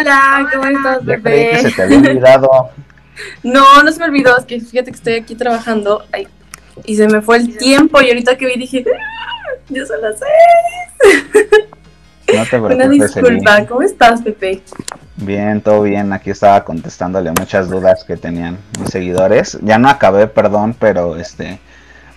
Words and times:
Hola, 0.00 0.48
¿cómo 0.52 0.64
estás, 0.66 1.04
Ya 1.04 1.18
creí 1.20 1.22
que 1.22 1.56
bebé? 1.56 1.62
se 1.62 1.70
te 1.72 1.82
había 1.82 1.98
olvidado. 1.98 2.48
No, 3.42 3.82
no 3.82 3.92
se 3.92 3.98
me 3.98 4.06
olvidó, 4.06 4.34
es 4.38 4.46
que 4.46 4.58
fíjate 4.60 4.90
que 4.92 4.96
estoy 4.96 5.12
aquí 5.14 5.34
trabajando 5.34 6.02
ay, 6.10 6.26
y 6.86 6.96
se 6.96 7.06
me 7.06 7.20
fue 7.20 7.36
el 7.36 7.58
tiempo 7.58 8.00
y 8.00 8.08
ahorita 8.08 8.38
que 8.38 8.46
vi 8.46 8.56
dije, 8.56 8.82
"Ah, 8.88 9.58
ya 9.68 9.84
son 9.84 10.00
las 10.00 10.14
seis. 10.18 11.28
No 12.34 12.46
te 12.46 12.56
Una 12.60 12.68
preocupes, 12.76 12.86
Eli. 12.86 12.98
disculpa, 12.98 13.66
¿cómo 13.66 13.82
estás, 13.82 14.22
Pepe? 14.22 14.62
Bien, 15.16 15.60
todo 15.60 15.82
bien. 15.82 16.14
Aquí 16.14 16.30
estaba 16.30 16.64
contestándole 16.64 17.30
muchas 17.32 17.68
dudas 17.68 18.04
que 18.04 18.16
tenían 18.16 18.56
mis 18.80 18.88
seguidores. 18.88 19.58
Ya 19.60 19.76
no 19.78 19.90
acabé, 19.90 20.26
perdón, 20.26 20.74
pero 20.78 21.16
este, 21.16 21.60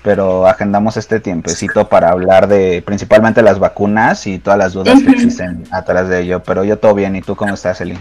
pero 0.03 0.45
agendamos 0.47 0.97
este 0.97 1.19
tiempecito 1.19 1.87
para 1.87 2.09
hablar 2.09 2.47
de 2.47 2.83
principalmente 2.85 3.41
las 3.41 3.57
vacunas 3.57 4.27
y 4.27 4.37
todas 4.37 4.59
las 4.59 4.73
dudas 4.73 5.01
que 5.01 5.11
existen 5.11 5.63
atrás 5.71 6.09
de 6.09 6.21
ello. 6.21 6.43
Pero 6.43 6.65
yo 6.65 6.77
todo 6.77 6.93
bien. 6.93 7.15
¿Y 7.15 7.21
tú 7.21 7.35
cómo 7.35 7.53
estás, 7.53 7.79
Eli? 7.79 7.97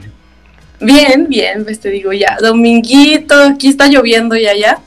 Bien, 0.80 1.28
bien, 1.28 1.62
pues 1.62 1.78
te 1.78 1.90
digo 1.90 2.12
ya, 2.12 2.36
dominguito, 2.40 3.40
aquí 3.40 3.68
está 3.68 3.86
lloviendo 3.86 4.34
ya, 4.34 4.52
ya. 4.54 4.80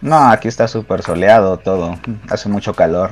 No, 0.00 0.30
aquí 0.30 0.46
está 0.46 0.68
súper 0.68 1.02
soleado 1.02 1.56
todo. 1.58 1.98
Hace 2.30 2.48
mucho 2.48 2.72
calor. 2.72 3.10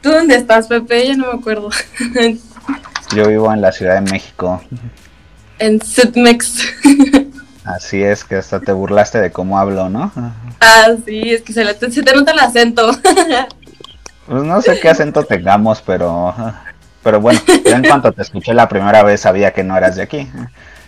¿Tú 0.00 0.10
dónde 0.10 0.36
estás, 0.36 0.68
Pepe? 0.68 1.08
Ya 1.08 1.16
no 1.16 1.32
me 1.32 1.38
acuerdo. 1.40 1.70
Yo 3.16 3.26
vivo 3.26 3.52
en 3.52 3.60
la 3.60 3.72
Ciudad 3.72 4.00
de 4.00 4.10
México. 4.12 4.62
en 5.58 5.82
Sudmex. 5.82 6.62
Así 7.76 8.02
es 8.02 8.24
que 8.24 8.36
hasta 8.36 8.60
te 8.60 8.72
burlaste 8.72 9.20
de 9.20 9.30
cómo 9.30 9.58
hablo, 9.58 9.88
¿no? 9.90 10.10
ah, 10.60 10.86
sí, 11.04 11.20
es 11.34 11.42
que 11.42 11.52
se, 11.52 11.64
le- 11.64 11.74
se 11.78 12.02
te 12.02 12.14
nota 12.14 12.32
el 12.32 12.38
acento. 12.38 12.90
Pues 14.26 14.42
no 14.42 14.60
sé 14.60 14.78
qué 14.80 14.90
acento 14.90 15.24
tengamos, 15.24 15.80
pero 15.82 16.34
pero 17.02 17.20
bueno, 17.20 17.40
yo 17.64 17.72
en 17.76 17.82
cuanto 17.84 18.12
te 18.12 18.20
escuché 18.22 18.52
la 18.52 18.68
primera 18.68 19.02
vez 19.02 19.20
sabía 19.22 19.52
que 19.52 19.64
no 19.64 19.76
eras 19.76 19.96
de 19.96 20.02
aquí. 20.02 20.28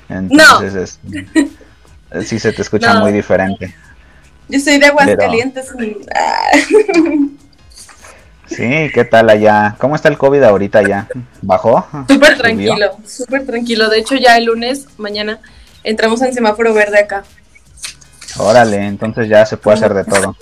Entonces, 0.08 0.74
este, 0.74 2.24
sí 2.24 2.38
se 2.38 2.52
te 2.52 2.60
escucha 2.62 2.92
No. 2.94 3.00
muy 3.00 3.12
diferente. 3.12 3.74
Yo 4.48 4.58
soy 4.60 4.78
de 4.78 4.86
Aguascalientes. 4.86 5.68
Ah. 6.14 6.50
Sí, 8.46 8.90
¿qué 8.92 9.04
tal 9.04 9.30
allá? 9.30 9.76
¿Cómo 9.78 9.94
está 9.94 10.08
el 10.08 10.18
COVID 10.18 10.42
ahorita 10.42 10.82
ya? 10.82 11.06
¿Bajó? 11.40 11.86
Súper 12.08 12.36
tranquilo, 12.36 12.90
súper 13.06 13.46
tranquilo. 13.46 13.88
De 13.88 13.98
hecho, 14.00 14.16
ya 14.16 14.36
el 14.36 14.46
lunes, 14.46 14.86
mañana, 14.98 15.38
entramos 15.84 16.22
en 16.22 16.32
semáforo 16.34 16.72
verde 16.74 16.98
acá. 16.98 17.24
Órale, 18.38 18.86
entonces 18.86 19.28
ya 19.28 19.44
se 19.44 19.56
puede 19.56 19.76
hacer 19.78 19.94
de 19.94 20.04
todo. 20.04 20.36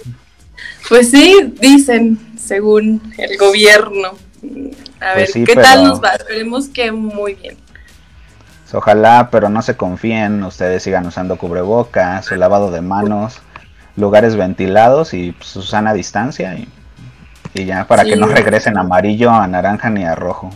Pues 0.89 1.11
sí, 1.11 1.55
dicen, 1.61 2.19
según 2.39 3.01
el 3.19 3.37
gobierno. 3.39 4.09
A 5.01 5.15
ver, 5.15 5.15
Pues 5.17 5.33
sí, 5.33 5.45
¿qué 5.45 5.55
pero- 5.55 5.63
tal 5.63 5.85
nos 5.85 6.03
va? 6.03 6.11
Esperemos 6.11 6.69
que 6.69 6.93
muy 6.93 7.35
bien. 7.35 7.57
Pues 8.65 8.75
Ojalá, 8.75 9.29
pero 9.31 9.49
no 9.49 9.63
se 9.63 9.77
confíen, 9.77 10.43
ustedes 10.45 10.83
sigan 10.83 11.07
usando 11.07 11.37
cubrebocas, 11.39 12.27
su 12.27 12.37
lavado 12.37 12.71
de 12.71 12.83
manos, 12.83 13.39
lugares 13.97 14.37
ventilados 14.37 15.15
y 15.15 15.33
pues, 15.33 15.49
su 15.49 15.63
sana 15.63 15.95
distancia 15.95 16.55
y, 16.55 16.69
y 17.55 17.65
ya 17.65 17.87
para 17.87 18.05
que 18.05 18.17
no 18.17 18.27
regresen 18.27 18.77
a 18.77 18.81
amarillo, 18.83 19.31
a 19.31 19.47
naranja 19.47 19.89
ni 19.89 20.05
a 20.05 20.15
rojo. 20.15 20.51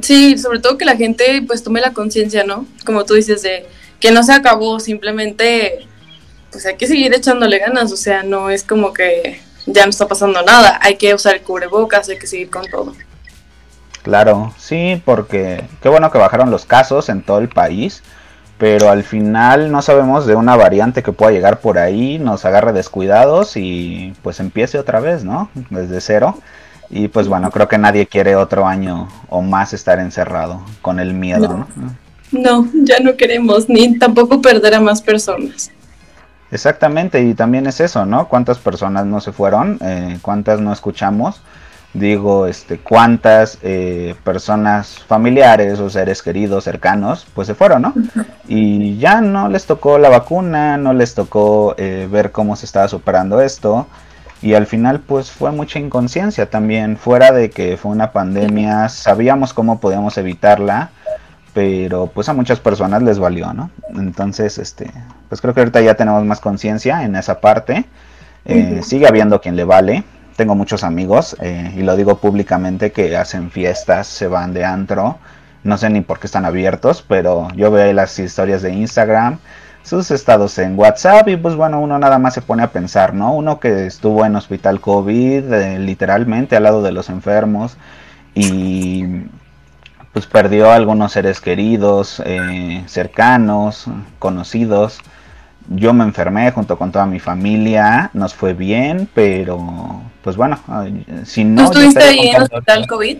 Sí, 0.00 0.38
sobre 0.38 0.60
todo 0.60 0.78
que 0.78 0.84
la 0.84 0.96
gente 0.96 1.42
pues 1.46 1.62
tome 1.64 1.80
la 1.80 1.92
conciencia, 1.92 2.44
¿no? 2.44 2.66
Como 2.84 3.04
tú 3.04 3.14
dices, 3.14 3.42
de 3.42 3.66
que 4.00 4.10
no 4.10 4.22
se 4.22 4.32
acabó, 4.32 4.80
simplemente 4.80 5.86
pues 6.50 6.64
hay 6.66 6.76
que 6.76 6.86
seguir 6.86 7.12
echándole 7.14 7.58
ganas, 7.58 7.92
o 7.92 7.96
sea, 7.96 8.22
no 8.22 8.50
es 8.50 8.62
como 8.62 8.92
que 8.92 9.40
ya 9.66 9.84
no 9.84 9.90
está 9.90 10.06
pasando 10.06 10.42
nada, 10.42 10.78
hay 10.82 10.96
que 10.96 11.14
usar 11.14 11.34
el 11.34 11.42
cubrebocas, 11.42 12.08
hay 12.08 12.18
que 12.18 12.26
seguir 12.26 12.50
con 12.50 12.64
todo. 12.70 12.94
Claro, 14.02 14.54
sí, 14.56 15.02
porque 15.04 15.64
qué 15.82 15.88
bueno 15.88 16.10
que 16.10 16.18
bajaron 16.18 16.50
los 16.50 16.64
casos 16.64 17.08
en 17.08 17.22
todo 17.22 17.38
el 17.38 17.48
país, 17.48 18.02
pero 18.56 18.88
al 18.88 19.02
final 19.02 19.70
no 19.72 19.82
sabemos 19.82 20.26
de 20.26 20.36
una 20.36 20.56
variante 20.56 21.02
que 21.02 21.12
pueda 21.12 21.32
llegar 21.32 21.60
por 21.60 21.78
ahí, 21.78 22.18
nos 22.18 22.44
agarre 22.44 22.72
descuidados 22.72 23.56
y 23.56 24.14
pues 24.22 24.40
empiece 24.40 24.78
otra 24.78 25.00
vez, 25.00 25.24
¿no? 25.24 25.50
Desde 25.70 26.00
cero. 26.00 26.38
Y 26.88 27.08
pues 27.08 27.26
bueno, 27.26 27.50
creo 27.50 27.66
que 27.66 27.78
nadie 27.78 28.06
quiere 28.06 28.36
otro 28.36 28.66
año 28.66 29.08
o 29.28 29.42
más 29.42 29.74
estar 29.74 29.98
encerrado 29.98 30.62
con 30.82 31.00
el 31.00 31.12
miedo, 31.12 31.48
No. 31.48 31.66
¿no? 31.74 32.05
No, 32.32 32.68
ya 32.74 33.00
no 33.00 33.16
queremos, 33.16 33.68
ni 33.68 33.98
tampoco 33.98 34.40
perder 34.40 34.74
a 34.74 34.80
más 34.80 35.00
personas. 35.00 35.70
Exactamente, 36.50 37.22
y 37.22 37.34
también 37.34 37.66
es 37.66 37.80
eso, 37.80 38.06
¿no? 38.06 38.28
¿Cuántas 38.28 38.58
personas 38.58 39.04
no 39.06 39.20
se 39.20 39.32
fueron? 39.32 39.78
Eh, 39.80 40.18
¿Cuántas 40.22 40.60
no 40.60 40.72
escuchamos? 40.72 41.42
Digo, 41.92 42.46
este, 42.46 42.78
cuántas 42.78 43.58
eh, 43.62 44.14
personas 44.22 44.98
familiares 45.08 45.80
o 45.80 45.88
seres 45.88 46.22
queridos, 46.22 46.64
cercanos, 46.64 47.26
pues 47.34 47.46
se 47.46 47.54
fueron, 47.54 47.82
¿no? 47.82 47.94
Y 48.46 48.98
ya 48.98 49.20
no 49.22 49.48
les 49.48 49.64
tocó 49.64 49.98
la 49.98 50.10
vacuna, 50.10 50.76
no 50.76 50.92
les 50.92 51.14
tocó 51.14 51.74
eh, 51.78 52.06
ver 52.10 52.32
cómo 52.32 52.54
se 52.54 52.66
estaba 52.66 52.86
superando 52.88 53.40
esto. 53.40 53.86
Y 54.42 54.52
al 54.52 54.66
final, 54.66 55.00
pues 55.00 55.30
fue 55.30 55.50
mucha 55.52 55.78
inconsciencia 55.78 56.50
también, 56.50 56.98
fuera 56.98 57.32
de 57.32 57.50
que 57.50 57.78
fue 57.78 57.90
una 57.92 58.12
pandemia, 58.12 58.90
sabíamos 58.90 59.54
cómo 59.54 59.80
podíamos 59.80 60.18
evitarla, 60.18 60.90
pero 61.56 62.08
pues 62.08 62.28
a 62.28 62.34
muchas 62.34 62.60
personas 62.60 63.02
les 63.02 63.18
valió, 63.18 63.54
¿no? 63.54 63.70
Entonces, 63.94 64.58
este, 64.58 64.90
pues 65.30 65.40
creo 65.40 65.54
que 65.54 65.60
ahorita 65.60 65.80
ya 65.80 65.94
tenemos 65.94 66.22
más 66.22 66.38
conciencia 66.38 67.02
en 67.02 67.16
esa 67.16 67.40
parte. 67.40 67.86
Eh. 68.44 68.82
Sigue 68.82 69.08
habiendo 69.08 69.40
quien 69.40 69.56
le 69.56 69.64
vale. 69.64 70.04
Tengo 70.36 70.54
muchos 70.54 70.84
amigos, 70.84 71.34
eh, 71.40 71.72
y 71.74 71.80
lo 71.80 71.96
digo 71.96 72.18
públicamente, 72.18 72.92
que 72.92 73.16
hacen 73.16 73.50
fiestas, 73.50 74.06
se 74.06 74.26
van 74.26 74.52
de 74.52 74.66
antro. 74.66 75.16
No 75.64 75.78
sé 75.78 75.88
ni 75.88 76.02
por 76.02 76.18
qué 76.18 76.26
están 76.26 76.44
abiertos, 76.44 77.02
pero 77.08 77.48
yo 77.56 77.70
veo 77.70 77.86
ahí 77.86 77.94
las 77.94 78.18
historias 78.18 78.60
de 78.60 78.74
Instagram, 78.74 79.38
sus 79.82 80.10
estados 80.10 80.58
en 80.58 80.78
WhatsApp, 80.78 81.26
y 81.28 81.38
pues 81.38 81.54
bueno, 81.54 81.80
uno 81.80 81.98
nada 81.98 82.18
más 82.18 82.34
se 82.34 82.42
pone 82.42 82.64
a 82.64 82.70
pensar, 82.70 83.14
¿no? 83.14 83.32
Uno 83.32 83.60
que 83.60 83.86
estuvo 83.86 84.26
en 84.26 84.36
hospital 84.36 84.78
COVID, 84.78 85.54
eh, 85.54 85.78
literalmente 85.78 86.54
al 86.54 86.64
lado 86.64 86.82
de 86.82 86.92
los 86.92 87.08
enfermos, 87.08 87.78
y 88.34 89.24
pues 90.16 90.24
perdió 90.24 90.70
a 90.70 90.76
algunos 90.76 91.12
seres 91.12 91.42
queridos, 91.42 92.22
eh, 92.24 92.82
cercanos, 92.86 93.84
conocidos. 94.18 95.00
Yo 95.68 95.92
me 95.92 96.04
enfermé 96.04 96.50
junto 96.52 96.78
con 96.78 96.90
toda 96.90 97.04
mi 97.04 97.20
familia, 97.20 98.08
nos 98.14 98.32
fue 98.32 98.54
bien, 98.54 99.10
pero 99.12 100.00
pues 100.22 100.38
bueno, 100.38 100.58
si 101.26 101.42
¿Tú 101.42 101.50
no... 101.50 101.64
estuviste 101.64 102.02
ahí 102.02 102.28
en 102.28 102.36
contando 102.48 102.56
hospital. 102.56 102.86
COVID? 102.86 103.18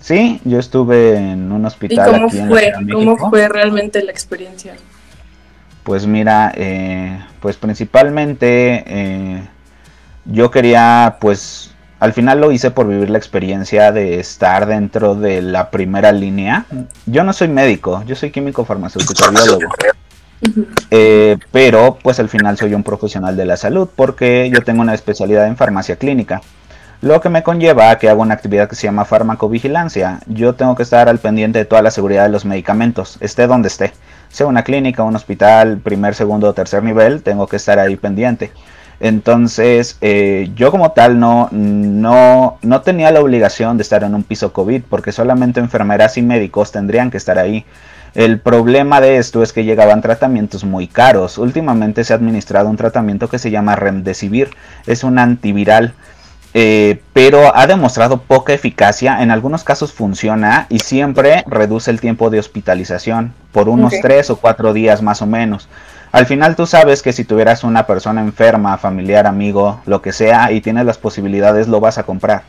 Sí, 0.00 0.40
yo 0.42 0.58
estuve 0.58 1.14
en 1.18 1.52
un 1.52 1.62
¿Y 1.62 1.66
hospital 1.66 2.10
cómo 2.10 2.26
aquí 2.26 2.38
en 2.38 2.44
la 2.46 2.50
fue? 2.50 2.72
¿Cómo 2.92 3.16
fue 3.30 3.48
realmente 3.48 4.02
la 4.02 4.10
experiencia? 4.10 4.74
Pues 5.84 6.04
mira, 6.04 6.52
eh, 6.56 7.16
pues 7.38 7.56
principalmente 7.56 8.82
eh, 8.88 9.42
yo 10.24 10.50
quería, 10.50 11.18
pues 11.20 11.71
al 12.02 12.12
final 12.12 12.40
lo 12.40 12.50
hice 12.50 12.72
por 12.72 12.88
vivir 12.88 13.10
la 13.10 13.18
experiencia 13.18 13.92
de 13.92 14.18
estar 14.18 14.66
dentro 14.66 15.14
de 15.14 15.40
la 15.40 15.70
primera 15.70 16.10
línea. 16.10 16.66
Yo 17.06 17.22
no 17.22 17.32
soy 17.32 17.46
médico, 17.46 18.02
yo 18.04 18.16
soy 18.16 18.32
químico 18.32 18.64
farmacéutico 18.64 19.30
biólogo. 19.30 19.72
Eh, 20.90 21.38
pero 21.52 21.98
pues 22.02 22.18
al 22.18 22.28
final 22.28 22.58
soy 22.58 22.74
un 22.74 22.82
profesional 22.82 23.36
de 23.36 23.46
la 23.46 23.56
salud 23.56 23.88
porque 23.94 24.50
yo 24.52 24.62
tengo 24.62 24.82
una 24.82 24.94
especialidad 24.94 25.46
en 25.46 25.56
farmacia 25.56 25.94
clínica. 25.94 26.40
Lo 27.02 27.20
que 27.20 27.28
me 27.28 27.44
conlleva 27.44 27.92
a 27.92 27.98
que 28.00 28.08
hago 28.08 28.22
una 28.22 28.34
actividad 28.34 28.68
que 28.68 28.74
se 28.74 28.88
llama 28.88 29.04
farmacovigilancia. 29.04 30.18
Yo 30.26 30.56
tengo 30.56 30.74
que 30.74 30.82
estar 30.82 31.08
al 31.08 31.20
pendiente 31.20 31.60
de 31.60 31.66
toda 31.66 31.82
la 31.82 31.92
seguridad 31.92 32.24
de 32.24 32.30
los 32.30 32.44
medicamentos, 32.44 33.16
esté 33.20 33.46
donde 33.46 33.68
esté. 33.68 33.92
Sea 34.28 34.48
una 34.48 34.64
clínica, 34.64 35.04
un 35.04 35.14
hospital, 35.14 35.78
primer, 35.78 36.16
segundo 36.16 36.48
o 36.48 36.52
tercer 36.52 36.82
nivel, 36.82 37.22
tengo 37.22 37.46
que 37.46 37.56
estar 37.56 37.78
ahí 37.78 37.94
pendiente. 37.94 38.50
Entonces, 39.02 39.98
eh, 40.00 40.52
yo 40.54 40.70
como 40.70 40.92
tal 40.92 41.18
no, 41.18 41.48
no, 41.50 42.58
no 42.62 42.82
tenía 42.82 43.10
la 43.10 43.20
obligación 43.20 43.76
de 43.76 43.82
estar 43.82 44.04
en 44.04 44.14
un 44.14 44.22
piso 44.22 44.52
COVID 44.52 44.82
porque 44.88 45.10
solamente 45.10 45.58
enfermeras 45.58 46.16
y 46.18 46.22
médicos 46.22 46.70
tendrían 46.70 47.10
que 47.10 47.16
estar 47.16 47.36
ahí. 47.36 47.66
El 48.14 48.38
problema 48.40 49.00
de 49.00 49.16
esto 49.16 49.42
es 49.42 49.52
que 49.52 49.64
llegaban 49.64 50.02
tratamientos 50.02 50.64
muy 50.64 50.86
caros. 50.86 51.36
Últimamente 51.38 52.04
se 52.04 52.12
ha 52.12 52.16
administrado 52.16 52.68
un 52.70 52.76
tratamiento 52.76 53.28
que 53.28 53.40
se 53.40 53.50
llama 53.50 53.74
Remdesivir. 53.74 54.50
Es 54.86 55.02
un 55.04 55.18
antiviral. 55.18 55.94
eh, 56.54 57.02
pero 57.14 57.56
ha 57.56 57.66
demostrado 57.66 58.22
poca 58.22 58.52
eficacia. 58.52 59.22
En 59.22 59.30
algunos 59.30 59.64
casos 59.64 59.92
funciona 59.92 60.66
y 60.68 60.80
siempre 60.80 61.42
reduce 61.48 61.90
el 61.90 62.00
tiempo 62.00 62.30
de 62.30 62.38
hospitalización 62.38 63.34
por 63.52 63.68
unos 63.68 63.94
Ok. 63.94 64.00
3 64.02 64.30
o 64.30 64.36
4 64.36 64.72
días 64.74 65.02
más 65.02 65.22
o 65.22 65.26
menos. 65.26 65.68
Al 66.12 66.26
final 66.26 66.56
tú 66.56 66.66
sabes 66.66 67.02
que 67.02 67.12
si 67.12 67.24
tuvieras 67.24 67.64
una 67.64 67.86
persona 67.86 68.20
enferma, 68.20 68.76
familiar, 68.76 69.26
amigo, 69.26 69.80
lo 69.86 70.02
que 70.02 70.12
sea, 70.12 70.52
y 70.52 70.60
tienes 70.60 70.84
las 70.84 70.98
posibilidades, 70.98 71.68
lo 71.68 71.80
vas 71.80 71.96
a 71.98 72.02
comprar. 72.02 72.42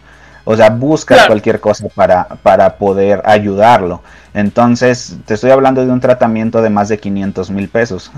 O 0.44 0.58
sea, 0.58 0.70
buscas 0.70 1.20
Claro. 1.20 1.30
cualquier 1.30 1.62
cosa 1.62 1.88
para, 1.96 2.26
para 2.44 2.76
poder 2.76 3.22
ayudarlo. 3.26 4.02
Entonces, 4.34 5.16
te 5.26 5.36
estoy 5.36 5.52
hablando 5.52 5.86
de 5.86 5.92
un 5.92 6.02
tratamiento 6.02 6.62
de 6.62 6.70
más 6.70 6.90
de 6.90 6.98
500 7.00 7.50
mil 7.52 7.70
pesos. 7.70 8.12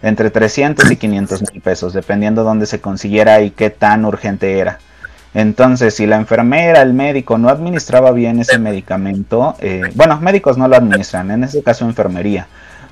Entre 0.00 0.30
300 0.30 0.90
y 0.90 0.96
500 0.96 1.42
mil 1.52 1.60
pesos, 1.60 1.92
dependiendo 1.92 2.44
dónde 2.44 2.64
se 2.66 2.80
consiguiera 2.80 3.40
y 3.42 3.50
qué 3.50 3.68
tan 3.68 4.04
urgente 4.06 4.58
era. 4.58 4.78
Entonces, 5.34 5.94
si 5.94 6.06
la 6.06 6.16
enfermera, 6.16 6.80
el 6.80 6.94
médico 6.94 7.36
no 7.36 7.50
administraba 7.50 8.12
bien 8.12 8.38
ese 8.38 8.58
medicamento, 8.58 9.56
eh, 9.60 9.82
bueno, 9.94 10.18
médicos 10.20 10.56
no 10.56 10.66
lo 10.68 10.76
administran, 10.76 11.30
en 11.30 11.44
este 11.44 11.62
caso 11.62 11.84
enfermería, 11.84 12.46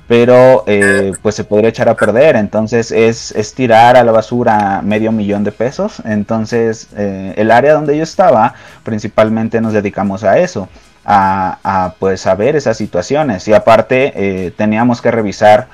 pero 0.07 0.63
eh, 0.67 1.11
pues 1.21 1.35
se 1.35 1.43
podría 1.43 1.69
echar 1.69 1.89
a 1.89 1.95
perder. 1.95 2.35
Entonces 2.35 2.91
es, 2.91 3.33
tirar 3.55 3.97
a 3.97 4.03
la 4.03 4.11
basura 4.11 4.81
medio 4.83 5.11
millón 5.11 5.43
de 5.43 5.51
pesos. 5.51 6.01
Entonces 6.05 6.87
eh, 6.95 7.33
el 7.37 7.51
área 7.51 7.73
donde 7.73 7.97
yo 7.97 8.03
estaba, 8.03 8.53
principalmente 8.83 9.61
nos 9.61 9.73
dedicamos 9.73 10.23
a 10.23 10.37
eso, 10.39 10.69
a, 11.05 11.59
a 11.63 11.93
pues 11.99 12.25
a 12.27 12.35
ver 12.35 12.55
esas 12.55 12.77
situaciones. 12.77 13.47
Y 13.47 13.53
aparte 13.53 14.53
teníamos 14.57 15.01
que 15.01 15.11
revisar 15.11 15.67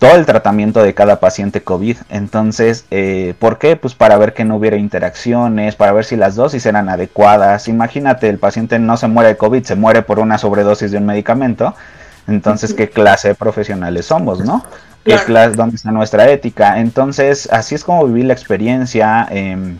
todo 0.00 0.16
el 0.16 0.24
tratamiento 0.24 0.82
de 0.82 0.94
cada 0.94 1.20
paciente 1.20 1.62
COVID. 1.62 1.98
Entonces, 2.08 2.86
eh, 2.90 3.34
¿por 3.38 3.58
qué? 3.58 3.76
Pues 3.76 3.94
para 3.94 4.16
ver 4.16 4.32
que 4.32 4.46
no 4.46 4.56
hubiera 4.56 4.78
interacciones, 4.78 5.76
para 5.76 5.92
ver 5.92 6.06
si 6.06 6.16
las 6.16 6.36
dosis 6.36 6.64
eran 6.64 6.88
adecuadas. 6.88 7.68
Imagínate, 7.68 8.30
el 8.30 8.38
paciente 8.38 8.78
no 8.78 8.96
se 8.96 9.08
muere 9.08 9.28
de 9.28 9.36
COVID, 9.36 9.62
se 9.62 9.76
muere 9.76 10.00
por 10.00 10.18
una 10.18 10.38
sobredosis 10.38 10.90
de 10.90 10.96
un 10.96 11.04
medicamento. 11.04 11.74
Entonces, 12.30 12.72
¿qué 12.72 12.88
clase 12.88 13.28
de 13.28 13.34
profesionales 13.34 14.06
somos, 14.06 14.40
no? 14.40 14.64
¿Qué 15.04 15.16
clase, 15.16 15.56
¿Dónde 15.56 15.76
está 15.76 15.90
nuestra 15.90 16.30
ética? 16.30 16.78
Entonces, 16.80 17.48
así 17.52 17.74
es 17.74 17.84
como 17.84 18.06
viví 18.06 18.22
la 18.22 18.32
experiencia. 18.32 19.26
Em, 19.30 19.78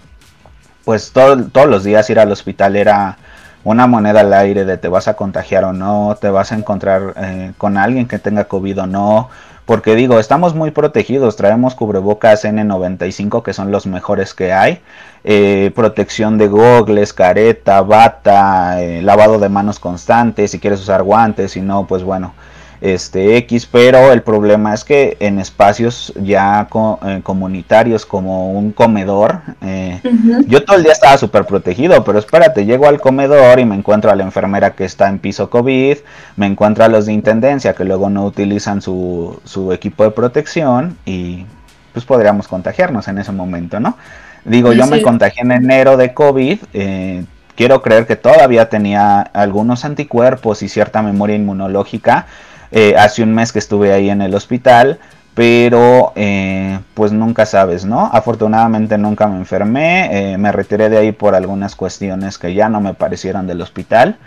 pues 0.85 1.13
todos 1.13 1.69
los 1.69 1.85
días 1.85 2.09
ir 2.11 2.19
al 2.19 2.33
hospital 2.33 2.75
era 2.75 3.17
una 3.63 3.87
moneda 3.87 4.21
al 4.21 4.33
aire 4.33 4.65
de 4.65 4.79
te 4.79 4.89
vas 4.89 5.09
a 5.09 5.15
contagiar 5.15 5.65
o 5.65 5.73
no, 5.73 6.17
te 6.21 6.31
vas 6.31 6.53
a 6.53 6.57
encontrar 6.57 7.15
eh, 7.17 7.53
con 7.59 7.77
alguien 7.77 8.09
que 8.09 8.19
tenga 8.19 8.45
COVID 8.45 8.83
o 8.83 8.87
no 8.87 9.29
porque 9.71 9.95
digo, 9.95 10.19
estamos 10.19 10.53
muy 10.53 10.73
protegidos, 10.73 11.37
traemos 11.37 11.77
cubrebocas 11.77 12.45
N95 12.45 13.45
que 13.45 13.53
son 13.53 13.71
los 13.71 13.87
mejores 13.87 14.35
que 14.35 14.53
hay, 14.53 14.81
eh, 15.23 15.71
protección 15.77 16.39
de 16.39 16.49
gogles, 16.49 17.13
careta, 17.13 17.81
bata, 17.83 18.83
eh, 18.83 19.01
lavado 19.01 19.39
de 19.39 19.49
manos 19.49 19.79
constante, 19.79 20.49
si 20.49 20.59
quieres 20.59 20.81
usar 20.81 21.05
guantes, 21.05 21.53
si 21.53 21.61
no, 21.61 21.87
pues 21.87 22.03
bueno, 22.03 22.35
este 22.81 23.37
X, 23.37 23.67
pero 23.67 24.13
el 24.13 24.23
problema 24.23 24.73
es 24.73 24.85
que 24.85 25.17
en 25.21 25.39
espacios 25.39 26.13
ya 26.23 26.69
eh, 27.07 27.21
comunitarios 27.23 28.07
como 28.07 28.53
un 28.53 28.73
comedor, 28.73 29.41
eh, 29.61 30.01
yo 30.47 30.65
todo 30.65 30.77
el 30.77 30.85
día 30.85 30.93
estaba 30.93 31.19
súper 31.19 31.45
protegido, 31.45 32.03
pero 32.05 32.19
espérate, 32.19 32.65
llego 32.65 32.87
al 32.87 33.01
comedor 33.01 33.61
y 33.61 33.65
me 33.65 33.75
encuentro 33.75 34.11
a 34.11 34.17
la 34.17 34.23
enfermera 34.23 34.75
que 34.75 34.85
está 34.85 35.09
en 35.09 35.19
piso 35.19 35.51
COVID, 35.51 35.99
me 36.37 36.47
encuentro 36.47 36.85
a 36.85 36.89
los 36.89 37.07
de 37.07 37.13
intendencia 37.13 37.75
que 37.75 37.85
luego 37.85 38.09
no 38.09 38.25
utilizan 38.25 38.81
su, 38.81 39.41
su 39.45 39.73
equipo 39.73 40.05
de 40.05 40.11
protección 40.11 40.97
y 41.05 41.45
pues 41.93 42.05
podríamos 42.05 42.49
contagiarnos 42.49 43.09
en 43.09 43.19
ese 43.19 43.33
momento, 43.33 43.81
¿no? 43.81 43.97
Digo, 44.45 44.73
yo 44.73 44.87
me 44.87 45.03
contagié 45.03 45.43
en 45.43 45.53
enero 45.53 45.97
de 45.97 46.15
COVID, 46.15 46.59
eh, 46.73 47.25
quiero 47.57 47.83
creer 47.83 48.07
que 48.07 48.17
todavía 48.17 48.71
tenía 48.71 49.21
algunos 49.21 49.85
anticuerpos 49.85 50.63
y 50.63 50.69
cierta 50.69 51.03
memoria 51.03 51.37
inmunológica, 51.37 52.27
eh, 52.73 52.95
hace 52.97 53.23
un 53.23 53.35
mes 53.35 53.53
que 53.53 53.59
estuve 53.59 53.93
ahí 53.93 54.11
en 54.11 54.23
el 54.23 54.35
hospital, 54.35 54.99
pero 55.35 56.13
eh, 56.17 56.79
pues 56.95 57.13
nunca 57.13 57.47
sabes, 57.47 57.85
¿no? 57.85 58.11
Afortunadamente 58.13 58.99
nunca 58.99 59.27
me 59.27 59.37
enfermé, 59.37 60.33
eh, 60.33 60.39
me 60.39 60.53
retiré 60.53 60.89
de 60.89 60.99
ahí 60.99 61.13
por 61.13 61.35
algunas 61.35 61.77
cuestiones 61.77 62.39
que 62.39 62.55
ya 62.55 62.69
no 62.69 62.81
me 62.81 62.95
parecieron 62.95 63.47
del 63.47 63.61
hospital, 63.61 64.19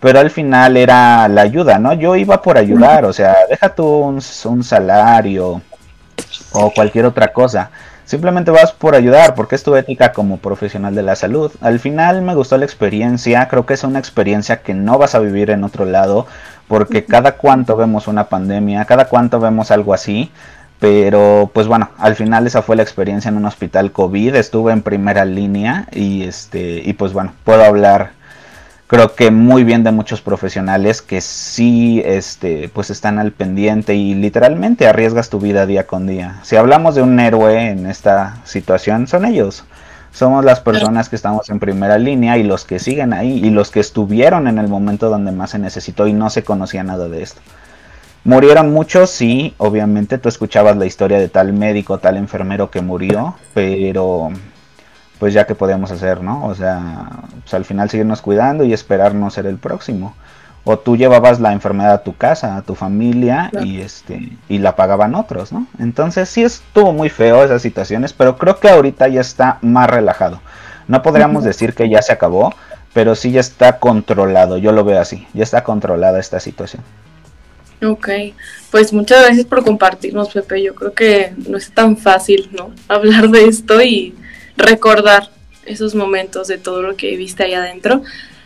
pero 0.00 0.20
al 0.20 0.30
final 0.30 0.76
era 0.76 1.28
la 1.28 1.42
ayuda, 1.42 1.78
¿no? 1.78 1.92
Yo 1.94 2.16
iba 2.16 2.40
por 2.42 2.56
ayudar, 2.58 3.04
o 3.04 3.12
sea, 3.12 3.36
deja 3.48 3.74
tú 3.74 3.84
un, 3.86 4.20
un 4.44 4.64
salario 4.64 5.62
o 6.52 6.70
cualquier 6.72 7.06
otra 7.06 7.32
cosa. 7.32 7.70
Simplemente 8.04 8.50
vas 8.50 8.72
por 8.72 8.96
ayudar, 8.96 9.36
porque 9.36 9.54
es 9.54 9.62
tu 9.62 9.76
ética 9.76 10.12
como 10.12 10.38
profesional 10.38 10.96
de 10.96 11.02
la 11.04 11.14
salud. 11.14 11.52
Al 11.60 11.78
final 11.78 12.22
me 12.22 12.34
gustó 12.34 12.58
la 12.58 12.64
experiencia, 12.64 13.46
creo 13.46 13.66
que 13.66 13.74
es 13.74 13.84
una 13.84 14.00
experiencia 14.00 14.62
que 14.62 14.74
no 14.74 14.98
vas 14.98 15.14
a 15.14 15.20
vivir 15.20 15.50
en 15.50 15.62
otro 15.62 15.84
lado, 15.84 16.26
porque 16.70 17.04
cada 17.14 17.32
cuanto 17.32 17.76
vemos 17.76 18.06
una 18.06 18.28
pandemia, 18.28 18.84
cada 18.84 19.06
cuanto 19.06 19.40
vemos 19.40 19.72
algo 19.72 19.92
así, 19.92 20.30
pero 20.78 21.50
pues 21.52 21.66
bueno, 21.66 21.90
al 21.98 22.14
final 22.14 22.46
esa 22.46 22.62
fue 22.62 22.76
la 22.76 22.84
experiencia 22.84 23.28
en 23.28 23.36
un 23.36 23.44
hospital 23.44 23.90
COVID, 23.90 24.36
estuve 24.36 24.72
en 24.72 24.82
primera 24.82 25.24
línea 25.24 25.88
y 25.90 26.22
este 26.22 26.80
y 26.84 26.92
pues 26.92 27.12
bueno, 27.12 27.34
puedo 27.42 27.64
hablar 27.64 28.12
creo 28.86 29.14
que 29.14 29.32
muy 29.32 29.64
bien 29.64 29.82
de 29.82 29.90
muchos 29.90 30.20
profesionales 30.20 31.02
que 31.02 31.20
sí 31.20 32.02
este 32.04 32.70
pues 32.72 32.90
están 32.90 33.18
al 33.18 33.32
pendiente 33.32 33.96
y 33.96 34.14
literalmente 34.14 34.86
arriesgas 34.86 35.28
tu 35.28 35.40
vida 35.40 35.66
día 35.66 35.88
con 35.88 36.06
día. 36.06 36.38
Si 36.44 36.54
hablamos 36.54 36.94
de 36.94 37.02
un 37.02 37.18
héroe 37.18 37.70
en 37.70 37.86
esta 37.86 38.36
situación 38.44 39.08
son 39.08 39.24
ellos 39.24 39.64
somos 40.12 40.44
las 40.44 40.60
personas 40.60 41.08
que 41.08 41.16
estamos 41.16 41.48
en 41.50 41.60
primera 41.60 41.98
línea 41.98 42.36
y 42.36 42.42
los 42.42 42.64
que 42.64 42.78
siguen 42.78 43.12
ahí 43.12 43.44
y 43.44 43.50
los 43.50 43.70
que 43.70 43.80
estuvieron 43.80 44.48
en 44.48 44.58
el 44.58 44.68
momento 44.68 45.08
donde 45.08 45.32
más 45.32 45.50
se 45.50 45.58
necesitó 45.58 46.06
y 46.06 46.12
no 46.12 46.30
se 46.30 46.42
conocía 46.42 46.82
nada 46.82 47.08
de 47.08 47.22
esto. 47.22 47.40
Murieron 48.24 48.72
muchos, 48.72 49.10
sí, 49.10 49.54
obviamente 49.56 50.18
tú 50.18 50.28
escuchabas 50.28 50.76
la 50.76 50.84
historia 50.84 51.18
de 51.18 51.28
tal 51.28 51.52
médico, 51.52 51.98
tal 51.98 52.16
enfermero 52.16 52.70
que 52.70 52.82
murió, 52.82 53.36
pero 53.54 54.30
pues 55.18 55.32
ya 55.32 55.46
que 55.46 55.54
podemos 55.54 55.90
hacer, 55.90 56.22
¿no? 56.22 56.46
O 56.46 56.54
sea, 56.54 57.08
pues 57.42 57.54
al 57.54 57.64
final 57.64 57.88
seguirnos 57.88 58.20
cuidando 58.20 58.64
y 58.64 58.72
esperar 58.72 59.14
no 59.14 59.30
ser 59.30 59.46
el 59.46 59.56
próximo 59.56 60.14
o 60.64 60.78
tú 60.78 60.96
llevabas 60.96 61.40
la 61.40 61.52
enfermedad 61.52 61.92
a 61.92 62.02
tu 62.02 62.16
casa, 62.16 62.56
a 62.56 62.62
tu 62.62 62.74
familia 62.74 63.50
y 63.62 63.80
este 63.80 64.30
y 64.48 64.58
la 64.58 64.76
pagaban 64.76 65.14
otros, 65.14 65.52
¿no? 65.52 65.66
Entonces 65.78 66.28
sí 66.28 66.42
estuvo 66.42 66.92
muy 66.92 67.08
feo 67.08 67.44
esas 67.44 67.62
situaciones, 67.62 68.12
pero 68.12 68.36
creo 68.36 68.58
que 68.58 68.68
ahorita 68.68 69.08
ya 69.08 69.20
está 69.20 69.58
más 69.62 69.88
relajado. 69.88 70.40
No 70.88 71.02
podríamos 71.02 71.44
decir 71.44 71.74
que 71.74 71.88
ya 71.88 72.02
se 72.02 72.12
acabó, 72.12 72.52
pero 72.92 73.14
sí 73.14 73.32
ya 73.32 73.40
está 73.40 73.78
controlado, 73.78 74.58
yo 74.58 74.72
lo 74.72 74.84
veo 74.84 75.00
así, 75.00 75.26
ya 75.32 75.44
está 75.44 75.64
controlada 75.64 76.18
esta 76.18 76.40
situación. 76.40 76.82
Ok, 77.82 78.08
pues 78.70 78.92
muchas 78.92 79.24
gracias 79.24 79.46
por 79.46 79.64
compartirnos, 79.64 80.28
Pepe. 80.28 80.62
Yo 80.62 80.74
creo 80.74 80.92
que 80.92 81.32
no 81.48 81.56
es 81.56 81.70
tan 81.70 81.96
fácil, 81.96 82.50
¿no? 82.52 82.72
Hablar 82.88 83.30
de 83.30 83.46
esto 83.46 83.80
y 83.80 84.14
recordar 84.56 85.30
esos 85.64 85.94
momentos 85.94 86.48
de 86.48 86.58
todo 86.58 86.82
lo 86.82 86.96
que 86.96 87.16
viste 87.16 87.44
ahí 87.44 87.54
adentro. 87.54 88.02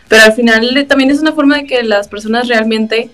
Pero 0.07 0.23
al 0.23 0.33
final 0.33 0.85
también 0.87 1.09
es 1.09 1.19
una 1.19 1.33
forma 1.33 1.57
de 1.57 1.65
que 1.65 1.83
las 1.83 2.07
personas 2.07 2.47
realmente 2.47 3.09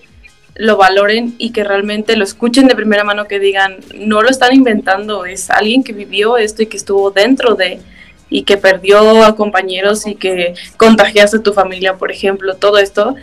lo 0.54 0.76
valoren 0.76 1.34
y 1.38 1.50
que 1.50 1.64
realmente 1.64 2.16
lo 2.16 2.24
escuchen 2.24 2.66
de 2.66 2.74
primera 2.74 3.04
mano, 3.04 3.26
que 3.26 3.38
digan, 3.38 3.76
no 3.94 4.22
lo 4.22 4.28
están 4.28 4.54
inventando, 4.54 5.24
es 5.24 5.50
alguien 5.50 5.82
que 5.82 5.92
vivió 5.92 6.36
esto 6.36 6.62
y 6.62 6.66
que 6.66 6.76
estuvo 6.76 7.10
dentro 7.10 7.54
de, 7.54 7.80
y 8.28 8.42
que 8.42 8.58
perdió 8.58 9.24
a 9.24 9.34
compañeros 9.34 10.06
y 10.06 10.14
que 10.14 10.54
contagiaste 10.76 11.38
a 11.38 11.42
tu 11.42 11.52
familia, 11.52 11.96
por 11.96 12.10
ejemplo, 12.12 12.54
todo 12.56 12.78
esto. 12.78 13.14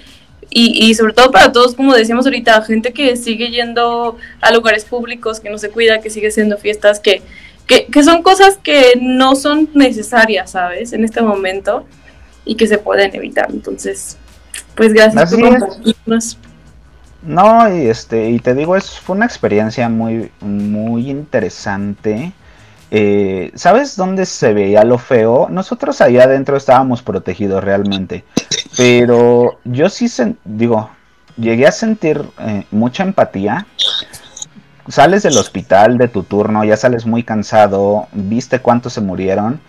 Y, 0.52 0.90
y 0.90 0.96
sobre 0.96 1.14
todo 1.14 1.30
para 1.30 1.52
todos, 1.52 1.76
como 1.76 1.94
decíamos 1.94 2.26
ahorita, 2.26 2.64
gente 2.64 2.92
que 2.92 3.16
sigue 3.16 3.52
yendo 3.52 4.18
a 4.42 4.52
lugares 4.52 4.84
públicos, 4.86 5.40
que 5.40 5.52
no 5.52 5.60
se 5.60 5.70
cuida, 5.70 6.02
que 6.02 6.10
sigue 6.10 6.30
haciendo 6.30 6.58
fiestas, 6.58 7.00
que, 7.00 7.22
que, 7.68 7.86
que 7.86 8.04
son 8.04 8.24
cosas 8.24 8.58
que 8.58 8.98
no 9.00 9.36
son 9.36 9.70
necesarias, 9.76 10.52
¿sabes? 10.52 10.92
En 10.94 11.04
este 11.04 11.22
momento 11.22 11.86
y 12.50 12.56
que 12.56 12.66
se 12.66 12.80
pueden 12.80 13.16
evitar. 13.16 13.48
Entonces, 13.52 14.18
pues 14.76 14.92
gracias 14.92 15.32
por 15.32 15.60
compartirnos. 15.60 16.38
No, 17.22 17.76
y 17.76 17.88
este, 17.88 18.32
y 18.32 18.40
te 18.40 18.56
digo, 18.56 18.76
es, 18.76 19.00
fue 19.00 19.16
una 19.16 19.26
experiencia 19.26 19.88
muy, 19.88 20.32
muy 20.42 21.12
interesante. 21.12 22.32
Eh, 22.90 23.52
¿Sabes 23.54 23.96
dónde 23.96 24.26
se 24.26 24.52
veía 24.54 24.84
lo 24.84 24.98
feo? 24.98 25.48
Nosotros 25.48 26.02
allá 26.02 26.24
adentro 26.24 26.58
estábamos 26.58 27.04
protegidos 27.04 27.64
realmente, 27.64 28.24
pero 28.76 29.60
yo 29.64 29.90
sí 29.90 30.08
digo, 30.44 30.90
llegué 31.38 31.68
a 31.68 31.72
sentir 31.72 32.24
eh, 32.40 32.66
mucha 32.72 33.04
empatía. 33.04 33.68
Sales 34.88 35.22
del 35.22 35.38
hospital 35.38 36.00
de 36.00 36.08
tu 36.08 36.24
turno, 36.24 36.64
ya 36.64 36.76
sales 36.76 37.06
muy 37.06 37.22
cansado, 37.22 38.08
viste 38.12 38.58
cuántos 38.58 38.94
se 38.94 39.02
murieron 39.02 39.62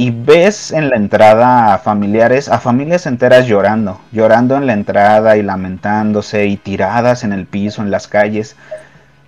y 0.00 0.12
ves 0.12 0.70
en 0.70 0.90
la 0.90 0.96
entrada 0.96 1.74
a 1.74 1.78
familiares, 1.78 2.48
a 2.48 2.60
familias 2.60 3.04
enteras 3.06 3.48
llorando, 3.48 4.00
llorando 4.12 4.56
en 4.56 4.68
la 4.68 4.72
entrada 4.72 5.36
y 5.36 5.42
lamentándose 5.42 6.46
y 6.46 6.56
tiradas 6.56 7.24
en 7.24 7.32
el 7.32 7.46
piso, 7.46 7.82
en 7.82 7.90
las 7.90 8.06
calles, 8.06 8.54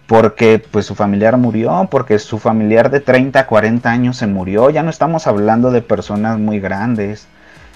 porque 0.06 0.62
pues 0.70 0.86
su 0.86 0.94
familiar 0.94 1.36
murió, 1.38 1.88
porque 1.90 2.20
su 2.20 2.38
familiar 2.38 2.88
de 2.88 3.00
30, 3.00 3.48
40 3.48 3.90
años 3.90 4.16
se 4.16 4.28
murió, 4.28 4.70
ya 4.70 4.84
no 4.84 4.90
estamos 4.90 5.26
hablando 5.26 5.72
de 5.72 5.82
personas 5.82 6.38
muy 6.38 6.60
grandes. 6.60 7.26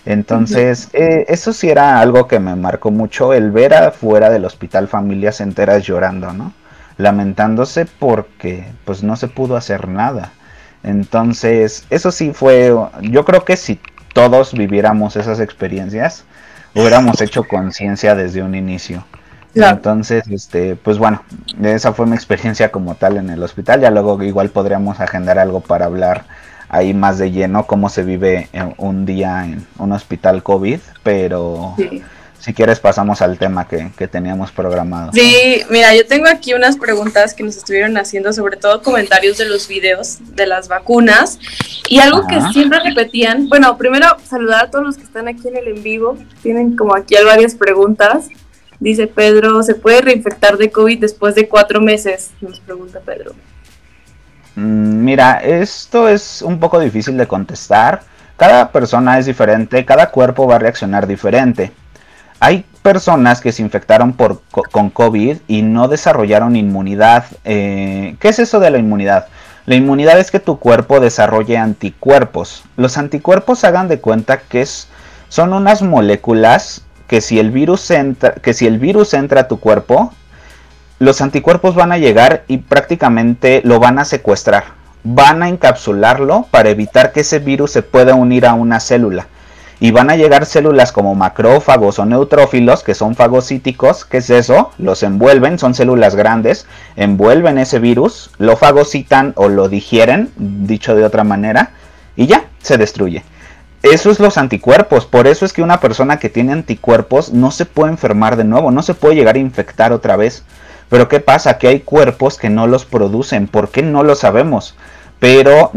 Entonces, 0.07 0.89
eh, 0.93 1.25
eso 1.29 1.53
sí 1.53 1.69
era 1.71 1.99
algo 2.01 2.29
que 2.29 2.39
me 2.39 2.55
marcó 2.55 2.93
mucho, 2.93 3.33
el 3.33 3.51
ver 3.51 3.75
afuera 3.75 4.31
del 4.31 4.45
hospital 4.45 4.87
familias 4.87 5.41
enteras 5.41 5.83
llorando, 5.83 6.33
¿no? 6.33 6.53
Lamentándose 6.97 7.87
porque 7.87 8.67
pues 8.85 9.03
no 9.03 9.17
se 9.17 9.27
pudo 9.27 9.57
hacer 9.57 9.89
nada. 9.89 10.31
Entonces, 10.85 11.85
eso 11.91 12.13
sí 12.13 12.33
fue, 12.33 12.75
yo 13.01 13.25
creo 13.25 13.45
que 13.45 13.57
si 13.57 13.81
todos 14.13 14.53
viviéramos 14.53 15.17
esas 15.17 15.41
experiencias, 15.41 16.25
hubiéramos 16.75 17.21
hecho 17.21 17.45
conciencia 17.45 18.15
desde 18.15 18.43
un 18.43 18.55
inicio. 18.55 19.05
Entonces, 19.55 20.27
este, 20.29 20.77
pues 20.77 20.99
bueno, 20.99 21.23
esa 21.63 21.93
fue 21.93 22.07
mi 22.07 22.15
experiencia 22.15 22.73
como 22.73 22.97
tal 22.97 23.17
en 23.17 23.31
el 23.31 23.43
hospital. 23.43 23.81
Ya 23.81 23.91
luego 23.91 24.21
igual 24.23 24.51
podríamos 24.51 25.01
agendar 25.01 25.39
algo 25.39 25.61
para 25.61 25.87
hablar 25.87 26.25
ahí 26.69 26.93
más 26.93 27.19
de 27.19 27.31
lleno 27.31 27.67
cómo 27.67 27.89
se 27.89 28.03
vive 28.03 28.49
un 28.79 29.07
día 29.07 29.45
en 29.45 29.65
un 29.79 29.93
hospital 29.93 30.43
COVID, 30.43 30.81
pero 31.03 31.77
si 32.45 32.53
quieres 32.53 32.79
pasamos 32.79 33.23
al 33.23 33.39
tema 33.39 33.67
que, 33.67 34.07
teníamos 34.07 34.53
programado. 34.53 35.13
Sí, 35.15 35.63
mira, 35.71 35.95
yo 35.95 36.07
tengo 36.07 36.27
aquí 36.29 36.53
unas 36.53 36.77
preguntas 36.77 37.33
que 37.33 37.43
nos 37.43 37.57
estuvieron 37.57 37.97
haciendo, 37.97 38.35
sobre 38.35 38.59
todo 38.59 38.83
comentarios 38.83 39.39
de 39.39 39.47
los 39.47 39.67
videos 39.67 40.19
de 40.37 40.47
las 40.47 40.69
vacunas. 40.69 41.39
Y 41.89 42.01
algo 42.01 42.27
que 42.27 42.39
siempre 42.53 42.81
repetían, 42.81 43.49
bueno, 43.49 43.79
primero 43.79 44.09
saludar 44.29 44.67
a 44.67 44.71
todos 44.71 44.85
los 44.85 44.97
que 44.99 45.05
están 45.05 45.27
aquí 45.27 45.49
en 45.49 45.57
el 45.57 45.69
en 45.69 45.83
vivo. 45.83 46.19
Tienen 46.43 46.77
como 46.77 46.95
aquí 46.95 47.15
varias 47.25 47.55
preguntas. 47.55 48.29
Dice 48.79 49.07
Pedro, 49.07 49.63
¿se 49.63 49.75
puede 49.75 50.03
reinfectar 50.03 50.59
de 50.59 50.71
COVID 50.71 51.01
después 51.01 51.35
de 51.35 51.49
cuatro 51.49 51.81
meses? 51.81 52.31
Nos 52.43 52.61
pregunta 52.61 53.01
Pedro. 53.01 53.33
Mm, 54.57 55.03
mira, 55.03 55.39
esto 55.39 56.09
es 56.11 56.43
un 56.43 56.61
poco 56.61 56.79
difícil 56.79 57.17
de 57.17 57.27
contestar. 57.27 58.03
Cada 58.37 58.71
persona 58.71 59.19
es 59.19 59.25
diferente, 59.25 59.83
cada 59.87 60.11
cuerpo 60.11 60.47
va 60.47 60.57
a 60.57 60.59
reaccionar 60.59 61.07
diferente. 61.07 61.73
Hay 62.45 62.67
personas 62.83 63.41
que 63.41 63.53
se 63.53 63.63
infectaron 63.63 64.13
por, 64.13 64.43
con 64.51 64.91
COVID 64.91 65.39
y 65.49 65.63
no 65.63 65.89
desarrollaron 65.89 66.57
inmunidad. 66.57 67.25
Eh, 67.43 68.17
¿Qué 68.21 68.29
es 68.29 68.39
eso 68.39 68.61
de 68.61 68.69
la 68.69 68.77
inmunidad? 68.77 69.29
La 69.65 69.77
inmunidad 69.77 70.19
es 70.19 70.31
que 70.31 70.41
tu 70.41 70.59
cuerpo 70.59 71.01
desarrolle 71.01 71.57
anticuerpos. 71.57 72.63
Los 72.77 72.99
anticuerpos 72.99 73.65
hagan 73.65 73.89
de 73.89 73.99
cuenta 73.99 74.41
que 74.41 74.61
es, 74.61 74.89
son 75.31 75.55
unas 75.55 75.81
moléculas 75.81 76.83
que 77.07 77.23
si, 77.23 77.39
el 77.39 77.51
virus 77.51 77.91
entra, 77.91 78.35
que 78.35 78.53
si 78.53 78.67
el 78.67 78.79
virus 78.79 79.15
entra 79.15 79.41
a 79.41 79.49
tu 79.49 79.59
cuerpo, 79.59 80.13
los 80.99 81.23
anticuerpos 81.23 81.75
van 81.75 81.93
a 81.93 81.99
llegar 81.99 82.45
y 82.47 82.59
prácticamente 82.59 83.63
lo 83.65 83.81
van 83.81 83.99
a 83.99 84.05
secuestrar. 84.05 84.65
Van 85.03 85.43
a 85.43 85.49
encapsularlo 85.49 86.47
para 86.51 86.69
evitar 86.69 87.13
que 87.13 87.21
ese 87.21 87.39
virus 87.39 87.71
se 87.71 87.81
pueda 87.81 88.15
unir 88.15 88.45
a 88.45 88.53
una 88.53 88.81
célula 88.81 89.29
y 89.85 89.91
van 89.91 90.09
a 90.09 90.17
llegar 90.17 90.47
células 90.47 90.93
como 90.93 91.15
macrófagos 91.15 91.99
o 91.99 92.07
neutrófilos 92.07 92.83
que 92.83 92.95
son 92.95 93.15
fagocíticos, 93.15 94.07
¿qué 94.07 94.17
es 94.17 94.31
eso? 94.31 94.71
Los 94.79 95.03
envuelven, 95.03 95.59
son 95.59 95.75
células 95.75 96.15
grandes, 96.15 96.67
envuelven 96.97 97.59
ese 97.59 97.81
virus, 97.81 98.31
lo 98.39 98.57
fagocitan 98.57 99.35
o 99.37 99.51
lo 99.51 99.69
digieren, 99.69 100.31
dicho 100.39 100.95
de 100.95 101.05
otra 101.05 101.23
manera, 101.23 101.73
y 102.17 102.27
ya, 102.27 102.47
se 102.63 102.79
destruye. 102.79 103.25
Eso 103.83 104.11
es 104.11 104.21
los 104.21 104.39
anticuerpos, 104.39 105.05
por 105.05 105.27
eso 105.27 105.45
es 105.45 105.53
que 105.53 105.61
una 105.61 105.81
persona 105.81 106.19
que 106.19 106.31
tiene 106.31 106.55
anticuerpos 106.55 107.35
no 107.35 107.51
se 107.51 107.67
puede 107.67 107.93
enfermar 107.93 108.37
de 108.37 108.45
nuevo, 108.45 108.71
no 108.71 108.83
se 108.83 108.95
puede 108.95 109.17
llegar 109.17 109.35
a 109.35 109.41
infectar 109.41 109.93
otra 109.93 110.17
vez. 110.17 110.45
Pero 110.89 111.09
¿qué 111.09 111.21
pasa? 111.21 111.59
Que 111.59 111.69
hay 111.69 111.81
cuerpos 111.81 112.39
que 112.39 112.49
no 112.49 112.67
los 112.67 112.87
producen, 112.87 113.49
¿por 113.49 113.69
qué 113.69 113.83
no 113.83 114.03
lo 114.03 114.15
sabemos? 114.15 114.77
Pero 115.25 115.71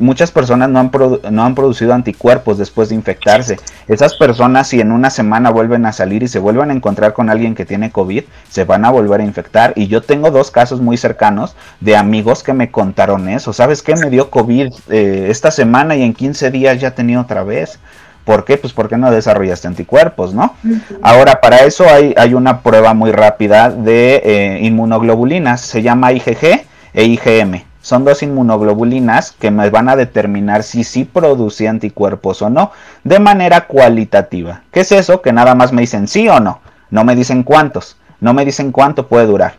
muchas 0.00 0.32
personas 0.32 0.68
no 0.70 0.80
han, 0.80 0.90
no 1.30 1.44
han 1.44 1.54
producido 1.54 1.94
anticuerpos 1.94 2.58
después 2.58 2.88
de 2.88 2.96
infectarse. 2.96 3.56
Esas 3.86 4.16
personas 4.16 4.66
si 4.66 4.80
en 4.80 4.90
una 4.90 5.08
semana 5.08 5.50
vuelven 5.50 5.86
a 5.86 5.92
salir 5.92 6.24
y 6.24 6.26
se 6.26 6.40
vuelven 6.40 6.72
a 6.72 6.74
encontrar 6.74 7.12
con 7.12 7.30
alguien 7.30 7.54
que 7.54 7.64
tiene 7.64 7.92
COVID, 7.92 8.24
se 8.50 8.64
van 8.64 8.84
a 8.84 8.90
volver 8.90 9.20
a 9.20 9.24
infectar. 9.24 9.72
Y 9.76 9.86
yo 9.86 10.02
tengo 10.02 10.32
dos 10.32 10.50
casos 10.50 10.80
muy 10.80 10.96
cercanos 10.96 11.54
de 11.78 11.96
amigos 11.96 12.42
que 12.42 12.52
me 12.52 12.72
contaron 12.72 13.28
eso. 13.28 13.52
¿Sabes 13.52 13.82
qué? 13.82 13.94
Me 13.94 14.10
dio 14.10 14.30
COVID 14.30 14.66
eh, 14.88 15.26
esta 15.30 15.52
semana 15.52 15.94
y 15.94 16.02
en 16.02 16.12
15 16.12 16.50
días 16.50 16.80
ya 16.80 16.90
tenía 16.90 17.20
otra 17.20 17.44
vez. 17.44 17.78
¿Por 18.24 18.44
qué? 18.44 18.56
Pues 18.56 18.72
porque 18.72 18.96
no 18.96 19.12
desarrollaste 19.12 19.68
anticuerpos, 19.68 20.34
¿no? 20.34 20.56
Ahora, 21.02 21.40
para 21.40 21.58
eso 21.58 21.88
hay, 21.88 22.14
hay, 22.16 22.34
una 22.34 22.62
prueba 22.62 22.94
muy 22.94 23.12
rápida 23.12 23.70
de 23.70 24.22
eh, 24.24 24.58
inmunoglobulinas, 24.62 25.60
se 25.60 25.82
llama 25.82 26.12
IgG 26.12 26.66
e 26.94 27.04
IgM 27.04 27.67
son 27.88 28.04
dos 28.04 28.22
inmunoglobulinas 28.22 29.32
que 29.32 29.50
me 29.50 29.70
van 29.70 29.88
a 29.88 29.96
determinar 29.96 30.62
si 30.62 30.84
sí 30.84 31.06
produce 31.06 31.68
anticuerpos 31.68 32.42
o 32.42 32.50
no, 32.50 32.70
de 33.02 33.18
manera 33.18 33.62
cualitativa. 33.66 34.60
¿Qué 34.72 34.80
es 34.80 34.92
eso? 34.92 35.22
Que 35.22 35.32
nada 35.32 35.54
más 35.54 35.72
me 35.72 35.80
dicen 35.80 36.06
sí 36.06 36.28
o 36.28 36.38
no, 36.38 36.60
no 36.90 37.04
me 37.04 37.16
dicen 37.16 37.44
cuántos, 37.44 37.96
no 38.20 38.34
me 38.34 38.44
dicen 38.44 38.72
cuánto 38.72 39.06
puede 39.06 39.24
durar. 39.24 39.54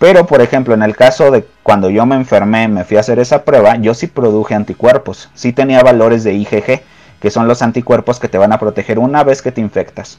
Pero, 0.00 0.26
por 0.26 0.40
ejemplo, 0.40 0.74
en 0.74 0.82
el 0.82 0.96
caso 0.96 1.30
de 1.30 1.46
cuando 1.62 1.88
yo 1.88 2.04
me 2.04 2.16
enfermé, 2.16 2.66
me 2.66 2.82
fui 2.82 2.96
a 2.96 3.00
hacer 3.00 3.20
esa 3.20 3.44
prueba, 3.44 3.76
yo 3.76 3.94
sí 3.94 4.08
produje 4.08 4.56
anticuerpos, 4.56 5.30
sí 5.34 5.52
tenía 5.52 5.80
valores 5.80 6.24
de 6.24 6.32
IgG, 6.32 6.82
que 7.20 7.30
son 7.30 7.46
los 7.46 7.62
anticuerpos 7.62 8.18
que 8.18 8.28
te 8.28 8.38
van 8.38 8.52
a 8.52 8.58
proteger 8.58 8.98
una 8.98 9.22
vez 9.22 9.40
que 9.40 9.52
te 9.52 9.60
infectas. 9.60 10.18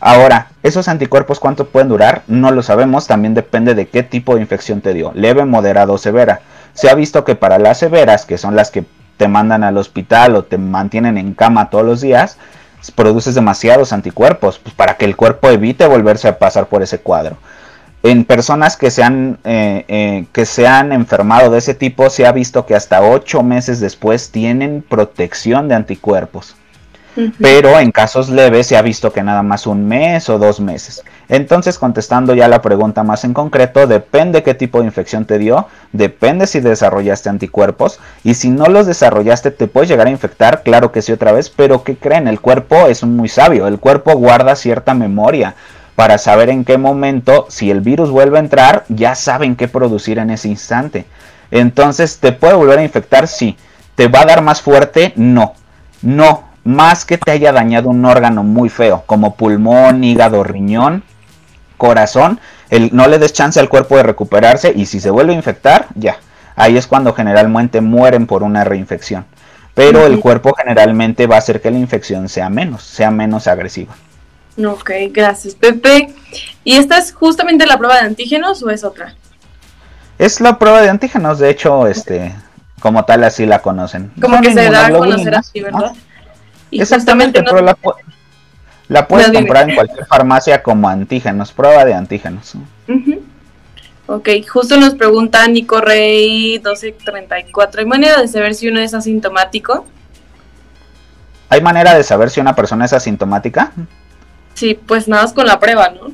Ahora, 0.00 0.48
esos 0.64 0.88
anticuerpos 0.88 1.38
cuánto 1.38 1.68
pueden 1.68 1.88
durar, 1.88 2.22
no 2.26 2.50
lo 2.50 2.64
sabemos, 2.64 3.06
también 3.06 3.34
depende 3.34 3.76
de 3.76 3.86
qué 3.86 4.02
tipo 4.02 4.34
de 4.34 4.40
infección 4.40 4.80
te 4.80 4.92
dio, 4.92 5.12
leve, 5.14 5.44
moderado 5.44 5.92
o 5.92 5.98
severa. 5.98 6.40
Se 6.76 6.88
ha 6.88 6.94
visto 6.94 7.24
que 7.24 7.34
para 7.34 7.58
las 7.58 7.78
severas, 7.78 8.24
que 8.24 8.38
son 8.38 8.54
las 8.54 8.70
que 8.70 8.84
te 9.16 9.26
mandan 9.26 9.64
al 9.64 9.78
hospital 9.78 10.36
o 10.36 10.44
te 10.44 10.58
mantienen 10.58 11.18
en 11.18 11.34
cama 11.34 11.70
todos 11.70 11.84
los 11.84 12.00
días, 12.00 12.36
produces 12.94 13.34
demasiados 13.34 13.92
anticuerpos 13.92 14.60
pues, 14.60 14.74
para 14.74 14.96
que 14.96 15.06
el 15.06 15.16
cuerpo 15.16 15.48
evite 15.48 15.86
volverse 15.86 16.28
a 16.28 16.38
pasar 16.38 16.66
por 16.66 16.82
ese 16.82 16.98
cuadro. 16.98 17.38
En 18.02 18.24
personas 18.24 18.76
que 18.76 18.92
se, 18.92 19.02
han, 19.02 19.38
eh, 19.42 19.84
eh, 19.88 20.26
que 20.32 20.46
se 20.46 20.68
han 20.68 20.92
enfermado 20.92 21.50
de 21.50 21.58
ese 21.58 21.74
tipo, 21.74 22.08
se 22.10 22.26
ha 22.26 22.30
visto 22.30 22.66
que 22.66 22.76
hasta 22.76 23.02
8 23.02 23.42
meses 23.42 23.80
después 23.80 24.30
tienen 24.30 24.84
protección 24.86 25.66
de 25.66 25.74
anticuerpos 25.74 26.54
pero 27.40 27.78
en 27.78 27.92
casos 27.92 28.28
leves 28.28 28.66
se 28.66 28.76
ha 28.76 28.82
visto 28.82 29.12
que 29.12 29.22
nada 29.22 29.42
más 29.42 29.66
un 29.66 29.86
mes 29.86 30.28
o 30.28 30.38
dos 30.38 30.60
meses. 30.60 31.02
Entonces, 31.28 31.78
contestando 31.78 32.34
ya 32.34 32.48
la 32.48 32.62
pregunta 32.62 33.02
más 33.02 33.24
en 33.24 33.34
concreto, 33.34 33.86
depende 33.86 34.42
qué 34.42 34.54
tipo 34.54 34.80
de 34.80 34.86
infección 34.86 35.24
te 35.24 35.38
dio, 35.38 35.66
depende 35.92 36.46
si 36.46 36.60
desarrollaste 36.60 37.28
anticuerpos 37.28 37.98
y 38.22 38.34
si 38.34 38.50
no 38.50 38.66
los 38.66 38.86
desarrollaste 38.86 39.50
te 39.50 39.66
puedes 39.66 39.88
llegar 39.88 40.06
a 40.06 40.10
infectar, 40.10 40.62
claro 40.62 40.92
que 40.92 41.02
sí 41.02 41.12
otra 41.12 41.32
vez, 41.32 41.50
pero 41.50 41.82
¿qué 41.84 41.96
creen? 41.96 42.28
El 42.28 42.40
cuerpo 42.40 42.86
es 42.86 43.02
muy 43.04 43.28
sabio, 43.28 43.66
el 43.66 43.78
cuerpo 43.78 44.12
guarda 44.14 44.54
cierta 44.56 44.94
memoria 44.94 45.54
para 45.96 46.18
saber 46.18 46.50
en 46.50 46.64
qué 46.64 46.78
momento, 46.78 47.46
si 47.48 47.70
el 47.70 47.80
virus 47.80 48.10
vuelve 48.10 48.36
a 48.36 48.42
entrar, 48.42 48.84
ya 48.88 49.14
saben 49.14 49.56
qué 49.56 49.66
producir 49.66 50.18
en 50.18 50.30
ese 50.30 50.48
instante. 50.48 51.06
Entonces, 51.50 52.18
¿te 52.18 52.32
puede 52.32 52.54
volver 52.54 52.78
a 52.78 52.84
infectar? 52.84 53.26
Sí. 53.26 53.56
¿Te 53.94 54.08
va 54.08 54.20
a 54.20 54.26
dar 54.26 54.42
más 54.42 54.60
fuerte? 54.60 55.14
No. 55.16 55.54
No, 56.02 56.44
más 56.66 57.04
que 57.04 57.16
te 57.16 57.30
haya 57.30 57.52
dañado 57.52 57.88
un 57.88 58.04
órgano 58.04 58.42
muy 58.42 58.68
feo, 58.68 59.04
como 59.06 59.36
pulmón, 59.36 60.02
hígado, 60.02 60.42
riñón, 60.42 61.04
corazón, 61.76 62.40
el, 62.70 62.90
no 62.92 63.06
le 63.06 63.18
des 63.18 63.32
chance 63.32 63.60
al 63.60 63.68
cuerpo 63.68 63.96
de 63.96 64.02
recuperarse 64.02 64.72
y 64.74 64.86
si 64.86 65.00
se 65.00 65.10
vuelve 65.10 65.32
a 65.32 65.36
infectar, 65.36 65.86
ya. 65.94 66.18
Ahí 66.56 66.76
es 66.76 66.86
cuando 66.86 67.14
generalmente 67.14 67.80
mueren 67.80 68.26
por 68.26 68.42
una 68.42 68.64
reinfección. 68.64 69.26
Pero 69.74 70.06
el 70.06 70.18
cuerpo 70.20 70.54
generalmente 70.54 71.26
va 71.26 71.36
a 71.36 71.38
hacer 71.38 71.60
que 71.60 71.70
la 71.70 71.78
infección 71.78 72.28
sea 72.28 72.48
menos, 72.48 72.82
sea 72.82 73.10
menos 73.10 73.46
agresiva. 73.46 73.94
Ok, 74.64 74.90
gracias 75.10 75.54
Pepe. 75.54 76.14
¿Y 76.64 76.76
esta 76.76 76.96
es 76.98 77.12
justamente 77.12 77.66
la 77.66 77.76
prueba 77.76 77.96
de 77.96 78.06
antígenos 78.06 78.62
o 78.62 78.70
es 78.70 78.84
otra? 78.84 79.14
Es 80.18 80.40
la 80.40 80.58
prueba 80.58 80.80
de 80.80 80.88
antígenos, 80.88 81.38
de 81.38 81.50
hecho, 81.50 81.86
este, 81.86 82.34
como 82.80 83.04
tal 83.04 83.22
así 83.22 83.44
la 83.44 83.60
conocen. 83.60 84.10
Como 84.20 84.40
que 84.40 84.52
se 84.52 84.70
da 84.70 84.86
a 84.86 84.92
conocer 84.92 85.34
así, 85.34 85.60
¿verdad? 85.60 85.92
Exactamente, 86.80 87.42
pero 87.42 87.60
la, 88.88 89.06
puedes 89.06 89.30
comprar 89.30 89.68
en 89.68 89.74
cualquier 89.74 90.06
farmacia 90.06 90.62
como 90.62 90.88
antígenos, 90.88 91.52
prueba 91.52 91.84
de 91.84 91.94
antígenos. 91.94 92.54
Ok, 94.06 94.28
justo 94.48 94.76
nos 94.78 94.94
pregunta 94.94 95.46
Nico 95.48 95.80
Rey 95.80 96.60
1234, 96.62 97.80
¿hay 97.80 97.86
manera 97.86 98.20
de 98.20 98.28
saber 98.28 98.54
si 98.54 98.68
uno 98.68 98.80
es 98.80 98.94
asintomático? 98.94 99.84
¿Hay 101.48 101.60
manera 101.60 101.94
de 101.94 102.02
saber 102.02 102.30
si 102.30 102.40
una 102.40 102.54
persona 102.54 102.84
es 102.84 102.92
asintomática? 102.92 103.72
Sí, 104.54 104.74
pues 104.74 105.06
nada 105.08 105.24
más 105.24 105.32
con 105.32 105.46
la 105.46 105.60
prueba, 105.60 105.90
¿no? 105.90 106.12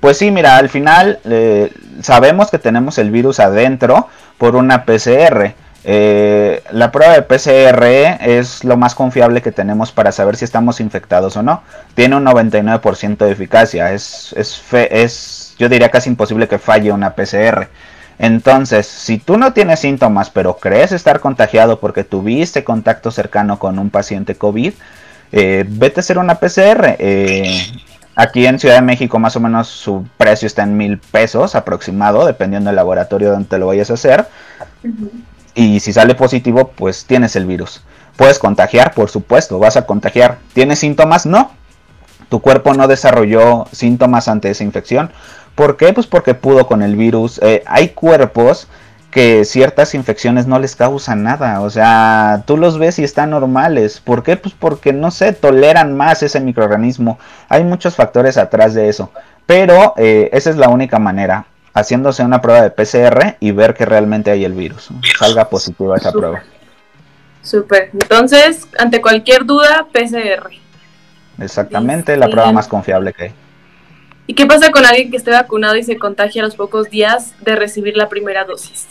Pues 0.00 0.18
sí, 0.18 0.30
mira, 0.30 0.56
al 0.56 0.68
final 0.68 1.18
eh, 1.24 1.72
sabemos 2.02 2.50
que 2.50 2.58
tenemos 2.58 2.98
el 2.98 3.10
virus 3.10 3.40
adentro 3.40 4.08
por 4.36 4.54
una 4.56 4.84
PCR. 4.84 5.54
Eh, 5.86 6.62
la 6.70 6.90
prueba 6.90 7.12
de 7.12 7.22
PCR 7.22 7.84
es 8.26 8.64
lo 8.64 8.78
más 8.78 8.94
confiable 8.94 9.42
que 9.42 9.52
tenemos 9.52 9.92
para 9.92 10.12
saber 10.12 10.36
si 10.36 10.44
estamos 10.44 10.80
infectados 10.80 11.36
o 11.36 11.42
no. 11.42 11.62
Tiene 11.94 12.16
un 12.16 12.24
99% 12.24 13.18
de 13.18 13.30
eficacia. 13.30 13.92
Es, 13.92 14.34
es, 14.36 14.62
es, 14.72 15.54
yo 15.58 15.68
diría 15.68 15.90
casi 15.90 16.08
imposible 16.08 16.48
que 16.48 16.58
falle 16.58 16.90
una 16.90 17.14
PCR. 17.14 17.68
Entonces, 18.18 18.86
si 18.86 19.18
tú 19.18 19.36
no 19.36 19.52
tienes 19.52 19.80
síntomas, 19.80 20.30
pero 20.30 20.56
crees 20.56 20.92
estar 20.92 21.20
contagiado 21.20 21.80
porque 21.80 22.04
tuviste 22.04 22.64
contacto 22.64 23.10
cercano 23.10 23.58
con 23.58 23.78
un 23.78 23.90
paciente 23.90 24.36
COVID, 24.36 24.72
eh, 25.32 25.64
vete 25.68 26.00
a 26.00 26.02
hacer 26.02 26.16
una 26.18 26.36
PCR. 26.36 26.96
Eh, 26.98 27.60
aquí 28.14 28.46
en 28.46 28.58
Ciudad 28.58 28.76
de 28.76 28.82
México, 28.82 29.18
más 29.18 29.36
o 29.36 29.40
menos 29.40 29.68
su 29.68 30.06
precio 30.16 30.46
está 30.46 30.62
en 30.62 30.76
mil 30.76 30.98
pesos 30.98 31.56
aproximado, 31.56 32.24
dependiendo 32.24 32.68
del 32.68 32.76
laboratorio 32.76 33.32
donde 33.32 33.48
te 33.48 33.58
lo 33.58 33.66
vayas 33.66 33.90
a 33.90 33.94
hacer 33.94 34.26
y 35.54 35.80
si 35.80 35.92
sale 35.92 36.14
positivo, 36.14 36.72
pues 36.74 37.04
tienes 37.04 37.36
el 37.36 37.46
virus. 37.46 37.82
Puedes 38.16 38.38
contagiar, 38.38 38.94
por 38.94 39.10
supuesto, 39.10 39.58
vas 39.58 39.76
a 39.76 39.86
contagiar. 39.86 40.38
¿Tienes 40.52 40.78
síntomas? 40.78 41.26
No. 41.26 41.50
Tu 42.28 42.40
cuerpo 42.40 42.74
no 42.74 42.88
desarrolló 42.88 43.66
síntomas 43.72 44.28
ante 44.28 44.50
esa 44.50 44.64
infección. 44.64 45.10
¿Por 45.54 45.76
qué? 45.76 45.92
Pues 45.92 46.06
porque 46.06 46.34
pudo 46.34 46.66
con 46.66 46.82
el 46.82 46.96
virus. 46.96 47.40
Eh, 47.42 47.62
hay 47.66 47.90
cuerpos 47.90 48.68
que 49.10 49.44
ciertas 49.44 49.94
infecciones 49.94 50.48
no 50.48 50.58
les 50.58 50.74
causan 50.74 51.22
nada. 51.22 51.60
O 51.60 51.70
sea, 51.70 52.42
tú 52.46 52.56
los 52.56 52.78
ves 52.78 52.98
y 52.98 53.04
están 53.04 53.30
normales. 53.30 54.00
¿Por 54.00 54.24
qué? 54.24 54.36
Pues 54.36 54.54
porque 54.58 54.92
no 54.92 55.10
sé, 55.12 55.32
toleran 55.32 55.96
más 55.96 56.22
ese 56.22 56.40
microorganismo. 56.40 57.18
Hay 57.48 57.62
muchos 57.62 57.94
factores 57.94 58.36
atrás 58.36 58.74
de 58.74 58.88
eso. 58.88 59.10
Pero 59.46 59.94
eh, 59.96 60.30
esa 60.32 60.50
es 60.50 60.56
la 60.56 60.68
única 60.68 60.98
manera. 60.98 61.46
Haciéndose 61.74 62.22
una 62.22 62.40
prueba 62.40 62.62
de 62.62 62.70
PCR 62.70 63.36
y 63.40 63.50
ver 63.50 63.74
que 63.74 63.84
realmente 63.84 64.30
hay 64.30 64.44
el 64.44 64.52
virus. 64.52 64.88
Salga 65.18 65.48
positiva 65.48 65.96
esa 65.96 66.12
prueba. 66.12 66.42
Súper. 67.42 67.90
Entonces, 67.92 68.68
ante 68.78 69.02
cualquier 69.02 69.44
duda, 69.44 69.86
PCR. 69.92 70.50
Exactamente, 71.38 72.16
la 72.16 72.28
prueba 72.28 72.52
más 72.52 72.68
confiable 72.68 73.12
que 73.12 73.24
hay. 73.24 73.34
¿Y 74.26 74.34
qué 74.34 74.46
pasa 74.46 74.70
con 74.70 74.86
alguien 74.86 75.10
que 75.10 75.18
esté 75.18 75.32
vacunado 75.32 75.76
y 75.76 75.82
se 75.82 75.98
contagia 75.98 76.42
a 76.42 76.44
los 76.46 76.56
pocos 76.56 76.88
días 76.88 77.34
de 77.40 77.56
recibir 77.56 77.96
la 77.96 78.08
primera 78.08 78.44
dosis? 78.44 78.88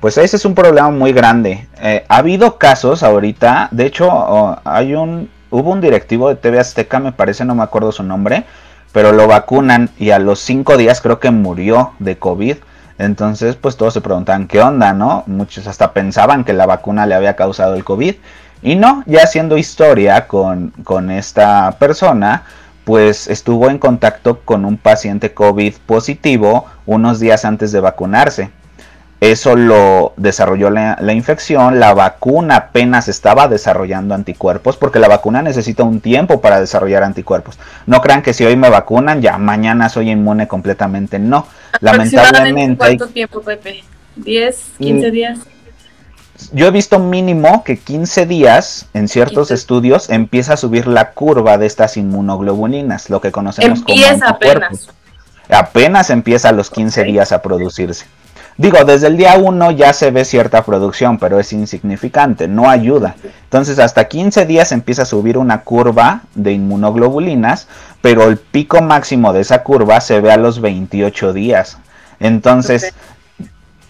Pues 0.00 0.16
ese 0.16 0.36
es 0.36 0.44
un 0.44 0.54
problema 0.54 0.90
muy 0.90 1.12
grande. 1.12 1.66
Eh, 1.80 2.04
ha 2.08 2.16
habido 2.18 2.58
casos 2.58 3.02
ahorita, 3.02 3.68
de 3.70 3.86
hecho, 3.86 4.08
oh, 4.10 4.56
hay 4.64 4.94
un, 4.94 5.30
hubo 5.50 5.72
un 5.72 5.80
directivo 5.80 6.28
de 6.28 6.36
TV 6.36 6.58
Azteca, 6.58 7.00
me 7.00 7.12
parece, 7.12 7.44
no 7.44 7.54
me 7.54 7.62
acuerdo 7.62 7.92
su 7.92 8.02
nombre, 8.02 8.44
pero 8.94 9.10
lo 9.10 9.26
vacunan 9.26 9.90
y 9.98 10.10
a 10.10 10.20
los 10.20 10.38
cinco 10.38 10.76
días 10.76 11.00
creo 11.00 11.18
que 11.18 11.32
murió 11.32 11.94
de 11.98 12.16
COVID. 12.16 12.58
Entonces, 12.96 13.56
pues 13.56 13.76
todos 13.76 13.92
se 13.92 14.00
preguntaban 14.00 14.46
qué 14.46 14.60
onda, 14.60 14.92
¿no? 14.92 15.24
Muchos 15.26 15.66
hasta 15.66 15.92
pensaban 15.92 16.44
que 16.44 16.52
la 16.52 16.64
vacuna 16.64 17.04
le 17.04 17.16
había 17.16 17.34
causado 17.34 17.74
el 17.74 17.82
COVID. 17.82 18.14
Y 18.62 18.76
no, 18.76 19.02
ya 19.06 19.24
haciendo 19.24 19.58
historia 19.58 20.28
con, 20.28 20.70
con 20.84 21.10
esta 21.10 21.72
persona, 21.80 22.44
pues 22.84 23.26
estuvo 23.26 23.68
en 23.68 23.78
contacto 23.78 24.42
con 24.44 24.64
un 24.64 24.76
paciente 24.76 25.34
COVID 25.34 25.74
positivo 25.86 26.66
unos 26.86 27.18
días 27.18 27.44
antes 27.44 27.72
de 27.72 27.80
vacunarse. 27.80 28.52
Eso 29.24 29.56
lo 29.56 30.12
desarrolló 30.18 30.68
la, 30.68 31.12
infección, 31.14 31.80
la 31.80 31.94
vacuna 31.94 32.56
apenas 32.56 33.08
estaba 33.08 33.48
desarrollando 33.48 34.14
anticuerpos, 34.14 34.76
porque 34.76 34.98
la 34.98 35.08
vacuna 35.08 35.40
necesita 35.40 35.82
un 35.82 36.00
tiempo 36.00 36.42
para 36.42 36.60
desarrollar 36.60 37.02
anticuerpos. 37.02 37.58
No 37.86 38.02
crean 38.02 38.20
que 38.20 38.34
si 38.34 38.44
hoy 38.44 38.54
me 38.56 38.68
vacunan, 38.68 39.22
ya 39.22 39.38
mañana 39.38 39.88
soy 39.88 40.10
inmune 40.10 40.46
completamente. 40.46 41.18
No, 41.18 41.46
lamentablemente. 41.80 42.76
¿Cuánto 42.76 43.06
tiempo, 43.06 43.40
Pepe? 43.40 43.82
¿10, 44.18 44.56
15 44.78 45.10
días? 45.10 45.38
yo 46.52 46.66
he 46.66 46.70
visto 46.70 46.98
mínimo 46.98 47.64
que 47.64 47.78
15 47.78 48.26
días 48.26 48.88
en 48.92 49.08
ciertos 49.08 49.50
estudios 49.50 50.10
empieza 50.10 50.52
a 50.52 50.56
subir 50.58 50.86
la 50.86 51.12
curva 51.12 51.56
de 51.56 51.64
estas 51.64 51.96
inmunoglobulinas, 51.96 53.08
lo 53.08 53.22
que 53.22 53.32
conocemos 53.32 53.78
empieza 53.78 54.18
como 54.18 54.28
apenas. 54.28 54.88
Apenas 55.48 56.10
empieza 56.10 56.50
a 56.50 56.52
los 56.52 56.68
15 56.68 57.04
días 57.04 57.32
a 57.32 57.40
producirse. 57.40 58.04
Digo, 58.56 58.84
desde 58.84 59.08
el 59.08 59.16
día 59.16 59.36
1 59.36 59.72
ya 59.72 59.92
se 59.92 60.12
ve 60.12 60.24
cierta 60.24 60.64
producción, 60.64 61.18
pero 61.18 61.40
es 61.40 61.52
insignificante, 61.52 62.46
no 62.46 62.70
ayuda. 62.70 63.16
Entonces, 63.44 63.80
hasta 63.80 64.04
15 64.04 64.46
días 64.46 64.70
empieza 64.70 65.02
a 65.02 65.06
subir 65.06 65.38
una 65.38 65.62
curva 65.62 66.22
de 66.36 66.52
inmunoglobulinas, 66.52 67.66
pero 68.00 68.28
el 68.28 68.36
pico 68.36 68.80
máximo 68.80 69.32
de 69.32 69.40
esa 69.40 69.64
curva 69.64 70.00
se 70.00 70.20
ve 70.20 70.30
a 70.30 70.36
los 70.36 70.60
28 70.60 71.32
días. 71.32 71.78
Entonces, 72.20 72.94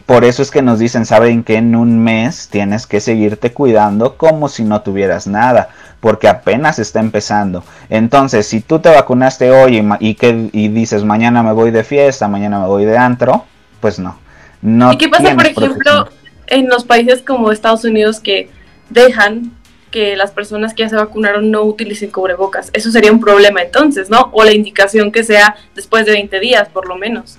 por 0.07 0.25
eso 0.25 0.41
es 0.41 0.51
que 0.51 0.63
nos 0.63 0.79
dicen, 0.79 1.05
saben 1.05 1.45
que 1.45 1.57
en 1.57 1.77
un 1.77 2.03
mes 2.03 2.49
tienes 2.51 2.87
que 2.87 3.01
seguirte 3.01 3.53
cuidando 3.53 4.17
como 4.17 4.49
si 4.49 4.65
no 4.65 4.81
tuvieras 4.81 5.27
nada, 5.27 5.69
porque 6.01 6.29
apenas 6.29 6.79
está 6.79 7.01
empezando. 7.01 7.65
Entonces, 7.91 8.47
si 8.47 8.61
tú 8.61 8.79
te 8.79 8.89
vacunaste 8.89 9.51
hoy 9.51 9.87
y, 10.01 10.15
que, 10.15 10.49
y 10.53 10.69
dices, 10.69 11.05
mañana 11.05 11.43
me 11.43 11.53
voy 11.53 11.71
de 11.71 11.85
fiesta, 11.85 12.29
mañana 12.29 12.61
me 12.61 12.67
voy 12.67 12.87
de 12.87 12.97
antro, 12.97 13.45
pues 13.81 13.99
no. 13.99 14.24
No 14.65 14.93
¿Y 14.93 14.99
qué 14.99 15.09
pasa, 15.09 15.33
por 15.37 15.47
ejemplo, 15.47 16.09
en 16.49 16.69
los 16.69 16.85
países 16.85 17.23
como 17.23 17.53
Estados 17.53 17.85
Unidos 17.85 18.19
que 18.19 18.51
dejan 18.91 19.53
que 19.93 20.17
las 20.17 20.33
personas 20.33 20.75
que 20.75 20.83
ya 20.83 20.89
se 20.89 20.97
vacunaron 20.97 21.53
no 21.53 21.63
utilicen 21.63 22.11
cubrebocas? 22.11 22.71
Eso 22.73 22.91
sería 22.91 23.13
un 23.13 23.21
problema 23.21 23.63
entonces, 23.63 24.11
¿no? 24.11 24.31
O 24.33 24.43
la 24.43 24.53
indicación 24.53 25.13
que 25.13 25.23
sea 25.23 25.55
después 25.77 26.05
de 26.05 26.13
20 26.13 26.41
días, 26.41 26.69
por 26.71 26.89
lo 26.89 26.97
menos. 26.97 27.39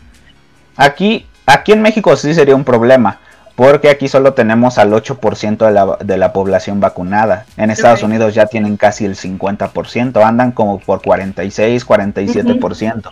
Aquí 0.77 1.25
Aquí 1.45 1.71
en 1.73 1.81
México 1.81 2.15
sí 2.15 2.33
sería 2.33 2.55
un 2.55 2.63
problema, 2.63 3.19
porque 3.55 3.89
aquí 3.89 4.07
solo 4.07 4.33
tenemos 4.33 4.77
al 4.79 4.91
8% 4.91 5.65
de 5.65 5.71
la, 5.71 5.97
de 6.03 6.17
la 6.17 6.33
población 6.33 6.79
vacunada. 6.79 7.45
En 7.55 7.69
Estados 7.69 8.01
Unidos 8.01 8.33
ya 8.33 8.47
tienen 8.47 8.77
casi 8.77 9.05
el 9.05 9.15
50%, 9.15 10.25
andan 10.25 10.51
como 10.51 10.79
por 10.79 11.03
46, 11.03 11.85
47%. 11.85 13.11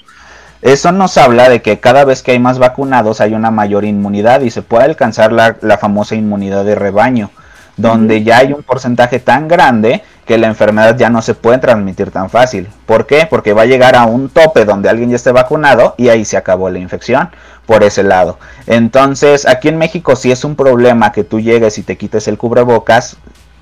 Eso 0.64 0.94
nos 0.94 1.18
habla 1.18 1.50
de 1.50 1.62
que 1.62 1.82
cada 1.82 2.06
vez 2.06 2.24
que 2.24 2.32
hay 2.32 2.40
más 2.40 2.58
vacunados 2.58 3.20
hay 3.20 3.34
una 3.34 3.52
mayor 3.52 3.84
inmunidad 3.84 4.40
y 4.40 4.50
se 4.50 4.62
puede 4.62 4.86
alcanzar 4.86 5.34
la, 5.34 5.58
la 5.60 5.78
famosa 5.78 6.16
inmunidad 6.16 6.64
de 6.64 6.74
rebaño, 6.74 7.32
donde 7.76 8.24
ya 8.24 8.38
hay 8.38 8.54
un 8.54 8.64
porcentaje 8.64 9.20
tan 9.20 9.50
grande 9.50 10.04
que 10.26 10.38
la 10.38 10.48
enfermedad 10.48 10.96
ya 10.96 11.10
no 11.10 11.22
se 11.22 11.34
puede 11.34 11.58
transmitir 11.58 12.12
tan 12.12 12.30
fácil. 12.30 12.70
¿Por 12.86 13.06
qué? 13.06 13.28
Porque 13.30 13.52
va 13.52 13.64
a 13.64 13.66
llegar 13.66 13.98
a 13.98 14.06
un 14.06 14.30
tope 14.30 14.64
donde 14.64 14.88
alguien 14.88 15.10
ya 15.10 15.18
esté 15.18 15.34
vacunado 15.34 15.96
y 15.98 16.08
ahí 16.08 16.24
se 16.24 16.38
acabó 16.38 16.70
la 16.70 16.80
infección 16.80 17.30
por 17.66 17.84
ese 17.84 18.04
lado. 18.04 18.40
Entonces, 18.66 19.46
aquí 19.46 19.68
en 19.68 19.78
México 19.78 20.16
sí 20.16 20.32
es 20.32 20.46
un 20.46 20.56
problema 20.56 21.12
que 21.12 21.26
tú 21.26 21.42
llegues 21.42 21.78
y 21.78 21.84
te 21.84 21.98
quites 21.98 22.30
el 22.30 22.38
cubrebocas 22.38 23.18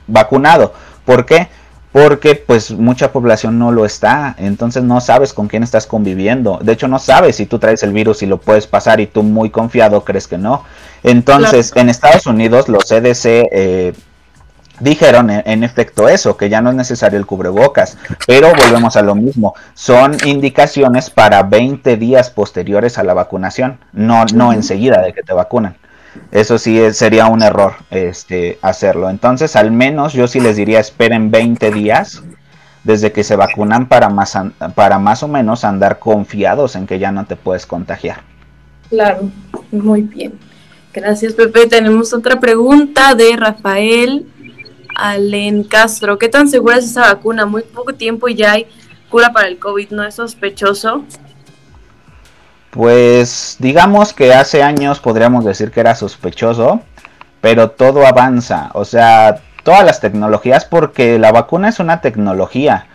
vacunado. 0.06 0.76
¿Por 1.04 1.26
qué? 1.26 1.48
Porque 1.92 2.36
pues 2.36 2.72
mucha 2.72 3.12
población 3.12 3.60
no 3.60 3.72
lo 3.72 3.86
está, 3.86 4.36
entonces 4.38 4.84
no 4.84 5.02
sabes 5.02 5.34
con 5.34 5.48
quién 5.48 5.62
estás 5.64 5.88
conviviendo. 5.88 6.60
De 6.62 6.72
hecho, 6.72 6.88
no 6.88 7.00
sabes 7.00 7.36
si 7.36 7.46
tú 7.46 7.60
traes 7.60 7.84
el 7.84 7.92
virus 7.92 8.24
y 8.24 8.28
lo 8.28 8.38
puedes 8.40 8.66
pasar 8.66 9.02
y 9.02 9.08
tú 9.08 9.24
muy 9.24 9.50
confiado 9.50 10.06
crees 10.06 10.28
que 10.28 10.38
no. 10.38 10.64
Entonces, 11.04 11.74
en 11.76 11.90
Estados 11.90 12.28
Unidos 12.28 12.70
los 12.70 12.86
CDC 12.86 13.26
eh, 13.26 13.94
dijeron 14.82 15.30
en, 15.30 15.64
efecto 15.64 16.10
eso, 16.10 16.38
que 16.38 16.50
ya 16.50 16.62
no 16.62 16.70
es 16.70 16.76
necesario 16.76 17.20
el 17.20 17.26
cubrebocas, 17.26 17.98
pero 18.28 18.50
volvemos 18.50 18.96
a 18.96 19.02
lo 19.02 19.16
mismo, 19.16 19.54
son 19.74 20.18
indicaciones 20.26 21.10
para 21.10 21.44
20 21.44 21.98
días 21.98 22.30
posteriores 22.30 22.98
a 22.98 23.04
la 23.04 23.14
vacunación, 23.14 23.80
no, 23.94 24.26
no 24.34 24.54
enseguida 24.54 25.02
de 25.02 25.14
que 25.14 25.24
te 25.24 25.34
vacunan. 25.34 25.76
Eso 26.32 26.58
sí 26.58 26.80
sería 26.94 27.28
un 27.28 27.42
error 27.42 27.76
este, 27.90 28.58
hacerlo. 28.62 29.10
Entonces, 29.10 29.56
al 29.56 29.72
menos 29.72 30.14
yo 30.14 30.28
sí 30.28 30.40
les 30.40 30.56
diría 30.58 30.80
esperen 30.80 31.32
20 31.32 31.72
días 31.72 32.24
desde 32.84 33.12
que 33.12 33.24
se 33.24 33.36
vacunan 33.36 33.88
para 33.88 34.10
más, 34.10 34.38
para 34.76 35.00
más 35.00 35.24
o 35.24 35.28
menos 35.28 35.64
andar 35.64 36.00
confiados 36.00 36.76
en 36.76 36.88
que 36.88 37.00
ya 37.00 37.12
no 37.12 37.26
te 37.26 37.36
puedes 37.36 37.66
contagiar. 37.66 38.22
Claro, 38.90 39.30
muy 39.72 40.02
bien. 40.02 40.34
Gracias, 40.94 41.34
Pepe. 41.34 41.68
Tenemos 41.68 42.14
otra 42.14 42.40
pregunta 42.40 43.16
de 43.16 43.38
Rafael 43.38 44.26
Alen 44.96 45.64
Castro, 45.64 46.18
¿qué 46.18 46.30
tan 46.30 46.48
segura 46.48 46.78
es 46.78 46.86
esa 46.86 47.02
vacuna? 47.02 47.46
Muy 47.46 47.64
poco 47.64 47.94
tiempo 47.94 48.28
y 48.28 48.36
ya 48.36 48.54
hay 48.54 48.68
cura 49.10 49.32
para 49.34 49.48
el 49.48 49.58
COVID, 49.58 49.92
¿no 49.92 50.04
es 50.04 50.16
sospechoso? 50.16 51.04
Pues 52.72 53.58
digamos 53.60 54.14
que 54.14 54.34
hace 54.34 54.64
años 54.64 55.00
podríamos 55.00 55.46
decir 55.46 55.72
que 55.72 55.82
era 55.82 55.94
sospechoso, 55.94 56.82
pero 57.42 57.72
todo 57.72 58.06
avanza, 58.08 58.70
o 58.74 58.86
sea, 58.86 59.42
todas 59.64 59.84
las 59.84 60.00
tecnologías, 60.00 60.66
porque 60.66 61.20
la 61.20 61.32
vacuna 61.32 61.70
es 61.70 61.80
una 61.80 62.02
tecnología. 62.02 62.88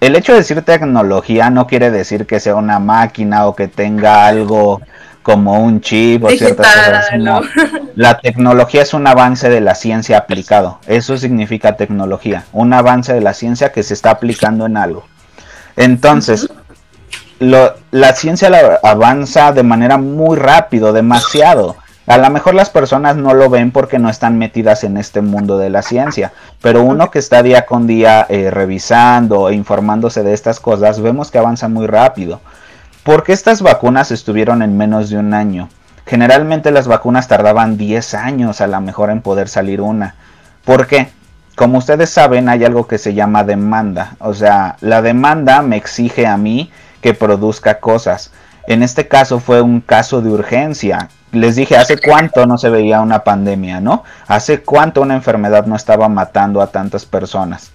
El 0.00 0.14
hecho 0.14 0.32
de 0.32 0.38
decir 0.38 0.62
tecnología 0.62 1.50
no 1.50 1.66
quiere 1.66 1.90
decir 1.90 2.26
que 2.26 2.38
sea 2.38 2.54
una 2.54 2.78
máquina 2.78 3.46
o 3.46 3.56
que 3.56 3.66
tenga 3.66 4.26
algo 4.26 4.80
como 5.24 5.60
un 5.60 5.80
chip 5.80 6.24
o 6.24 6.30
ciertas 6.30 6.66
cosas. 6.66 7.06
La 7.96 8.20
tecnología 8.20 8.82
es 8.82 8.94
un 8.94 9.06
avance 9.06 9.50
de 9.50 9.60
la 9.60 9.74
ciencia 9.74 10.16
aplicado. 10.16 10.78
Eso 10.86 11.18
significa 11.18 11.76
tecnología, 11.76 12.44
un 12.52 12.72
avance 12.72 13.12
de 13.12 13.20
la 13.20 13.34
ciencia 13.34 13.72
que 13.72 13.82
se 13.82 13.92
está 13.92 14.10
aplicando 14.10 14.66
en 14.66 14.76
algo. 14.76 15.04
Entonces, 15.76 16.48
la 17.40 18.14
ciencia 18.14 18.80
avanza 18.82 19.52
de 19.52 19.62
manera 19.62 19.96
muy 19.96 20.36
rápido, 20.36 20.92
demasiado. 20.92 21.76
A 22.08 22.16
lo 22.16 22.30
mejor 22.30 22.54
las 22.54 22.70
personas 22.70 23.16
no 23.16 23.34
lo 23.34 23.50
ven 23.50 23.70
porque 23.70 23.98
no 23.98 24.08
están 24.08 24.38
metidas 24.38 24.82
en 24.82 24.96
este 24.96 25.20
mundo 25.20 25.58
de 25.58 25.68
la 25.68 25.82
ciencia, 25.82 26.32
pero 26.62 26.82
uno 26.82 27.10
que 27.10 27.18
está 27.18 27.42
día 27.42 27.66
con 27.66 27.86
día 27.86 28.24
eh, 28.30 28.50
revisando 28.50 29.50
e 29.50 29.54
informándose 29.54 30.22
de 30.22 30.32
estas 30.32 30.58
cosas, 30.58 31.00
vemos 31.00 31.30
que 31.30 31.36
avanza 31.36 31.68
muy 31.68 31.86
rápido. 31.86 32.40
¿Por 33.02 33.24
qué 33.24 33.34
estas 33.34 33.60
vacunas 33.60 34.10
estuvieron 34.10 34.62
en 34.62 34.78
menos 34.78 35.10
de 35.10 35.18
un 35.18 35.34
año? 35.34 35.68
Generalmente 36.06 36.70
las 36.70 36.88
vacunas 36.88 37.28
tardaban 37.28 37.76
10 37.76 38.14
años 38.14 38.62
a 38.62 38.66
lo 38.66 38.80
mejor 38.80 39.10
en 39.10 39.20
poder 39.20 39.50
salir 39.50 39.82
una. 39.82 40.14
¿Por 40.64 40.86
qué? 40.86 41.10
Como 41.56 41.76
ustedes 41.76 42.08
saben, 42.08 42.48
hay 42.48 42.64
algo 42.64 42.86
que 42.86 42.96
se 42.96 43.12
llama 43.12 43.44
demanda. 43.44 44.16
O 44.20 44.32
sea, 44.32 44.76
la 44.80 45.02
demanda 45.02 45.60
me 45.60 45.76
exige 45.76 46.26
a 46.26 46.38
mí 46.38 46.70
que 47.00 47.14
produzca 47.14 47.80
cosas. 47.80 48.32
En 48.66 48.82
este 48.82 49.08
caso 49.08 49.40
fue 49.40 49.62
un 49.62 49.80
caso 49.80 50.20
de 50.20 50.30
urgencia. 50.30 51.08
Les 51.32 51.56
dije, 51.56 51.76
¿hace 51.76 51.98
cuánto 51.98 52.46
no 52.46 52.58
se 52.58 52.70
veía 52.70 53.00
una 53.00 53.24
pandemia, 53.24 53.80
no? 53.80 54.04
¿Hace 54.26 54.62
cuánto 54.62 55.02
una 55.02 55.14
enfermedad 55.14 55.66
no 55.66 55.76
estaba 55.76 56.08
matando 56.08 56.60
a 56.60 56.68
tantas 56.68 57.04
personas? 57.04 57.72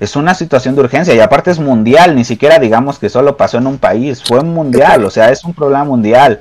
es 0.00 0.16
una 0.16 0.34
situación 0.34 0.74
de 0.74 0.80
urgencia 0.80 1.14
y 1.14 1.20
aparte 1.20 1.50
es 1.50 1.58
mundial, 1.58 2.16
ni 2.16 2.24
siquiera 2.24 2.58
digamos 2.58 2.98
que 2.98 3.10
solo 3.10 3.36
pasó 3.36 3.58
en 3.58 3.66
un 3.66 3.78
país, 3.78 4.22
fue 4.26 4.42
mundial, 4.42 5.04
o 5.04 5.10
sea, 5.10 5.30
es 5.30 5.44
un 5.44 5.52
problema 5.52 5.84
mundial. 5.84 6.40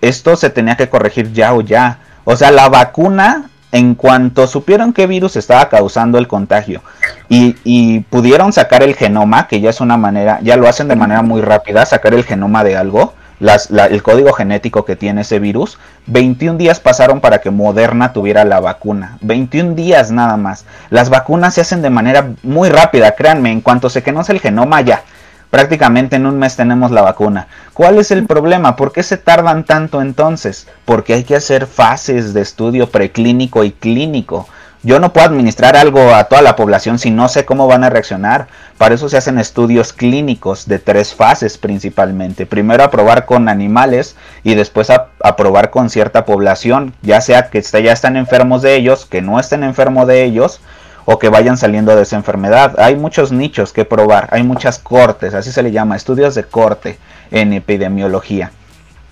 esto 0.00 0.36
se 0.36 0.50
tenía 0.50 0.76
que 0.76 0.88
corregir 0.88 1.32
ya 1.32 1.54
o 1.54 1.62
ya. 1.62 2.00
O 2.24 2.36
sea, 2.36 2.50
la 2.50 2.68
vacuna, 2.68 3.50
en 3.76 3.94
cuanto 3.94 4.46
supieron 4.46 4.94
qué 4.94 5.06
virus 5.06 5.36
estaba 5.36 5.68
causando 5.68 6.16
el 6.16 6.26
contagio 6.26 6.80
y, 7.28 8.00
pudieron 8.08 8.54
sacar 8.54 8.82
el 8.82 8.94
genoma, 8.94 9.48
que 9.48 9.60
ya 9.60 9.68
es 9.68 9.82
una 9.82 9.98
manera, 9.98 10.38
ya 10.42 10.56
lo 10.56 10.66
hacen 10.66 10.88
de 10.88 10.96
manera 10.96 11.20
muy 11.20 11.42
rápida, 11.42 11.84
sacar 11.84 12.14
el 12.14 12.24
genoma 12.24 12.64
de 12.64 12.74
algo, 12.74 13.12
el 13.38 14.02
código 14.02 14.32
genético 14.32 14.86
que 14.86 14.96
tiene 14.96 15.20
ese 15.20 15.40
virus, 15.40 15.78
21 16.06 16.56
días 16.56 16.80
pasaron 16.80 17.20
para 17.20 17.42
que 17.42 17.50
Moderna 17.50 18.14
tuviera 18.14 18.46
la 18.46 18.60
vacuna. 18.60 19.18
21 19.20 19.74
días 19.74 20.10
nada 20.10 20.38
más. 20.38 20.64
Las 20.88 21.10
vacunas 21.10 21.52
se 21.52 21.60
hacen 21.60 21.82
de 21.82 21.90
manera 21.90 22.30
muy 22.42 22.70
rápida, 22.70 23.14
créanme, 23.14 23.52
en 23.52 23.60
cuanto 23.60 23.90
se 23.90 24.02
conoce 24.02 24.32
el 24.32 24.40
genoma 24.40 24.80
ya. 24.80 25.02
Prácticamente 25.50 26.16
en 26.16 26.26
un 26.26 26.38
mes 26.38 26.56
tenemos 26.56 26.90
la 26.90 27.02
vacuna. 27.02 27.46
¿Cuál 27.72 27.98
es 27.98 28.10
el 28.10 28.26
problema? 28.26 28.76
¿Por 28.76 28.92
qué 28.92 29.02
se 29.02 29.16
tardan 29.16 29.64
tanto 29.64 30.02
entonces? 30.02 30.66
Porque 30.84 31.14
hay 31.14 31.24
que 31.24 31.36
hacer 31.36 31.66
fases 31.66 32.34
de 32.34 32.42
estudio 32.42 32.90
preclínico 32.90 33.64
y 33.64 33.72
clínico. 33.72 34.48
Yo 34.82 35.00
no 35.00 35.12
puedo 35.12 35.26
administrar 35.26 35.76
algo 35.76 36.14
a 36.14 36.24
toda 36.24 36.42
la 36.42 36.54
población 36.54 37.00
si 37.00 37.10
no 37.10 37.28
sé 37.28 37.44
cómo 37.44 37.66
van 37.66 37.82
a 37.82 37.90
reaccionar. 37.90 38.46
Para 38.78 38.94
eso 38.94 39.08
se 39.08 39.16
hacen 39.16 39.38
estudios 39.38 39.92
clínicos 39.92 40.68
de 40.68 40.78
tres 40.78 41.12
fases 41.12 41.58
principalmente. 41.58 42.46
Primero 42.46 42.84
a 42.84 42.90
probar 42.90 43.24
con 43.24 43.48
animales 43.48 44.14
y 44.44 44.54
después 44.54 44.90
a, 44.90 45.08
probar 45.36 45.70
con 45.70 45.90
cierta 45.90 46.24
población, 46.24 46.94
ya 47.02 47.20
sea 47.20 47.50
que 47.50 47.62
ya 47.62 47.92
están 47.92 48.16
enfermos 48.16 48.62
de 48.62 48.76
ellos, 48.76 49.06
que 49.06 49.22
no 49.22 49.40
estén 49.40 49.64
enfermos 49.64 50.06
de 50.06 50.22
ellos 50.22 50.60
o 51.06 51.18
que 51.18 51.30
vayan 51.30 51.56
saliendo 51.56 51.96
de 51.96 52.02
esa 52.02 52.16
enfermedad. 52.16 52.78
Hay 52.78 52.96
muchos 52.96 53.32
nichos 53.32 53.72
que 53.72 53.86
probar, 53.86 54.28
hay 54.32 54.42
muchas 54.42 54.78
cortes, 54.78 55.32
así 55.32 55.50
se 55.50 55.62
le 55.62 55.70
llama, 55.72 55.96
estudios 55.96 56.34
de 56.34 56.44
corte 56.44 56.98
en 57.30 57.54
epidemiología. 57.54 58.50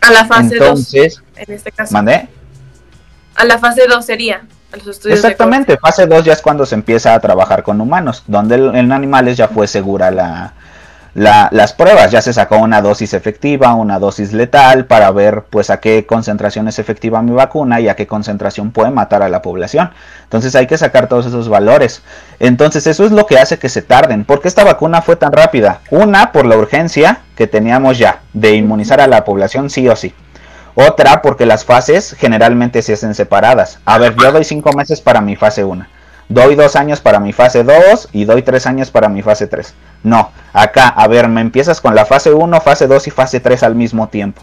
A 0.01 0.11
la 0.11 0.27
fase 0.27 0.57
2, 0.57 0.95
en 1.37 1.55
este 1.55 1.73
caso. 1.73 1.95
¿Mandé? 1.95 2.29
A 3.37 3.45
la 3.45 3.59
fase 3.59 3.87
2 3.89 4.05
sería. 4.05 4.43
Exactamente, 5.05 5.79
fase 5.79 6.07
2 6.07 6.25
ya 6.25 6.33
es 6.33 6.43
cuando 6.43 6.67
se 6.67 6.75
empieza 6.75 7.15
a 7.15 7.21
trabajar 7.21 7.63
con 7.63 7.81
humanos, 7.81 8.25
donde 8.27 8.57
en 8.57 8.91
animales 8.91 9.37
ya 9.37 9.47
fue 9.47 9.69
segura 9.69 10.11
la, 10.11 10.53
las 11.15 11.73
pruebas, 11.73 12.11
ya 12.11 12.21
se 12.21 12.33
sacó 12.33 12.59
una 12.59 12.83
dosis 12.83 13.15
efectiva, 13.15 13.75
una 13.75 14.01
dosis 14.01 14.33
letal 14.33 14.87
para 14.87 15.13
ver 15.13 15.45
pues 15.49 15.71
a 15.71 15.79
qué 15.79 16.07
concentración 16.07 16.67
es 16.67 16.81
efectiva 16.81 17.23
mi 17.23 17.31
vacuna 17.31 17.81
y 17.81 17.89
a 17.89 17.95
qué 17.95 18.09
concentración 18.09 18.73
puede 18.73 18.91
matar 18.91 19.23
a 19.23 19.29
la 19.29 19.41
población. 19.41 19.91
Entonces 20.25 20.57
hay 20.57 20.67
que 20.67 20.77
sacar 20.77 21.09
todos 21.09 21.27
esos 21.27 21.49
valores. 21.49 22.03
Entonces 22.41 22.89
eso 22.89 23.05
es 23.05 23.13
lo 23.13 23.27
que 23.27 23.39
hace 23.39 23.59
que 23.61 23.69
se 23.69 23.83
tarden. 23.83 24.25
¿Por 24.25 24.41
qué 24.41 24.49
esta 24.49 24.65
vacuna 24.65 25.03
fue 25.03 25.15
tan 25.15 25.33
rápida? 25.33 25.81
Una, 25.91 26.33
por 26.33 26.47
la 26.47 26.57
urgencia 26.57 27.21
que 27.37 27.47
teníamos 27.47 27.97
ya 27.97 28.21
de 28.33 28.57
inmunizar 28.57 29.01
a 29.01 29.07
la 29.07 29.25
población 29.25 29.71
sí 29.71 29.89
o 29.89 29.95
sí. 29.95 30.13
Otra, 30.75 31.23
porque 31.23 31.47
las 31.47 31.65
fases 31.65 32.17
generalmente 32.19 32.83
se 32.83 32.95
hacen 32.95 33.15
separadas. 33.15 33.79
A 33.85 33.99
ver, 33.99 34.17
yo 34.17 34.33
doy 34.33 34.43
cinco 34.43 34.73
meses 34.73 35.01
para 35.01 35.21
mi 35.21 35.37
fase 35.37 35.63
1. 35.63 35.87
Doy 36.29 36.55
dos 36.55 36.75
años 36.77 37.01
para 37.01 37.21
mi 37.21 37.33
fase 37.33 37.65
2 37.65 38.09
y 38.13 38.25
doy 38.25 38.43
tres 38.43 38.67
años 38.67 38.91
para 38.91 39.09
mi 39.09 39.23
fase 39.23 39.47
3. 39.47 39.75
No, 40.05 40.31
acá, 40.53 40.89
a 40.89 41.07
ver, 41.07 41.29
me 41.29 41.41
empiezas 41.41 41.81
con 41.81 41.95
la 41.95 42.07
fase 42.07 42.33
1, 42.33 42.61
fase 42.61 42.87
2 42.87 43.07
y 43.07 43.11
fase 43.11 43.41
3 43.41 43.63
al 43.63 43.75
mismo 43.75 44.09
tiempo. 44.09 44.43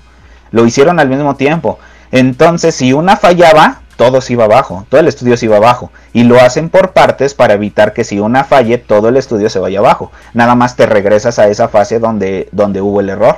Lo 0.52 0.66
hicieron 0.66 1.00
al 1.00 1.10
mismo 1.10 1.36
tiempo. 1.36 1.80
Entonces, 2.12 2.76
si 2.76 2.94
una 2.94 3.18
fallaba, 3.18 3.82
todo 3.96 4.22
se 4.22 4.34
iba 4.34 4.46
abajo, 4.46 4.86
todo 4.90 5.00
el 5.00 5.08
estudio 5.08 5.38
se 5.38 5.46
iba 5.46 5.58
abajo. 5.58 5.92
Y 6.14 6.24
lo 6.24 6.40
hacen 6.40 6.70
por 6.70 6.92
partes 6.92 7.34
para 7.34 7.54
evitar 7.54 7.94
que 7.94 8.04
si 8.04 8.20
una 8.20 8.44
falle, 8.44 8.78
todo 8.78 9.10
el 9.10 9.18
estudio 9.18 9.50
se 9.50 9.60
vaya 9.60 9.80
abajo. 9.80 10.12
Nada 10.34 10.56
más 10.56 10.76
te 10.76 10.86
regresas 10.86 11.40
a 11.40 11.48
esa 11.48 11.68
fase 11.68 12.00
donde, 12.00 12.50
donde 12.52 12.82
hubo 12.82 13.00
el 13.00 13.10
error. 13.10 13.38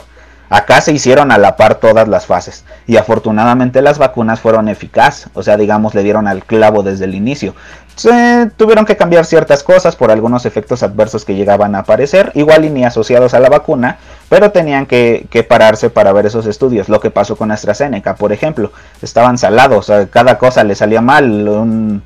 Acá 0.53 0.81
se 0.81 0.91
hicieron 0.91 1.31
a 1.31 1.39
la 1.39 1.55
par 1.55 1.79
todas 1.79 2.07
las 2.07 2.27
fases 2.27 2.63
y 2.85 2.97
afortunadamente 2.97 3.81
las 3.81 3.97
vacunas 3.97 4.39
fueron 4.39 4.69
eficaces, 4.69 5.27
o 5.33 5.41
sea, 5.41 5.57
digamos, 5.57 5.95
le 5.95 6.03
dieron 6.03 6.27
al 6.27 6.45
clavo 6.45 6.83
desde 6.83 7.05
el 7.05 7.15
inicio. 7.15 7.55
Se 7.95 8.51
tuvieron 8.55 8.85
que 8.85 8.95
cambiar 8.95 9.25
ciertas 9.25 9.63
cosas 9.63 9.95
por 9.95 10.11
algunos 10.11 10.45
efectos 10.45 10.83
adversos 10.83 11.25
que 11.25 11.33
llegaban 11.33 11.73
a 11.73 11.79
aparecer, 11.79 12.31
igual 12.35 12.65
y 12.65 12.69
ni 12.69 12.85
asociados 12.85 13.33
a 13.33 13.39
la 13.39 13.49
vacuna, 13.49 13.97
pero 14.29 14.51
tenían 14.51 14.85
que, 14.85 15.27
pararse 15.49 15.89
para 15.89 16.13
ver 16.13 16.27
esos 16.27 16.45
estudios. 16.45 16.87
Lo 16.87 16.99
que 16.99 17.09
pasó 17.09 17.35
con 17.35 17.49
AstraZeneca, 17.49 18.13
por 18.13 18.31
ejemplo, 18.31 18.71
estaban 19.01 19.39
salados, 19.39 19.91
cada 20.11 20.37
cosa 20.37 20.63
le 20.63 20.75
salía 20.75 21.01
mal, 21.01 21.49
un, 21.49 22.03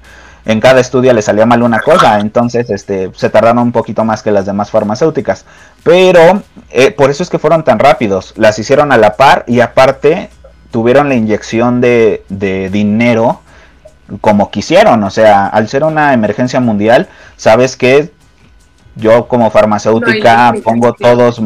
en 0.48 0.62
cada 0.62 0.80
estudio 0.80 1.12
le 1.12 1.22
salía 1.22 1.46
mal 1.46 1.62
una 1.62 1.82
cosa, 1.82 2.22
entonces 2.22 2.70
este, 2.70 3.12
se 3.14 3.30
tardaron 3.30 3.60
un 3.60 3.72
poquito 3.74 4.06
más 4.06 4.24
que 4.24 4.32
las 4.32 4.46
demás 4.46 4.72
farmacéuticas. 4.72 5.44
Pero 5.84 6.42
eh, 6.70 6.92
por 6.92 7.10
eso 7.10 7.22
es 7.22 7.30
que 7.30 7.38
fueron 7.38 7.66
tan 7.66 7.80
rápidos, 7.80 8.34
las 8.38 8.58
hicieron 8.58 8.94
a 8.94 8.98
la 8.98 9.18
par 9.18 9.44
y 9.46 9.60
aparte 9.60 10.30
tuvieron 10.72 11.10
la 11.10 11.16
inyección 11.16 11.82
de, 11.82 12.24
de 12.30 12.70
dinero 12.70 13.42
como 14.22 14.50
quisieron, 14.50 15.04
o 15.04 15.10
sea, 15.10 15.48
al 15.48 15.68
ser 15.68 15.84
una 15.84 16.14
emergencia 16.14 16.62
mundial, 16.62 17.10
sabes 17.36 17.76
que 17.76 18.14
yo 18.96 19.28
como 19.28 19.52
farmacéutica 19.52 20.54
pongo 20.64 20.94
todos 20.94 21.42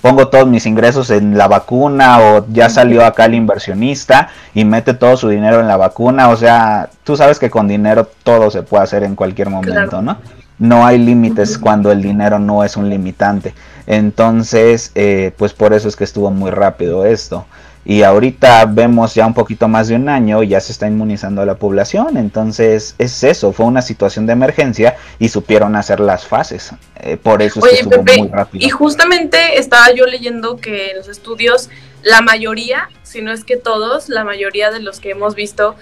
pongo 0.00 0.28
todos 0.28 0.46
mis 0.46 0.66
ingresos 0.66 1.10
en 1.10 1.36
la 1.36 1.48
vacuna 1.48 2.18
o 2.20 2.46
ya 2.48 2.68
salió 2.68 3.04
acá 3.04 3.26
el 3.26 3.34
inversionista 3.34 4.28
y 4.54 4.64
mete 4.64 4.94
todo 4.94 5.16
su 5.16 5.28
dinero 5.28 5.60
en 5.60 5.68
la 5.68 5.76
vacuna. 5.76 6.28
O 6.28 6.36
sea, 6.36 6.90
tú 7.04 7.16
sabes 7.16 7.38
que 7.38 7.50
con 7.50 7.68
dinero 7.68 8.08
todo 8.22 8.50
se 8.50 8.62
puede 8.62 8.84
hacer 8.84 9.04
en 9.04 9.14
cualquier 9.14 9.50
momento, 9.50 10.02
¿no? 10.02 10.18
No 10.58 10.86
hay 10.86 10.98
límites 10.98 11.56
cuando 11.56 11.90
el 11.90 12.02
dinero 12.02 12.38
no 12.38 12.64
es 12.64 12.76
un 12.76 12.90
limitante. 12.90 13.54
Entonces, 13.86 14.92
eh, 14.94 15.32
pues 15.36 15.54
por 15.54 15.72
eso 15.72 15.88
es 15.88 15.96
que 15.96 16.04
estuvo 16.04 16.30
muy 16.30 16.50
rápido 16.50 17.06
esto 17.06 17.46
y 17.90 18.04
ahorita 18.04 18.66
vemos 18.66 19.16
ya 19.16 19.26
un 19.26 19.34
poquito 19.34 19.66
más 19.66 19.88
de 19.88 19.96
un 19.96 20.08
año 20.08 20.44
ya 20.44 20.60
se 20.60 20.70
está 20.70 20.86
inmunizando 20.86 21.42
a 21.42 21.44
la 21.44 21.56
población 21.56 22.16
entonces 22.16 22.94
es 22.98 23.24
eso 23.24 23.52
fue 23.52 23.66
una 23.66 23.82
situación 23.82 24.26
de 24.26 24.32
emergencia 24.32 24.96
y 25.18 25.28
supieron 25.28 25.74
hacer 25.74 25.98
las 25.98 26.24
fases 26.24 26.70
eh, 27.00 27.16
por 27.16 27.42
eso 27.42 27.58
es 27.66 27.72
que 27.72 27.80
estuvo 27.80 28.04
muy 28.04 28.28
rápido. 28.28 28.64
y 28.64 28.70
justamente 28.70 29.58
estaba 29.58 29.92
yo 29.92 30.06
leyendo 30.06 30.56
que 30.58 30.92
en 30.92 30.98
los 30.98 31.08
estudios 31.08 31.68
la 32.04 32.20
mayoría 32.20 32.88
si 33.02 33.22
no 33.22 33.32
es 33.32 33.42
que 33.42 33.56
todos 33.56 34.08
la 34.08 34.22
mayoría 34.22 34.70
de 34.70 34.78
los 34.78 35.00
que 35.00 35.10
hemos 35.10 35.34
visto 35.34 35.74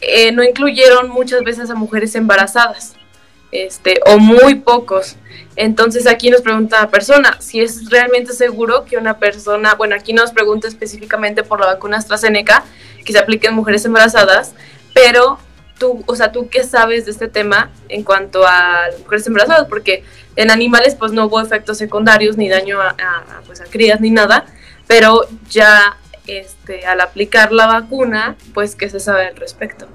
eh, 0.00 0.30
no 0.30 0.44
incluyeron 0.44 1.10
muchas 1.10 1.42
veces 1.42 1.70
a 1.70 1.74
mujeres 1.74 2.14
embarazadas 2.14 2.94
este 3.50 4.00
o 4.06 4.18
muy 4.18 4.56
pocos 4.56 5.16
entonces 5.58 6.06
aquí 6.06 6.30
nos 6.30 6.42
pregunta 6.42 6.80
la 6.80 6.88
persona 6.88 7.36
si 7.40 7.60
es 7.60 7.90
realmente 7.90 8.32
seguro 8.32 8.84
que 8.84 8.96
una 8.96 9.18
persona, 9.18 9.74
bueno, 9.74 9.96
aquí 9.96 10.12
nos 10.12 10.30
pregunta 10.30 10.68
específicamente 10.68 11.42
por 11.42 11.58
la 11.58 11.66
vacuna 11.66 11.96
AstraZeneca, 11.96 12.62
que 13.04 13.12
se 13.12 13.18
aplique 13.18 13.48
en 13.48 13.54
mujeres 13.54 13.84
embarazadas, 13.84 14.54
pero 14.94 15.40
tú, 15.76 16.04
o 16.06 16.14
sea, 16.14 16.30
tú 16.30 16.48
qué 16.48 16.62
sabes 16.62 17.06
de 17.06 17.10
este 17.10 17.26
tema 17.26 17.72
en 17.88 18.04
cuanto 18.04 18.46
a 18.46 18.84
mujeres 19.00 19.26
embarazadas, 19.26 19.66
porque 19.66 20.04
en 20.36 20.52
animales 20.52 20.94
pues 20.94 21.10
no 21.10 21.26
hubo 21.26 21.40
efectos 21.40 21.76
secundarios 21.76 22.36
ni 22.36 22.48
daño 22.48 22.80
a, 22.80 22.94
pues, 23.44 23.60
a 23.60 23.64
crías 23.64 24.00
ni 24.00 24.10
nada, 24.10 24.46
pero 24.86 25.26
ya 25.50 25.96
este, 26.28 26.86
al 26.86 27.00
aplicar 27.00 27.50
la 27.50 27.66
vacuna, 27.66 28.36
pues 28.54 28.76
qué 28.76 28.88
se 28.88 29.00
sabe 29.00 29.26
al 29.26 29.34
respecto. 29.34 29.88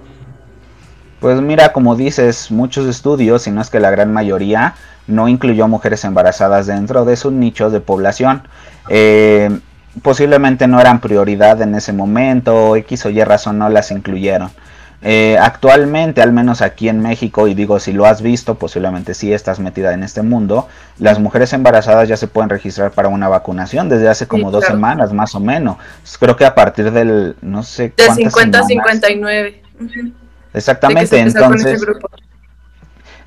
Pues 1.24 1.40
mira, 1.40 1.72
como 1.72 1.96
dices, 1.96 2.52
muchos 2.52 2.86
estudios, 2.86 3.44
si 3.44 3.52
no 3.52 3.62
es 3.62 3.70
que 3.70 3.80
la 3.80 3.90
gran 3.90 4.12
mayoría, 4.12 4.76
no 5.08 5.30
incluyó 5.30 5.70
mujeres 5.70 6.04
embarazadas 6.04 6.68
dentro 6.68 7.06
de 7.06 7.16
sus 7.16 7.32
nichos 7.32 7.72
de 7.72 7.80
población. 7.80 8.44
Eh, 8.90 9.50
posiblemente 10.02 10.68
no 10.68 10.82
eran 10.82 11.00
prioridad 11.00 11.62
en 11.62 11.76
ese 11.76 11.94
momento, 11.94 12.76
X 12.76 13.06
o 13.06 13.10
Y 13.10 13.24
razón 13.24 13.58
no 13.58 13.70
las 13.70 13.90
incluyeron. 13.92 14.50
Eh, 15.02 15.38
actualmente, 15.40 16.22
al 16.22 16.34
menos 16.34 16.62
aquí 16.62 16.90
en 16.90 17.00
México, 17.00 17.48
y 17.48 17.54
digo 17.54 17.80
si 17.80 17.94
lo 17.94 18.06
has 18.06 18.22
visto, 18.22 18.56
posiblemente 18.56 19.14
sí 19.14 19.32
estás 19.32 19.62
metida 19.62 19.94
en 19.94 20.04
este 20.04 20.24
mundo, 20.24 20.68
las 21.00 21.20
mujeres 21.20 21.54
embarazadas 21.54 22.10
ya 22.10 22.18
se 22.18 22.28
pueden 22.28 22.50
registrar 22.50 22.92
para 22.92 23.08
una 23.08 23.30
vacunación 23.30 23.88
desde 23.88 24.10
hace 24.10 24.28
como 24.28 24.52
dos 24.52 24.66
semanas 24.66 25.14
más 25.14 25.36
o 25.36 25.40
menos. 25.40 25.78
Creo 26.20 26.36
que 26.36 26.44
a 26.44 26.54
partir 26.54 26.92
del, 26.92 27.38
no 27.42 27.64
sé. 27.64 27.94
De 27.96 28.12
50 28.12 28.60
a 28.60 28.64
59. 28.66 29.64
Exactamente, 30.54 31.20
entonces. 31.20 31.82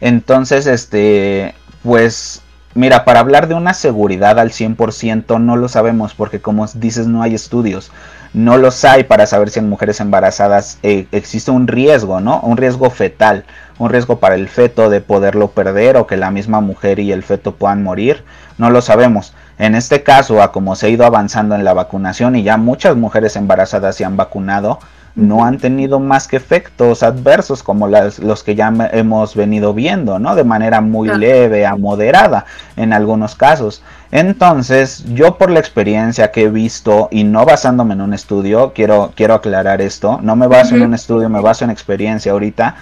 Entonces, 0.00 0.66
este, 0.66 1.54
pues 1.82 2.42
mira, 2.76 3.04
para 3.04 3.20
hablar 3.20 3.48
de 3.48 3.54
una 3.54 3.74
seguridad 3.74 4.38
al 4.38 4.50
100% 4.50 5.40
no 5.40 5.56
lo 5.56 5.68
sabemos 5.68 6.14
porque 6.14 6.40
como 6.40 6.66
dices 6.66 7.06
no 7.06 7.22
hay 7.22 7.34
estudios, 7.34 7.90
no 8.34 8.58
los 8.58 8.84
hay 8.84 9.04
para 9.04 9.26
saber 9.26 9.48
si 9.48 9.58
en 9.58 9.68
mujeres 9.68 9.98
embarazadas 10.00 10.78
eh, 10.82 11.06
existe 11.10 11.50
un 11.50 11.66
riesgo, 11.66 12.20
¿no? 12.20 12.40
Un 12.40 12.58
riesgo 12.58 12.90
fetal, 12.90 13.44
un 13.78 13.90
riesgo 13.90 14.20
para 14.20 14.34
el 14.34 14.48
feto 14.48 14.90
de 14.90 15.00
poderlo 15.00 15.48
perder 15.48 15.96
o 15.96 16.06
que 16.06 16.18
la 16.18 16.30
misma 16.30 16.60
mujer 16.60 16.98
y 16.98 17.12
el 17.12 17.22
feto 17.22 17.54
puedan 17.54 17.82
morir, 17.82 18.24
no 18.58 18.70
lo 18.70 18.82
sabemos. 18.82 19.32
En 19.58 19.74
este 19.74 20.02
caso, 20.02 20.42
a 20.42 20.52
como 20.52 20.76
se 20.76 20.86
ha 20.86 20.90
ido 20.90 21.06
avanzando 21.06 21.54
en 21.54 21.64
la 21.64 21.72
vacunación 21.72 22.36
y 22.36 22.42
ya 22.42 22.58
muchas 22.58 22.94
mujeres 22.94 23.36
embarazadas 23.36 23.96
se 23.96 24.04
han 24.04 24.18
vacunado, 24.18 24.80
no 25.16 25.46
han 25.46 25.56
tenido 25.56 25.98
más 25.98 26.28
que 26.28 26.36
efectos 26.36 27.02
adversos 27.02 27.62
como 27.62 27.88
los 27.88 28.44
que 28.44 28.54
ya 28.54 28.72
hemos 28.92 29.34
venido 29.34 29.72
viendo, 29.72 30.18
¿no? 30.18 30.34
De 30.34 30.44
manera 30.44 30.82
muy 30.82 31.08
leve 31.08 31.64
a 31.64 31.74
moderada 31.74 32.44
en 32.76 32.92
algunos 32.92 33.34
casos. 33.34 33.82
Entonces, 34.12 35.04
yo 35.14 35.38
por 35.38 35.50
la 35.50 35.58
experiencia 35.58 36.30
que 36.30 36.42
he 36.42 36.50
visto 36.50 37.08
y 37.10 37.24
no 37.24 37.46
basándome 37.46 37.94
en 37.94 38.02
un 38.02 38.12
estudio, 38.12 38.72
quiero, 38.74 39.12
quiero 39.16 39.34
aclarar 39.34 39.80
esto, 39.80 40.20
no 40.22 40.36
me 40.36 40.46
baso 40.46 40.76
en 40.76 40.82
un 40.82 40.94
estudio, 40.94 41.30
me 41.30 41.40
baso 41.40 41.64
en 41.64 41.70
experiencia 41.70 42.32
ahorita, 42.32 42.76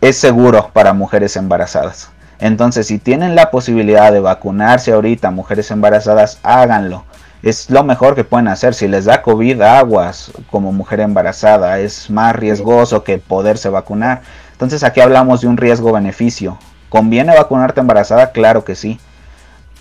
es 0.00 0.16
seguro 0.16 0.70
para 0.72 0.94
mujeres 0.94 1.36
embarazadas. 1.36 2.10
Entonces, 2.40 2.86
si 2.86 2.98
tienen 2.98 3.34
la 3.34 3.50
posibilidad 3.50 4.12
de 4.12 4.20
vacunarse 4.20 4.92
ahorita, 4.92 5.30
mujeres 5.30 5.70
embarazadas, 5.70 6.40
háganlo. 6.42 7.04
Es 7.44 7.68
lo 7.68 7.84
mejor 7.84 8.14
que 8.14 8.24
pueden 8.24 8.48
hacer. 8.48 8.72
Si 8.72 8.88
les 8.88 9.04
da 9.04 9.20
COVID, 9.20 9.60
aguas 9.60 10.32
como 10.50 10.72
mujer 10.72 11.00
embarazada. 11.00 11.78
Es 11.78 12.08
más 12.08 12.34
riesgoso 12.34 13.04
que 13.04 13.18
poderse 13.18 13.68
vacunar. 13.68 14.22
Entonces, 14.52 14.82
aquí 14.82 15.02
hablamos 15.02 15.42
de 15.42 15.48
un 15.48 15.58
riesgo-beneficio. 15.58 16.58
¿Conviene 16.88 17.34
vacunarte 17.34 17.80
embarazada? 17.80 18.32
Claro 18.32 18.64
que 18.64 18.74
sí. 18.74 18.98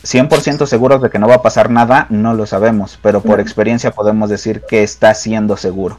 100% 0.03 0.65
seguros 0.65 1.01
de 1.01 1.09
que 1.09 1.19
no 1.19 1.29
va 1.29 1.35
a 1.35 1.41
pasar 1.41 1.69
nada, 1.69 2.05
no 2.09 2.33
lo 2.33 2.45
sabemos, 2.45 2.99
pero 3.01 3.21
por 3.21 3.39
experiencia 3.39 3.91
podemos 3.91 4.29
decir 4.29 4.63
que 4.67 4.83
está 4.83 5.13
siendo 5.13 5.55
seguro. 5.55 5.97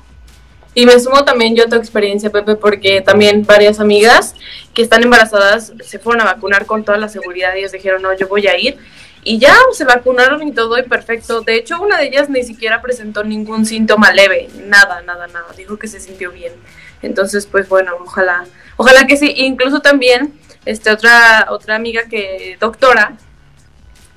Y 0.75 0.85
me 0.85 1.01
sumo 1.01 1.25
también 1.25 1.57
yo 1.57 1.65
a 1.65 1.69
tu 1.69 1.77
experiencia, 1.77 2.29
Pepe, 2.29 2.57
porque 2.57 3.01
también 3.01 3.47
varias 3.47 3.81
amigas 3.81 4.35
que 4.75 4.83
están 4.83 5.03
embarazadas 5.03 5.73
se 5.83 5.99
fueron 5.99 6.21
a 6.21 6.25
vacunar 6.27 6.67
con 6.67 6.85
toda 6.85 6.99
la 6.99 7.09
seguridad 7.09 7.55
y 7.55 7.61
ellos 7.61 7.73
dijeron, 7.73 8.03
no, 8.03 8.13
yo 8.13 8.29
voy 8.29 8.47
a 8.47 8.59
ir. 8.59 8.77
Y 9.25 9.39
ya 9.39 9.55
se 9.73 9.85
vacunaron 9.85 10.47
y 10.47 10.53
todo 10.53 10.79
y 10.79 10.83
perfecto. 10.83 11.41
De 11.41 11.57
hecho, 11.57 11.81
una 11.81 11.97
de 11.97 12.09
ellas 12.09 12.29
ni 12.29 12.45
siquiera 12.45 12.83
presentó 12.83 13.25
ningún 13.25 13.65
síntoma 13.65 14.13
leve, 14.13 14.51
nada, 14.67 15.01
nada, 15.03 15.27
nada. 15.29 15.47
Dijo 15.57 15.79
que 15.79 15.89
se 15.89 15.99
sintió 15.99 16.31
bien. 16.31 16.53
Entonces, 17.01 17.47
pues 17.47 17.69
bueno, 17.69 17.93
ojalá, 18.01 18.45
ojalá 18.77 19.07
que 19.07 19.17
sí. 19.17 19.33
Incluso 19.37 19.81
también, 19.81 20.35
este, 20.67 20.91
otra, 20.91 21.47
otra 21.49 21.75
amiga 21.75 22.03
que, 22.09 22.59
doctora, 22.61 23.17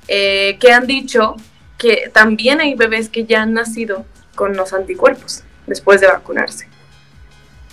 eh, 0.08 0.58
que 0.60 0.72
han 0.72 0.86
dicho 0.86 1.36
que 1.78 2.10
también 2.12 2.60
hay 2.60 2.74
bebés 2.74 3.08
que 3.08 3.24
ya 3.24 3.42
han 3.42 3.54
nacido 3.54 4.04
con 4.34 4.56
los 4.56 4.72
anticuerpos 4.74 5.42
después 5.66 6.00
de 6.00 6.08
vacunarse. 6.08 6.68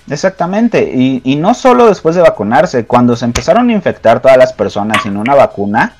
Exactamente, 0.09 0.91
y, 0.93 1.21
y, 1.23 1.35
no 1.35 1.55
solo 1.55 1.87
después 1.87 2.15
de 2.15 2.21
vacunarse, 2.21 2.85
cuando 2.85 3.15
se 3.15 3.25
empezaron 3.25 3.69
a 3.69 3.73
infectar 3.73 4.21
todas 4.21 4.37
las 4.37 4.53
personas 4.53 5.01
sin 5.01 5.17
una 5.17 5.33
vacuna, 5.33 5.95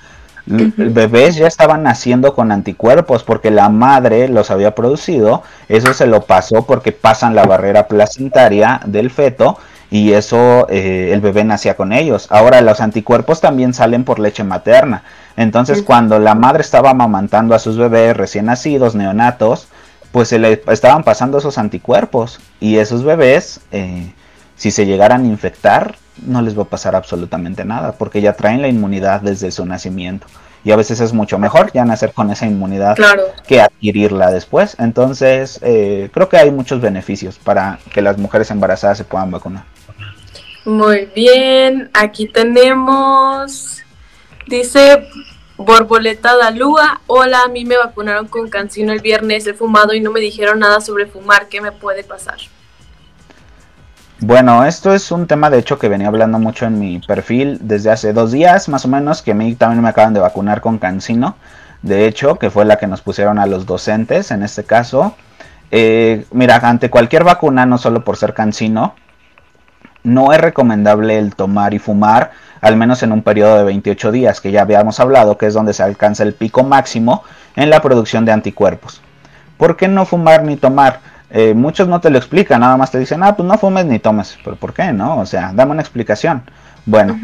bebés 0.46 1.36
ya 1.36 1.48
estaban 1.48 1.84
naciendo 1.84 2.34
con 2.36 2.52
anticuerpos 2.52 3.24
porque 3.24 3.52
la 3.52 3.70
madre 3.70 4.28
los 4.28 4.52
había 4.52 4.76
producido, 4.76 5.44
eso 5.70 5.94
se 5.94 6.06
lo 6.06 6.22
pasó 6.22 6.66
porque 6.66 6.92
pasan 6.92 7.36
la 7.36 7.46
barrera 7.46 7.88
placentaria 7.88 8.80
del 8.86 9.10
feto 9.10 9.58
y 9.90 10.14
eso 10.14 10.68
eh, 10.70 11.12
el 11.14 11.22
bebé 11.22 11.44
nacía 11.44 11.76
con 11.76 11.94
ellos. 11.94 12.28
Ahora 12.30 12.62
los 12.62 12.82
anticuerpos 12.82 13.42
también 13.42 13.74
salen 13.74 14.04
por 14.04 14.20
leche 14.20 14.44
materna, 14.44 15.04
entonces 15.38 15.82
cuando 15.82 16.20
la 16.20 16.36
madre 16.36 16.62
estaba 16.62 16.92
amamantando 16.92 17.56
a 17.56 17.60
sus 17.60 17.78
bebés 17.78 18.16
recién 18.16 18.46
nacidos, 18.46 18.96
neonatos, 18.96 19.68
pues 20.12 20.30
se 20.30 20.40
le 20.40 20.62
estaban 20.68 21.04
pasando 21.04 21.40
esos 21.40 21.58
anticuerpos 21.58 22.40
y 22.60 22.78
esos 22.78 23.04
bebés, 23.04 23.62
eh, 23.72 24.14
si 24.56 24.72
se 24.72 24.86
llegaran 24.86 25.24
a 25.24 25.28
infectar, 25.28 25.96
no 26.26 26.42
les 26.42 26.58
va 26.58 26.64
a 26.64 26.68
pasar 26.68 26.96
absolutamente 26.96 27.66
nada 27.66 27.94
porque 27.94 28.22
ya 28.22 28.34
traen 28.34 28.62
la 28.62 28.68
inmunidad 28.68 29.22
desde 29.22 29.52
su 29.52 29.66
nacimiento. 29.66 30.28
Y 30.64 30.72
a 30.72 30.76
veces 30.76 31.00
es 31.00 31.14
mucho 31.14 31.38
mejor 31.38 31.72
ya 31.74 31.86
nacer 31.86 32.12
con 32.12 32.32
esa 32.32 32.48
inmunidad 32.48 32.98
que 33.48 33.62
adquirirla 33.62 34.32
después. 34.32 34.76
Entonces, 34.80 35.60
eh, 35.62 36.10
creo 36.12 36.28
que 36.28 36.38
hay 36.38 36.50
muchos 36.50 36.82
beneficios 36.82 37.38
para 37.38 37.78
que 37.94 38.02
las 38.02 38.18
mujeres 38.18 38.50
embarazadas 38.50 38.98
se 38.98 39.04
puedan 39.04 39.30
vacunar. 39.30 39.64
Muy 40.66 41.08
bien, 41.16 41.92
aquí 41.94 42.28
tenemos, 42.28 43.84
dice 44.48 45.08
Borboleta 45.58 46.36
Dalúa, 46.36 47.02
hola, 47.06 47.44
a 47.44 47.48
mí 47.48 47.64
me 47.66 47.78
vacunaron 47.78 48.28
con 48.28 48.50
cancino 48.50 48.92
el 48.92 49.00
viernes, 49.00 49.46
he 49.46 49.54
fumado 49.54 49.94
y 49.94 50.02
no 50.02 50.12
me 50.12 50.20
dijeron 50.20 50.58
nada 50.58 50.82
sobre 50.82 51.06
fumar, 51.06 51.48
¿qué 51.50 51.62
me 51.62 51.72
puede 51.72 52.04
pasar? 52.04 52.38
Bueno, 54.20 54.64
esto 54.64 54.94
es 54.94 55.12
un 55.12 55.28
tema 55.28 55.50
de 55.50 55.60
hecho 55.60 55.78
que 55.78 55.90
venía 55.90 56.08
hablando 56.08 56.40
mucho 56.40 56.66
en 56.66 56.80
mi 56.80 57.00
perfil 57.00 57.60
desde 57.62 57.92
hace 57.92 58.14
dos 58.14 58.32
días 58.32 58.70
más 58.70 58.86
o 58.86 58.88
menos, 58.88 59.22
que 59.22 59.32
a 59.32 59.36
mí 59.36 59.56
también 59.56 59.84
me 59.84 59.90
acaban 59.90 60.14
de 60.14 60.22
vacunar 60.22 60.62
con 60.62 60.78
cancino, 60.78 61.36
de 61.82 62.08
hecho, 62.08 62.40
que 62.40 62.50
fue 62.50 62.64
la 62.64 62.78
que 62.78 62.88
nos 62.88 63.02
pusieron 63.02 63.40
a 63.40 63.46
los 63.46 63.66
docentes 63.66 64.32
en 64.32 64.42
este 64.42 64.64
caso. 64.64 65.16
Eh, 65.70 66.26
mira, 66.32 66.56
ante 66.64 66.90
cualquier 66.90 67.26
vacuna, 67.26 67.66
no 67.66 67.78
solo 67.78 68.06
por 68.06 68.16
ser 68.16 68.34
cancino, 68.34 68.96
no 70.04 70.32
es 70.32 70.40
recomendable 70.40 71.20
el 71.20 71.36
tomar 71.36 71.74
y 71.74 71.80
fumar 71.80 72.32
al 72.62 72.78
menos 72.78 73.04
en 73.04 73.12
un 73.12 73.22
periodo 73.22 73.58
de 73.58 73.64
28 73.66 74.12
días, 74.14 74.40
que 74.40 74.52
ya 74.52 74.62
habíamos 74.62 75.00
hablado 75.02 75.38
que 75.38 75.48
es 75.48 75.54
donde 75.54 75.74
se 75.74 75.84
alcanza 75.84 76.24
el 76.24 76.34
pico 76.34 76.64
máximo 76.64 77.24
en 77.56 77.70
la 77.70 77.82
producción 77.82 78.24
de 78.24 78.32
anticuerpos. 78.32 79.02
¿Por 79.58 79.76
qué 79.76 79.88
no 79.88 80.06
fumar 80.06 80.44
ni 80.44 80.56
tomar? 80.56 81.02
Eh, 81.38 81.54
muchos 81.54 81.90
no 81.90 82.00
te 82.00 82.10
lo 82.10 82.18
explican, 82.18 82.62
nada 82.62 82.78
más 82.78 82.92
te 82.92 82.98
dicen, 82.98 83.22
ah, 83.22 83.36
pues 83.36 83.46
no 83.46 83.58
fumes 83.58 83.86
ni 83.86 84.00
tomes. 84.00 84.38
¿Pero 84.42 84.56
por 84.56 84.74
qué? 84.74 84.94
No, 84.94 85.18
o 85.18 85.26
sea, 85.26 85.52
dame 85.54 85.74
una 85.74 85.82
explicación. 85.82 86.44
Bueno, 86.86 87.20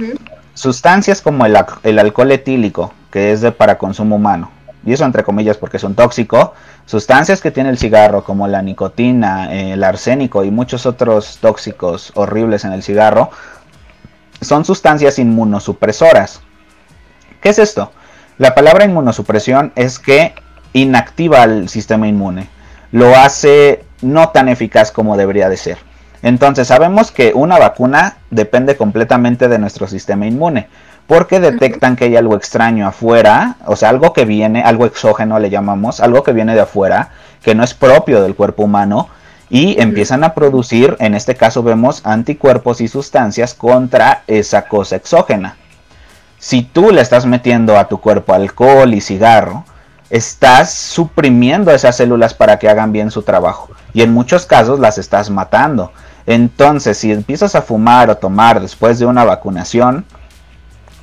sustancias 0.53 1.21
como 1.21 1.45
el, 1.45 1.55
alcohol 1.55 2.29
etílico, 2.33 2.93
que 3.09 3.31
es 3.31 3.39
de 3.39 3.53
para 3.53 3.77
consumo 3.77 4.17
humano, 4.17 4.51
y 4.85 4.91
eso 4.91 5.05
entre 5.05 5.23
comillas 5.23 5.55
porque 5.55 5.77
es 5.77 5.85
un 5.85 5.95
tóxico, 5.95 6.53
sustancias 6.85 7.39
que 7.39 7.51
tiene 7.51 7.69
el 7.69 7.77
cigarro 7.77 8.25
como 8.25 8.49
la 8.49 8.61
nicotina, 8.61 9.49
el 9.53 9.81
arsénico 9.81 10.43
y 10.43 10.51
muchos 10.51 10.85
otros 10.85 11.37
tóxicos 11.39 12.11
horribles 12.15 12.65
en 12.65 12.73
el 12.73 12.83
cigarro, 12.83 13.29
son 14.41 14.65
sustancias 14.65 15.19
inmunosupresoras. 15.19 16.41
¿Qué 17.39 17.47
es 17.47 17.59
esto? 17.59 17.93
La 18.37 18.55
palabra 18.55 18.83
inmunosupresión 18.83 19.71
es 19.75 19.99
que 19.99 20.33
inactiva 20.73 21.45
el 21.45 21.69
sistema 21.69 22.09
inmune, 22.09 22.49
lo 22.91 23.15
hace 23.15 23.85
no 24.01 24.29
tan 24.29 24.49
eficaz 24.49 24.91
como 24.91 25.17
debería 25.17 25.49
de 25.49 25.57
ser. 25.57 25.77
Entonces 26.23 26.67
sabemos 26.67 27.11
que 27.11 27.33
una 27.33 27.57
vacuna 27.57 28.17
depende 28.29 28.77
completamente 28.77 29.47
de 29.47 29.57
nuestro 29.57 29.87
sistema 29.87 30.27
inmune, 30.27 30.67
porque 31.07 31.39
detectan 31.39 31.95
que 31.95 32.05
hay 32.05 32.15
algo 32.15 32.35
extraño 32.35 32.87
afuera, 32.87 33.55
o 33.65 33.75
sea, 33.75 33.89
algo 33.89 34.13
que 34.13 34.25
viene, 34.25 34.61
algo 34.61 34.85
exógeno 34.85 35.39
le 35.39 35.49
llamamos, 35.49 35.99
algo 35.99 36.23
que 36.23 36.31
viene 36.31 36.53
de 36.53 36.61
afuera, 36.61 37.09
que 37.41 37.55
no 37.55 37.63
es 37.63 37.73
propio 37.73 38.21
del 38.21 38.35
cuerpo 38.35 38.63
humano, 38.63 39.09
y 39.49 39.81
empiezan 39.81 40.23
a 40.23 40.33
producir, 40.33 40.95
en 40.99 41.13
este 41.13 41.35
caso 41.35 41.63
vemos 41.63 42.01
anticuerpos 42.05 42.79
y 42.79 42.87
sustancias 42.87 43.53
contra 43.53 44.23
esa 44.27 44.67
cosa 44.67 44.95
exógena. 44.95 45.57
Si 46.39 46.61
tú 46.61 46.91
le 46.91 47.01
estás 47.01 47.25
metiendo 47.25 47.77
a 47.77 47.89
tu 47.89 47.99
cuerpo 47.99 48.33
alcohol 48.33 48.93
y 48.93 49.01
cigarro, 49.01 49.65
estás 50.11 50.73
suprimiendo 50.73 51.71
esas 51.71 51.95
células 51.95 52.33
para 52.33 52.59
que 52.59 52.69
hagan 52.69 52.91
bien 52.91 53.11
su 53.11 53.23
trabajo 53.23 53.69
y 53.93 54.01
en 54.01 54.13
muchos 54.13 54.45
casos 54.45 54.79
las 54.79 54.97
estás 54.97 55.29
matando. 55.29 55.91
Entonces, 56.25 56.97
si 56.97 57.11
empiezas 57.11 57.55
a 57.55 57.61
fumar 57.61 58.09
o 58.09 58.17
tomar 58.17 58.59
después 58.59 58.99
de 58.99 59.05
una 59.05 59.23
vacunación, 59.23 60.05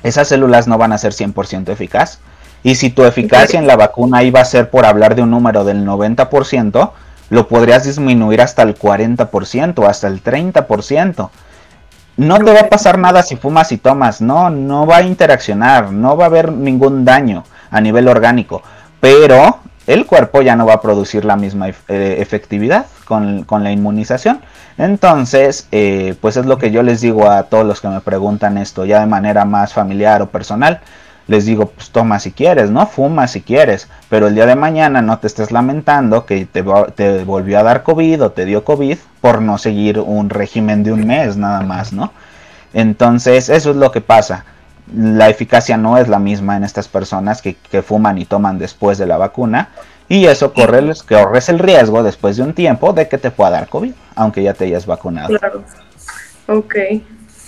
esas 0.03 0.27
células 0.27 0.67
no 0.67 0.77
van 0.77 0.93
a 0.93 0.97
ser 0.97 1.13
100% 1.13 1.69
eficaz. 1.69 2.19
Y 2.61 2.75
si 2.75 2.91
tu 2.91 3.03
eficacia 3.03 3.59
en 3.59 3.67
la 3.67 3.75
vacuna 3.75 4.23
iba 4.23 4.41
a 4.41 4.45
ser 4.45 4.69
por 4.69 4.85
hablar 4.85 5.15
de 5.15 5.23
un 5.23 5.31
número 5.31 5.63
del 5.63 5.85
90%, 5.85 6.91
lo 7.29 7.47
podrías 7.47 7.85
disminuir 7.85 8.41
hasta 8.41 8.61
el 8.61 8.77
40%, 8.77 9.87
hasta 9.87 10.07
el 10.07 10.23
30%. 10.23 11.29
No 12.17 12.37
te 12.37 12.53
va 12.53 12.59
a 12.61 12.69
pasar 12.69 12.97
nada 12.97 13.23
si 13.23 13.37
fumas 13.37 13.71
y 13.71 13.77
tomas, 13.77 14.21
no, 14.21 14.49
no 14.49 14.85
va 14.85 14.97
a 14.97 15.03
interaccionar, 15.03 15.91
no 15.91 16.15
va 16.17 16.25
a 16.25 16.27
haber 16.27 16.51
ningún 16.51 17.05
daño 17.05 17.43
a 17.71 17.81
nivel 17.81 18.07
orgánico, 18.07 18.61
pero 18.99 19.59
el 19.87 20.05
cuerpo 20.05 20.41
ya 20.41 20.55
no 20.55 20.65
va 20.65 20.75
a 20.75 20.81
producir 20.81 21.25
la 21.25 21.35
misma 21.35 21.69
eh, 21.69 22.17
efectividad 22.19 22.85
con, 23.05 23.45
la 23.49 23.71
inmunización. 23.71 24.41
Entonces, 24.77 25.67
eh, 25.71 26.15
pues 26.21 26.37
es 26.37 26.45
lo 26.45 26.57
que 26.57 26.71
yo 26.71 26.83
les 26.83 27.01
digo 27.01 27.29
a 27.29 27.43
todos 27.43 27.65
los 27.65 27.81
que 27.81 27.87
me 27.87 28.01
preguntan 28.01 28.57
esto 28.57 28.85
ya 28.85 28.99
de 28.99 29.07
manera 29.07 29.45
más 29.45 29.73
familiar 29.73 30.21
o 30.21 30.29
personal 30.29 30.81
les 31.29 31.45
digo, 31.45 31.67
pues 31.67 31.91
toma 31.91 32.19
si 32.19 32.31
quieres, 32.31 32.71
¿no? 32.71 32.87
Fuma 32.87 33.27
si 33.27 33.41
quieres, 33.41 33.87
pero 34.09 34.27
el 34.27 34.35
día 34.35 34.47
de 34.47 34.55
mañana 34.55 35.03
no 35.03 35.19
te 35.19 35.27
estés 35.27 35.51
lamentando 35.51 36.25
que 36.25 36.47
te, 36.47 36.65
te, 36.95 37.23
volvió 37.23 37.59
a 37.59 37.63
dar 37.63 37.83
COVID 37.83 38.23
o 38.23 38.31
te 38.31 38.45
dio 38.45 38.65
COVID 38.65 38.97
por 39.21 39.39
no 39.39 39.59
seguir 39.59 39.99
un 39.99 40.31
régimen 40.31 40.83
de 40.83 40.91
un 40.91 41.05
mes 41.05 41.37
nada 41.37 41.61
más, 41.61 41.93
¿no? 41.93 42.11
Entonces, 42.73 43.49
eso 43.49 43.69
es 43.69 43.75
lo 43.75 43.91
que 43.91 44.01
pasa. 44.01 44.43
La 44.95 45.29
eficacia 45.29 45.77
no 45.77 45.97
es 45.97 46.07
la 46.07 46.19
misma 46.19 46.57
en 46.57 46.63
estas 46.63 46.87
personas 46.87 47.41
que, 47.41 47.55
fuman 47.81 48.17
y 48.17 48.25
toman 48.25 48.57
después 48.57 48.97
de 48.97 49.05
la 49.05 49.17
vacuna. 49.17 49.69
Y 50.07 50.25
eso 50.25 50.53
corre, 50.53 50.81
que 51.07 51.15
corres 51.15 51.49
el 51.49 51.59
riesgo 51.59 52.01
después 52.01 52.37
de 52.37 52.43
un 52.43 52.53
tiempo 52.53 52.93
de 52.93 53.07
que 53.07 53.17
te 53.17 53.29
pueda 53.29 53.51
dar 53.51 53.69
COVID, 53.69 53.93
aunque 54.15 54.41
ya 54.41 54.53
te 54.53 54.65
hayas 54.65 54.85
vacunado. 54.85 55.37
Claro. 55.37 55.63
Ok, 56.47 56.75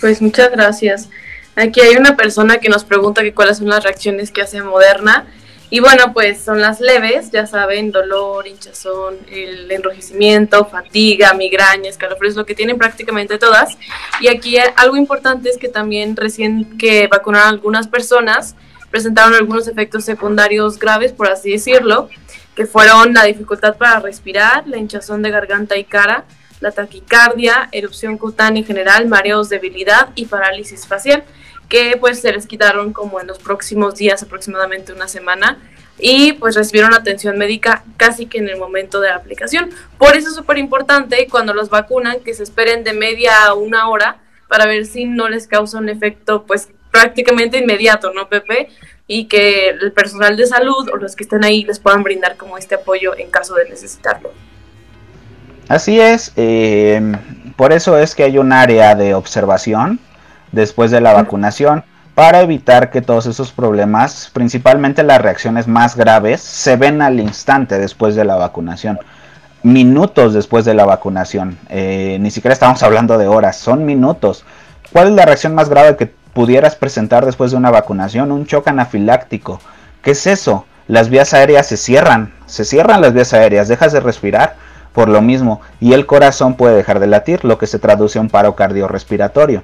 pues 0.00 0.22
muchas 0.22 0.50
gracias. 0.52 1.08
Aquí 1.56 1.80
hay 1.80 1.96
una 1.96 2.16
persona 2.16 2.58
que 2.58 2.68
nos 2.68 2.84
pregunta 2.84 3.22
que 3.22 3.34
cuáles 3.34 3.58
son 3.58 3.68
las 3.68 3.82
reacciones 3.82 4.30
que 4.30 4.42
hace 4.42 4.62
Moderna 4.62 5.26
Y 5.74 5.80
bueno, 5.80 6.12
pues 6.12 6.38
son 6.38 6.60
las 6.60 6.80
leves, 6.80 7.30
ya 7.30 7.46
saben, 7.46 7.92
dolor, 7.92 8.46
hinchazón, 8.46 9.16
el 9.30 9.70
enrojecimiento, 9.70 10.66
fatiga, 10.66 11.32
migraña, 11.32 11.88
escalofríos, 11.88 12.36
lo 12.36 12.44
que 12.44 12.54
tienen 12.54 12.76
prácticamente 12.76 13.38
todas. 13.38 13.78
Y 14.20 14.28
aquí 14.28 14.58
algo 14.76 14.98
importante 14.98 15.48
es 15.48 15.56
que 15.56 15.70
también 15.70 16.14
recién 16.14 16.76
que 16.76 17.06
vacunaron 17.06 17.48
algunas 17.48 17.88
personas, 17.88 18.54
presentaron 18.90 19.32
algunos 19.32 19.66
efectos 19.66 20.04
secundarios 20.04 20.78
graves, 20.78 21.14
por 21.14 21.30
así 21.30 21.52
decirlo, 21.52 22.10
que 22.54 22.66
fueron 22.66 23.14
la 23.14 23.24
dificultad 23.24 23.78
para 23.78 23.98
respirar, 23.98 24.68
la 24.68 24.76
hinchazón 24.76 25.22
de 25.22 25.30
garganta 25.30 25.78
y 25.78 25.84
cara, 25.84 26.26
la 26.60 26.72
taquicardia, 26.72 27.70
erupción 27.72 28.18
cutánea 28.18 28.60
en 28.60 28.66
general, 28.66 29.08
mareos, 29.08 29.48
debilidad 29.48 30.10
y 30.16 30.26
parálisis 30.26 30.86
facial, 30.86 31.24
que 31.68 31.96
pues 31.98 32.20
se 32.20 32.32
les 32.32 32.46
quitaron 32.46 32.92
como 32.92 33.20
en 33.20 33.26
los 33.26 33.38
próximos 33.38 33.94
días, 33.96 34.22
aproximadamente 34.22 34.92
una 34.92 35.08
semana, 35.08 35.58
y 35.98 36.32
pues 36.32 36.54
recibieron 36.56 36.94
atención 36.94 37.38
médica 37.38 37.84
casi 37.96 38.26
que 38.26 38.38
en 38.38 38.48
el 38.48 38.58
momento 38.58 39.00
de 39.00 39.08
la 39.08 39.16
aplicación. 39.16 39.70
Por 39.98 40.16
eso 40.16 40.28
es 40.28 40.34
súper 40.34 40.58
importante 40.58 41.26
cuando 41.30 41.54
los 41.54 41.70
vacunan 41.70 42.20
que 42.20 42.34
se 42.34 42.42
esperen 42.42 42.84
de 42.84 42.92
media 42.92 43.46
a 43.46 43.54
una 43.54 43.88
hora 43.88 44.18
para 44.48 44.66
ver 44.66 44.84
si 44.84 45.04
no 45.04 45.28
les 45.28 45.46
causa 45.46 45.78
un 45.78 45.88
efecto 45.88 46.44
pues 46.44 46.68
prácticamente 46.90 47.58
inmediato, 47.58 48.12
¿no, 48.12 48.28
Pepe? 48.28 48.68
Y 49.06 49.26
que 49.26 49.70
el 49.70 49.92
personal 49.92 50.36
de 50.36 50.46
salud 50.46 50.88
o 50.92 50.96
los 50.96 51.16
que 51.16 51.24
estén 51.24 51.44
ahí 51.44 51.64
les 51.64 51.78
puedan 51.78 52.02
brindar 52.02 52.36
como 52.36 52.58
este 52.58 52.74
apoyo 52.74 53.16
en 53.16 53.30
caso 53.30 53.54
de 53.54 53.68
necesitarlo. 53.68 54.30
Así 55.68 56.00
es, 56.00 56.32
eh, 56.36 57.00
por 57.56 57.72
eso 57.72 57.96
es 57.96 58.14
que 58.14 58.24
hay 58.24 58.36
un 58.36 58.52
área 58.52 58.94
de 58.94 59.14
observación 59.14 60.00
después 60.52 60.90
de 60.90 61.00
la 61.00 61.12
vacunación 61.12 61.84
para 62.14 62.42
evitar 62.42 62.90
que 62.90 63.00
todos 63.00 63.26
esos 63.26 63.52
problemas, 63.52 64.30
principalmente 64.32 65.02
las 65.02 65.20
reacciones 65.20 65.66
más 65.66 65.96
graves, 65.96 66.42
se 66.42 66.76
ven 66.76 67.00
al 67.00 67.18
instante 67.20 67.78
después 67.78 68.14
de 68.14 68.24
la 68.24 68.36
vacunación. 68.36 68.98
Minutos 69.62 70.34
después 70.34 70.64
de 70.64 70.74
la 70.74 70.84
vacunación. 70.84 71.58
Eh, 71.68 72.18
ni 72.20 72.30
siquiera 72.30 72.52
estamos 72.52 72.82
hablando 72.82 73.16
de 73.16 73.28
horas, 73.28 73.56
son 73.56 73.86
minutos. 73.86 74.44
¿Cuál 74.92 75.08
es 75.08 75.14
la 75.14 75.24
reacción 75.24 75.54
más 75.54 75.70
grave 75.70 75.96
que 75.96 76.12
pudieras 76.34 76.76
presentar 76.76 77.24
después 77.24 77.50
de 77.50 77.56
una 77.56 77.70
vacunación? 77.70 78.30
Un 78.30 78.44
shock 78.44 78.68
anafiláctico. 78.68 79.60
¿Qué 80.02 80.10
es 80.10 80.26
eso? 80.26 80.66
Las 80.88 81.08
vías 81.08 81.32
aéreas 81.32 81.66
se 81.66 81.76
cierran, 81.78 82.34
se 82.44 82.64
cierran 82.64 83.00
las 83.00 83.14
vías 83.14 83.32
aéreas, 83.32 83.68
dejas 83.68 83.92
de 83.92 84.00
respirar 84.00 84.56
por 84.92 85.08
lo 85.08 85.22
mismo 85.22 85.62
y 85.80 85.94
el 85.94 86.04
corazón 86.04 86.54
puede 86.54 86.76
dejar 86.76 87.00
de 87.00 87.06
latir, 87.06 87.44
lo 87.44 87.56
que 87.56 87.66
se 87.66 87.78
traduce 87.78 88.18
a 88.18 88.20
un 88.20 88.28
paro 88.28 88.54
cardiorrespiratorio. 88.54 89.62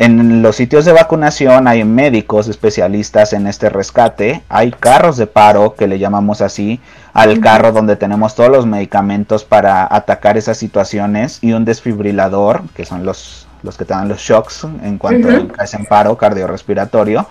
En 0.00 0.40
los 0.40 0.56
sitios 0.56 0.86
de 0.86 0.94
vacunación 0.94 1.68
hay 1.68 1.84
médicos 1.84 2.48
especialistas 2.48 3.34
en 3.34 3.46
este 3.46 3.68
rescate, 3.68 4.42
hay 4.48 4.70
carros 4.70 5.18
de 5.18 5.26
paro, 5.26 5.74
que 5.74 5.86
le 5.86 5.98
llamamos 5.98 6.40
así, 6.40 6.80
al 7.12 7.38
carro 7.40 7.70
donde 7.70 7.96
tenemos 7.96 8.34
todos 8.34 8.48
los 8.48 8.64
medicamentos 8.64 9.44
para 9.44 9.86
atacar 9.94 10.38
esas 10.38 10.56
situaciones 10.56 11.38
y 11.42 11.52
un 11.52 11.66
desfibrilador, 11.66 12.62
que 12.74 12.86
son 12.86 13.04
los, 13.04 13.46
los 13.62 13.76
que 13.76 13.84
te 13.84 13.92
dan 13.92 14.08
los 14.08 14.20
shocks 14.20 14.64
en 14.82 14.96
cuanto 14.96 15.28
a 15.58 15.64
ese 15.64 15.80
paro 15.80 16.16
cardiorrespiratorio 16.16 17.26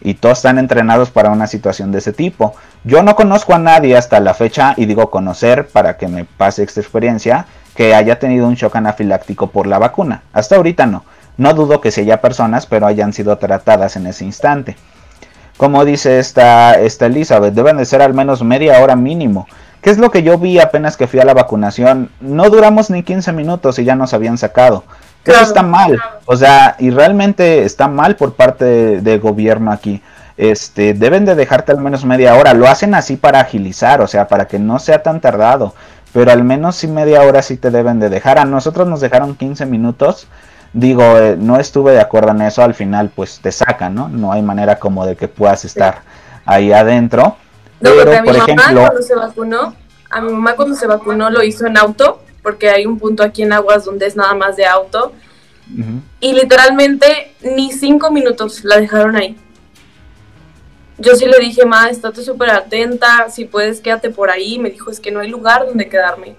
y 0.00 0.14
todos 0.14 0.38
están 0.38 0.58
entrenados 0.58 1.10
para 1.10 1.28
una 1.28 1.46
situación 1.46 1.92
de 1.92 1.98
ese 1.98 2.14
tipo. 2.14 2.54
Yo 2.84 3.02
no 3.02 3.14
conozco 3.14 3.52
a 3.52 3.58
nadie 3.58 3.94
hasta 3.94 4.20
la 4.20 4.32
fecha, 4.32 4.72
y 4.78 4.86
digo 4.86 5.10
conocer 5.10 5.68
para 5.68 5.98
que 5.98 6.08
me 6.08 6.24
pase 6.24 6.62
esta 6.62 6.80
experiencia, 6.80 7.44
que 7.74 7.94
haya 7.94 8.18
tenido 8.18 8.46
un 8.46 8.54
shock 8.54 8.74
anafiláctico 8.76 9.48
por 9.48 9.66
la 9.66 9.78
vacuna. 9.78 10.22
Hasta 10.32 10.56
ahorita 10.56 10.86
no. 10.86 11.04
No 11.36 11.54
dudo 11.54 11.80
que 11.80 11.90
se 11.90 12.02
haya 12.02 12.20
personas, 12.20 12.66
pero 12.66 12.86
hayan 12.86 13.12
sido 13.12 13.36
tratadas 13.38 13.96
en 13.96 14.06
ese 14.06 14.24
instante. 14.24 14.76
Como 15.56 15.84
dice 15.84 16.18
esta, 16.18 16.78
esta 16.78 17.06
Elizabeth, 17.06 17.54
deben 17.54 17.78
de 17.78 17.84
ser 17.84 18.02
al 18.02 18.14
menos 18.14 18.42
media 18.42 18.80
hora 18.82 18.96
mínimo. 18.96 19.46
¿Qué 19.80 19.90
es 19.90 19.98
lo 19.98 20.10
que 20.10 20.22
yo 20.22 20.38
vi 20.38 20.58
apenas 20.58 20.96
que 20.96 21.06
fui 21.06 21.20
a 21.20 21.24
la 21.24 21.34
vacunación? 21.34 22.10
No 22.20 22.50
duramos 22.50 22.90
ni 22.90 23.02
15 23.02 23.32
minutos 23.32 23.78
y 23.78 23.84
ya 23.84 23.94
nos 23.94 24.14
habían 24.14 24.36
sacado. 24.36 24.84
Eso 25.24 25.40
está 25.40 25.62
mal. 25.62 25.98
O 26.24 26.36
sea, 26.36 26.76
y 26.78 26.90
realmente 26.90 27.64
está 27.64 27.88
mal 27.88 28.16
por 28.16 28.34
parte 28.34 29.00
del 29.00 29.20
gobierno 29.20 29.72
aquí. 29.72 30.02
Este, 30.36 30.92
deben 30.92 31.24
de 31.24 31.34
dejarte 31.34 31.72
al 31.72 31.78
menos 31.78 32.04
media 32.04 32.34
hora. 32.36 32.52
Lo 32.52 32.68
hacen 32.68 32.94
así 32.94 33.16
para 33.16 33.40
agilizar, 33.40 34.00
o 34.00 34.06
sea, 34.06 34.28
para 34.28 34.46
que 34.46 34.58
no 34.58 34.78
sea 34.78 35.02
tan 35.02 35.20
tardado. 35.20 35.74
Pero 36.12 36.30
al 36.30 36.44
menos 36.44 36.76
si 36.76 36.86
media 36.86 37.22
hora 37.22 37.42
sí 37.42 37.56
te 37.56 37.70
deben 37.70 37.98
de 37.98 38.08
dejar. 38.08 38.38
A 38.38 38.44
nosotros 38.44 38.86
nos 38.88 39.00
dejaron 39.00 39.34
15 39.34 39.66
minutos. 39.66 40.28
Digo, 40.76 41.02
eh, 41.16 41.36
no 41.38 41.58
estuve 41.58 41.92
de 41.92 42.00
acuerdo 42.00 42.32
en 42.32 42.42
eso. 42.42 42.62
Al 42.62 42.74
final, 42.74 43.10
pues 43.14 43.40
te 43.40 43.50
sacan, 43.50 43.94
¿no? 43.94 44.10
No 44.10 44.30
hay 44.30 44.42
manera 44.42 44.78
como 44.78 45.06
de 45.06 45.16
que 45.16 45.26
puedas 45.26 45.64
estar 45.64 46.02
ahí 46.44 46.70
adentro. 46.70 47.38
pero, 47.80 48.12
a 48.12 48.20
mi 48.20 48.28
por 48.28 48.36
mamá 48.36 48.44
ejemplo, 48.52 48.80
cuando 48.82 49.02
se 49.02 49.14
vacunó, 49.14 49.74
a 50.10 50.20
mi 50.20 50.32
mamá 50.32 50.54
cuando 50.54 50.74
se 50.74 50.86
vacunó 50.86 51.30
lo 51.30 51.42
hizo 51.42 51.66
en 51.66 51.78
auto 51.78 52.20
porque 52.42 52.68
hay 52.68 52.84
un 52.84 52.98
punto 52.98 53.22
aquí 53.22 53.42
en 53.42 53.54
Aguas 53.54 53.86
donde 53.86 54.06
es 54.06 54.16
nada 54.16 54.34
más 54.34 54.56
de 54.56 54.66
auto. 54.66 55.12
Y 56.20 56.34
literalmente 56.34 57.32
ni 57.40 57.72
cinco 57.72 58.10
minutos 58.10 58.62
la 58.62 58.76
dejaron 58.76 59.16
ahí. 59.16 59.34
Yo 60.98 61.14
sí 61.14 61.24
le 61.24 61.38
dije, 61.38 61.64
ma, 61.64 61.88
estate 61.88 62.22
súper 62.22 62.50
atenta, 62.50 63.30
si 63.30 63.46
puedes 63.46 63.80
quédate 63.80 64.10
por 64.10 64.28
ahí. 64.28 64.58
Me 64.58 64.68
dijo, 64.68 64.90
es 64.90 65.00
que 65.00 65.10
no 65.10 65.20
hay 65.20 65.28
lugar 65.30 65.64
donde 65.66 65.88
quedarme. 65.88 66.36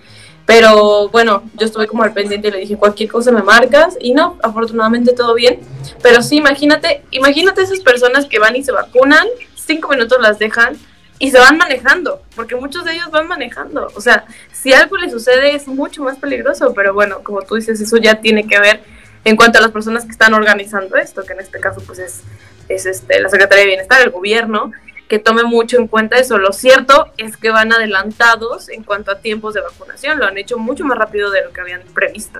Pero 0.47 1.09
bueno, 1.09 1.43
yo 1.55 1.65
estuve 1.65 1.87
como 1.87 2.03
al 2.03 2.13
pendiente 2.13 2.47
y 2.47 2.51
le 2.51 2.57
dije, 2.59 2.77
cualquier 2.77 3.11
cosa 3.11 3.33
me 3.33 3.43
marcas. 3.43 3.97
Y 3.99 4.13
no, 4.13 4.39
afortunadamente 4.41 5.13
todo 5.13 5.33
bien. 5.35 5.59
Pero 6.01 6.23
sí, 6.23 6.37
imagínate, 6.37 7.03
imagínate 7.11 7.61
esas 7.61 7.81
personas 7.81 8.25
que 8.25 8.39
van 8.39 8.55
y 8.55 8.63
se 8.63 8.71
vacunan, 8.71 9.27
cinco 9.55 9.89
minutos 9.89 10.19
las 10.21 10.39
dejan 10.39 10.77
y 11.19 11.31
se 11.31 11.39
van 11.39 11.57
manejando, 11.57 12.21
porque 12.33 12.55
muchos 12.55 12.85
de 12.85 12.93
ellos 12.93 13.11
van 13.11 13.27
manejando. 13.27 13.91
O 13.93 13.99
sea, 13.99 14.25
si 14.53 14.71
algo 14.71 14.95
le 14.95 15.09
sucede 15.09 15.53
es 15.53 15.67
mucho 15.67 16.01
más 16.01 16.17
peligroso, 16.17 16.73
pero 16.73 16.93
bueno, 16.93 17.23
como 17.23 17.41
tú 17.41 17.55
dices, 17.55 17.81
eso 17.81 17.97
ya 17.97 18.21
tiene 18.21 18.47
que 18.47 18.57
ver 18.57 18.81
en 19.25 19.35
cuanto 19.35 19.57
a 19.57 19.61
las 19.61 19.71
personas 19.71 20.05
que 20.05 20.11
están 20.11 20.33
organizando 20.33 20.95
esto, 20.95 21.23
que 21.23 21.33
en 21.33 21.41
este 21.41 21.59
caso 21.59 21.81
pues 21.85 21.99
es, 21.99 22.21
es 22.69 22.85
este, 22.85 23.19
la 23.19 23.27
Secretaría 23.27 23.63
de 23.63 23.69
Bienestar, 23.71 24.01
el 24.01 24.11
gobierno, 24.11 24.71
que 25.07 25.19
tome 25.19 25.43
mucho 25.43 25.77
en 25.77 25.87
cuenta 25.87 26.17
eso. 26.17 26.37
Lo 26.37 26.53
cierto 26.53 27.07
es 27.17 27.37
que 27.37 27.49
van 27.49 27.71
adelantados 27.71 28.69
en 28.69 28.83
cuanto 28.83 29.11
a 29.11 29.19
tiempos 29.19 29.53
de 29.53 29.61
vacunación, 29.61 30.19
lo 30.19 30.25
han 30.25 30.37
hecho 30.37 30.57
mucho 30.57 30.85
más 30.85 30.97
rápido 30.97 31.31
de 31.31 31.43
lo 31.43 31.51
que 31.51 31.61
habían 31.61 31.81
previsto. 31.93 32.39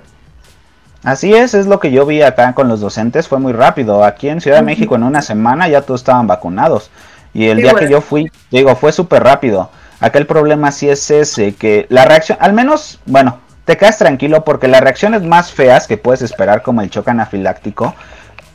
Así 1.04 1.34
es, 1.34 1.54
es 1.54 1.68
lo 1.68 1.80
que 1.80 1.92
yo 1.92 2.06
vi 2.06 2.22
acá 2.22 2.54
con 2.54 2.68
los 2.68 2.82
docentes, 2.82 3.28
fue 3.28 3.40
muy 3.40 3.54
rápido. 3.54 4.04
Aquí 4.04 4.30
en 4.30 4.42
Ciudad 4.42 4.58
de 4.58 4.64
México 4.64 4.96
en 4.96 5.04
una 5.04 5.22
semana 5.22 5.68
ya 5.68 5.82
todos 5.82 6.02
estaban 6.02 6.28
vacunados. 6.28 6.90
Y 7.34 7.48
el 7.48 7.58
día 7.58 7.74
que 7.76 7.90
yo 7.90 8.02
fui, 8.02 8.32
digo, 8.52 8.76
fue 8.76 8.92
súper 8.92 9.24
rápido. 9.24 9.70
Acá 10.00 10.20
el 10.20 10.28
problema 10.28 10.72
sí 10.72 10.90
es 10.90 11.10
ese, 11.10 11.56
que 11.56 11.86
la 11.90 12.06
reacción, 12.06 12.38
al 12.42 12.54
menos, 12.54 13.00
bueno, 13.06 13.40
te 13.66 13.78
quedas 13.78 13.98
tranquilo 13.98 14.44
porque 14.44 14.68
las 14.68 14.82
reacciones 14.82 15.24
más 15.24 15.52
feas 15.52 15.88
que 15.88 15.98
puedes 15.98 16.22
esperar, 16.22 16.62
como 16.62 16.82
el 16.82 16.90
choque 16.90 17.12
anafiláctico, 17.12 17.96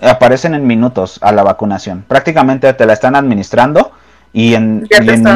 aparecen 0.01 0.55
en 0.55 0.67
minutos 0.67 1.19
a 1.23 1.33
la 1.33 1.43
vacunación. 1.43 2.05
Prácticamente 2.07 2.73
te 2.75 2.87
la 2.87 2.93
están 2.93 3.15
administrando 3.15 3.93
y 4.33 4.55
en, 4.55 4.89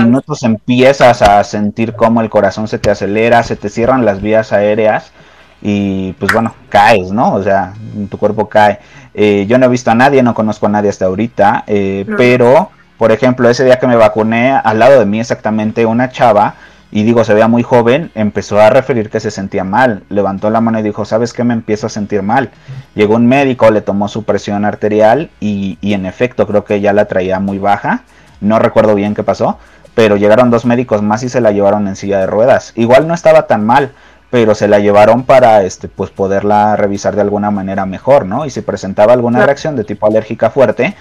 minutos 0.04 0.42
empiezas 0.42 1.22
a 1.22 1.42
sentir 1.44 1.94
cómo 1.94 2.20
el 2.22 2.30
corazón 2.30 2.66
se 2.66 2.78
te 2.78 2.90
acelera, 2.90 3.42
se 3.42 3.56
te 3.56 3.68
cierran 3.68 4.04
las 4.04 4.22
vías 4.22 4.52
aéreas 4.52 5.12
y 5.61 6.12
pues 6.14 6.32
bueno, 6.32 6.54
caes, 6.68 7.12
¿no? 7.12 7.35
O 7.35 7.42
sea, 7.42 7.74
tu 8.11 8.18
cuerpo 8.18 8.48
cae. 8.48 8.78
Eh, 9.14 9.46
yo 9.48 9.59
no 9.59 9.66
he 9.66 9.68
visto 9.68 9.90
a 9.90 9.94
nadie, 9.94 10.22
no 10.22 10.35
conozco 10.35 10.66
a 10.66 10.70
nadie 10.70 10.90
hasta 10.90 11.06
ahorita, 11.06 11.64
eh, 11.66 12.06
pero 12.16 12.70
por 12.98 13.12
ejemplo, 13.12 13.48
ese 13.48 13.64
día 13.64 13.78
que 13.78 13.87
me 13.87 13.96
vacuné, 13.96 14.52
al 14.52 14.78
lado 14.78 14.98
de 14.98 15.06
mí 15.06 15.20
exactamente 15.20 15.85
una 15.85 16.11
chava, 16.11 16.54
y 16.90 17.02
digo, 17.02 17.24
se 17.24 17.35
veía 17.35 17.48
muy 17.48 17.62
joven, 17.62 18.11
empezó 18.14 18.59
a 18.61 18.70
referir 18.70 19.11
que 19.11 19.20
se 19.20 19.30
sentía 19.30 19.64
mal. 19.64 20.04
Levantó 20.09 20.48
la 20.50 20.61
mano 20.61 20.78
y 20.78 20.82
dijo, 20.82 21.04
¿sabes 21.04 21.32
qué? 21.32 21.44
Me 21.44 21.52
empiezo 21.52 21.88
a 21.88 21.90
sentir 21.90 22.22
mal. 22.22 22.50
Llegó 22.94 23.16
un 23.16 23.26
médico, 23.26 23.70
le 23.70 23.82
tomó 23.82 24.09
su 24.09 24.22
presión 24.22 24.64
arterial 24.64 25.28
y, 25.40 25.78
y 25.82 25.92
en 25.92 26.06
efecto 26.06 26.46
creo 26.46 26.64
que 26.64 26.80
ya 26.80 26.92
la 26.92 27.06
traía 27.06 27.38
muy 27.40 27.59
baja. 27.59 28.04
No 28.40 28.59
recuerdo 28.59 28.94
bien 28.94 29.14
qué 29.14 29.22
pasó, 29.22 29.59
pero 29.94 30.16
llegaron 30.16 30.51
dos 30.51 30.64
médicos 30.66 31.03
más 31.03 31.22
y 31.22 31.29
se 31.29 31.40
la 31.40 31.53
llevaron 31.53 31.88
en 31.88 31.96
silla 31.96 32.18
de 32.18 32.27
ruedas. 32.27 32.72
Igual 32.77 33.09
no 33.09 33.14
estaba 33.14 33.46
tan 33.46 33.64
mal, 33.64 33.92
pero 34.31 34.55
se 34.55 34.68
la 34.68 34.79
llevaron 34.79 35.25
para 35.25 35.62
este 35.62 35.88
pues 35.88 36.11
poderla 36.11 36.77
revisar 36.77 37.14
de 37.14 37.22
alguna 37.22 37.51
manera 37.51 37.87
mejor, 37.87 38.27
¿no? 38.27 38.44
Y 38.44 38.51
si 38.51 38.61
presentaba 38.61 39.12
alguna 39.12 39.44
reacción 39.44 39.77
de 39.77 39.85
tipo 39.85 40.07
alérgica 40.07 40.51
fuerte, 40.51 40.94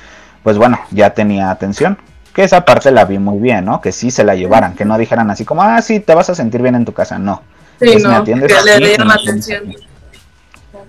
pues 0.43 0.57
bueno, 0.57 0.79
ya 0.91 1.09
tenía 1.11 1.51
atención. 1.51 1.97
Que 2.33 2.43
esa 2.43 2.65
parte 2.65 2.91
la 2.91 3.05
vi 3.05 3.17
muy 3.17 3.39
bien, 3.39 3.65
¿no? 3.65 3.81
Que 3.81 3.91
sí 3.91 4.11
se 4.11 4.23
la 4.23 4.35
llevaran, 4.35 4.75
que 4.75 4.85
no 4.85 4.97
dijeran 4.97 5.29
así 5.31 5.45
como, 5.45 5.63
ah, 5.63 5.81
sí, 5.81 5.99
te 5.99 6.13
vas 6.13 6.29
a 6.29 6.35
sentir 6.35 6.61
bien 6.61 6.75
en 6.75 6.85
tu 6.85 6.93
casa. 6.93 7.17
No. 7.17 7.41
Sí, 7.79 7.87
pues, 7.93 8.03
no, 8.03 8.23
que 8.23 8.35
le 8.35 8.77
dieron 8.77 9.11
atención. 9.11 9.73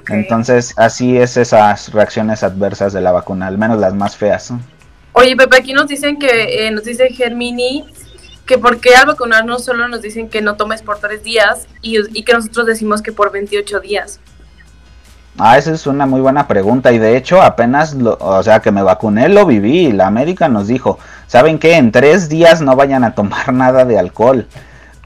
Entonces, 0.08 0.74
así 0.76 1.16
es 1.16 1.36
esas 1.36 1.92
reacciones 1.92 2.42
adversas 2.44 2.92
de 2.92 3.00
la 3.00 3.12
vacuna, 3.12 3.46
al 3.48 3.58
menos 3.58 3.78
las 3.78 3.94
más 3.94 4.16
feas. 4.16 4.52
Oye, 5.18 5.34
Pepe, 5.34 5.56
aquí 5.56 5.72
nos 5.72 5.86
dicen 5.86 6.18
que, 6.18 6.66
eh, 6.66 6.70
nos 6.70 6.84
dice 6.84 7.08
Germini, 7.08 7.86
que 8.44 8.58
porque 8.58 8.94
al 8.94 9.06
vacunarnos 9.06 9.64
solo 9.64 9.88
nos 9.88 10.02
dicen 10.02 10.28
que 10.28 10.42
no 10.42 10.56
tomes 10.56 10.82
por 10.82 10.98
tres 10.98 11.22
días 11.22 11.66
y, 11.80 12.22
que 12.22 12.34
nosotros 12.34 12.66
decimos 12.66 13.00
que 13.00 13.12
por 13.12 13.32
28 13.32 13.80
días. 13.80 14.20
Ah, 15.38 15.56
esa 15.56 15.72
es 15.72 15.86
una 15.86 16.04
muy 16.04 16.20
buena 16.20 16.46
pregunta 16.46 16.92
y 16.92 16.98
de 16.98 17.16
hecho 17.16 17.40
apenas, 17.40 17.94
lo, 17.94 18.18
o 18.20 18.42
sea, 18.42 18.60
que 18.60 18.70
me 18.70 18.82
vacuné 18.82 19.30
lo 19.30 19.46
viví. 19.46 19.90
La 19.90 20.10
médica 20.10 20.48
nos 20.48 20.66
dijo, 20.66 20.98
¿saben 21.26 21.58
qué? 21.58 21.76
En 21.76 21.92
tres 21.92 22.28
días 22.28 22.60
no 22.60 22.76
vayan 22.76 23.02
a 23.02 23.14
tomar 23.14 23.50
nada 23.54 23.86
de 23.86 23.98
alcohol. 23.98 24.46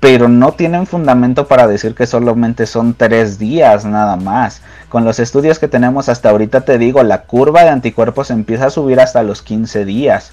Pero 0.00 0.28
no 0.28 0.52
tienen 0.52 0.86
fundamento 0.86 1.46
para 1.46 1.66
decir 1.66 1.94
que 1.94 2.06
solamente 2.06 2.66
son 2.66 2.94
tres 2.94 3.38
días 3.38 3.84
nada 3.84 4.16
más. 4.16 4.62
Con 4.88 5.04
los 5.04 5.20
estudios 5.20 5.58
que 5.58 5.68
tenemos 5.68 6.08
hasta 6.08 6.30
ahorita 6.30 6.62
te 6.62 6.78
digo, 6.78 7.02
la 7.02 7.22
curva 7.22 7.62
de 7.62 7.68
anticuerpos 7.68 8.30
empieza 8.30 8.66
a 8.66 8.70
subir 8.70 8.98
hasta 8.98 9.22
los 9.22 9.42
15 9.42 9.84
días. 9.84 10.32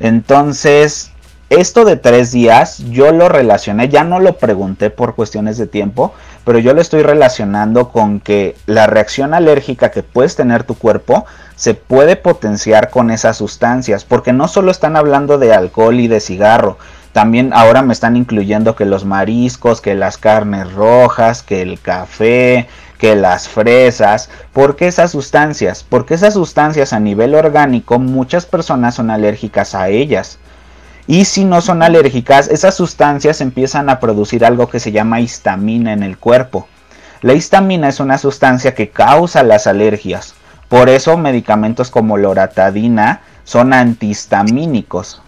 Entonces, 0.00 1.12
esto 1.50 1.84
de 1.84 1.96
tres 1.96 2.32
días 2.32 2.78
yo 2.90 3.12
lo 3.12 3.28
relacioné, 3.28 3.88
ya 3.88 4.02
no 4.02 4.18
lo 4.18 4.38
pregunté 4.38 4.90
por 4.90 5.14
cuestiones 5.14 5.58
de 5.58 5.66
tiempo, 5.66 6.12
pero 6.44 6.58
yo 6.58 6.74
lo 6.74 6.80
estoy 6.80 7.02
relacionando 7.02 7.90
con 7.90 8.18
que 8.18 8.56
la 8.66 8.86
reacción 8.86 9.34
alérgica 9.34 9.90
que 9.90 10.02
puedes 10.02 10.36
tener 10.36 10.64
tu 10.64 10.74
cuerpo 10.74 11.26
se 11.54 11.74
puede 11.74 12.16
potenciar 12.16 12.90
con 12.90 13.10
esas 13.10 13.36
sustancias, 13.36 14.04
porque 14.04 14.32
no 14.32 14.48
solo 14.48 14.70
están 14.70 14.96
hablando 14.96 15.38
de 15.38 15.54
alcohol 15.54 16.00
y 16.00 16.08
de 16.08 16.20
cigarro, 16.20 16.78
también 17.14 17.52
ahora 17.52 17.82
me 17.82 17.92
están 17.92 18.16
incluyendo 18.16 18.74
que 18.74 18.86
los 18.86 19.04
mariscos, 19.04 19.80
que 19.80 19.94
las 19.94 20.18
carnes 20.18 20.72
rojas, 20.72 21.44
que 21.44 21.62
el 21.62 21.78
café, 21.78 22.66
que 22.98 23.14
las 23.14 23.48
fresas. 23.48 24.30
¿Por 24.52 24.74
qué 24.74 24.88
esas 24.88 25.12
sustancias? 25.12 25.86
Porque 25.88 26.14
esas 26.14 26.34
sustancias 26.34 26.92
a 26.92 26.98
nivel 26.98 27.36
orgánico 27.36 28.00
muchas 28.00 28.46
personas 28.46 28.96
son 28.96 29.12
alérgicas 29.12 29.76
a 29.76 29.90
ellas. 29.90 30.40
Y 31.06 31.26
si 31.26 31.44
no 31.44 31.60
son 31.60 31.84
alérgicas, 31.84 32.48
esas 32.48 32.74
sustancias 32.74 33.40
empiezan 33.40 33.90
a 33.90 34.00
producir 34.00 34.44
algo 34.44 34.68
que 34.68 34.80
se 34.80 34.90
llama 34.90 35.20
histamina 35.20 35.92
en 35.92 36.02
el 36.02 36.18
cuerpo. 36.18 36.66
La 37.22 37.34
histamina 37.34 37.88
es 37.88 38.00
una 38.00 38.18
sustancia 38.18 38.74
que 38.74 38.90
causa 38.90 39.44
las 39.44 39.68
alergias. 39.68 40.34
Por 40.68 40.88
eso 40.88 41.16
medicamentos 41.16 41.92
como 41.92 42.16
loratadina 42.16 43.20
son 43.44 43.72
antihistamínicos. 43.72 45.22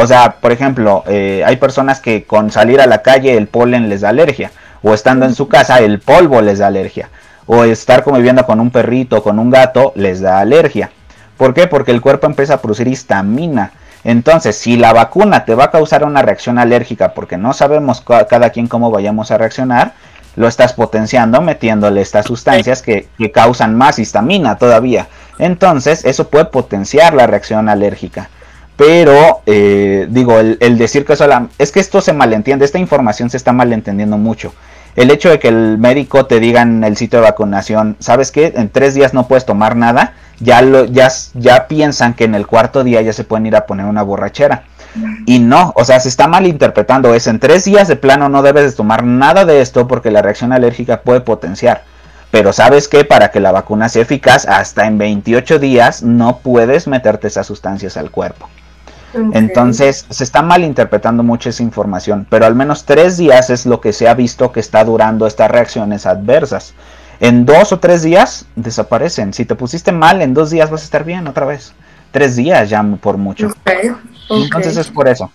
O 0.00 0.06
sea, 0.06 0.36
por 0.40 0.50
ejemplo, 0.50 1.04
eh, 1.06 1.42
hay 1.44 1.56
personas 1.56 2.00
que 2.00 2.24
con 2.24 2.50
salir 2.50 2.80
a 2.80 2.86
la 2.86 3.02
calle 3.02 3.36
el 3.36 3.48
polen 3.48 3.90
les 3.90 4.00
da 4.00 4.08
alergia. 4.08 4.50
O 4.82 4.94
estando 4.94 5.26
en 5.26 5.34
su 5.34 5.46
casa 5.46 5.78
el 5.80 5.98
polvo 5.98 6.40
les 6.40 6.58
da 6.58 6.68
alergia. 6.68 7.10
O 7.44 7.64
estar 7.64 8.02
conviviendo 8.02 8.46
con 8.46 8.60
un 8.60 8.70
perrito 8.70 9.18
o 9.18 9.22
con 9.22 9.38
un 9.38 9.50
gato 9.50 9.92
les 9.96 10.22
da 10.22 10.38
alergia. 10.38 10.90
¿Por 11.36 11.52
qué? 11.52 11.66
Porque 11.66 11.90
el 11.90 12.00
cuerpo 12.00 12.26
empieza 12.26 12.54
a 12.54 12.62
producir 12.62 12.88
histamina. 12.88 13.72
Entonces, 14.02 14.56
si 14.56 14.78
la 14.78 14.94
vacuna 14.94 15.44
te 15.44 15.54
va 15.54 15.64
a 15.64 15.70
causar 15.70 16.02
una 16.04 16.22
reacción 16.22 16.58
alérgica 16.58 17.12
porque 17.12 17.36
no 17.36 17.52
sabemos 17.52 18.02
cada 18.02 18.48
quien 18.48 18.68
cómo 18.68 18.90
vayamos 18.90 19.30
a 19.30 19.36
reaccionar, 19.36 19.92
lo 20.34 20.48
estás 20.48 20.72
potenciando 20.72 21.42
metiéndole 21.42 22.00
estas 22.00 22.24
sustancias 22.24 22.80
que, 22.80 23.08
causan 23.34 23.76
más 23.76 23.98
histamina 23.98 24.56
todavía. 24.56 25.08
Entonces, 25.38 26.06
eso 26.06 26.28
puede 26.28 26.46
potenciar 26.46 27.12
la 27.12 27.26
reacción 27.26 27.68
alérgica. 27.68 28.30
Pero, 28.80 29.42
eh, 29.44 30.06
digo, 30.08 30.38
el, 30.38 30.78
decir 30.78 31.04
que 31.04 31.14
la 31.26 31.48
es 31.58 31.70
que 31.70 31.80
esto 31.80 32.00
se 32.00 32.14
malentiende, 32.14 32.64
esta 32.64 32.78
información 32.78 33.28
se 33.28 33.36
está 33.36 33.52
malentendiendo 33.52 34.16
mucho. 34.16 34.54
El 34.96 35.10
hecho 35.10 35.28
de 35.28 35.38
que 35.38 35.48
el 35.48 35.76
médico 35.76 36.24
te 36.24 36.40
diga 36.40 36.62
en 36.62 36.82
el 36.82 36.96
sitio 36.96 37.18
de 37.18 37.26
vacunación, 37.26 37.96
¿sabes 37.98 38.32
qué? 38.32 38.54
En 38.56 38.70
tres 38.70 38.94
días 38.94 39.12
no 39.12 39.28
puedes 39.28 39.44
tomar 39.44 39.76
nada, 39.76 40.14
ya, 40.38 40.62
lo, 40.62 40.86
ya, 40.86 41.10
ya 41.34 41.68
piensan 41.68 42.14
que 42.14 42.24
en 42.24 42.34
el 42.34 42.46
cuarto 42.46 42.82
día 42.82 43.02
ya 43.02 43.12
se 43.12 43.22
pueden 43.22 43.44
ir 43.44 43.54
a 43.54 43.66
poner 43.66 43.84
una 43.84 44.02
borrachera. 44.02 44.64
Y 45.26 45.40
no, 45.40 45.74
o 45.76 45.84
sea, 45.84 46.00
se 46.00 46.08
está 46.08 46.26
malinterpretando 46.26 47.14
eso. 47.14 47.28
En 47.28 47.38
tres 47.38 47.66
días 47.66 47.86
de 47.86 47.96
plano 47.96 48.30
no 48.30 48.40
debes 48.40 48.64
de 48.64 48.72
tomar 48.72 49.04
nada 49.04 49.44
de 49.44 49.60
esto 49.60 49.86
porque 49.86 50.10
la 50.10 50.22
reacción 50.22 50.54
alérgica 50.54 51.02
puede 51.02 51.20
potenciar. 51.20 51.84
Pero 52.30 52.54
sabes 52.54 52.88
que 52.88 53.04
para 53.04 53.30
que 53.30 53.40
la 53.40 53.52
vacuna 53.52 53.90
sea 53.90 54.00
eficaz, 54.00 54.46
hasta 54.46 54.86
en 54.86 54.96
28 54.96 55.58
días 55.58 56.02
no 56.02 56.38
puedes 56.38 56.88
meterte 56.88 57.26
esas 57.26 57.46
sustancias 57.46 57.98
al 57.98 58.10
cuerpo. 58.10 58.48
Entonces 59.32 60.06
se 60.08 60.24
está 60.24 60.42
malinterpretando 60.42 61.22
mucho 61.22 61.48
esa 61.48 61.62
información, 61.62 62.26
pero 62.30 62.46
al 62.46 62.54
menos 62.54 62.84
tres 62.84 63.16
días 63.16 63.50
es 63.50 63.66
lo 63.66 63.80
que 63.80 63.92
se 63.92 64.08
ha 64.08 64.14
visto 64.14 64.52
que 64.52 64.60
está 64.60 64.84
durando 64.84 65.26
estas 65.26 65.50
reacciones 65.50 66.06
adversas. 66.06 66.74
En 67.18 67.44
dos 67.44 67.72
o 67.72 67.80
tres 67.80 68.02
días 68.02 68.46
desaparecen. 68.56 69.34
Si 69.34 69.44
te 69.44 69.54
pusiste 69.54 69.92
mal, 69.92 70.22
en 70.22 70.32
dos 70.32 70.50
días 70.50 70.70
vas 70.70 70.82
a 70.82 70.84
estar 70.84 71.04
bien 71.04 71.26
otra 71.26 71.44
vez. 71.44 71.72
Tres 72.12 72.36
días 72.36 72.70
ya 72.70 72.82
por 73.00 73.18
mucho. 73.18 73.52
Entonces 74.28 74.76
es 74.76 74.88
por 74.88 75.08
eso. 75.08 75.30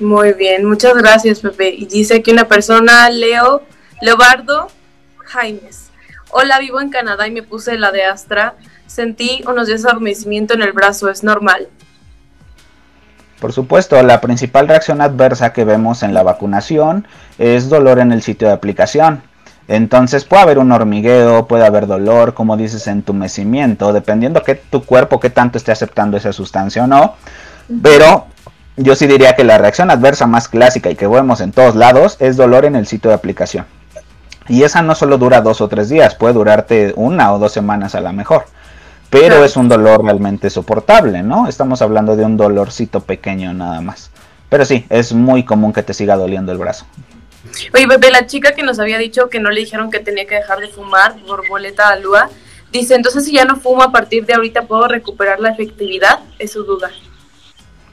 Muy 0.00 0.32
bien, 0.32 0.64
muchas 0.64 0.94
gracias, 0.94 1.40
Pepe. 1.40 1.68
Y 1.70 1.86
dice 1.86 2.22
que 2.22 2.32
una 2.32 2.46
persona, 2.46 3.08
Leo, 3.10 3.62
Leobardo 4.02 4.68
Jaimes. 5.18 5.90
Hola, 6.30 6.58
vivo 6.58 6.80
en 6.80 6.90
Canadá 6.90 7.28
y 7.28 7.30
me 7.30 7.42
puse 7.42 7.78
la 7.78 7.92
de 7.92 8.04
Astra. 8.04 8.54
Sentí 8.86 9.42
unos 9.48 9.68
días 9.68 9.82
de 9.82 9.90
adormecimiento 9.90 10.54
en 10.54 10.62
el 10.62 10.72
brazo, 10.72 11.08
¿es 11.08 11.22
normal? 11.22 11.68
Por 13.44 13.52
supuesto, 13.52 14.02
la 14.02 14.22
principal 14.22 14.68
reacción 14.68 15.02
adversa 15.02 15.52
que 15.52 15.66
vemos 15.66 16.02
en 16.02 16.14
la 16.14 16.22
vacunación 16.22 17.06
es 17.36 17.68
dolor 17.68 17.98
en 17.98 18.10
el 18.10 18.22
sitio 18.22 18.48
de 18.48 18.54
aplicación. 18.54 19.20
Entonces 19.68 20.24
puede 20.24 20.44
haber 20.44 20.58
un 20.58 20.72
hormigueo, 20.72 21.46
puede 21.46 21.66
haber 21.66 21.86
dolor, 21.86 22.32
como 22.32 22.56
dices, 22.56 22.86
entumecimiento, 22.86 23.92
dependiendo 23.92 24.42
que 24.42 24.54
tu 24.54 24.82
cuerpo 24.82 25.20
qué 25.20 25.28
tanto 25.28 25.58
esté 25.58 25.72
aceptando 25.72 26.16
esa 26.16 26.32
sustancia 26.32 26.84
o 26.84 26.86
no. 26.86 27.16
Pero 27.82 28.28
yo 28.78 28.96
sí 28.96 29.06
diría 29.06 29.36
que 29.36 29.44
la 29.44 29.58
reacción 29.58 29.90
adversa 29.90 30.26
más 30.26 30.48
clásica 30.48 30.90
y 30.90 30.96
que 30.96 31.06
vemos 31.06 31.42
en 31.42 31.52
todos 31.52 31.76
lados 31.76 32.16
es 32.20 32.38
dolor 32.38 32.64
en 32.64 32.76
el 32.76 32.86
sitio 32.86 33.10
de 33.10 33.16
aplicación. 33.16 33.66
Y 34.48 34.62
esa 34.62 34.80
no 34.80 34.94
solo 34.94 35.18
dura 35.18 35.42
dos 35.42 35.60
o 35.60 35.68
tres 35.68 35.90
días, 35.90 36.14
puede 36.14 36.32
durarte 36.32 36.94
una 36.96 37.30
o 37.34 37.38
dos 37.38 37.52
semanas 37.52 37.94
a 37.94 38.00
la 38.00 38.12
mejor. 38.12 38.46
Pero 39.14 39.44
es 39.44 39.56
un 39.56 39.68
dolor 39.68 40.02
realmente 40.02 40.50
soportable, 40.50 41.22
¿no? 41.22 41.46
Estamos 41.46 41.80
hablando 41.82 42.16
de 42.16 42.24
un 42.24 42.36
dolorcito 42.36 42.98
pequeño 42.98 43.54
nada 43.54 43.80
más. 43.80 44.10
Pero 44.48 44.64
sí, 44.64 44.84
es 44.90 45.12
muy 45.12 45.44
común 45.44 45.72
que 45.72 45.84
te 45.84 45.94
siga 45.94 46.16
doliendo 46.16 46.50
el 46.50 46.58
brazo. 46.58 46.84
Oye, 47.72 47.86
bebé, 47.86 48.10
la 48.10 48.26
chica 48.26 48.56
que 48.56 48.64
nos 48.64 48.80
había 48.80 48.98
dicho 48.98 49.28
que 49.28 49.38
no 49.38 49.50
le 49.50 49.60
dijeron 49.60 49.92
que 49.92 50.00
tenía 50.00 50.26
que 50.26 50.34
dejar 50.34 50.58
de 50.58 50.66
fumar 50.66 51.14
por 51.28 51.48
boleta 51.48 51.90
alúa, 51.90 52.28
dice, 52.72 52.96
entonces 52.96 53.24
si 53.24 53.34
ya 53.34 53.44
no 53.44 53.54
fumo 53.54 53.84
a 53.84 53.92
partir 53.92 54.26
de 54.26 54.34
ahorita, 54.34 54.62
¿puedo 54.62 54.88
recuperar 54.88 55.38
la 55.38 55.50
efectividad? 55.50 56.18
Es 56.40 56.50
su 56.50 56.64
duda. 56.64 56.90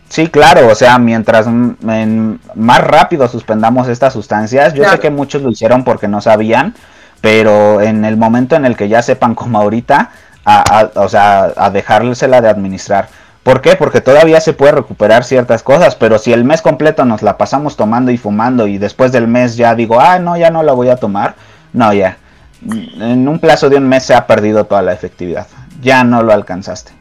Sí, 0.09 0.27
claro, 0.27 0.69
o 0.69 0.75
sea, 0.75 0.97
mientras 0.97 1.45
más 1.47 2.81
rápido 2.81 3.27
suspendamos 3.27 3.87
estas 3.87 4.13
sustancias, 4.13 4.73
yo 4.73 4.89
sé 4.89 4.99
que 4.99 5.11
muchos 5.11 5.43
lo 5.43 5.51
hicieron 5.51 5.83
porque 5.83 6.07
no 6.07 6.19
sabían, 6.19 6.73
pero 7.21 7.79
en 7.79 8.05
el 8.05 8.17
momento 8.17 8.55
en 8.55 8.65
el 8.65 8.75
que 8.75 8.89
ya 8.89 9.03
sepan 9.03 9.35
como 9.35 9.59
ahorita, 9.59 10.11
o 10.95 11.09
sea, 11.09 11.53
a 11.55 11.69
dejársela 11.69 12.41
de 12.41 12.49
administrar. 12.49 13.09
¿Por 13.43 13.61
qué? 13.61 13.75
Porque 13.75 14.01
todavía 14.01 14.39
se 14.39 14.53
puede 14.53 14.73
recuperar 14.73 15.23
ciertas 15.23 15.63
cosas, 15.63 15.95
pero 15.95 16.19
si 16.19 16.31
el 16.31 16.43
mes 16.43 16.61
completo 16.61 17.05
nos 17.05 17.23
la 17.23 17.37
pasamos 17.37 17.75
tomando 17.75 18.11
y 18.11 18.17
fumando 18.17 18.67
y 18.67 18.77
después 18.77 19.11
del 19.11 19.27
mes 19.27 19.55
ya 19.55 19.73
digo, 19.73 19.99
ah, 19.99 20.19
no, 20.19 20.37
ya 20.37 20.51
no 20.51 20.61
la 20.61 20.73
voy 20.73 20.89
a 20.89 20.97
tomar, 20.97 21.35
no, 21.73 21.91
ya. 21.91 22.17
En 22.63 23.27
un 23.27 23.39
plazo 23.39 23.69
de 23.69 23.77
un 23.77 23.87
mes 23.87 24.03
se 24.03 24.13
ha 24.13 24.27
perdido 24.27 24.65
toda 24.65 24.83
la 24.83 24.93
efectividad. 24.93 25.47
Ya 25.81 26.03
no 26.03 26.21
lo 26.21 26.31
alcanzaste. 26.31 26.91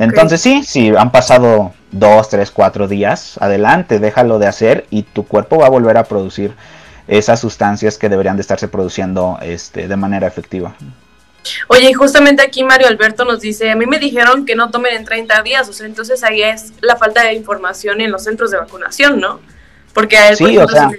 Entonces 0.00 0.40
sí, 0.40 0.64
si 0.64 0.88
han 0.96 1.12
pasado 1.12 1.72
dos, 1.92 2.28
tres, 2.28 2.50
cuatro 2.50 2.88
días, 2.88 3.38
adelante, 3.40 4.00
déjalo 4.00 4.40
de 4.40 4.48
hacer 4.48 4.86
y 4.90 5.04
tu 5.04 5.24
cuerpo 5.24 5.58
va 5.58 5.66
a 5.66 5.70
volver 5.70 5.96
a 5.96 6.04
producir 6.04 6.56
esas 7.06 7.38
sustancias 7.38 7.98
que 7.98 8.08
deberían 8.08 8.36
de 8.36 8.42
estarse 8.42 8.66
produciendo 8.66 9.38
este, 9.40 9.86
de 9.86 9.96
manera 9.96 10.26
efectiva. 10.26 10.74
Oye, 11.68 11.90
y 11.90 11.92
justamente 11.92 12.42
aquí 12.42 12.62
Mario 12.64 12.88
Alberto 12.88 13.24
nos 13.24 13.40
dice, 13.40 13.70
a 13.70 13.76
mí 13.76 13.86
me 13.86 13.98
dijeron 13.98 14.44
que 14.46 14.54
no 14.54 14.70
tomen 14.70 14.96
en 14.96 15.04
30 15.04 15.42
días, 15.42 15.68
o 15.68 15.72
sea, 15.72 15.86
entonces 15.86 16.22
ahí 16.24 16.42
es 16.42 16.72
la 16.80 16.96
falta 16.96 17.22
de 17.22 17.34
información 17.34 18.00
en 18.00 18.10
los 18.12 18.24
centros 18.24 18.50
de 18.50 18.58
vacunación, 18.58 19.20
¿no? 19.20 19.40
Porque 19.92 20.16
a 20.16 20.28
él, 20.28 20.36
sí, 20.36 20.58
o 20.58 20.68
sea, 20.68 20.90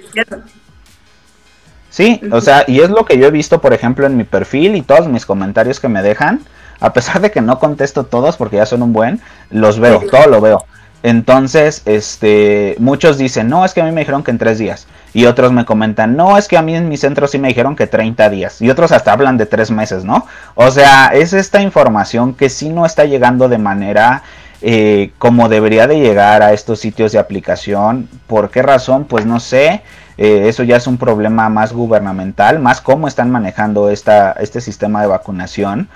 Sí, 1.90 2.20
o 2.30 2.40
sea, 2.40 2.64
y 2.66 2.80
es 2.80 2.90
lo 2.90 3.04
que 3.04 3.18
yo 3.18 3.26
he 3.26 3.30
visto, 3.30 3.60
por 3.60 3.72
ejemplo, 3.72 4.06
en 4.06 4.16
mi 4.16 4.24
perfil 4.24 4.76
y 4.76 4.82
todos 4.82 5.08
mis 5.08 5.26
comentarios 5.26 5.80
que 5.80 5.88
me 5.88 6.02
dejan, 6.02 6.40
a 6.80 6.92
pesar 6.92 7.20
de 7.20 7.30
que 7.30 7.40
no 7.40 7.58
contesto 7.58 8.04
todos 8.04 8.36
porque 8.36 8.56
ya 8.56 8.66
son 8.66 8.82
un 8.82 8.92
buen, 8.92 9.20
los 9.50 9.80
veo, 9.80 10.02
todo 10.10 10.26
lo 10.28 10.40
veo. 10.40 10.64
Entonces, 11.02 11.82
este, 11.86 12.76
muchos 12.78 13.18
dicen, 13.18 13.48
no, 13.48 13.64
es 13.64 13.72
que 13.72 13.80
a 13.80 13.84
mí 13.84 13.92
me 13.92 14.02
dijeron 14.02 14.22
que 14.22 14.30
en 14.30 14.38
tres 14.38 14.58
días. 14.58 14.86
Y 15.14 15.24
otros 15.26 15.52
me 15.52 15.64
comentan, 15.64 16.16
no, 16.16 16.36
es 16.36 16.48
que 16.48 16.56
a 16.56 16.62
mí 16.62 16.74
en 16.76 16.88
mi 16.88 16.96
centro 16.96 17.26
sí 17.26 17.38
me 17.38 17.48
dijeron 17.48 17.76
que 17.76 17.86
30 17.86 18.28
días. 18.30 18.60
Y 18.60 18.70
otros 18.70 18.92
hasta 18.92 19.12
hablan 19.12 19.38
de 19.38 19.46
tres 19.46 19.70
meses, 19.70 20.04
¿no? 20.04 20.26
O 20.54 20.70
sea, 20.70 21.08
es 21.08 21.32
esta 21.32 21.62
información 21.62 22.34
que 22.34 22.50
sí 22.50 22.68
no 22.68 22.84
está 22.84 23.04
llegando 23.04 23.48
de 23.48 23.58
manera 23.58 24.22
eh, 24.60 25.12
como 25.18 25.48
debería 25.48 25.86
de 25.86 26.00
llegar 26.00 26.42
a 26.42 26.52
estos 26.52 26.80
sitios 26.80 27.12
de 27.12 27.18
aplicación. 27.18 28.08
¿Por 28.26 28.50
qué 28.50 28.62
razón? 28.62 29.04
Pues 29.04 29.24
no 29.24 29.40
sé. 29.40 29.82
Eh, 30.16 30.48
eso 30.48 30.64
ya 30.64 30.76
es 30.76 30.86
un 30.88 30.98
problema 30.98 31.48
más 31.48 31.72
gubernamental, 31.72 32.58
más 32.58 32.80
cómo 32.80 33.06
están 33.06 33.30
manejando 33.30 33.88
esta, 33.88 34.32
este 34.32 34.60
sistema 34.60 35.00
de 35.00 35.06
vacunación. 35.06 35.88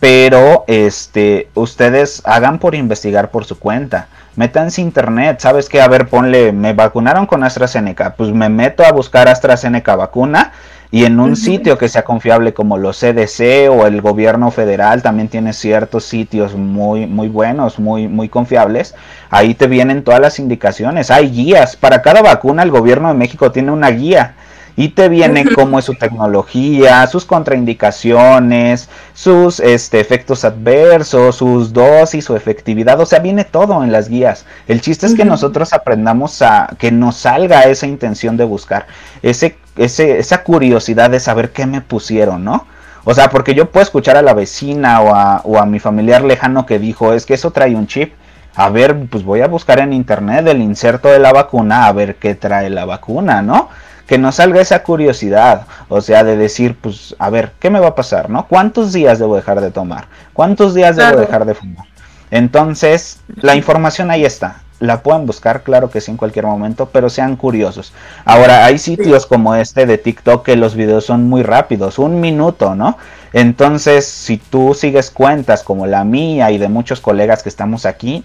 Pero 0.00 0.64
este, 0.66 1.48
ustedes 1.54 2.22
hagan 2.24 2.58
por 2.58 2.74
investigar 2.74 3.30
por 3.30 3.44
su 3.44 3.58
cuenta 3.58 4.08
métanse 4.36 4.80
internet, 4.80 5.40
¿sabes 5.40 5.68
qué? 5.68 5.80
A 5.80 5.88
ver, 5.88 6.08
ponle, 6.08 6.52
me 6.52 6.72
vacunaron 6.72 7.26
con 7.26 7.42
AstraZeneca, 7.42 8.14
pues 8.14 8.30
me 8.32 8.48
meto 8.48 8.84
a 8.84 8.92
buscar 8.92 9.28
AstraZeneca 9.28 9.96
vacuna 9.96 10.52
y 10.90 11.04
en 11.04 11.18
un 11.18 11.34
sitio 11.36 11.76
que 11.78 11.88
sea 11.88 12.04
confiable 12.04 12.54
como 12.54 12.78
los 12.78 13.00
CDC 13.00 13.68
o 13.70 13.86
el 13.86 14.00
gobierno 14.00 14.50
federal 14.50 15.02
también 15.02 15.28
tiene 15.28 15.52
ciertos 15.52 16.04
sitios 16.04 16.54
muy 16.54 17.06
muy 17.06 17.28
buenos, 17.28 17.78
muy 17.78 18.06
muy 18.08 18.28
confiables. 18.28 18.94
Ahí 19.30 19.54
te 19.54 19.66
vienen 19.66 20.04
todas 20.04 20.20
las 20.20 20.38
indicaciones, 20.38 21.10
hay 21.10 21.30
guías 21.30 21.76
para 21.76 22.02
cada 22.02 22.22
vacuna, 22.22 22.62
el 22.62 22.70
gobierno 22.70 23.08
de 23.08 23.14
México 23.14 23.50
tiene 23.50 23.72
una 23.72 23.90
guía 23.90 24.36
y 24.76 24.90
te 24.90 25.08
viene 25.08 25.44
cómo 25.54 25.78
es 25.78 25.86
su 25.86 25.94
tecnología, 25.94 27.06
sus 27.06 27.24
contraindicaciones, 27.24 28.90
sus 29.14 29.58
este, 29.60 30.00
efectos 30.00 30.44
adversos, 30.44 31.36
sus 31.36 31.72
dosis, 31.72 32.24
su 32.24 32.36
efectividad, 32.36 33.00
o 33.00 33.06
sea, 33.06 33.20
viene 33.20 33.44
todo 33.44 33.82
en 33.82 33.90
las 33.90 34.08
guías. 34.08 34.44
El 34.68 34.82
chiste 34.82 35.06
es 35.06 35.14
que 35.14 35.24
nosotros 35.24 35.72
aprendamos 35.72 36.42
a 36.42 36.68
que 36.78 36.92
nos 36.92 37.16
salga 37.16 37.62
esa 37.62 37.86
intención 37.86 38.36
de 38.36 38.44
buscar, 38.44 38.86
ese, 39.22 39.56
ese, 39.76 40.18
esa 40.18 40.42
curiosidad 40.42 41.08
de 41.08 41.20
saber 41.20 41.52
qué 41.52 41.66
me 41.66 41.80
pusieron, 41.80 42.44
¿no? 42.44 42.66
O 43.04 43.14
sea, 43.14 43.30
porque 43.30 43.54
yo 43.54 43.70
puedo 43.70 43.84
escuchar 43.84 44.16
a 44.16 44.22
la 44.22 44.34
vecina 44.34 45.00
o 45.00 45.14
a, 45.14 45.40
o 45.44 45.58
a 45.58 45.64
mi 45.64 45.78
familiar 45.78 46.22
lejano 46.22 46.66
que 46.66 46.78
dijo, 46.78 47.14
es 47.14 47.24
que 47.24 47.34
eso 47.34 47.52
trae 47.52 47.74
un 47.74 47.86
chip. 47.86 48.12
A 48.56 48.68
ver, 48.68 49.06
pues 49.10 49.22
voy 49.22 49.42
a 49.42 49.48
buscar 49.48 49.78
en 49.78 49.92
internet 49.92 50.46
el 50.48 50.60
inserto 50.60 51.08
de 51.08 51.20
la 51.20 51.32
vacuna, 51.32 51.86
a 51.86 51.92
ver 51.92 52.16
qué 52.16 52.34
trae 52.34 52.68
la 52.68 52.84
vacuna, 52.84 53.42
¿no? 53.42 53.68
Que 54.06 54.18
nos 54.18 54.36
salga 54.36 54.60
esa 54.60 54.82
curiosidad, 54.82 55.66
o 55.88 56.00
sea, 56.00 56.24
de 56.24 56.36
decir, 56.36 56.76
pues, 56.80 57.14
a 57.18 57.30
ver, 57.30 57.52
¿qué 57.58 57.70
me 57.70 57.80
va 57.80 57.88
a 57.88 57.94
pasar, 57.94 58.30
no? 58.30 58.46
¿Cuántos 58.46 58.92
días 58.92 59.18
debo 59.18 59.36
dejar 59.36 59.60
de 59.60 59.70
tomar? 59.70 60.06
¿Cuántos 60.32 60.74
días 60.74 60.96
debo 60.96 61.18
dejar 61.18 61.44
de 61.44 61.54
fumar? 61.54 61.86
Entonces, 62.30 63.20
la 63.36 63.54
información 63.56 64.10
ahí 64.10 64.24
está. 64.24 64.62
La 64.78 65.02
pueden 65.02 65.24
buscar, 65.24 65.62
claro 65.62 65.88
que 65.88 66.02
sí, 66.02 66.10
en 66.10 66.18
cualquier 66.18 66.44
momento, 66.44 66.90
pero 66.92 67.08
sean 67.08 67.36
curiosos. 67.36 67.94
Ahora, 68.26 68.66
hay 68.66 68.78
sitios 68.78 69.24
como 69.24 69.54
este 69.54 69.86
de 69.86 69.96
TikTok 69.96 70.44
que 70.44 70.54
los 70.54 70.74
videos 70.74 71.06
son 71.06 71.28
muy 71.28 71.42
rápidos, 71.42 71.98
un 71.98 72.20
minuto, 72.20 72.74
¿no? 72.74 72.98
Entonces, 73.32 74.06
si 74.06 74.36
tú 74.36 74.74
sigues 74.74 75.10
cuentas 75.10 75.62
como 75.62 75.86
la 75.86 76.04
mía 76.04 76.50
y 76.50 76.58
de 76.58 76.68
muchos 76.68 77.00
colegas 77.00 77.42
que 77.42 77.48
estamos 77.48 77.86
aquí, 77.86 78.22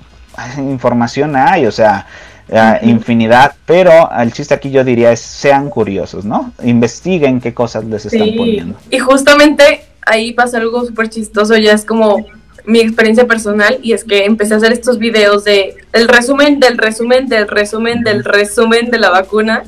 información 0.57 1.35
hay, 1.35 1.65
o 1.65 1.71
sea, 1.71 2.05
infinidad, 2.81 3.55
pero 3.65 4.09
el 4.19 4.33
chiste 4.33 4.53
aquí 4.53 4.71
yo 4.71 4.83
diría 4.83 5.11
es 5.11 5.21
sean 5.21 5.69
curiosos, 5.69 6.25
¿no? 6.25 6.51
Investiguen 6.63 7.39
qué 7.39 7.53
cosas 7.53 7.85
les 7.85 8.05
están 8.05 8.35
poniendo. 8.35 8.77
Y 8.89 8.99
justamente 8.99 9.85
ahí 10.05 10.33
pasa 10.33 10.57
algo 10.57 10.85
súper 10.85 11.09
chistoso, 11.09 11.55
ya 11.55 11.73
es 11.73 11.85
como 11.85 12.25
mi 12.65 12.79
experiencia 12.79 13.25
personal 13.25 13.79
y 13.81 13.93
es 13.93 14.03
que 14.03 14.25
empecé 14.25 14.53
a 14.53 14.57
hacer 14.57 14.71
estos 14.71 14.99
videos 14.99 15.43
de 15.43 15.75
el 15.93 16.07
resumen 16.07 16.59
del 16.59 16.77
resumen 16.77 17.27
del 17.27 17.47
resumen 17.47 18.03
del 18.03 18.23
resumen 18.23 18.91
de 18.91 18.99
la 18.99 19.09
vacuna 19.09 19.63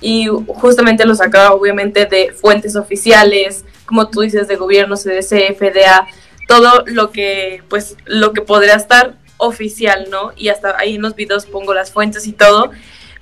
y 0.00 0.26
justamente 0.46 1.04
lo 1.04 1.14
sacaba 1.14 1.52
obviamente 1.52 2.06
de 2.06 2.32
fuentes 2.32 2.76
oficiales, 2.76 3.64
como 3.84 4.08
tú 4.08 4.20
dices, 4.20 4.46
de 4.46 4.54
gobierno, 4.54 4.94
CDC, 4.94 5.56
FDA, 5.58 6.06
todo 6.46 6.84
lo 6.86 7.10
que 7.10 7.62
pues 7.68 7.96
lo 8.04 8.32
que 8.32 8.42
podría 8.42 8.74
estar 8.74 9.16
oficial, 9.38 10.08
¿no? 10.10 10.32
Y 10.36 10.48
hasta 10.48 10.76
ahí 10.78 10.96
en 10.96 11.02
los 11.02 11.14
videos 11.14 11.46
pongo 11.46 11.72
las 11.72 11.90
fuentes 11.90 12.26
y 12.26 12.32
todo. 12.32 12.70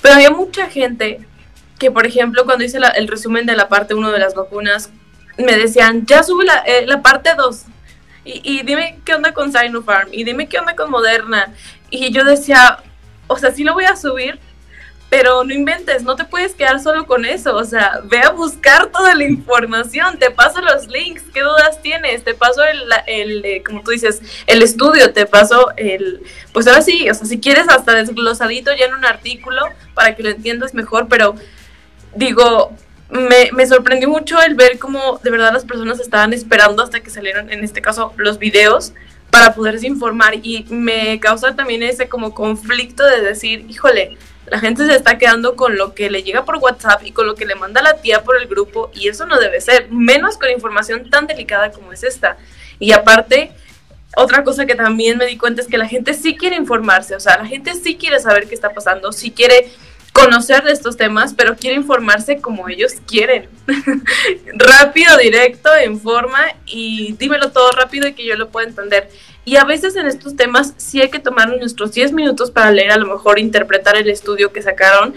Pero 0.03 0.15
había 0.15 0.31
mucha 0.31 0.69
gente 0.69 1.21
que, 1.79 1.91
por 1.91 2.07
ejemplo, 2.07 2.45
cuando 2.45 2.65
hice 2.65 2.79
el 2.97 3.09
resumen 3.09 3.47
de 3.47 3.55
la 3.55 3.69
parte 3.69 3.95
1 3.95 4.11
de 4.11 4.19
las 4.19 4.35
vacunas, 4.35 4.91
me 5.39 5.57
decían, 5.57 6.07
ya 6.07 6.23
sube 6.23 6.45
la, 6.45 6.63
eh, 6.67 6.87
parte 7.03 7.31
2. 7.37 7.65
Y, 8.25 8.41
y, 8.43 8.63
dime 8.63 8.99
qué 9.05 9.15
onda 9.15 9.33
con 9.33 9.53
Sinopharm. 9.53 10.09
Y 10.13 10.25
dime 10.25 10.49
qué 10.49 10.59
onda 10.59 10.75
con 10.75 10.91
Moderna. 10.91 11.53
Y 11.91 12.11
yo 12.13 12.25
decía, 12.25 12.79
o 13.29 13.37
sea, 13.37 13.53
sí 13.53 13.63
lo 13.63 13.75
voy 13.75 13.85
a 13.85 13.97
subir, 13.97 14.41
pero 15.09 15.45
no 15.45 15.55
inventes, 15.55 16.03
no 16.03 16.17
te 16.17 16.25
puedes 16.25 16.55
quedar 16.55 16.81
solo 16.81 17.07
con 17.07 17.25
eso, 17.25 17.55
o 17.55 17.65
sea, 17.65 18.01
ve 18.05 18.19
a 18.19 18.31
buscar 18.31 18.87
toda 18.87 19.15
la 19.15 19.25
información, 19.25 20.19
te 20.19 20.31
paso 20.31 20.61
los 20.61 20.89
links, 20.89 21.23
qué 21.33 21.43
dudas 21.43 21.81
tienes, 21.81 22.25
te 22.25 22.35
paso 22.35 22.65
el, 22.65 22.83
el 23.07 23.45
eh, 23.45 23.63
como 23.65 23.83
tú 23.83 23.93
dices, 23.93 24.21
el 24.47 24.63
estudio, 24.63 25.13
te 25.13 25.27
paso 25.27 25.71
el, 25.77 26.23
pues 26.53 26.67
ahora 26.67 26.83
sí, 26.83 27.09
o 27.09 27.15
sea, 27.15 27.27
si 27.27 27.39
quieres 27.39 27.69
hasta 27.69 27.95
desglosadito 27.95 28.75
ya 28.75 28.87
en 28.87 28.95
un 28.95 29.05
artículo 29.05 29.63
para 29.95 30.17
que 30.17 30.25
lo 30.25 30.31
entiendas 30.31 30.75
mejor, 30.75 31.07
pero 31.09 31.37
digo, 32.17 32.73
me, 33.09 33.51
me 33.53 33.67
sorprendió 33.67 34.09
mucho 34.09 34.43
el 34.43 34.55
ver 34.55 34.79
cómo 34.81 35.21
de 35.23 35.31
verdad 35.31 35.53
las 35.53 35.65
personas 35.65 36.01
estaban 36.01 36.33
esperando 36.33 36.83
hasta 36.83 37.01
que 37.01 37.11
salieron, 37.11 37.53
en 37.53 37.63
este 37.63 37.81
caso, 37.81 38.13
los 38.17 38.41
videos 38.41 38.93
para 39.31 39.55
poderse 39.55 39.87
informar 39.87 40.35
y 40.43 40.65
me 40.69 41.21
causa 41.21 41.55
también 41.55 41.83
ese 41.83 42.09
como 42.09 42.35
conflicto 42.35 43.05
de 43.05 43.21
decir, 43.21 43.67
híjole, 43.69 44.17
la 44.47 44.59
gente 44.61 44.87
se 44.87 44.95
está 44.95 45.19
quedando 45.19 45.57
con 45.57 45.77
lo 45.77 45.95
que 45.95 46.11
le 46.11 46.23
llega 46.23 46.45
por 46.45 46.57
WhatsApp 46.57 47.03
y 47.05 47.13
con 47.13 47.27
lo 47.27 47.35
que 47.35 47.47
le 47.47 47.55
manda 47.55 47.83
la 47.83 47.97
tía 47.97 48.23
por 48.23 48.41
el 48.41 48.47
grupo 48.47 48.91
y 48.95 49.09
eso 49.09 49.27
no 49.27 49.39
debe 49.39 49.61
ser, 49.61 49.91
menos 49.91 50.39
con 50.39 50.51
información 50.51 51.11
tan 51.11 51.27
delicada 51.27 51.73
como 51.73 51.93
es 51.93 52.05
esta. 52.05 52.37
Y 52.79 52.93
aparte, 52.93 53.53
otra 54.17 54.45
cosa 54.45 54.65
que 54.67 54.75
también 54.75 55.19
me 55.19 55.27
di 55.27 55.37
cuenta 55.37 55.63
es 55.63 55.69
que 55.69 55.79
la 55.79 55.89
gente 55.89 56.15
sí 56.15 56.37
quiere 56.37 56.57
informarse, 56.57 57.17
o 57.17 57.21
sea, 57.21 57.39
la 57.39 57.47
gente 57.47 57.75
sí 57.75 57.97
quiere 57.97 58.21
saber 58.21 58.49
qué 58.49 58.55
está 58.55 58.73
pasando, 58.73 59.13
sí 59.13 59.31
quiere 59.31 59.71
conocer 60.17 60.65
de 60.65 60.73
estos 60.73 60.97
temas, 60.97 61.35
pero 61.35 61.57
quiere 61.57 61.77
informarse 61.77 62.41
como 62.41 62.69
ellos 62.69 62.95
quieren. 63.07 63.49
rápido, 64.55 65.17
directo, 65.19 65.69
en 65.75 66.01
forma 66.01 66.41
y 66.65 67.13
dímelo 67.19 67.51
todo 67.51 67.71
rápido 67.73 68.09
y 68.09 68.15
que 68.15 68.25
yo 68.25 68.35
lo 68.37 68.49
pueda 68.49 68.67
entender. 68.67 69.11
Y 69.45 69.57
a 69.57 69.65
veces 69.65 69.95
en 69.95 70.07
estos 70.07 70.35
temas 70.35 70.73
sí 70.79 71.01
hay 71.03 71.11
que 71.11 71.19
tomar 71.19 71.49
nuestros 71.59 71.93
10 71.93 72.13
minutos 72.13 72.51
para 72.51 72.71
leer, 72.71 72.93
a 72.93 72.97
lo 72.97 73.07
mejor 73.07 73.39
interpretar 73.39 73.97
el 73.97 74.09
estudio 74.09 74.53
que 74.53 74.63
sacaron, 74.63 75.15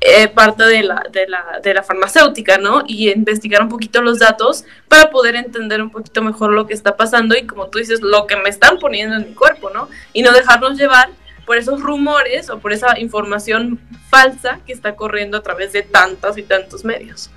eh, 0.00 0.28
parte 0.28 0.64
de 0.64 0.82
la, 0.84 1.02
de, 1.10 1.26
la, 1.26 1.60
de 1.62 1.74
la 1.74 1.82
farmacéutica, 1.82 2.58
¿no? 2.58 2.84
Y 2.86 3.10
investigar 3.10 3.62
un 3.62 3.68
poquito 3.68 4.00
los 4.00 4.20
datos 4.20 4.64
para 4.88 5.10
poder 5.10 5.34
entender 5.34 5.82
un 5.82 5.90
poquito 5.90 6.22
mejor 6.22 6.52
lo 6.52 6.66
que 6.66 6.74
está 6.74 6.96
pasando 6.96 7.36
y 7.36 7.46
como 7.46 7.66
tú 7.66 7.78
dices, 7.78 8.00
lo 8.00 8.26
que 8.26 8.36
me 8.36 8.48
están 8.48 8.78
poniendo 8.78 9.16
en 9.16 9.28
mi 9.28 9.34
cuerpo, 9.34 9.70
¿no? 9.70 9.88
Y 10.12 10.22
no 10.22 10.32
dejarnos 10.32 10.78
llevar 10.78 11.10
por 11.46 11.56
esos 11.56 11.80
rumores 11.80 12.50
o 12.50 12.58
por 12.58 12.72
esa 12.72 12.98
información 12.98 13.80
falsa 14.10 14.58
que 14.66 14.72
está 14.72 14.96
corriendo 14.96 15.38
a 15.38 15.42
través 15.42 15.72
de 15.72 15.82
tantos 15.82 16.36
y 16.36 16.42
tantos 16.42 16.84
medios. 16.84 17.30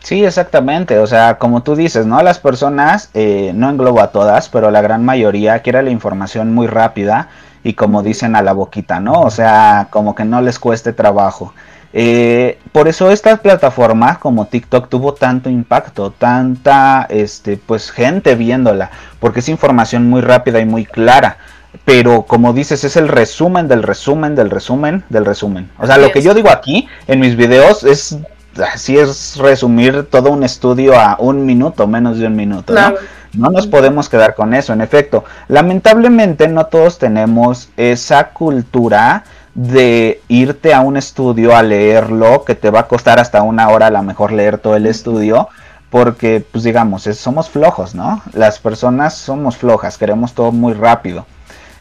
Sí, 0.00 0.24
exactamente. 0.24 0.98
O 0.98 1.06
sea, 1.06 1.36
como 1.36 1.62
tú 1.62 1.74
dices, 1.74 2.06
¿no? 2.06 2.22
Las 2.22 2.38
personas, 2.38 3.10
eh, 3.12 3.52
no 3.54 3.68
englobo 3.68 4.00
a 4.00 4.12
todas, 4.12 4.48
pero 4.48 4.70
la 4.70 4.80
gran 4.80 5.04
mayoría 5.04 5.60
quiere 5.60 5.82
la 5.82 5.90
información 5.90 6.54
muy 6.54 6.68
rápida 6.68 7.28
y 7.64 7.74
como 7.74 8.04
dicen 8.04 8.36
a 8.36 8.42
la 8.42 8.52
boquita, 8.52 9.00
¿no? 9.00 9.22
O 9.22 9.30
sea, 9.30 9.88
como 9.90 10.14
que 10.14 10.24
no 10.24 10.40
les 10.40 10.60
cueste 10.60 10.92
trabajo. 10.92 11.52
Eh, 11.92 12.58
por 12.70 12.88
eso 12.88 13.10
esta 13.10 13.36
plataforma 13.38 14.20
como 14.20 14.46
TikTok 14.46 14.88
tuvo 14.88 15.14
tanto 15.14 15.50
impacto, 15.50 16.12
tanta, 16.12 17.06
este, 17.08 17.56
pues 17.56 17.90
gente 17.90 18.36
viéndola, 18.36 18.90
porque 19.18 19.40
es 19.40 19.48
información 19.48 20.08
muy 20.08 20.20
rápida 20.20 20.60
y 20.60 20.66
muy 20.66 20.84
clara. 20.84 21.38
Pero 21.84 22.22
como 22.22 22.52
dices, 22.52 22.84
es 22.84 22.96
el 22.96 23.08
resumen 23.08 23.68
del 23.68 23.82
resumen 23.82 24.34
del 24.34 24.50
resumen 24.50 25.04
del 25.08 25.24
resumen. 25.24 25.70
O 25.78 25.86
sea, 25.86 25.98
lo 25.98 26.10
que 26.10 26.22
yo 26.22 26.34
digo 26.34 26.50
aquí 26.50 26.88
en 27.06 27.20
mis 27.20 27.36
videos 27.36 27.84
es 27.84 28.18
así 28.62 28.96
es 28.96 29.36
resumir 29.36 30.04
todo 30.04 30.30
un 30.30 30.42
estudio 30.42 30.98
a 30.98 31.16
un 31.18 31.44
minuto, 31.44 31.86
menos 31.86 32.18
de 32.18 32.26
un 32.26 32.36
minuto, 32.36 32.74
¿no? 32.74 32.94
No 33.34 33.50
nos 33.50 33.66
podemos 33.66 34.08
quedar 34.08 34.34
con 34.34 34.54
eso, 34.54 34.72
en 34.72 34.80
efecto. 34.80 35.24
Lamentablemente 35.48 36.48
no 36.48 36.66
todos 36.66 36.98
tenemos 36.98 37.68
esa 37.76 38.28
cultura 38.30 39.24
de 39.54 40.22
irte 40.28 40.72
a 40.72 40.80
un 40.80 40.96
estudio 40.96 41.54
a 41.54 41.62
leerlo, 41.62 42.44
que 42.44 42.54
te 42.54 42.70
va 42.70 42.80
a 42.80 42.88
costar 42.88 43.18
hasta 43.18 43.42
una 43.42 43.68
hora 43.68 43.88
a 43.88 43.90
lo 43.90 44.02
mejor 44.02 44.32
leer 44.32 44.58
todo 44.58 44.76
el 44.76 44.86
estudio, 44.86 45.48
porque 45.90 46.44
pues 46.50 46.64
digamos, 46.64 47.02
somos 47.02 47.50
flojos, 47.50 47.94
¿no? 47.94 48.22
Las 48.32 48.58
personas 48.58 49.14
somos 49.14 49.56
flojas, 49.56 49.98
queremos 49.98 50.32
todo 50.32 50.52
muy 50.52 50.72
rápido. 50.72 51.26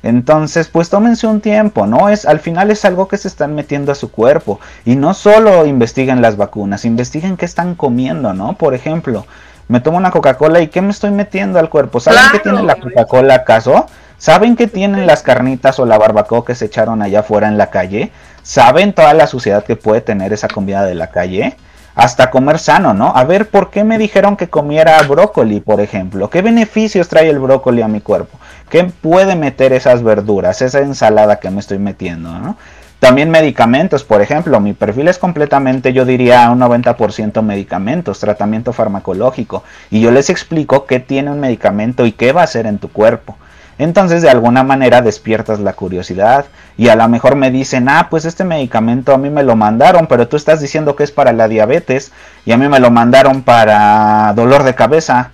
Entonces, 0.05 0.67
pues 0.67 0.91
tómense 0.91 1.25
un 1.25 1.41
tiempo, 1.41 1.87
¿no? 1.87 2.09
Es 2.09 2.27
al 2.27 2.39
final 2.39 2.69
es 2.69 2.85
algo 2.85 3.07
que 3.07 3.17
se 3.17 3.27
están 3.27 3.55
metiendo 3.55 3.91
a 3.91 3.95
su 3.95 4.11
cuerpo 4.11 4.59
y 4.85 4.95
no 4.95 5.15
solo 5.15 5.65
investiguen 5.65 6.21
las 6.21 6.37
vacunas, 6.37 6.85
investiguen 6.85 7.37
qué 7.37 7.45
están 7.45 7.73
comiendo, 7.73 8.31
¿no? 8.31 8.53
Por 8.53 8.75
ejemplo, 8.75 9.25
me 9.67 9.79
tomo 9.79 9.97
una 9.97 10.11
Coca-Cola 10.11 10.61
y 10.61 10.67
qué 10.67 10.83
me 10.83 10.91
estoy 10.91 11.09
metiendo 11.09 11.57
al 11.57 11.71
cuerpo. 11.71 11.99
¿Saben 11.99 12.21
qué 12.31 12.37
tiene 12.37 12.61
la 12.61 12.75
Coca-Cola 12.75 13.33
acaso? 13.33 13.87
¿Saben 14.19 14.55
qué 14.55 14.67
tienen 14.67 15.07
las 15.07 15.23
carnitas 15.23 15.79
o 15.79 15.87
la 15.87 15.97
barbacoa 15.97 16.45
que 16.45 16.53
se 16.53 16.65
echaron 16.65 17.01
allá 17.01 17.21
afuera 17.21 17.47
en 17.47 17.57
la 17.57 17.71
calle? 17.71 18.11
¿Saben 18.43 18.93
toda 18.93 19.15
la 19.15 19.25
suciedad 19.25 19.63
que 19.63 19.75
puede 19.75 20.01
tener 20.01 20.31
esa 20.33 20.47
comida 20.47 20.85
de 20.85 20.93
la 20.93 21.07
calle? 21.07 21.57
Hasta 21.95 22.29
comer 22.29 22.59
sano, 22.59 22.93
¿no? 22.93 23.13
A 23.15 23.23
ver, 23.23 23.49
¿por 23.49 23.71
qué 23.71 23.83
me 23.83 23.97
dijeron 23.97 24.35
que 24.35 24.49
comiera 24.49 25.01
brócoli, 25.03 25.61
por 25.61 25.79
ejemplo? 25.79 26.29
¿Qué 26.29 26.41
beneficios 26.41 27.07
trae 27.07 27.29
el 27.29 27.39
brócoli 27.39 27.81
a 27.81 27.87
mi 27.87 28.01
cuerpo? 28.01 28.37
¿Qué 28.69 28.83
puede 28.83 29.35
meter 29.35 29.73
esas 29.73 30.03
verduras, 30.03 30.61
esa 30.61 30.79
ensalada 30.79 31.39
que 31.39 31.49
me 31.49 31.61
estoy 31.61 31.79
metiendo, 31.79 32.31
¿no? 32.37 32.57
También 32.99 33.29
medicamentos, 33.29 34.03
por 34.03 34.21
ejemplo, 34.21 34.59
mi 34.59 34.73
perfil 34.73 35.07
es 35.07 35.19
completamente, 35.19 35.93
yo 35.93 36.05
diría, 36.05 36.49
un 36.49 36.59
90% 36.59 37.41
medicamentos, 37.41 38.19
tratamiento 38.19 38.73
farmacológico. 38.73 39.63
Y 39.91 40.01
yo 40.01 40.11
les 40.11 40.29
explico 40.29 40.85
qué 40.85 40.99
tiene 40.99 41.29
un 41.29 41.39
medicamento 41.39 42.05
y 42.05 42.13
qué 42.13 42.31
va 42.31 42.41
a 42.41 42.45
hacer 42.45 42.65
en 42.65 42.79
tu 42.79 42.89
cuerpo. 42.89 43.37
Entonces 43.77 44.21
de 44.21 44.29
alguna 44.29 44.63
manera 44.63 45.01
despiertas 45.01 45.59
la 45.59 45.73
curiosidad 45.73 46.45
y 46.77 46.87
a 46.87 46.95
lo 46.95 47.07
mejor 47.09 47.35
me 47.35 47.51
dicen, 47.51 47.89
ah, 47.89 48.07
pues 48.09 48.25
este 48.25 48.43
medicamento 48.43 49.13
a 49.13 49.17
mí 49.17 49.29
me 49.29 49.43
lo 49.43 49.55
mandaron, 49.55 50.07
pero 50.07 50.27
tú 50.27 50.37
estás 50.37 50.61
diciendo 50.61 50.95
que 50.95 51.03
es 51.03 51.11
para 51.11 51.33
la 51.33 51.47
diabetes 51.47 52.11
y 52.45 52.51
a 52.51 52.57
mí 52.57 52.67
me 52.67 52.79
lo 52.79 52.91
mandaron 52.91 53.43
para 53.43 54.33
dolor 54.33 54.63
de 54.63 54.75
cabeza. 54.75 55.31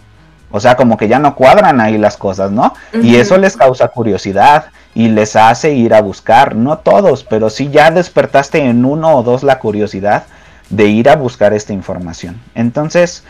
O 0.50 0.60
sea, 0.60 0.76
como 0.76 0.98
que 0.98 1.08
ya 1.08 1.18
no 1.18 1.36
cuadran 1.36 1.80
ahí 1.80 1.98
las 1.98 2.18
cosas, 2.18 2.52
¿no? 2.52 2.74
Y 2.92 3.16
eso 3.16 3.38
les 3.38 3.56
causa 3.56 3.88
curiosidad 3.88 4.66
y 4.94 5.08
les 5.08 5.38
hace 5.38 5.72
ir 5.72 5.94
a 5.94 6.02
buscar, 6.02 6.56
no 6.56 6.80
todos, 6.80 7.24
pero 7.24 7.50
si 7.50 7.70
ya 7.70 7.90
despertaste 7.92 8.60
en 8.60 8.84
uno 8.84 9.16
o 9.16 9.24
dos 9.24 9.44
la 9.44 9.60
curiosidad 9.60 10.24
de 10.70 10.88
ir 10.88 11.10
a 11.10 11.16
buscar 11.16 11.54
esta 11.54 11.74
información. 11.74 12.42
Entonces, 12.56 13.24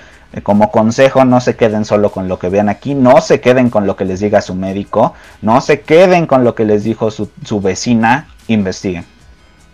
como 0.44 0.72
consejo, 0.72 1.26
no 1.26 1.42
se 1.42 1.58
queden 1.58 1.84
solo 1.84 2.12
con 2.12 2.30
lo 2.30 2.40
que 2.40 2.48
vean 2.48 2.70
aquí, 2.70 2.96
no 2.96 3.20
se 3.20 3.42
queden 3.42 3.70
con 3.70 3.86
lo 3.86 3.98
que 3.98 4.06
les 4.06 4.22
diga 4.22 4.42
su 4.42 4.56
médico, 4.56 5.14
no 5.42 5.60
se 5.60 5.82
queden 5.82 6.26
con 6.26 6.46
lo 6.46 6.56
que 6.56 6.64
les 6.64 6.86
dijo 6.86 7.12
su, 7.12 7.30
vecina, 7.62 8.30
investiguen. 8.48 9.06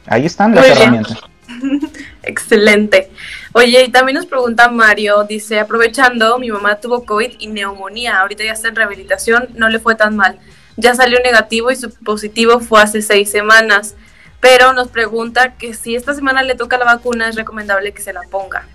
Ahí 0.08 0.26
están 0.26 0.56
las 0.56 0.68
herramientas. 0.68 1.20
Excelente. 2.24 3.12
Oye, 3.54 3.84
y 3.84 3.90
también 3.90 4.16
nos 4.16 4.26
pregunta 4.26 4.70
Mario, 4.70 5.24
dice, 5.26 5.60
aprovechando, 5.60 6.40
mi 6.40 6.50
mamá 6.50 6.78
tuvo 6.78 7.06
COVID 7.06 7.36
y 7.38 7.48
neumonía, 7.48 8.20
ahorita 8.20 8.44
ya 8.44 8.54
está 8.54 8.70
en 8.70 8.76
rehabilitación, 8.76 9.50
no 9.54 9.70
le 9.70 9.80
fue 9.80 9.96
tan 9.96 10.16
mal. 10.16 10.40
Ya 10.76 10.96
salió 10.96 11.20
negativo 11.24 11.72
y 11.72 11.76
su 11.76 11.92
positivo 11.92 12.60
fue 12.60 12.82
hace 12.82 13.02
seis 13.02 13.30
semanas, 13.30 13.96
pero 14.40 14.74
nos 14.74 14.88
pregunta 14.88 15.54
que 15.54 15.74
si 15.74 15.96
esta 15.96 16.14
semana 16.14 16.42
le 16.42 16.56
toca 16.56 16.78
la 16.78 16.86
vacuna, 16.86 17.30
es 17.30 17.36
recomendable 17.36 17.92
que 17.94 18.02
se 18.02 18.14
la 18.14 18.22
ponga. 18.24 18.66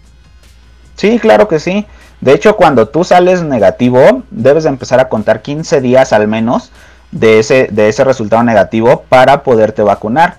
Sí, 0.97 1.19
claro 1.19 1.49
que 1.49 1.59
sí. 1.59 1.87
De 2.21 2.33
hecho, 2.33 2.57
cuando 2.57 2.89
tú 2.89 3.03
sales 3.05 3.43
negativo, 3.43 4.23
debes 4.31 4.65
de 4.65 4.71
empezar 4.71 5.01
a 5.01 5.09
contar 5.09 5.43
15 5.43 5.81
días 5.81 6.13
al 6.13 6.29
menos 6.29 6.71
de 7.11 7.41
ese, 7.41 7.69
de 7.71 7.89
ese 7.89 8.05
resultado 8.05 8.43
negativo 8.43 9.05
para 9.09 9.43
poderte 9.43 9.83
vacunar. 9.83 10.37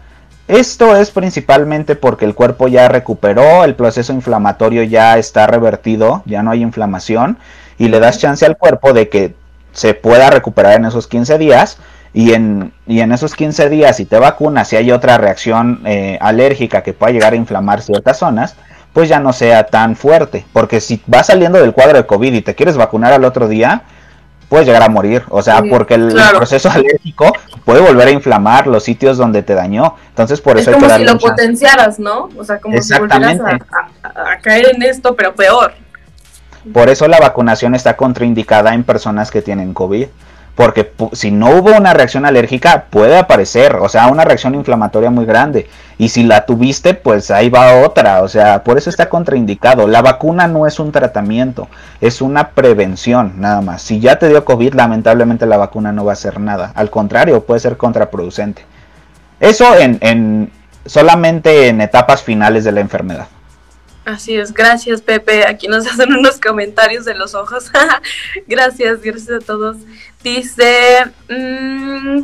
Esto 0.48 0.96
es 0.96 1.12
principalmente 1.12 1.96
porque 1.96 2.26
el 2.26 2.36
cuerpo 2.36 2.68
ya 2.68 2.90
recuperó, 2.90 3.64
el 3.64 3.76
proceso 3.76 4.12
inflamatorio 4.12 4.84
ya 4.84 5.18
está 5.18 5.48
revertido, 5.48 6.22
ya 6.26 6.44
no 6.44 6.52
hay 6.52 6.62
inflamación 6.62 7.38
y 7.78 7.88
le 7.88 8.00
das 8.00 8.20
chance 8.20 8.46
al 8.46 8.58
cuerpo 8.58 8.92
de 8.94 9.08
que 9.08 9.36
se 9.72 9.94
pueda 9.94 10.30
recuperar 10.30 10.76
en 10.76 10.86
esos 10.86 11.08
15 11.08 11.38
días 11.38 11.78
y 12.14 12.34
en, 12.34 12.74
y 12.86 13.00
en 13.00 13.12
esos 13.14 13.36
15 13.36 13.70
días 13.70 13.98
si 13.98 14.06
te 14.06 14.20
vacunas, 14.20 14.68
si 14.68 14.76
hay 14.76 14.92
otra 14.92 15.18
reacción 15.18 15.82
eh, 15.86 16.18
alérgica 16.22 16.84
que 16.84 16.94
pueda 16.94 17.14
llegar 17.14 17.34
a 17.34 17.38
inflamar 17.38 17.82
ciertas 17.82 18.20
zonas, 18.20 18.56
pues 18.94 19.10
ya 19.10 19.20
no 19.20 19.34
sea 19.34 19.66
tan 19.66 19.96
fuerte. 19.96 20.46
Porque 20.54 20.80
si 20.80 21.02
vas 21.08 21.28
saliendo 21.28 21.60
del 21.60 21.74
cuadro 21.74 21.98
de 21.98 22.06
COVID 22.06 22.34
y 22.34 22.42
te 22.42 22.56
quieres 22.56 22.78
vacunar 22.78 23.12
al 23.12 23.26
otro 23.26 23.48
día, 23.48 23.84
puedes 24.48 24.68
llegar 24.68 24.84
a 24.84 24.90
morir. 24.90 25.24
O 25.30 25.42
sea, 25.42 25.64
porque 25.68 25.96
el, 25.96 26.16
proceso 26.38 26.70
alérgico 26.70 27.34
puede 27.66 27.82
volver 27.82 28.08
a 28.10 28.12
inflamar 28.12 28.68
los 28.68 28.84
sitios 28.84 29.18
donde 29.18 29.42
te 29.42 29.56
dañó. 29.56 29.96
Entonces, 30.10 30.40
por 30.40 30.58
eso 30.60 30.72
es 30.72 30.78
como 30.78 30.90
si 30.96 31.04
lo 31.04 31.18
potenciaras, 31.18 32.00
¿no? 32.00 32.30
O 32.38 32.44
sea, 32.44 32.60
como 32.60 32.80
si 32.80 32.94
volvieras 32.98 33.40
a, 33.40 34.38
caer 34.42 34.76
en 34.76 34.84
esto, 34.84 35.16
pero 35.16 35.34
peor. 35.34 35.74
Por 36.72 36.88
eso 36.88 37.08
la 37.08 37.20
vacunación 37.20 37.76
está 37.76 37.98
contraindicada 37.98 38.74
en 38.74 38.84
personas 38.84 39.32
que 39.32 39.42
tienen 39.42 39.74
COVID. 39.74 40.08
Porque 40.56 40.94
si 41.14 41.32
no 41.32 41.50
hubo 41.50 41.76
una 41.76 41.94
reacción 41.94 42.26
alérgica, 42.26 42.86
puede 42.90 43.18
aparecer, 43.18 43.76
o 43.78 43.90
sea, 43.90 44.08
una 44.08 44.24
reacción 44.24 44.54
inflamatoria 44.54 45.10
muy 45.10 45.26
grande. 45.26 45.68
Y 45.98 46.10
si 46.10 46.24
la 46.24 46.46
tuviste, 46.46 46.94
pues 46.94 47.32
ahí 47.32 47.50
va 47.50 47.82
otra, 47.82 48.22
o 48.22 48.28
sea, 48.28 48.64
por 48.64 48.78
eso 48.78 48.90
está 48.90 49.10
contraindicado. 49.10 49.88
La 49.88 50.04
vacuna 50.04 50.48
no 50.48 50.68
es 50.68 50.80
un 50.80 50.92
tratamiento, 50.92 51.70
es 52.02 52.22
una 52.22 52.50
prevención 52.50 53.34
nada 53.38 53.62
más. 53.62 53.82
Si 53.82 54.00
ya 54.00 54.20
te 54.20 54.30
dio 54.30 54.46
COVID, 54.46 54.76
lamentablemente 54.76 55.48
la 55.48 55.58
vacuna 55.58 55.92
no 55.92 56.06
va 56.06 56.12
a 56.12 56.14
hacer 56.14 56.40
nada. 56.40 56.72
Al 56.76 56.92
contrario, 56.92 57.44
puede 57.46 57.60
ser 57.60 57.78
contraproducente. 57.78 58.64
Eso 59.40 59.76
en, 59.76 59.98
en 60.02 60.52
solamente 60.86 61.68
en 61.68 61.82
etapas 61.82 62.22
finales 62.22 62.64
de 62.64 62.72
la 62.74 62.82
enfermedad. 62.82 63.28
Así 64.06 64.36
es, 64.36 64.54
gracias 64.54 65.02
Pepe. 65.02 65.48
Aquí 65.48 65.68
nos 65.68 65.88
hacen 65.92 66.14
unos 66.14 66.40
comentarios 66.40 67.06
de 67.06 67.16
los 67.16 67.36
ojos. 67.36 67.72
gracias, 68.48 69.02
gracias 69.02 69.44
a 69.44 69.46
todos. 69.46 69.78
Dice, 70.22 71.06
mmm, 71.30 72.24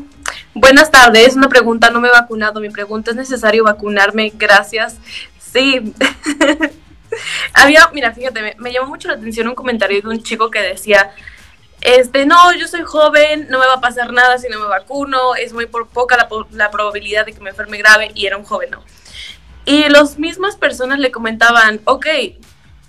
buenas 0.54 0.92
tardes, 0.92 1.36
una 1.36 1.50
pregunta, 1.50 1.90
no 1.90 2.02
me 2.02 2.10
he 2.10 2.12
vacunado. 2.12 2.60
Mi 2.60 2.70
pregunta, 2.70 3.12
¿es 3.12 3.18
necesario 3.18 3.64
vacunarme? 3.64 4.32
Gracias. 4.36 4.98
Sí. 5.40 5.94
Había, 7.54 7.90
mira, 7.94 8.14
fíjate, 8.14 8.56
me, 8.58 8.72
llamó 8.72 8.90
mucho 8.90 9.08
la 9.08 9.16
atención 9.16 9.48
un 9.48 9.56
comentario 9.56 10.02
de 10.02 10.08
un 10.08 10.22
chico 10.22 10.52
que 10.52 10.62
decía, 10.62 11.12
este, 11.82 12.26
no, 12.26 12.54
yo 12.54 12.68
soy 12.68 12.84
joven, 12.84 13.48
no 13.50 13.58
me 13.58 13.66
va 13.66 13.76
a 13.76 13.82
pasar 13.82 14.14
nada 14.14 14.38
si 14.38 14.48
no 14.48 14.60
me 14.60 14.68
vacuno, 14.68 15.36
es 15.36 15.54
muy 15.54 15.66
por 15.66 15.88
poca 15.88 16.18
la, 16.18 16.28
la 16.52 16.70
probabilidad 16.70 17.26
de 17.26 17.34
que 17.34 17.40
me 17.40 17.50
enferme 17.50 17.78
grave 17.78 18.12
y 18.14 18.28
era 18.28 18.38
un 18.38 18.44
joven, 18.44 18.70
¿no? 18.72 18.84
Y 19.70 19.88
las 19.88 20.18
mismas 20.18 20.56
personas 20.56 20.98
le 20.98 21.12
comentaban, 21.12 21.80
ok, 21.86 22.08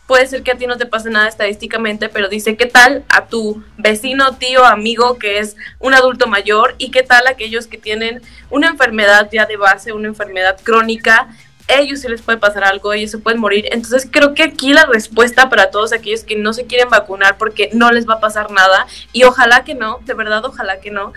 puede 0.06 0.26
ser 0.26 0.42
que 0.42 0.52
a 0.52 0.56
ti 0.56 0.66
no 0.66 0.78
te 0.78 0.86
pase 0.86 1.10
nada 1.10 1.28
estadísticamente, 1.28 2.08
pero 2.08 2.30
dice, 2.30 2.56
¿qué 2.56 2.64
tal 2.64 3.04
a 3.10 3.26
tu 3.26 3.62
vecino, 3.76 4.36
tío, 4.36 4.64
amigo 4.64 5.18
que 5.18 5.40
es 5.40 5.56
un 5.78 5.92
adulto 5.92 6.26
mayor? 6.26 6.76
¿Y 6.78 6.90
qué 6.90 7.02
tal 7.02 7.26
a 7.26 7.32
aquellos 7.32 7.66
que 7.66 7.76
tienen 7.76 8.22
una 8.48 8.68
enfermedad 8.68 9.28
ya 9.30 9.44
de 9.44 9.58
base, 9.58 9.92
una 9.92 10.08
enfermedad 10.08 10.58
crónica? 10.62 11.28
Ellos 11.68 12.00
se 12.00 12.08
les 12.08 12.22
puede 12.22 12.38
pasar 12.38 12.64
algo, 12.64 12.94
ellos 12.94 13.10
se 13.10 13.18
pueden 13.18 13.42
morir. 13.42 13.68
Entonces 13.72 14.08
creo 14.10 14.32
que 14.32 14.44
aquí 14.44 14.72
la 14.72 14.86
respuesta 14.86 15.50
para 15.50 15.70
todos 15.70 15.92
aquellos 15.92 16.24
que 16.24 16.36
no 16.36 16.54
se 16.54 16.64
quieren 16.64 16.88
vacunar 16.88 17.36
porque 17.36 17.68
no 17.74 17.92
les 17.92 18.08
va 18.08 18.14
a 18.14 18.20
pasar 18.20 18.50
nada, 18.52 18.86
y 19.12 19.24
ojalá 19.24 19.64
que 19.64 19.74
no, 19.74 20.00
de 20.06 20.14
verdad 20.14 20.46
ojalá 20.46 20.80
que 20.80 20.90
no, 20.90 21.12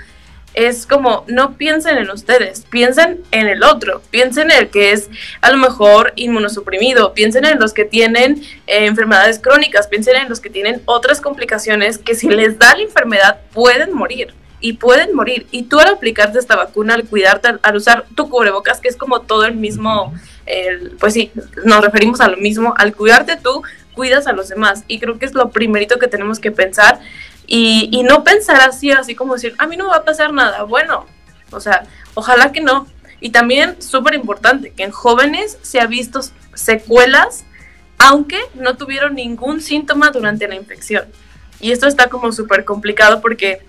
es 0.54 0.86
como 0.86 1.26
no 1.28 1.58
piensen 1.58 1.98
en 1.98 2.10
ustedes, 2.10 2.66
piensen 2.70 3.22
en 3.32 3.48
el 3.48 3.64
otro, 3.64 4.02
piensen 4.12 4.52
en 4.52 4.58
el 4.60 4.70
que 4.70 4.92
es 4.92 5.10
a 5.42 5.52
lo 5.52 5.58
mejor 5.58 6.14
inmunosuprimido, 6.16 7.14
piensen 7.14 7.46
en 7.46 7.60
los 7.60 7.74
que 7.74 7.86
tienen 7.86 8.44
eh, 8.68 8.86
enfermedades 8.86 9.40
crónicas, 9.40 9.88
piensen 9.88 10.16
en 10.18 10.30
los 10.30 10.40
que 10.40 10.50
tienen 10.50 10.82
otras 10.86 11.22
complicaciones 11.22 11.98
que 11.98 12.16
si 12.16 12.30
les 12.30 12.60
da 12.60 12.76
la 12.76 12.84
enfermedad 12.84 13.40
pueden 13.52 13.94
morir 13.94 14.34
y 14.64 14.74
pueden 14.74 15.14
morir. 15.14 15.46
Y 15.52 15.64
tú 15.64 15.80
al 15.80 15.90
aplicarte 15.90 16.40
esta 16.40 16.56
vacuna, 16.56 16.94
al 16.94 17.04
cuidarte, 17.04 17.50
al, 17.62 17.76
usar 17.76 18.06
tu 18.16 18.30
cubrebocas, 18.30 18.80
que 18.80 18.88
es 18.88 18.96
como 18.96 19.20
todo 19.22 19.44
el 19.44 19.56
mismo, 19.56 20.14
pues 21.00 21.14
sí, 21.14 21.32
nos 21.66 21.84
referimos 21.84 22.22
a 22.22 22.30
lo 22.30 22.38
mismo, 22.38 22.74
al 22.78 22.96
cuidarte 22.96 23.36
tú, 23.36 23.62
cuidas 23.94 24.26
a 24.26 24.32
los 24.32 24.48
demás. 24.48 24.86
Y 24.88 25.00
creo 25.00 25.20
que 25.20 25.26
es 25.26 25.34
lo 25.34 25.50
primerito 25.50 26.00
que 26.00 26.08
tenemos 26.08 26.40
que 26.40 26.52
pensar 26.52 27.00
y, 27.56 28.02
no 28.02 28.24
pensar 28.24 28.62
así, 28.62 28.92
así 28.92 29.14
como 29.14 29.36
decir, 29.36 29.54
a 29.60 29.68
mí 29.68 29.78
no 29.78 29.84
me 29.84 29.92
va 29.92 29.98
a 29.98 30.04
pasar 30.06 30.34
nada. 30.34 30.64
Bueno, 30.64 31.06
o 31.52 31.60
sea, 31.60 31.84
ojalá 32.16 32.52
que 32.52 32.62
no. 32.62 32.88
Y 33.20 33.30
también, 33.30 33.80
súper 33.80 34.16
importante, 34.16 34.72
que 34.72 34.82
en 34.82 34.90
jóvenes 34.90 35.60
se 35.62 35.80
ha 35.80 35.86
visto 35.86 36.22
secuelas, 36.56 37.46
aunque 38.00 38.40
no 38.56 38.76
tuvieron 38.76 39.14
ningún 39.14 39.62
síntoma 39.62 40.10
durante 40.10 40.48
la 40.48 40.56
infección. 40.56 41.06
Y 41.60 41.72
esto 41.72 41.86
está 41.86 42.10
como 42.10 42.32
súper 42.32 42.66
complicado 42.66 43.22
porque 43.22 43.62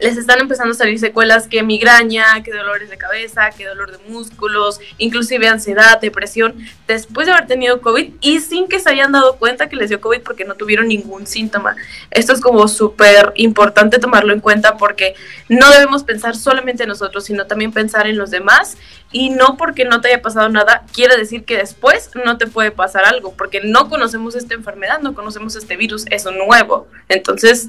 les 0.00 0.16
están 0.16 0.40
empezando 0.40 0.72
a 0.72 0.74
salir 0.74 0.98
secuelas 0.98 1.46
que 1.46 1.62
migraña, 1.62 2.42
que 2.42 2.52
dolores 2.52 2.90
de 2.90 2.96
cabeza, 2.96 3.50
que 3.50 3.66
dolor 3.66 3.92
de 3.92 3.98
músculos, 4.10 4.80
inclusive 4.98 5.48
ansiedad, 5.48 6.00
depresión, 6.00 6.54
después 6.86 7.26
de 7.26 7.32
haber 7.32 7.46
tenido 7.46 7.80
COVID 7.80 8.14
y 8.20 8.40
sin 8.40 8.68
que 8.68 8.80
se 8.80 8.90
hayan 8.90 9.12
dado 9.12 9.36
cuenta 9.36 9.68
que 9.68 9.76
les 9.76 9.88
dio 9.88 10.00
COVID 10.00 10.22
porque 10.22 10.44
no 10.44 10.54
tuvieron 10.54 10.88
ningún 10.88 11.26
síntoma. 11.26 11.76
Esto 12.10 12.32
es 12.32 12.40
como 12.40 12.66
súper 12.68 13.32
importante 13.36 13.98
tomarlo 13.98 14.32
en 14.32 14.40
cuenta 14.40 14.76
porque 14.76 15.14
no 15.48 15.70
debemos 15.70 16.04
pensar 16.04 16.36
solamente 16.36 16.84
en 16.84 16.88
nosotros, 16.88 17.24
sino 17.24 17.46
también 17.46 17.72
pensar 17.72 18.06
en 18.06 18.16
los 18.16 18.30
demás 18.30 18.76
y 19.12 19.30
no 19.30 19.56
porque 19.56 19.84
no 19.84 20.00
te 20.00 20.08
haya 20.08 20.22
pasado 20.22 20.48
nada 20.48 20.84
quiere 20.92 21.16
decir 21.16 21.44
que 21.44 21.56
después 21.56 22.10
no 22.24 22.38
te 22.38 22.46
puede 22.46 22.70
pasar 22.70 23.04
algo, 23.04 23.32
porque 23.36 23.60
no 23.62 23.88
conocemos 23.88 24.34
esta 24.34 24.54
enfermedad, 24.54 25.00
no 25.00 25.14
conocemos 25.14 25.56
este 25.56 25.76
virus, 25.76 26.06
es 26.10 26.24
nuevo. 26.24 26.88
Entonces, 27.08 27.68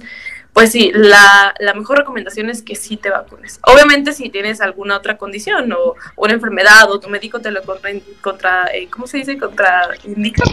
pues 0.53 0.71
sí, 0.71 0.91
la, 0.93 1.53
mejor 1.75 1.99
recomendación 1.99 2.49
es 2.49 2.61
que 2.61 2.75
sí 2.75 2.97
te 2.97 3.09
vacunes. 3.09 3.59
Obviamente 3.63 4.11
si 4.11 4.29
tienes 4.29 4.61
alguna 4.61 4.97
otra 4.97 5.17
condición 5.17 5.71
o 5.71 5.95
una 6.17 6.33
enfermedad 6.33 6.89
o 6.89 6.99
tu 6.99 7.09
médico 7.09 7.39
te 7.39 7.51
lo 7.51 7.63
contra, 7.63 7.91
contra 8.21 8.65
eh, 8.73 8.87
¿cómo 8.89 9.07
se 9.07 9.17
dice? 9.17 9.37
Contraindica, 9.37 10.43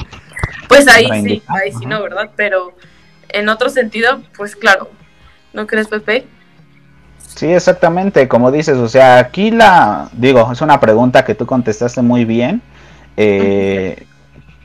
pues 0.68 0.86
ahí 0.88 1.08
sí, 1.22 1.42
ahí 1.48 1.72
sí 1.72 1.86
no, 1.86 2.02
¿verdad? 2.02 2.30
Pero 2.36 2.74
en 3.28 3.48
otro 3.48 3.68
sentido, 3.70 4.22
pues 4.36 4.54
claro, 4.54 4.90
¿no 5.52 5.66
crees, 5.66 5.88
Pepe? 5.88 6.26
Sí, 7.38 7.46
exactamente, 7.46 8.26
como 8.26 8.50
dices, 8.50 8.76
o 8.78 8.88
sea, 8.88 9.18
aquí 9.18 9.50
la, 9.50 10.08
digo, 10.12 10.50
es 10.50 10.60
una 10.60 10.80
pregunta 10.80 11.24
que 11.24 11.34
tú 11.34 11.46
contestaste 11.46 12.02
muy 12.02 12.24
bien. 12.24 12.62
Eh, 13.16 14.06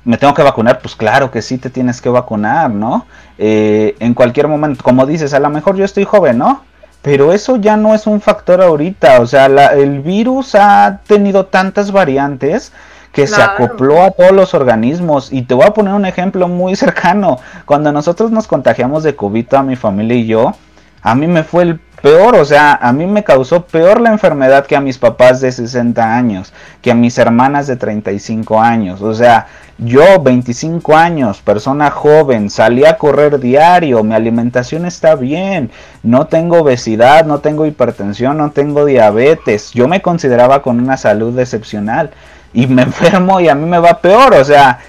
me 0.06 0.18
tengo 0.18 0.34
que 0.34 0.44
vacunar, 0.44 0.80
pues 0.80 0.96
claro 0.96 1.32
que 1.32 1.42
sí 1.42 1.58
te 1.58 1.70
tienes 1.70 2.02
que 2.02 2.10
vacunar, 2.10 2.70
¿no? 2.70 3.06
Eh, 3.38 3.96
en 4.00 4.14
cualquier 4.14 4.48
momento, 4.48 4.84
como 4.84 5.06
dices, 5.06 5.34
a 5.34 5.40
lo 5.40 5.50
mejor 5.50 5.76
yo 5.76 5.86
estoy 5.86 6.04
joven, 6.04 6.38
¿no? 6.38 6.64
Pero 7.02 7.34
eso 7.34 7.58
ya 7.58 7.76
no 7.76 7.94
es 7.94 8.08
un 8.08 8.22
factor 8.22 8.62
ahorita, 8.62 9.20
o 9.20 9.28
sea, 9.28 9.46
el 9.74 10.00
virus 10.00 10.56
ha 10.56 11.02
tenido 11.06 11.46
tantas 11.48 11.92
variantes 11.92 12.72
que 13.14 13.28
se 13.28 13.42
acopló 13.42 14.02
a 14.02 14.12
todos 14.12 14.32
los 14.32 14.54
organismos. 14.54 15.32
Y 15.32 15.44
te 15.44 15.54
voy 15.54 15.66
a 15.66 15.74
poner 15.74 15.94
un 15.94 16.06
ejemplo 16.06 16.48
muy 16.48 16.76
cercano. 16.78 17.40
Cuando 17.66 17.92
nosotros 17.92 18.32
nos 18.32 18.48
contagiamos 18.48 19.04
de 19.04 19.16
COVID, 19.16 19.54
a 19.54 19.64
mi 19.64 19.76
familia 19.76 20.18
y 20.18 20.26
yo, 20.26 20.56
a 21.02 21.16
mí 21.16 21.28
me 21.28 21.44
fue 21.44 21.64
el 21.64 21.80
peor, 22.02 22.36
o 22.36 22.44
sea, 22.44 22.74
a 22.74 22.92
mí 22.92 23.06
me 23.06 23.24
causó 23.24 23.66
peor 23.66 24.02
la 24.02 24.12
enfermedad 24.12 24.66
que 24.66 24.76
a 24.76 24.82
mis 24.82 24.98
papás 24.98 25.40
de 25.40 25.52
60 25.52 26.16
años, 26.16 26.54
que 26.82 26.92
a 26.92 26.96
mis 26.96 27.18
hermanas 27.18 27.68
de 27.68 27.78
35 27.78 28.60
años. 28.60 29.02
O 29.02 29.14
sea, 29.14 29.48
yo 29.78 30.22
25 30.22 30.96
años, 30.96 31.42
persona 31.42 31.90
joven, 31.90 32.50
salí 32.50 32.86
a 32.86 32.98
correr 32.98 33.40
diario, 33.40 34.04
mi 34.04 34.14
alimentación 34.14 34.86
está 34.86 35.16
bien, 35.16 35.72
no 36.04 36.28
tengo 36.28 36.62
obesidad, 36.62 37.26
no 37.26 37.40
tengo 37.40 37.66
hipertensión, 37.66 38.38
no 38.38 38.52
tengo 38.52 38.86
diabetes. 38.86 39.72
Yo 39.72 39.88
me 39.88 40.02
consideraba 40.02 40.62
con 40.62 40.80
una 40.80 40.98
salud 40.98 41.38
excepcional 41.40 42.12
y 42.54 42.68
me 42.68 42.82
enfermo 42.84 43.40
y 43.40 43.50
a 43.50 43.56
mí 43.56 43.68
me 43.68 43.80
va 43.80 44.00
peor, 44.00 44.36
o 44.36 44.46
sea, 44.46 44.80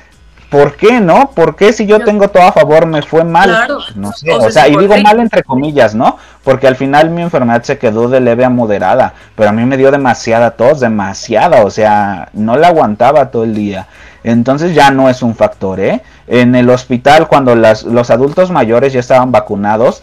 ¿por 0.51 0.77
qué 0.77 1.01
no? 1.01 1.31
¿Por 1.35 1.57
qué 1.57 1.73
si 1.73 1.87
yo 1.87 2.01
tengo 2.01 2.29
todo 2.29 2.45
a 2.45 2.53
favor 2.53 2.87
me 2.87 3.01
fue 3.03 3.25
mal? 3.25 3.49
Claro. 3.49 3.79
No 3.97 4.13
sé, 4.13 4.31
o, 4.33 4.51
sea, 4.51 4.69
y 4.69 4.77
digo 4.77 4.97
mal 4.99 5.19
entre 5.19 5.43
comillas, 5.43 5.95
¿no? 5.95 6.19
Porque 6.45 6.69
al 6.69 6.77
final 6.77 7.11
mi 7.11 7.23
enfermedad 7.23 7.63
se 7.63 7.79
quedó 7.79 8.09
de 8.09 8.21
leve 8.21 8.45
a 8.45 8.51
moderada, 8.51 9.15
pero 9.35 9.49
a 9.49 9.53
mí 9.53 9.65
me 9.65 9.79
dio 9.79 9.91
demasiada 9.91 10.53
tos, 10.53 10.81
demasiada, 10.81 11.65
o 11.65 11.71
sea, 11.71 12.29
no 12.35 12.57
la 12.57 12.69
aguantaba 12.69 13.31
todo 13.31 13.45
el 13.45 13.55
día. 13.55 13.89
Entonces 14.25 14.75
ya 14.75 14.91
no 14.91 15.09
es 15.09 15.23
un 15.23 15.37
factor, 15.37 15.79
¿eh? 15.79 16.03
En 16.27 16.55
el 16.55 16.71
hospital, 16.71 17.29
cuando 17.29 17.55
los 17.55 18.11
adultos 18.11 18.51
mayores 18.51 18.93
ya 18.93 19.01
estaban 19.01 19.31
vacunados, 19.31 20.03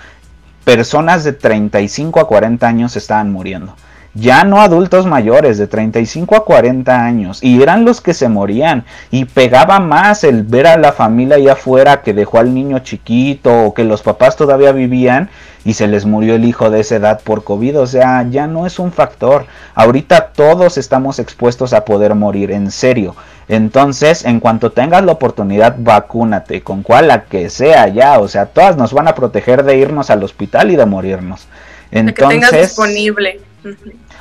personas 0.64 1.24
de 1.24 1.34
35 1.34 2.20
a 2.20 2.28
40 2.28 2.68
años 2.68 2.96
estaban 2.96 3.32
muriendo 3.32 3.76
ya 4.14 4.44
no 4.44 4.62
adultos 4.62 5.06
mayores 5.06 5.58
de 5.58 5.68
35 5.68 6.36
a 6.36 6.46
40 6.46 7.04
años, 7.04 7.42
y 7.42 7.62
eran 7.62 7.86
los 7.86 8.02
que 8.02 8.14
se 8.14 8.28
morían, 8.28 8.84
y 9.10 9.26
pegaba 9.26 9.80
más 9.80 10.24
el 10.24 10.44
ver 10.44 10.68
a 10.68 10.78
la 10.78 10.92
familia 10.92 11.38
allá 11.38 11.54
afuera 11.54 12.02
que 12.02 12.14
dejó 12.14 12.40
al 12.40 12.54
niño 12.54 12.80
chiquito 12.80 13.66
o 13.66 13.74
que 13.74 13.84
los 13.84 14.02
papás 14.02 14.36
todavía 14.36 14.72
vivían 14.72 15.30
y 15.64 15.74
se 15.74 15.88
les 15.88 16.06
murió 16.06 16.36
el 16.36 16.46
hijo 16.46 16.70
de 16.70 16.80
esa 16.80 16.96
edad 16.96 17.22
por 17.22 17.44
COVID, 17.44 17.80
o 17.80 17.88
sea, 17.88 18.26
ya 18.30 18.48
no 18.48 18.66
es 18.66 18.80
un 18.80 18.92
factor. 18.92 19.46
Ahorita 19.76 20.32
todos 20.34 20.78
estamos 20.78 21.20
expuestos 21.20 21.74
a 21.74 21.86
poder 21.86 22.16
morir, 22.16 22.52
en 22.52 22.72
serio. 22.72 23.16
Entonces, 23.48 24.26
en 24.26 24.40
cuanto 24.40 24.72
tengas 24.72 25.04
la 25.04 25.12
oportunidad, 25.12 25.76
vacúnate, 25.78 26.62
con 26.62 26.84
cual 26.84 27.10
la 27.10 27.26
que 27.26 27.50
sea 27.50 27.88
ya, 27.90 28.20
o 28.20 28.28
sea, 28.28 28.46
todas 28.48 28.78
nos 28.78 28.94
van 28.94 29.08
a 29.08 29.16
proteger 29.16 29.64
de 29.64 29.78
irnos 29.78 30.10
al 30.10 30.24
hospital 30.24 30.72
y 30.72 30.76
de 30.76 30.86
morirnos. 30.86 31.48
Entonces, 31.92 32.50
que 32.50 32.62
disponible. 32.62 33.40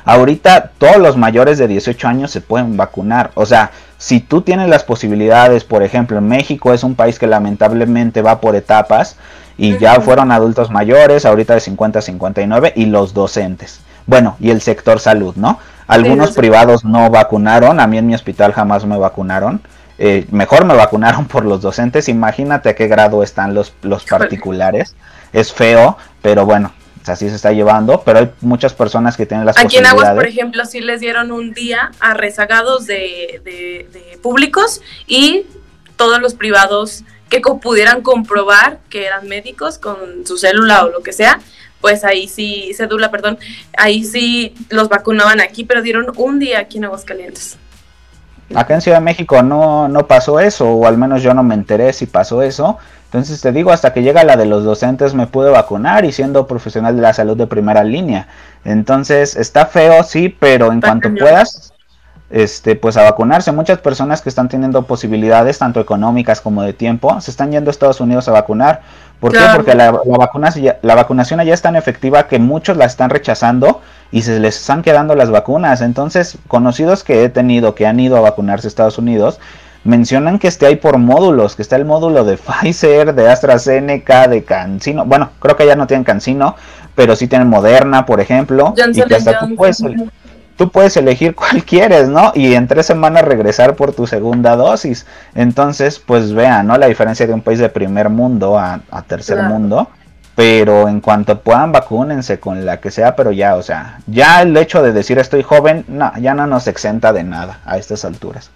Ahorita 0.04 0.72
todos 0.76 0.96
los 0.96 1.16
mayores 1.16 1.58
de 1.58 1.68
18 1.68 2.08
años 2.08 2.30
se 2.30 2.40
pueden 2.40 2.76
vacunar. 2.76 3.30
O 3.34 3.46
sea, 3.46 3.70
si 3.98 4.20
tú 4.20 4.42
tienes 4.42 4.68
las 4.68 4.82
posibilidades, 4.82 5.64
por 5.64 5.82
ejemplo, 5.82 6.18
en 6.18 6.28
México 6.28 6.72
es 6.72 6.82
un 6.82 6.94
país 6.94 7.18
que 7.18 7.26
lamentablemente 7.26 8.22
va 8.22 8.40
por 8.40 8.56
etapas 8.56 9.16
y 9.60 9.76
ya 9.76 10.00
fueron 10.00 10.32
adultos 10.32 10.70
mayores, 10.70 11.26
ahorita 11.26 11.52
de 11.52 11.60
50 11.60 11.98
a 11.98 12.02
59 12.02 12.72
y 12.76 12.86
los 12.86 13.12
docentes. 13.12 13.80
Bueno, 14.06 14.36
y 14.40 14.48
el 14.48 14.62
sector 14.62 15.00
salud, 15.00 15.34
¿no? 15.36 15.58
Algunos 15.86 16.32
privados 16.32 16.82
no 16.82 17.10
vacunaron, 17.10 17.78
a 17.78 17.86
mí 17.86 17.98
en 17.98 18.06
mi 18.06 18.14
hospital 18.14 18.54
jamás 18.54 18.86
me 18.86 18.96
vacunaron. 18.96 19.60
Eh, 19.98 20.24
mejor 20.30 20.64
me 20.64 20.74
vacunaron 20.74 21.26
por 21.26 21.44
los 21.44 21.60
docentes, 21.60 22.08
imagínate 22.08 22.70
a 22.70 22.74
qué 22.74 22.88
grado 22.88 23.22
están 23.22 23.52
los, 23.52 23.74
los 23.82 24.04
particulares. 24.04 24.96
Es 25.34 25.52
feo, 25.52 25.98
pero 26.22 26.46
bueno, 26.46 26.72
así 27.06 27.28
se 27.28 27.36
está 27.36 27.52
llevando, 27.52 28.00
pero 28.02 28.20
hay 28.20 28.30
muchas 28.40 28.72
personas 28.72 29.14
que 29.14 29.26
tienen 29.26 29.44
las 29.44 29.58
Aquí 29.58 29.76
en 29.76 29.84
Aguas, 29.84 30.14
por 30.14 30.26
ejemplo, 30.26 30.64
sí 30.64 30.80
les 30.80 31.00
dieron 31.00 31.32
un 31.32 31.52
día 31.52 31.90
a 32.00 32.14
rezagados 32.14 32.86
de, 32.86 33.42
de, 33.44 34.18
públicos 34.22 34.80
y 35.06 35.44
todos 35.96 36.18
los 36.18 36.32
privados 36.32 37.04
que 37.30 37.40
pudieran 37.40 38.02
comprobar 38.02 38.78
que 38.90 39.06
eran 39.06 39.26
médicos 39.26 39.78
con 39.78 40.26
su 40.26 40.36
célula 40.36 40.84
o 40.84 40.90
lo 40.90 41.02
que 41.02 41.14
sea, 41.14 41.40
pues 41.80 42.04
ahí 42.04 42.28
sí, 42.28 42.72
cédula, 42.76 43.10
perdón, 43.10 43.38
ahí 43.78 44.04
sí 44.04 44.54
los 44.68 44.90
vacunaban 44.90 45.40
aquí, 45.40 45.64
pero 45.64 45.80
dieron 45.80 46.12
un 46.16 46.38
día 46.38 46.58
aquí 46.58 46.76
en 46.76 46.84
Aguascalientes. 46.84 47.56
Acá 48.54 48.74
en 48.74 48.80
Ciudad 48.80 48.98
de 48.98 49.04
México 49.04 49.42
no, 49.42 49.88
no 49.88 50.06
pasó 50.06 50.40
eso, 50.40 50.68
o 50.68 50.86
al 50.86 50.98
menos 50.98 51.22
yo 51.22 51.32
no 51.32 51.42
me 51.42 51.54
enteré 51.54 51.92
si 51.92 52.06
pasó 52.06 52.42
eso. 52.42 52.78
Entonces 53.04 53.40
te 53.40 53.52
digo, 53.52 53.72
hasta 53.72 53.92
que 53.92 54.02
llega 54.02 54.24
la 54.24 54.36
de 54.36 54.46
los 54.46 54.64
docentes 54.64 55.14
me 55.14 55.26
pude 55.26 55.50
vacunar 55.50 56.04
y 56.04 56.12
siendo 56.12 56.46
profesional 56.46 56.96
de 56.96 57.02
la 57.02 57.12
salud 57.12 57.36
de 57.36 57.46
primera 57.46 57.84
línea. 57.84 58.28
Entonces 58.64 59.36
está 59.36 59.66
feo, 59.66 60.02
sí, 60.02 60.28
pero 60.28 60.72
en 60.72 60.80
cuanto 60.80 61.12
puedas, 61.14 61.72
este, 62.30 62.76
pues 62.76 62.96
a 62.96 63.02
vacunarse. 63.02 63.52
Muchas 63.52 63.78
personas 63.78 64.22
que 64.22 64.28
están 64.28 64.48
teniendo 64.48 64.82
posibilidades, 64.84 65.58
tanto 65.58 65.80
económicas 65.80 66.40
como 66.40 66.62
de 66.62 66.72
tiempo, 66.72 67.20
se 67.20 67.30
están 67.30 67.50
yendo 67.50 67.70
a 67.70 67.72
Estados 67.72 68.00
Unidos 68.00 68.28
a 68.28 68.32
vacunar. 68.32 68.82
¿Por 69.18 69.32
qué? 69.32 69.40
Porque 69.54 69.74
la, 69.74 69.92
la, 69.92 70.78
la 70.82 70.94
vacunación 70.94 71.40
allá 71.40 71.52
es 71.52 71.60
tan 71.60 71.76
efectiva 71.76 72.26
que 72.26 72.38
muchos 72.38 72.76
la 72.76 72.86
están 72.86 73.10
rechazando 73.10 73.82
y 74.12 74.22
se 74.22 74.40
les 74.40 74.58
están 74.58 74.82
quedando 74.82 75.14
las 75.14 75.30
vacunas. 75.30 75.82
Entonces, 75.82 76.38
conocidos 76.48 77.04
que 77.04 77.24
he 77.24 77.28
tenido 77.28 77.74
que 77.74 77.86
han 77.86 78.00
ido 78.00 78.16
a 78.16 78.20
vacunarse 78.20 78.66
a 78.66 78.68
Estados 78.68 78.96
Unidos, 78.96 79.38
mencionan 79.84 80.38
que 80.38 80.48
este 80.48 80.66
hay 80.66 80.76
por 80.76 80.98
módulos, 80.98 81.56
que 81.56 81.62
está 81.62 81.76
el 81.76 81.84
módulo 81.84 82.24
de 82.24 82.36
Pfizer, 82.62 83.14
de 83.14 83.28
AstraZeneca, 83.28 84.28
de 84.28 84.44
Cancino. 84.44 85.04
Bueno, 85.04 85.30
creo 85.38 85.56
que 85.56 85.66
ya 85.66 85.76
no 85.76 85.86
tienen 85.86 86.04
Cancino, 86.04 86.56
pero 86.94 87.16
sí 87.16 87.26
tienen 87.26 87.48
Moderna, 87.48 88.06
por 88.06 88.20
ejemplo. 88.20 88.74
y 88.76 89.02
que 89.02 89.14
hasta 89.14 89.40
tú 89.40 89.54
puedes, 89.54 89.82
tú 90.60 90.70
puedes 90.70 90.94
elegir 90.98 91.34
cuál 91.40 91.64
quieres, 91.64 92.08
¿no? 92.08 92.32
Y 92.34 92.52
en 92.52 92.68
tres 92.68 92.84
semanas 92.84 93.24
regresar 93.24 93.76
por 93.76 93.94
tu 93.94 94.06
segunda 94.06 94.56
dosis. 94.56 95.06
Entonces, 95.34 95.98
pues 95.98 96.34
vean, 96.34 96.66
¿no? 96.66 96.76
La 96.76 96.86
diferencia 96.86 97.26
de 97.26 97.32
un 97.32 97.40
país 97.40 97.58
de 97.58 97.70
primer 97.70 98.10
mundo 98.10 98.58
a, 98.58 98.82
tercer 99.08 99.42
mundo. 99.44 99.88
Pero 100.36 100.86
en 100.86 101.00
cuanto 101.00 101.40
puedan, 101.40 101.72
vacúnense 101.72 102.38
con 102.38 102.64
la 102.64 102.78
que 102.78 102.90
sea, 102.90 103.16
pero 103.16 103.32
ya, 103.32 103.56
o 103.56 103.62
sea, 103.62 104.00
ya 104.06 104.42
el 104.42 104.56
hecho 104.56 104.82
de 104.82 104.92
decir 104.92 105.18
estoy 105.18 105.42
joven, 105.42 105.84
no, 105.88 106.12
ya 106.18 106.34
no 106.34 106.46
nos 106.46 106.66
exenta 106.66 107.12
de 107.12 107.24
nada 107.24 107.60
a 107.64 107.78
estas 107.78 108.04
alturas. 108.04 108.50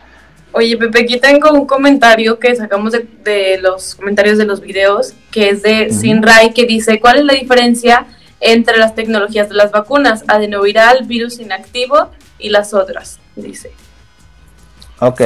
Oye, 0.52 0.76
Pepe, 0.76 1.00
aquí 1.00 1.18
tengo 1.18 1.52
un 1.52 1.66
comentario 1.66 2.38
que 2.38 2.54
sacamos 2.54 2.92
de, 2.92 3.58
los 3.60 3.94
comentarios 3.96 4.38
de 4.38 4.44
los 4.44 4.60
videos, 4.60 5.14
que 5.30 5.50
es 5.50 5.62
de 5.62 5.90
Sinray, 5.90 6.52
que 6.52 6.64
dice, 6.64 7.00
¿cuál 7.00 7.18
es 7.18 7.24
la 7.24 7.34
diferencia 7.34 8.06
entre 8.40 8.76
las 8.78 8.94
tecnologías 8.94 9.48
de 9.48 9.54
las 9.54 9.70
vacunas, 9.70 10.24
adenoviral, 10.28 11.04
virus 11.04 11.38
inactivo 11.38 12.10
y 12.38 12.50
las 12.50 12.74
otras? 12.74 13.18
Dice. 13.36 13.72
Ok, 15.00 15.20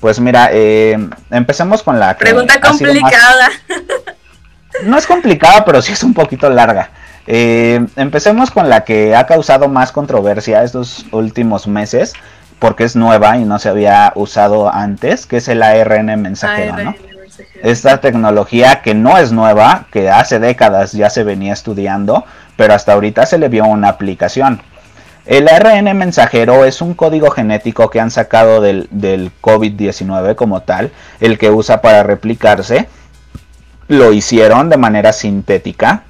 pues 0.00 0.20
mira, 0.20 0.50
eh, 0.52 0.96
empecemos 1.30 1.82
con 1.82 1.98
la... 1.98 2.16
Pregunta 2.16 2.60
complicada. 2.60 3.50
No 4.84 4.98
es 4.98 5.06
complicada, 5.06 5.64
pero 5.64 5.80
sí 5.80 5.92
es 5.92 6.02
un 6.02 6.12
poquito 6.12 6.50
larga. 6.50 6.90
Eh, 7.26 7.84
empecemos 7.96 8.50
con 8.50 8.68
la 8.68 8.84
que 8.84 9.16
ha 9.16 9.26
causado 9.26 9.68
más 9.68 9.90
controversia 9.90 10.62
estos 10.62 11.06
últimos 11.12 11.66
meses, 11.66 12.12
porque 12.58 12.84
es 12.84 12.94
nueva 12.94 13.38
y 13.38 13.44
no 13.44 13.58
se 13.58 13.68
había 13.68 14.12
usado 14.14 14.72
antes, 14.72 15.26
que 15.26 15.38
es 15.38 15.48
el 15.48 15.62
ARN 15.62 16.20
mensajero, 16.20 16.76
¿no? 16.76 16.94
Esta 17.62 18.00
tecnología 18.00 18.82
que 18.82 18.94
no 18.94 19.18
es 19.18 19.32
nueva, 19.32 19.86
que 19.92 20.10
hace 20.10 20.38
décadas 20.38 20.92
ya 20.92 21.10
se 21.10 21.24
venía 21.24 21.52
estudiando, 21.52 22.24
pero 22.56 22.74
hasta 22.74 22.92
ahorita 22.92 23.26
se 23.26 23.38
le 23.38 23.48
vio 23.48 23.64
una 23.66 23.88
aplicación. 23.88 24.60
El 25.26 25.48
ARN 25.48 25.96
mensajero 25.96 26.64
es 26.64 26.80
un 26.80 26.94
código 26.94 27.30
genético 27.30 27.90
que 27.90 28.00
han 28.00 28.12
sacado 28.12 28.60
del, 28.60 28.86
del 28.92 29.32
COVID-19 29.40 30.36
como 30.36 30.62
tal, 30.62 30.92
el 31.18 31.36
que 31.36 31.50
usa 31.50 31.80
para 31.82 32.04
replicarse. 32.04 32.88
Lo 33.88 34.12
hicieron 34.12 34.68
de 34.68 34.76
manera 34.76 35.12
sintética, 35.12 36.04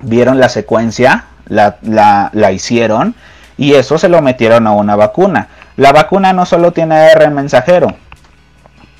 vieron 0.00 0.38
la 0.38 0.48
secuencia, 0.48 1.24
la, 1.48 1.78
la, 1.82 2.30
la 2.32 2.52
hicieron 2.52 3.16
y 3.56 3.74
eso 3.74 3.98
se 3.98 4.08
lo 4.08 4.22
metieron 4.22 4.66
a 4.68 4.72
una 4.72 4.94
vacuna. 4.94 5.48
La 5.76 5.92
vacuna 5.92 6.32
no 6.32 6.46
solo 6.46 6.72
tiene 6.72 6.94
ARN 6.94 7.34
mensajero, 7.34 7.96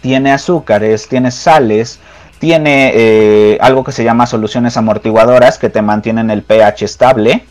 tiene 0.01 0.33
azúcares, 0.33 1.09
tiene 1.09 1.31
sales, 1.31 1.99
tiene 2.39 2.93
eh, 2.95 3.59
algo 3.61 3.85
que 3.85 3.93
se 3.93 4.05
llama 4.05 4.27
soluciones 4.27 4.77
amortiguadoras 4.77 5.59
que 5.59 5.71
te 5.71 5.83
mantienen 5.83 6.31
el 6.31 6.43
pH 6.43 6.85
estable 6.85 7.45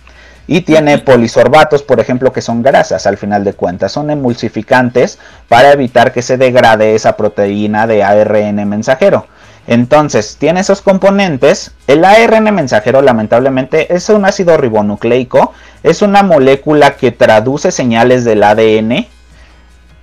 y 0.48 0.62
tiene 0.62 1.00
polisorbatos, 1.00 1.82
por 1.82 2.00
ejemplo, 2.00 2.32
que 2.32 2.42
son 2.42 2.62
grasas 2.62 3.08
al 3.08 3.18
final 3.18 3.44
de 3.44 3.54
cuentas, 3.54 3.92
son 3.92 4.12
emulsificantes 4.12 5.18
para 5.48 5.72
evitar 5.72 6.14
que 6.14 6.22
se 6.22 6.38
degrade 6.38 6.94
esa 6.94 7.18
proteína 7.18 7.88
de 7.88 8.04
ARN 8.04 8.68
mensajero. 8.70 9.26
Entonces, 9.68 10.38
tiene 10.38 10.60
esos 10.60 10.84
componentes. 10.84 11.72
El 11.88 12.06
ARN 12.06 12.54
mensajero, 12.54 13.02
lamentablemente, 13.02 13.96
es 13.96 14.10
un 14.10 14.24
ácido 14.26 14.58
ribonucleico. 14.58 15.54
Es 15.82 16.04
una 16.04 16.22
molécula 16.22 16.96
que 16.98 17.12
traduce 17.12 17.72
señales 17.72 18.24
del 18.26 18.44
ADN 18.44 19.08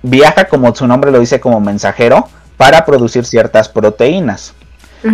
viaja, 0.03 0.45
como 0.45 0.75
su 0.75 0.85
nombre 0.85 1.11
lo 1.11 1.19
dice, 1.19 1.39
como 1.39 1.59
mensajero 1.59 2.27
para 2.57 2.85
producir 2.85 3.25
ciertas 3.25 3.67
proteínas. 3.69 4.53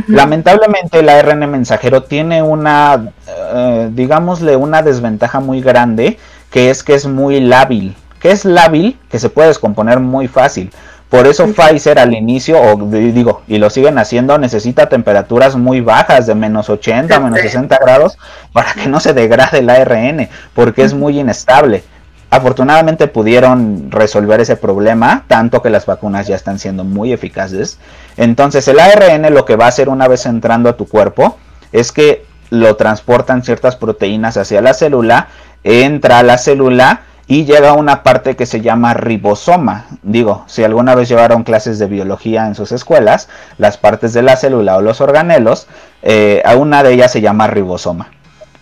Lamentablemente 0.07 0.99
el 0.99 1.09
ARN 1.09 1.49
mensajero 1.49 2.03
tiene 2.03 2.43
una, 2.43 3.11
eh, 3.27 3.89
digámosle, 3.91 4.55
una 4.55 4.83
desventaja 4.83 5.39
muy 5.39 5.61
grande, 5.61 6.19
que 6.51 6.69
es 6.69 6.83
que 6.83 6.93
es 6.93 7.07
muy 7.07 7.39
lábil. 7.39 7.95
que 8.19 8.31
es 8.31 8.43
lábil? 8.43 8.99
Que 9.09 9.17
se 9.17 9.29
puede 9.29 9.47
descomponer 9.47 10.01
muy 10.01 10.27
fácil. 10.27 10.71
Por 11.09 11.25
eso 11.25 11.47
Pfizer 11.47 11.97
al 11.97 12.13
inicio, 12.13 12.61
o 12.61 12.75
digo, 12.75 13.41
y 13.47 13.57
lo 13.57 13.69
siguen 13.69 13.97
haciendo, 13.97 14.37
necesita 14.37 14.89
temperaturas 14.89 15.55
muy 15.55 15.81
bajas, 15.81 16.27
de 16.27 16.35
menos 16.35 16.69
80, 16.69 17.19
menos 17.19 17.39
60 17.39 17.79
grados, 17.81 18.17
para 18.53 18.73
que 18.73 18.87
no 18.87 18.99
se 18.99 19.13
degrade 19.13 19.59
el 19.59 19.69
ARN, 19.69 20.29
porque 20.53 20.83
es 20.83 20.93
muy 20.93 21.19
inestable. 21.19 21.83
Afortunadamente 22.31 23.07
pudieron 23.07 23.89
resolver 23.89 24.39
ese 24.39 24.55
problema, 24.55 25.25
tanto 25.27 25.61
que 25.61 25.71
las 25.71 25.85
vacunas 25.85 26.27
ya 26.27 26.35
están 26.35 26.59
siendo 26.59 26.83
muy 26.83 27.11
eficaces. 27.11 27.79
Entonces 28.17 28.67
el 28.67 28.79
ARN 28.79 29.33
lo 29.33 29.45
que 29.45 29.55
va 29.55 29.65
a 29.65 29.69
hacer 29.69 29.89
una 29.89 30.07
vez 30.07 30.25
entrando 30.25 30.69
a 30.69 30.77
tu 30.77 30.87
cuerpo 30.87 31.37
es 31.71 31.91
que 31.91 32.25
lo 32.51 32.75
transportan 32.75 33.43
ciertas 33.43 33.75
proteínas 33.75 34.37
hacia 34.37 34.61
la 34.61 34.73
célula, 34.73 35.27
entra 35.63 36.19
a 36.19 36.23
la 36.23 36.37
célula 36.37 37.01
y 37.27 37.45
llega 37.45 37.69
a 37.69 37.73
una 37.73 38.01
parte 38.01 38.35
que 38.35 38.47
se 38.47 38.61
llama 38.61 38.93
ribosoma. 38.93 39.85
Digo, 40.01 40.45
si 40.47 40.63
alguna 40.63 40.95
vez 40.95 41.09
llevaron 41.09 41.43
clases 41.43 41.77
de 41.77 41.85
biología 41.85 42.47
en 42.47 42.55
sus 42.55 42.71
escuelas, 42.71 43.29
las 43.57 43.77
partes 43.77 44.13
de 44.13 44.23
la 44.23 44.35
célula 44.35 44.77
o 44.77 44.81
los 44.81 44.99
organelos, 44.99 45.67
eh, 46.01 46.41
a 46.43 46.55
una 46.55 46.81
de 46.81 46.93
ellas 46.93 47.11
se 47.11 47.21
llama 47.21 47.47
ribosoma. 47.47 48.09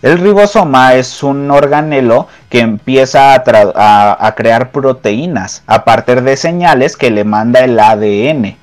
El 0.00 0.18
ribosoma 0.18 0.94
es 0.94 1.24
un 1.24 1.50
organelo 1.50 2.28
que 2.48 2.60
empieza 2.60 3.34
a, 3.34 4.34
crear 4.36 4.70
proteínas 4.70 5.64
a 5.66 5.84
partir 5.84 6.22
de 6.22 6.36
señales 6.36 6.96
que 6.96 7.10
le 7.10 7.24
manda 7.24 7.60
el 7.60 7.78
ADN. 7.80 8.56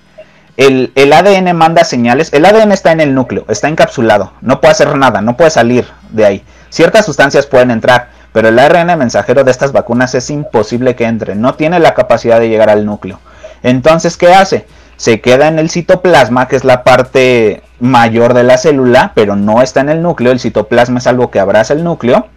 El, 0.55 0.93
el, 0.95 1.11
ADN 1.11 1.53
manda 1.53 1.83
señales, 1.83 2.31
el 2.31 2.45
ADN 2.45 2.71
está 2.71 2.93
en 2.93 3.01
el 3.01 3.13
núcleo, 3.13 3.43
está 3.49 3.67
encapsulado, 3.67 4.31
no 4.39 4.61
puede 4.61 4.71
hacer 4.71 4.95
nada, 4.95 5.21
no 5.21 5.36
puede 5.36 5.49
salir 5.49 5.86
de 6.11 6.25
ahí. 6.25 6.43
Ciertas 6.69 7.05
sustancias 7.05 7.45
pueden 7.45 7.71
entrar, 7.71 8.07
pero 8.31 8.47
el 8.47 8.57
ARN 8.57 8.97
mensajero 8.97 9.43
de 9.43 9.51
estas 9.51 9.73
vacunas 9.73 10.15
es 10.15 10.29
imposible 10.29 10.95
que 10.95 11.03
entre, 11.03 11.36
no 11.36 11.55
tiene 11.55 11.81
la 11.81 11.93
capacidad 11.93 12.39
de 12.39 12.47
llegar 12.47 12.69
al 12.69 12.86
núcleo. 12.86 13.19
Entonces, 13.61 14.15
¿qué 14.15 14.33
hace? 14.33 14.67
Se 14.98 15.22
queda 15.22 15.48
en 15.48 15.60
el 15.60 15.70
citoplasma, 15.70 16.48
que 16.48 16.56
es 16.56 16.64
la 16.64 16.84
parte 16.84 17.62
mayor 17.80 18.34
de 18.34 18.43
la 18.43 18.58
célula, 18.58 19.12
pero 19.16 19.36
no 19.36 19.62
está 19.62 19.82
en 19.82 19.89
el 19.89 20.02
núcleo. 20.02 20.32
El 20.32 20.39
citoplasma 20.39 21.00
es 21.00 21.08
algo 21.08 21.32
que 21.32 21.39
abraza 21.39 21.74
el 21.74 21.84
núcleo. 21.84 22.28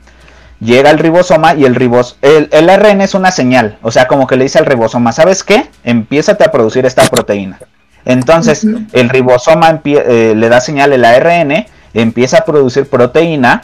Llega 0.60 0.90
al 0.90 0.98
ribosoma 0.98 1.54
y 1.54 1.64
el 1.64 1.76
ribos 1.76 2.18
el, 2.20 2.48
el 2.50 2.68
ARN 2.68 3.00
es 3.00 3.14
una 3.14 3.30
señal, 3.30 3.78
o 3.80 3.92
sea, 3.92 4.08
como 4.08 4.26
que 4.26 4.36
le 4.36 4.42
dice 4.42 4.58
al 4.58 4.66
ribosoma, 4.66 5.12
¿sabes 5.12 5.44
qué? 5.44 5.70
Empiezate 5.84 6.42
a 6.42 6.50
producir 6.50 6.84
esta 6.84 7.04
proteína. 7.04 7.60
Entonces, 8.04 8.66
el 8.92 9.08
ribosoma 9.08 9.80
eh, 9.84 10.32
le 10.34 10.48
da 10.48 10.60
señal 10.60 10.92
el 10.92 11.04
ARN, 11.04 11.66
empieza 11.94 12.38
a 12.38 12.44
producir 12.44 12.88
proteína 12.88 13.62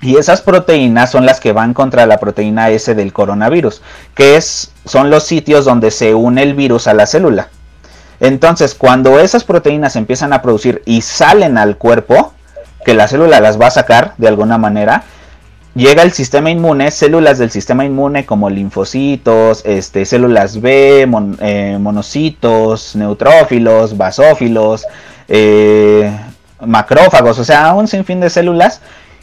y 0.00 0.16
esas 0.16 0.42
proteínas 0.42 1.10
son 1.10 1.26
las 1.26 1.38
que 1.38 1.52
van 1.52 1.74
contra 1.74 2.06
la 2.06 2.18
proteína 2.18 2.70
S 2.70 2.94
del 2.94 3.12
coronavirus, 3.12 3.82
que 4.14 4.36
es, 4.36 4.72
son 4.84 5.10
los 5.10 5.24
sitios 5.24 5.64
donde 5.64 5.90
se 5.90 6.14
une 6.14 6.42
el 6.42 6.54
virus 6.54 6.86
a 6.86 6.94
la 6.94 7.06
célula. 7.06 7.48
Entonces, 8.20 8.74
cuando 8.74 9.20
esas 9.20 9.44
proteínas 9.44 9.96
empiezan 9.96 10.32
a 10.32 10.42
producir 10.42 10.82
y 10.84 11.02
salen 11.02 11.58
al 11.58 11.76
cuerpo, 11.76 12.32
que 12.84 12.94
la 12.94 13.08
célula 13.08 13.40
las 13.40 13.60
va 13.60 13.66
a 13.66 13.70
sacar 13.70 14.14
de 14.18 14.28
alguna 14.28 14.58
manera, 14.58 15.04
llega 15.74 16.02
el 16.02 16.12
sistema 16.12 16.50
inmune, 16.50 16.90
células 16.90 17.38
del 17.38 17.50
sistema 17.50 17.84
inmune 17.84 18.26
como 18.26 18.50
linfocitos, 18.50 19.62
este, 19.64 20.04
células 20.04 20.60
B, 20.60 21.08
eh, 21.40 21.78
monocitos, 21.80 22.96
neutrófilos, 22.96 23.96
basófilos, 23.96 24.86
eh, 25.28 26.10
macrófagos, 26.64 27.38
o 27.38 27.44
sea, 27.44 27.72
un 27.74 27.86
sinfín 27.86 28.20
de 28.20 28.30
células 28.30 28.80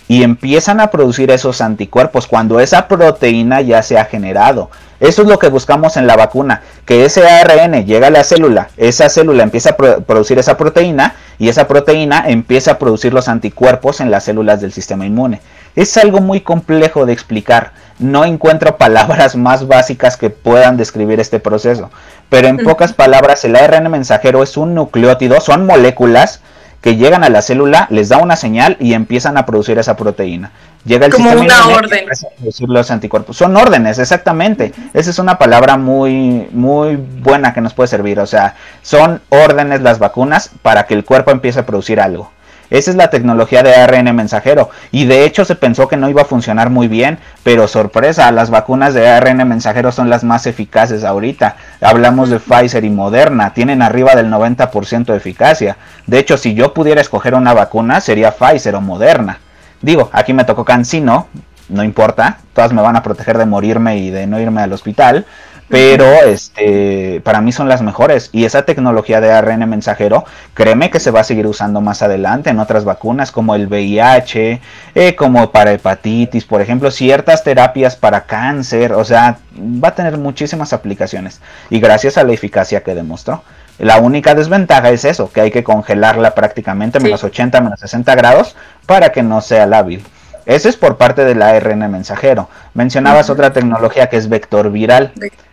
y 0.08 0.24
empiezan 0.24 0.80
a 0.80 0.91
producir 0.91 1.32
esos 1.32 1.62
anticuerpos 1.62 2.28
cuando 2.28 2.60
esa 2.60 2.88
proteína 2.88 3.62
ya 3.62 3.82
se 3.82 3.98
ha 3.98 4.06
generado. 4.06 4.70
Eso 5.00 5.24
es 5.24 5.28
lo 5.28 5.39
que 5.39 5.50
buscamos 5.50 5.98
en 5.98 6.08
la 6.08 6.16
vacuna, 6.16 6.62
que 6.86 7.04
ese 7.04 7.28
ARN 7.28 7.86
llega 7.86 8.08
a 8.08 8.12
la 8.12 8.24
célula, 8.24 8.70
esa 8.78 9.10
célula 9.10 9.43
empieza 9.43 9.72
a 9.72 9.76
producir 9.76 10.39
esa 10.39 10.56
proteína 10.58 11.16
y 11.38 11.50
esa 11.50 11.68
proteína 11.68 12.24
empieza 12.28 12.72
a 12.72 12.80
producir 12.80 13.14
los 13.14 13.28
anticuerpos 13.28 14.00
en 14.00 14.10
las 14.10 14.24
células 14.24 14.62
del 14.62 14.72
sistema 14.72 15.06
inmune. 15.06 15.41
Es 15.76 15.98
algo 15.98 16.22
muy 16.22 16.39
complejo 16.39 17.06
de 17.06 17.12
explicar, 17.12 17.74
no 18.00 18.24
encuentro 18.24 18.78
palabras 18.78 19.36
más 19.36 19.68
básicas 19.68 20.16
que 20.16 20.30
puedan 20.30 20.78
describir 20.78 21.20
este 21.20 21.39
proceso, 21.39 21.91
pero 22.30 22.48
en 22.48 22.58
pocas 22.58 22.93
palabras 22.93 23.43
el 23.43 23.58
ARN 23.58 23.91
mensajero 23.91 24.43
es 24.43 24.56
un 24.56 24.76
nucleótido, 24.76 25.41
son 25.41 25.66
moléculas 25.66 26.39
que 26.86 26.97
llegan 26.97 27.23
a 27.23 27.29
la 27.29 27.41
célula, 27.41 27.88
les 27.89 28.09
da 28.09 28.19
una 28.19 28.36
señal 28.36 28.77
y 28.79 28.93
empiezan 28.93 29.39
a 29.39 29.45
producir 29.47 29.79
esa 29.79 29.95
proteína. 29.97 30.51
Llega 30.86 31.07
el 31.07 31.11
Como 31.13 31.31
una 31.31 31.65
orden. 31.69 32.05
producir 32.38 32.69
los 32.69 32.91
anticuerpos. 32.91 33.36
Son 33.36 33.57
órdenes, 33.57 33.97
exactamente. 33.97 34.71
Esa 34.93 35.09
es 35.09 35.17
una 35.17 35.39
palabra 35.39 35.77
muy, 35.77 36.47
muy 36.51 36.95
buena 36.95 37.55
que 37.55 37.61
nos 37.61 37.73
puede 37.73 37.88
servir. 37.88 38.19
O 38.19 38.27
sea, 38.27 38.53
son 38.83 39.19
órdenes 39.29 39.81
las 39.81 39.97
vacunas 39.97 40.51
para 40.61 40.86
que 40.86 40.93
el 40.93 41.03
cuerpo 41.03 41.31
empiece 41.31 41.61
a 41.61 41.65
producir 41.65 41.99
algo. 41.99 42.31
Esa 42.70 42.91
es 42.91 42.97
la 42.97 43.09
tecnología 43.09 43.63
de 43.63 43.76
ARN 43.76 44.16
mensajero. 44.16 44.70
Y 44.91 45.05
de 45.05 45.26
hecho 45.26 45.45
se 45.45 45.55
pensó 45.55 45.88
que 45.88 45.97
no 45.97 46.09
iba 46.09 46.24
a 46.24 46.26
funcionar 46.26 46.70
muy 46.70 46.88
bien, 46.88 47.20
pero 47.43 47.68
sorpresa, 47.68 48.32
las 48.32 48.49
vacunas 48.49 48.93
de 48.93 49.07
ARN 49.07 49.47
mensajero 49.47 49.91
son 49.91 50.09
las 50.09 50.24
más 50.24 50.47
eficaces 50.47 51.03
ahorita. 51.03 51.57
Hablamos 51.82 52.30
de 52.30 52.39
Pfizer 52.39 52.84
y 52.84 52.89
Moderna, 52.89 53.53
tienen 53.53 53.82
arriba 53.82 54.16
del 54.16 54.32
90% 54.32 55.05
de 55.05 55.18
eficacia. 55.18 55.78
De 56.07 56.20
hecho, 56.20 56.38
si 56.38 56.53
yo 56.53 56.74
pudiera 56.74 57.01
escoger 57.01 57.36
una 57.36 57.53
vacuna, 57.53 58.01
sería 58.01 58.32
Pfizer 58.32 58.76
o 58.76 58.82
Moderna. 58.82 59.39
Digo, 59.82 60.09
aquí 60.13 60.34
me 60.34 60.45
tocó 60.45 60.66
Cancino, 60.66 61.28
no 61.70 61.84
importa, 61.84 62.39
todas 62.53 62.74
me 62.74 62.82
van 62.82 62.95
a 62.95 63.03
proteger 63.03 63.38
de 63.38 63.45
morirme 63.45 63.97
y 63.97 64.09
de 64.09 64.28
no 64.28 64.39
irme 64.39 64.61
al 64.61 64.74
hospital 64.74 65.26
pero 65.68 66.05
este 66.24 67.22
para 67.24 67.41
mí 67.41 67.51
son 67.51 67.68
las 67.68 67.82
mejores. 67.82 68.30
Y 68.32 68.45
esa 68.45 68.66
tecnología 68.66 69.22
de 69.22 69.32
ARN 69.32 69.68
mensajero 69.68 70.26
créeme 70.53 70.89
que 70.89 70.99
se 70.99 71.11
va 71.11 71.22
a 71.22 71.24
seguir 71.24 71.47
usando 71.47 71.82
más 71.82 72.01
adelante 72.01 72.49
en 72.49 72.59
otras 72.59 72.86
vacunas 72.86 73.32
como 73.32 73.55
el 73.55 73.68
VIH 73.68 74.61
eh, 74.93 75.16
como 75.16 75.51
para 75.51 75.74
hepatitis 75.74 76.45
por 76.45 76.61
ejemplo 76.61 76.91
ciertas 76.91 77.43
terapias 77.43 77.95
para 77.95 78.26
cáncer. 78.26 78.93
O 78.93 79.03
sea 79.03 79.39
va 79.57 79.89
a 79.89 79.95
tener 79.95 80.18
muchísimas 80.18 80.74
aplicaciones. 80.74 81.41
Y 81.70 81.80
gracias 81.80 82.18
a 82.18 82.24
la 82.24 82.34
eficacia 82.34 82.84
que 82.84 82.93
demostró. 82.93 83.43
La 83.78 83.97
única 83.97 84.36
desventaja 84.36 84.89
es 84.91 85.03
eso 85.03 85.32
que 85.32 85.41
hay 85.41 85.51
que 85.51 85.63
congelarla 85.63 86.34
prácticamente 86.34 86.99
menos 86.99 87.24
80 87.24 87.59
menos 87.59 87.80
60 87.80 88.16
grados 88.16 88.55
para 88.86 89.09
que 89.09 89.24
no 89.24 89.41
sea 89.41 89.66
lábil. 89.66 90.05
Ese 90.45 90.70
es 90.70 90.78
por 90.78 90.97
parte 90.97 91.26
del 91.26 91.41
ARN 91.41 91.91
mensajero. 91.91 92.49
Mencionabas 92.76 93.32
otra 93.32 93.51
tecnología 93.51 94.09
que 94.09 94.18
es 94.18 94.30
vector 94.30 94.72
viral 94.72 95.11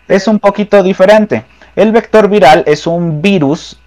es 0.09 0.27
un 0.29 0.39
poquito 0.39 0.83
diferente. 0.83 1.45
El 1.75 1.93
vector 1.93 2.29
viral 2.29 2.65
es 2.67 2.87
un 2.87 3.23
virus 3.23 3.79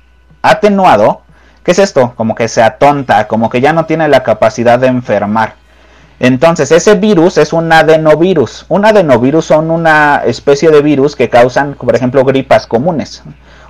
atenuado. 0.41 1.22
¿Qué 1.63 1.72
es 1.72 1.80
esto? 1.80 2.13
Como 2.16 2.36
que 2.36 2.47
se 2.47 2.61
atonta, 2.61 3.28
como 3.28 3.49
que 3.49 3.61
ya 3.61 3.74
no 3.74 3.86
tiene 3.86 4.07
la 4.07 4.24
capacidad 4.24 4.80
de 4.80 4.88
enfermar. 4.88 5.55
Entonces, 6.20 6.72
ese 6.72 6.95
virus 6.95 7.38
es 7.38 7.51
un 7.51 7.72
adenovirus. 7.72 8.66
Un 8.70 8.86
adenovirus 8.86 9.45
son 9.45 9.70
una 9.70 10.22
especie 10.26 10.72
de 10.72 10.82
virus 10.82 11.16
que 11.16 11.30
causan, 11.30 11.74
por 11.74 11.95
ejemplo, 11.95 12.24
gripas 12.24 12.68
comunes. 12.68 13.24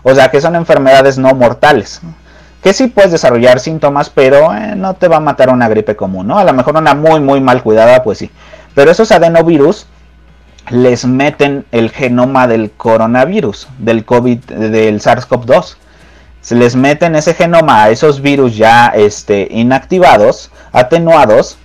O 0.03 0.13
sea, 0.13 0.29
que 0.29 0.41
son 0.41 0.55
enfermedades 0.55 1.17
no 1.17 1.33
mortales. 1.33 2.01
Que 2.61 2.73
sí 2.73 2.87
puedes 2.87 3.11
desarrollar 3.11 3.59
síntomas, 3.59 4.09
pero 4.09 4.53
eh, 4.53 4.75
no 4.75 4.93
te 4.93 5.07
va 5.07 5.17
a 5.17 5.21
matar 5.21 5.49
una 5.49 5.67
gripe 5.67 5.95
común, 5.95 6.27
¿no? 6.27 6.37
A 6.37 6.43
lo 6.43 6.53
mejor 6.53 6.77
una 6.77 6.93
muy, 6.93 7.19
muy 7.19 7.41
mal 7.41 7.63
cuidada, 7.63 8.03
pues 8.03 8.19
sí. 8.19 8.31
Pero 8.75 8.91
esos 8.91 9.11
adenovirus 9.11 9.87
les 10.69 11.05
meten 11.05 11.65
el 11.71 11.89
genoma 11.91 12.47
del 12.47 12.71
coronavirus, 12.71 13.67
del 13.77 14.05
COVID, 14.05 14.39
del 14.39 14.99
SARS-CoV-2. 15.01 15.75
Se 16.41 16.55
les 16.55 16.75
meten 16.75 17.15
ese 17.15 17.33
genoma 17.33 17.83
a 17.83 17.89
esos 17.89 18.21
virus 18.21 18.55
ya 18.55 18.87
este, 18.87 19.47
inactivados, 19.49 20.51
atenuados, 20.71 21.57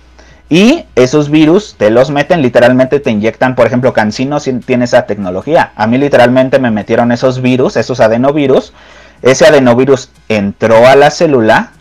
y 0.51 0.83
esos 0.95 1.29
virus 1.29 1.75
te 1.77 1.89
los 1.91 2.11
meten, 2.11 2.41
literalmente 2.41 2.99
te 2.99 3.09
inyectan, 3.09 3.55
por 3.55 3.67
ejemplo, 3.67 3.93
Cancino 3.93 4.37
tiene 4.41 4.83
esa 4.83 5.05
tecnología. 5.05 5.71
A 5.77 5.87
mí 5.87 5.97
literalmente 5.97 6.59
me 6.59 6.71
metieron 6.71 7.13
esos 7.13 7.41
virus, 7.41 7.77
esos 7.77 8.01
adenovirus. 8.01 8.73
Ese 9.21 9.47
adenovirus 9.47 10.09
entró 10.27 10.85
a 10.87 10.97
la 10.97 11.09
célula, 11.09 11.71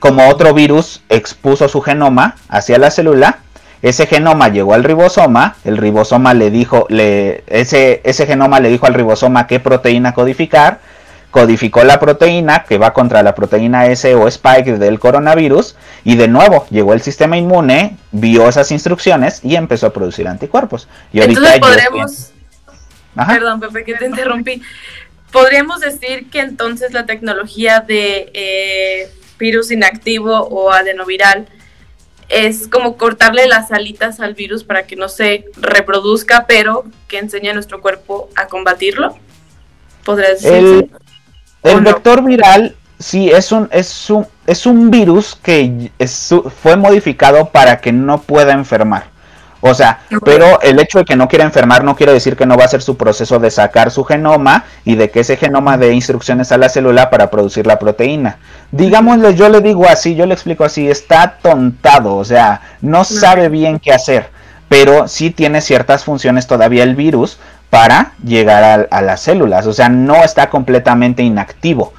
como 0.00 0.28
otro 0.28 0.52
virus 0.52 1.00
expuso 1.08 1.68
su 1.68 1.80
genoma 1.80 2.34
hacia 2.48 2.76
la 2.78 2.90
célula 2.90 3.38
ese 3.82 4.06
genoma 4.06 4.48
llegó 4.48 4.74
al 4.74 4.84
ribosoma, 4.84 5.56
el 5.64 5.76
ribosoma 5.76 6.34
le 6.34 6.50
dijo, 6.50 6.86
le, 6.88 7.42
ese, 7.48 8.00
ese 8.04 8.26
genoma 8.26 8.60
le 8.60 8.68
dijo 8.68 8.86
al 8.86 8.94
ribosoma 8.94 9.48
qué 9.48 9.58
proteína 9.58 10.14
codificar, 10.14 10.80
codificó 11.32 11.82
la 11.82 11.98
proteína 11.98 12.62
que 12.62 12.78
va 12.78 12.92
contra 12.92 13.24
la 13.24 13.34
proteína 13.34 13.86
S 13.86 14.14
o 14.14 14.28
spike 14.28 14.78
del 14.78 15.00
coronavirus 15.00 15.74
y 16.04 16.14
de 16.14 16.28
nuevo 16.28 16.66
llegó 16.70 16.92
el 16.92 17.02
sistema 17.02 17.36
inmune, 17.36 17.96
vio 18.12 18.48
esas 18.48 18.70
instrucciones 18.70 19.40
y 19.42 19.56
empezó 19.56 19.88
a 19.88 19.92
producir 19.92 20.28
anticuerpos. 20.28 20.88
Y 21.12 21.20
entonces 21.20 21.58
podremos... 21.58 22.32
Perdón, 23.14 23.60
Pepe, 23.60 23.84
que 23.84 23.94
te 23.94 24.06
interrumpí. 24.06 24.62
Podríamos 25.32 25.80
decir 25.80 26.30
que 26.30 26.40
entonces 26.40 26.92
la 26.92 27.04
tecnología 27.04 27.80
de 27.80 28.30
eh, 28.32 29.10
virus 29.38 29.70
inactivo 29.70 30.38
o 30.38 30.70
adenoviral 30.70 31.48
es 32.32 32.66
como 32.66 32.96
cortarle 32.96 33.46
las 33.46 33.70
alitas 33.72 34.18
al 34.20 34.34
virus 34.34 34.64
para 34.64 34.86
que 34.86 34.96
no 34.96 35.08
se 35.08 35.44
reproduzca, 35.56 36.46
pero 36.48 36.84
que 37.06 37.18
enseñe 37.18 37.50
a 37.50 37.54
nuestro 37.54 37.82
cuerpo 37.82 38.30
a 38.34 38.46
combatirlo. 38.46 39.16
¿Podrías 40.02 40.42
El, 40.44 40.90
el 41.62 41.80
vector 41.82 42.24
viral 42.24 42.74
sí 42.98 43.30
es 43.30 43.52
un, 43.52 43.68
es 43.70 44.08
un, 44.08 44.26
es 44.46 44.64
un 44.64 44.90
virus 44.90 45.36
que 45.36 45.90
fue 46.62 46.76
modificado 46.76 47.50
para 47.50 47.80
que 47.80 47.92
no 47.92 48.22
pueda 48.22 48.52
enfermar. 48.52 49.11
O 49.64 49.74
sea, 49.74 50.00
pero 50.24 50.60
el 50.60 50.80
hecho 50.80 50.98
de 50.98 51.04
que 51.04 51.14
no 51.14 51.28
quiera 51.28 51.44
enfermar 51.44 51.84
no 51.84 51.94
quiere 51.94 52.12
decir 52.12 52.36
que 52.36 52.46
no 52.46 52.56
va 52.56 52.64
a 52.64 52.68
ser 52.68 52.82
su 52.82 52.96
proceso 52.96 53.38
de 53.38 53.48
sacar 53.48 53.92
su 53.92 54.02
genoma 54.02 54.64
y 54.84 54.96
de 54.96 55.08
que 55.10 55.20
ese 55.20 55.36
genoma 55.36 55.78
dé 55.78 55.92
instrucciones 55.92 56.50
a 56.50 56.58
la 56.58 56.68
célula 56.68 57.10
para 57.10 57.30
producir 57.30 57.64
la 57.64 57.78
proteína. 57.78 58.38
Digámosle, 58.72 59.36
yo 59.36 59.48
le 59.48 59.60
digo 59.60 59.86
así, 59.88 60.16
yo 60.16 60.26
le 60.26 60.34
explico 60.34 60.64
así, 60.64 60.90
está 60.90 61.36
tontado, 61.40 62.16
o 62.16 62.24
sea, 62.24 62.60
no 62.80 63.04
sabe 63.04 63.48
bien 63.48 63.78
qué 63.78 63.92
hacer, 63.92 64.30
pero 64.68 65.06
sí 65.06 65.30
tiene 65.30 65.60
ciertas 65.60 66.02
funciones 66.02 66.48
todavía 66.48 66.82
el 66.82 66.96
virus 66.96 67.38
para 67.70 68.14
llegar 68.24 68.64
a, 68.64 68.96
a 68.96 69.00
las 69.00 69.20
células, 69.20 69.68
o 69.68 69.72
sea, 69.72 69.88
no 69.88 70.24
está 70.24 70.50
completamente 70.50 71.22
inactivo 71.22 71.92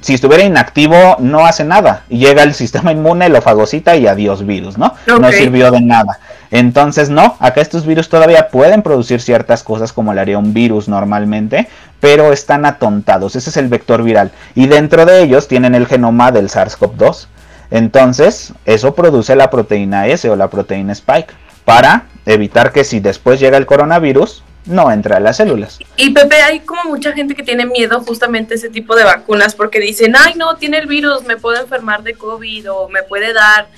si 0.00 0.14
estuviera 0.14 0.44
inactivo 0.44 1.16
no 1.18 1.46
hace 1.46 1.64
nada. 1.64 2.04
Y 2.08 2.18
llega 2.18 2.42
el 2.42 2.54
sistema 2.62 2.92
inmune, 2.92 3.28
lo 3.28 3.40
fagocita 3.42 3.96
y 3.96 4.06
adiós 4.06 4.44
virus, 4.44 4.78
¿no? 4.78 4.94
No 5.06 5.30
sirvió 5.32 5.70
de 5.70 5.80
nada. 5.80 6.18
Entonces, 6.50 7.10
no, 7.10 7.36
acá 7.40 7.60
estos 7.60 7.86
virus 7.86 8.08
todavía 8.08 8.48
pueden 8.48 8.82
producir 8.82 9.20
ciertas 9.20 9.62
cosas 9.62 9.92
como 9.92 10.14
le 10.14 10.20
haría 10.20 10.38
un 10.38 10.54
virus 10.54 10.88
normalmente, 10.88 11.68
pero 12.00 12.32
están 12.32 12.64
atontados. 12.64 13.36
Ese 13.36 13.50
es 13.50 13.56
el 13.56 13.68
vector 13.68 14.02
viral. 14.02 14.30
Y 14.54 14.66
dentro 14.66 15.06
de 15.06 15.22
ellos 15.22 15.48
tienen 15.48 15.74
el 15.74 15.86
genoma 15.86 16.30
del 16.30 16.48
SARS-CoV-2. 16.48 17.26
Entonces, 17.70 18.52
eso 18.64 18.94
produce 18.94 19.34
la 19.34 19.50
proteína 19.50 20.06
S 20.06 20.28
o 20.30 20.36
la 20.36 20.48
proteína 20.48 20.92
Spike 20.92 21.34
para 21.64 22.04
evitar 22.26 22.72
que 22.72 22.84
si 22.84 23.00
después 23.00 23.40
llega 23.40 23.56
el 23.58 23.66
coronavirus, 23.66 24.44
no 24.66 24.90
entra 24.90 25.16
a 25.16 25.20
las 25.20 25.36
células. 25.36 25.78
Y 25.96 26.10
Pepe, 26.10 26.36
hay 26.42 26.60
como 26.60 26.84
mucha 26.84 27.12
gente 27.12 27.34
que 27.34 27.42
tiene 27.42 27.66
miedo 27.66 28.00
justamente 28.00 28.54
a 28.54 28.56
ese 28.56 28.68
tipo 28.68 28.94
de 28.94 29.04
vacunas 29.04 29.54
porque 29.54 29.80
dicen, 29.80 30.14
ay 30.16 30.34
no, 30.36 30.56
tiene 30.56 30.78
el 30.78 30.86
virus, 30.86 31.24
me 31.24 31.36
puedo 31.36 31.60
enfermar 31.60 32.02
de 32.02 32.14
COVID 32.14 32.70
o 32.70 32.88
me 32.88 33.02
puede 33.02 33.32
dar. 33.32 33.68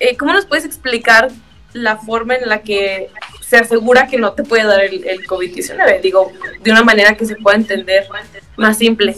Eh, 0.00 0.16
¿Cómo 0.16 0.32
nos 0.32 0.46
puedes 0.46 0.64
explicar 0.64 1.30
la 1.72 1.98
forma 1.98 2.36
en 2.36 2.48
la 2.48 2.62
que 2.62 3.10
se 3.40 3.58
asegura 3.58 4.06
que 4.06 4.18
no 4.18 4.32
te 4.32 4.42
puede 4.42 4.64
dar 4.64 4.80
el, 4.80 5.06
el 5.06 5.26
COVID-19? 5.26 6.00
Digo, 6.00 6.32
de 6.62 6.70
una 6.70 6.82
manera 6.82 7.16
que 7.16 7.26
se 7.26 7.36
pueda 7.36 7.56
entender 7.56 8.06
más 8.56 8.78
simple. 8.78 9.16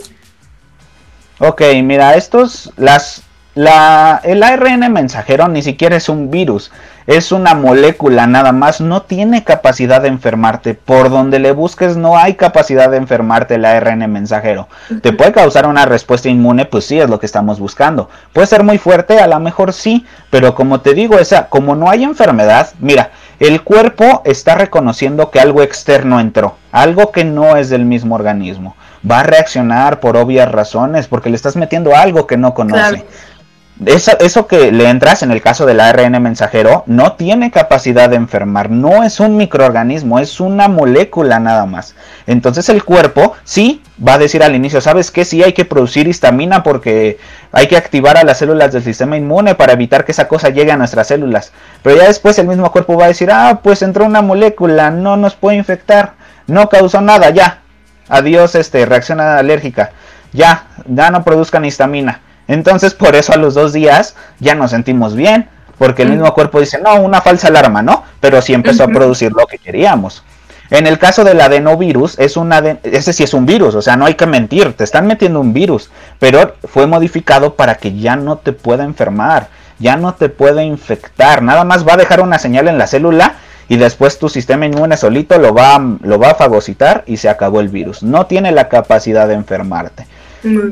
Ok, 1.38 1.62
mira, 1.82 2.14
estos, 2.14 2.72
las, 2.76 3.22
la, 3.54 4.20
el 4.24 4.42
ARN 4.42 4.90
mensajero 4.92 5.48
ni 5.48 5.62
siquiera 5.62 5.96
es 5.96 6.08
un 6.08 6.30
virus, 6.30 6.72
es 7.06 7.30
una 7.30 7.54
molécula 7.54 8.26
nada 8.26 8.52
más, 8.52 8.80
no 8.80 9.02
tiene 9.02 9.44
capacidad 9.44 10.00
de 10.00 10.08
enfermarte. 10.08 10.74
Por 10.74 11.10
donde 11.10 11.38
le 11.38 11.52
busques 11.52 11.96
no 11.96 12.18
hay 12.18 12.34
capacidad 12.34 12.90
de 12.90 12.96
enfermarte 12.96 13.54
el 13.54 13.64
ARN 13.64 14.10
mensajero. 14.10 14.68
¿Te 15.02 15.12
puede 15.12 15.32
causar 15.32 15.66
una 15.66 15.86
respuesta 15.86 16.28
inmune? 16.28 16.64
Pues 16.64 16.84
sí, 16.84 16.98
es 16.98 17.08
lo 17.08 17.20
que 17.20 17.26
estamos 17.26 17.60
buscando. 17.60 18.10
¿Puede 18.32 18.48
ser 18.48 18.64
muy 18.64 18.78
fuerte? 18.78 19.20
A 19.20 19.26
lo 19.28 19.38
mejor 19.38 19.72
sí, 19.72 20.04
pero 20.30 20.54
como 20.54 20.80
te 20.80 20.94
digo, 20.94 21.18
esa, 21.18 21.48
como 21.48 21.76
no 21.76 21.88
hay 21.88 22.02
enfermedad, 22.02 22.70
mira, 22.80 23.10
el 23.38 23.62
cuerpo 23.62 24.22
está 24.24 24.54
reconociendo 24.54 25.30
que 25.30 25.40
algo 25.40 25.62
externo 25.62 26.18
entró, 26.18 26.56
algo 26.72 27.12
que 27.12 27.24
no 27.24 27.56
es 27.56 27.68
del 27.68 27.84
mismo 27.84 28.14
organismo. 28.14 28.74
Va 29.08 29.20
a 29.20 29.24
reaccionar 29.24 30.00
por 30.00 30.16
obvias 30.16 30.50
razones, 30.50 31.06
porque 31.06 31.30
le 31.30 31.36
estás 31.36 31.54
metiendo 31.54 31.94
algo 31.94 32.26
que 32.26 32.36
no 32.36 32.54
conoce 32.54 33.04
eso, 33.84 34.46
que 34.46 34.72
le 34.72 34.88
entras 34.88 35.22
en 35.22 35.30
el 35.30 35.42
caso 35.42 35.66
del 35.66 35.80
ARN 35.80 36.22
mensajero 36.22 36.84
no 36.86 37.12
tiene 37.12 37.50
capacidad 37.50 38.08
de 38.08 38.16
enfermar, 38.16 38.70
no 38.70 39.04
es 39.04 39.20
un 39.20 39.36
microorganismo, 39.36 40.18
es 40.18 40.40
una 40.40 40.66
molécula 40.68 41.38
nada 41.38 41.66
más. 41.66 41.94
Entonces 42.26 42.70
el 42.70 42.84
cuerpo 42.84 43.34
sí 43.44 43.82
va 44.06 44.14
a 44.14 44.18
decir 44.18 44.42
al 44.42 44.54
inicio, 44.54 44.80
¿sabes 44.80 45.10
qué? 45.10 45.26
Sí 45.26 45.42
hay 45.42 45.52
que 45.52 45.66
producir 45.66 46.08
histamina 46.08 46.62
porque 46.62 47.18
hay 47.52 47.66
que 47.66 47.76
activar 47.76 48.16
a 48.16 48.24
las 48.24 48.38
células 48.38 48.72
del 48.72 48.82
sistema 48.82 49.18
inmune 49.18 49.54
para 49.54 49.74
evitar 49.74 50.06
que 50.06 50.12
esa 50.12 50.26
cosa 50.26 50.48
llegue 50.48 50.72
a 50.72 50.78
nuestras 50.78 51.08
células. 51.08 51.52
Pero 51.82 51.98
ya 51.98 52.04
después 52.04 52.38
el 52.38 52.46
mismo 52.46 52.72
cuerpo 52.72 52.96
va 52.96 53.04
a 53.04 53.08
decir, 53.08 53.30
ah, 53.30 53.60
pues 53.62 53.82
entró 53.82 54.06
una 54.06 54.22
molécula, 54.22 54.90
no 54.90 55.18
nos 55.18 55.34
puede 55.34 55.58
infectar, 55.58 56.14
no 56.46 56.70
causó 56.70 57.02
nada, 57.02 57.28
ya. 57.28 57.60
Adiós, 58.08 58.54
este, 58.54 58.86
reacción 58.86 59.20
alérgica. 59.20 59.90
Ya, 60.32 60.66
ya 60.86 61.10
no 61.10 61.24
produzcan 61.24 61.64
histamina 61.64 62.22
entonces 62.48 62.94
por 62.94 63.16
eso 63.16 63.32
a 63.32 63.36
los 63.36 63.54
dos 63.54 63.72
días 63.72 64.14
ya 64.38 64.54
nos 64.54 64.70
sentimos 64.70 65.14
bien, 65.14 65.48
porque 65.78 66.02
el 66.02 66.10
mismo 66.10 66.32
cuerpo 66.32 66.60
dice, 66.60 66.80
no, 66.80 66.94
una 67.00 67.20
falsa 67.20 67.48
alarma, 67.48 67.82
¿no? 67.82 68.04
Pero 68.20 68.40
sí 68.40 68.54
empezó 68.54 68.84
a 68.84 68.88
producir 68.88 69.32
lo 69.32 69.46
que 69.46 69.58
queríamos. 69.58 70.22
En 70.70 70.86
el 70.86 70.98
caso 70.98 71.22
del 71.22 71.40
adenovirus, 71.40 72.18
es 72.18 72.36
una 72.36 72.58
ese 72.82 73.12
sí 73.12 73.22
es 73.22 73.34
un 73.34 73.46
virus, 73.46 73.74
o 73.74 73.82
sea, 73.82 73.96
no 73.96 74.06
hay 74.06 74.14
que 74.14 74.26
mentir, 74.26 74.72
te 74.72 74.84
están 74.84 75.06
metiendo 75.06 75.40
un 75.40 75.52
virus, 75.52 75.90
pero 76.18 76.56
fue 76.64 76.86
modificado 76.86 77.54
para 77.54 77.76
que 77.76 77.96
ya 77.96 78.16
no 78.16 78.38
te 78.38 78.52
pueda 78.52 78.82
enfermar, 78.82 79.48
ya 79.78 79.96
no 79.96 80.14
te 80.14 80.28
pueda 80.28 80.64
infectar, 80.64 81.42
nada 81.42 81.64
más 81.64 81.86
va 81.86 81.94
a 81.94 81.98
dejar 81.98 82.20
una 82.20 82.38
señal 82.38 82.66
en 82.66 82.78
la 82.78 82.88
célula 82.88 83.36
y 83.68 83.76
después 83.76 84.18
tu 84.18 84.28
sistema 84.28 84.66
inmune 84.66 84.96
solito 84.96 85.38
lo 85.38 85.54
va, 85.54 85.80
lo 86.02 86.18
va 86.18 86.30
a 86.30 86.34
fagocitar 86.34 87.04
y 87.06 87.16
se 87.16 87.28
acabó 87.28 87.60
el 87.60 87.68
virus. 87.68 88.02
No 88.02 88.26
tiene 88.26 88.52
la 88.52 88.68
capacidad 88.68 89.26
de 89.28 89.34
enfermarte. 89.34 90.06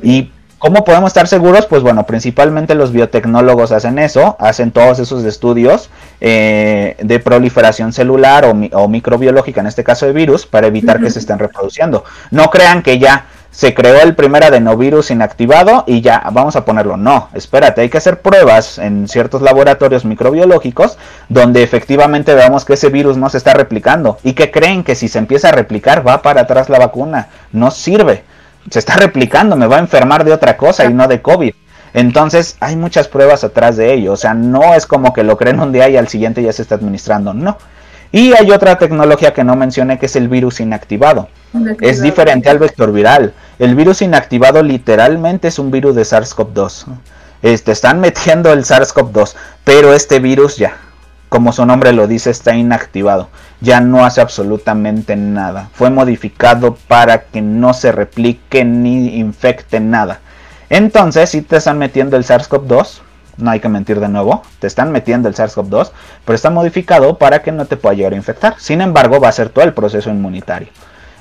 Y 0.02 0.30
¿Cómo 0.64 0.82
podemos 0.82 1.08
estar 1.08 1.28
seguros? 1.28 1.66
Pues 1.66 1.82
bueno, 1.82 2.06
principalmente 2.06 2.74
los 2.74 2.90
biotecnólogos 2.90 3.70
hacen 3.70 3.98
eso, 3.98 4.34
hacen 4.40 4.70
todos 4.70 4.98
esos 4.98 5.22
estudios 5.24 5.90
eh, 6.22 6.96
de 7.02 7.18
proliferación 7.18 7.92
celular 7.92 8.46
o, 8.46 8.88
microbiológica, 8.88 9.60
en 9.60 9.66
este 9.66 9.84
caso 9.84 10.06
de 10.06 10.14
virus, 10.14 10.46
para 10.46 10.68
evitar 10.68 11.02
que 11.02 11.10
se 11.10 11.18
estén 11.18 11.38
reproduciendo. 11.38 12.04
No 12.30 12.48
crean 12.48 12.82
que 12.82 12.98
ya 12.98 13.26
se 13.50 13.74
creó 13.74 14.00
el 14.00 14.14
primer 14.14 14.42
adenovirus 14.42 15.10
inactivado 15.10 15.84
y 15.86 16.00
ya 16.00 16.30
vamos 16.32 16.56
a 16.56 16.64
ponerlo. 16.64 16.96
No, 16.96 17.28
espérate, 17.34 17.82
hay 17.82 17.90
que 17.90 17.98
hacer 17.98 18.22
pruebas 18.22 18.78
en 18.78 19.06
ciertos 19.06 19.42
laboratorios 19.42 20.06
microbiológicos 20.06 20.96
donde 21.28 21.62
efectivamente 21.62 22.34
veamos 22.34 22.64
que 22.64 22.72
ese 22.72 22.88
virus 22.88 23.18
no 23.18 23.28
se 23.28 23.36
está 23.36 23.52
replicando 23.52 24.16
y 24.24 24.32
que 24.32 24.50
creen 24.50 24.82
que 24.82 24.94
si 24.94 25.08
se 25.08 25.18
empieza 25.18 25.50
a 25.50 25.52
replicar 25.52 26.08
va 26.08 26.22
para 26.22 26.40
atrás 26.40 26.70
la 26.70 26.78
vacuna. 26.78 27.28
No 27.52 27.70
sirve 27.70 28.24
se 28.70 28.78
está 28.78 28.96
replicando, 28.96 29.56
me 29.56 29.66
va 29.66 29.76
a 29.76 29.80
enfermar 29.80 30.24
de 30.24 30.32
otra 30.32 30.56
cosa 30.56 30.84
y 30.84 30.94
no 30.94 31.08
de 31.08 31.22
COVID. 31.22 31.54
Entonces 31.92 32.56
hay 32.60 32.76
muchas 32.76 33.08
pruebas 33.08 33.44
atrás 33.44 33.76
de 33.76 33.92
ello, 33.94 34.12
o 34.12 34.16
sea, 34.16 34.34
no 34.34 34.74
es 34.74 34.86
como 34.86 35.12
que 35.12 35.22
lo 35.22 35.36
creen 35.36 35.60
un 35.60 35.72
día 35.72 35.88
y 35.88 35.96
al 35.96 36.08
siguiente 36.08 36.42
ya 36.42 36.52
se 36.52 36.62
está 36.62 36.74
administrando, 36.74 37.32
no. 37.32 37.56
Y 38.10 38.32
hay 38.32 38.50
otra 38.52 38.78
tecnología 38.78 39.32
que 39.32 39.42
no 39.42 39.56
mencioné 39.56 39.98
que 39.98 40.06
es 40.06 40.14
el 40.14 40.28
virus 40.28 40.60
inactivado. 40.60 41.28
Es 41.80 42.00
diferente 42.00 42.48
al 42.48 42.60
vector 42.60 42.92
viral. 42.92 43.34
El 43.58 43.74
virus 43.74 44.02
inactivado 44.02 44.62
literalmente 44.62 45.48
es 45.48 45.58
un 45.58 45.72
virus 45.72 45.96
de 45.96 46.02
SARS-CoV-2. 46.02 46.86
Este, 47.42 47.72
están 47.72 48.00
metiendo 48.00 48.52
el 48.52 48.64
SARS-CoV-2, 48.64 49.34
pero 49.64 49.92
este 49.92 50.20
virus 50.20 50.56
ya, 50.56 50.76
como 51.34 51.52
su 51.52 51.66
nombre 51.66 51.92
lo 51.92 52.06
dice, 52.06 52.30
está 52.30 52.54
inactivado 52.54 53.28
ya 53.64 53.80
no 53.80 54.04
hace 54.04 54.20
absolutamente 54.20 55.16
nada. 55.16 55.70
Fue 55.72 55.90
modificado 55.90 56.76
para 56.86 57.24
que 57.24 57.40
no 57.40 57.74
se 57.74 57.90
replique 57.90 58.64
ni 58.64 59.16
infecte 59.16 59.80
nada. 59.80 60.20
Entonces, 60.68 61.30
si 61.30 61.42
te 61.42 61.56
están 61.56 61.78
metiendo 61.78 62.16
el 62.16 62.24
SARS-CoV-2, 62.24 63.00
no 63.38 63.50
hay 63.50 63.60
que 63.60 63.68
mentir 63.68 63.98
de 63.98 64.08
nuevo, 64.08 64.42
te 64.60 64.66
están 64.66 64.92
metiendo 64.92 65.28
el 65.28 65.34
SARS-CoV-2, 65.34 65.90
pero 66.24 66.36
está 66.36 66.50
modificado 66.50 67.18
para 67.18 67.42
que 67.42 67.52
no 67.52 67.64
te 67.64 67.76
pueda 67.76 67.94
llegar 67.94 68.12
a 68.12 68.16
infectar. 68.16 68.54
Sin 68.58 68.80
embargo, 68.80 69.18
va 69.18 69.28
a 69.28 69.32
ser 69.32 69.48
todo 69.48 69.64
el 69.64 69.72
proceso 69.72 70.10
inmunitario. 70.10 70.68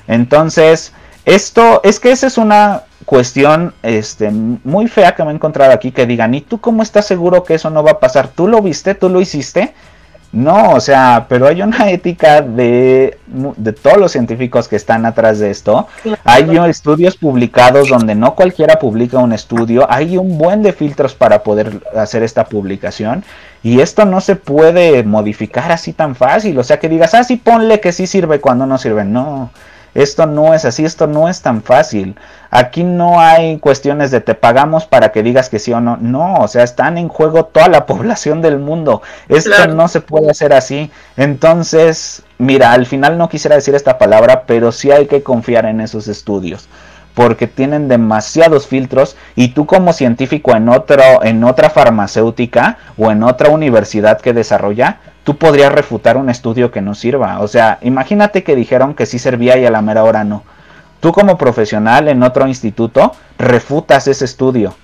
Entonces, 0.06 0.92
esto 1.24 1.80
es 1.82 1.98
que 1.98 2.12
esa 2.12 2.26
es 2.26 2.36
una 2.36 2.82
cuestión 3.06 3.74
este, 3.82 4.30
muy 4.30 4.86
fea 4.88 5.14
que 5.14 5.24
me 5.24 5.30
he 5.30 5.34
encontrado 5.34 5.72
aquí 5.72 5.92
que 5.92 6.06
digan, 6.06 6.34
¿y 6.34 6.42
tú 6.42 6.60
cómo 6.60 6.82
estás 6.82 7.06
seguro 7.06 7.42
que 7.42 7.54
eso 7.54 7.70
no 7.70 7.82
va 7.82 7.92
a 7.92 8.00
pasar? 8.00 8.28
¿Tú 8.28 8.48
lo 8.48 8.60
viste? 8.60 8.94
¿Tú 8.94 9.08
lo 9.08 9.20
hiciste? 9.20 9.74
No, 10.34 10.72
o 10.72 10.80
sea, 10.80 11.26
pero 11.28 11.46
hay 11.46 11.62
una 11.62 11.90
ética 11.90 12.42
de, 12.42 13.18
de 13.28 13.72
todos 13.72 13.98
los 13.98 14.10
científicos 14.10 14.66
que 14.66 14.74
están 14.74 15.06
atrás 15.06 15.38
de 15.38 15.48
esto. 15.48 15.86
Hay 16.24 16.56
estudios 16.68 17.16
publicados 17.16 17.88
donde 17.88 18.16
no 18.16 18.34
cualquiera 18.34 18.80
publica 18.80 19.18
un 19.18 19.32
estudio. 19.32 19.86
Hay 19.88 20.16
un 20.16 20.36
buen 20.36 20.64
de 20.64 20.72
filtros 20.72 21.14
para 21.14 21.44
poder 21.44 21.80
hacer 21.94 22.24
esta 22.24 22.46
publicación. 22.46 23.22
Y 23.62 23.80
esto 23.80 24.06
no 24.06 24.20
se 24.20 24.34
puede 24.34 25.04
modificar 25.04 25.70
así 25.70 25.92
tan 25.92 26.16
fácil. 26.16 26.58
O 26.58 26.64
sea, 26.64 26.80
que 26.80 26.88
digas, 26.88 27.14
ah, 27.14 27.22
sí, 27.22 27.36
ponle 27.36 27.78
que 27.78 27.92
sí 27.92 28.08
sirve 28.08 28.40
cuando 28.40 28.66
no 28.66 28.76
sirve. 28.76 29.04
No. 29.04 29.50
Esto 29.94 30.26
no 30.26 30.54
es 30.54 30.64
así, 30.64 30.84
esto 30.84 31.06
no 31.06 31.28
es 31.28 31.40
tan 31.40 31.62
fácil. 31.62 32.16
Aquí 32.50 32.82
no 32.84 33.20
hay 33.20 33.58
cuestiones 33.58 34.10
de 34.10 34.20
te 34.20 34.34
pagamos 34.34 34.86
para 34.86 35.12
que 35.12 35.22
digas 35.22 35.48
que 35.48 35.58
sí 35.58 35.72
o 35.72 35.80
no. 35.80 35.96
No, 35.96 36.34
o 36.34 36.48
sea, 36.48 36.64
están 36.64 36.98
en 36.98 37.08
juego 37.08 37.46
toda 37.46 37.68
la 37.68 37.86
población 37.86 38.42
del 38.42 38.58
mundo. 38.58 39.02
Esto 39.28 39.68
no 39.68 39.88
se 39.88 40.00
puede 40.00 40.30
hacer 40.30 40.52
así. 40.52 40.90
Entonces, 41.16 42.22
mira, 42.38 42.72
al 42.72 42.86
final 42.86 43.18
no 43.18 43.28
quisiera 43.28 43.56
decir 43.56 43.74
esta 43.74 43.98
palabra, 43.98 44.44
pero 44.46 44.72
sí 44.72 44.90
hay 44.90 45.06
que 45.06 45.22
confiar 45.22 45.66
en 45.66 45.80
esos 45.80 46.08
estudios 46.08 46.68
porque 47.14 47.46
tienen 47.46 47.88
demasiados 47.88 48.66
filtros 48.66 49.16
y 49.36 49.48
tú 49.48 49.66
como 49.66 49.92
científico 49.92 50.54
en 50.54 50.68
otro 50.68 51.02
en 51.22 51.44
otra 51.44 51.70
farmacéutica 51.70 52.78
o 52.98 53.10
en 53.10 53.22
otra 53.22 53.50
universidad 53.50 54.20
que 54.20 54.32
desarrolla 54.32 54.98
tú 55.22 55.38
podrías 55.38 55.72
refutar 55.72 56.16
un 56.16 56.28
estudio 56.28 56.70
que 56.70 56.82
no 56.82 56.94
sirva. 56.94 57.40
O 57.40 57.48
sea, 57.48 57.78
imagínate 57.80 58.44
que 58.44 58.54
dijeron 58.54 58.94
que 58.94 59.06
sí 59.06 59.18
servía 59.18 59.56
y 59.56 59.64
a 59.64 59.70
la 59.70 59.80
mera 59.80 60.04
hora 60.04 60.22
no. 60.22 60.44
tú 61.00 61.12
como 61.12 61.38
profesional 61.38 62.08
en 62.08 62.22
otro 62.22 62.46
instituto 62.46 63.12
refutas 63.38 64.06
ese 64.08 64.24
estudio 64.24 64.74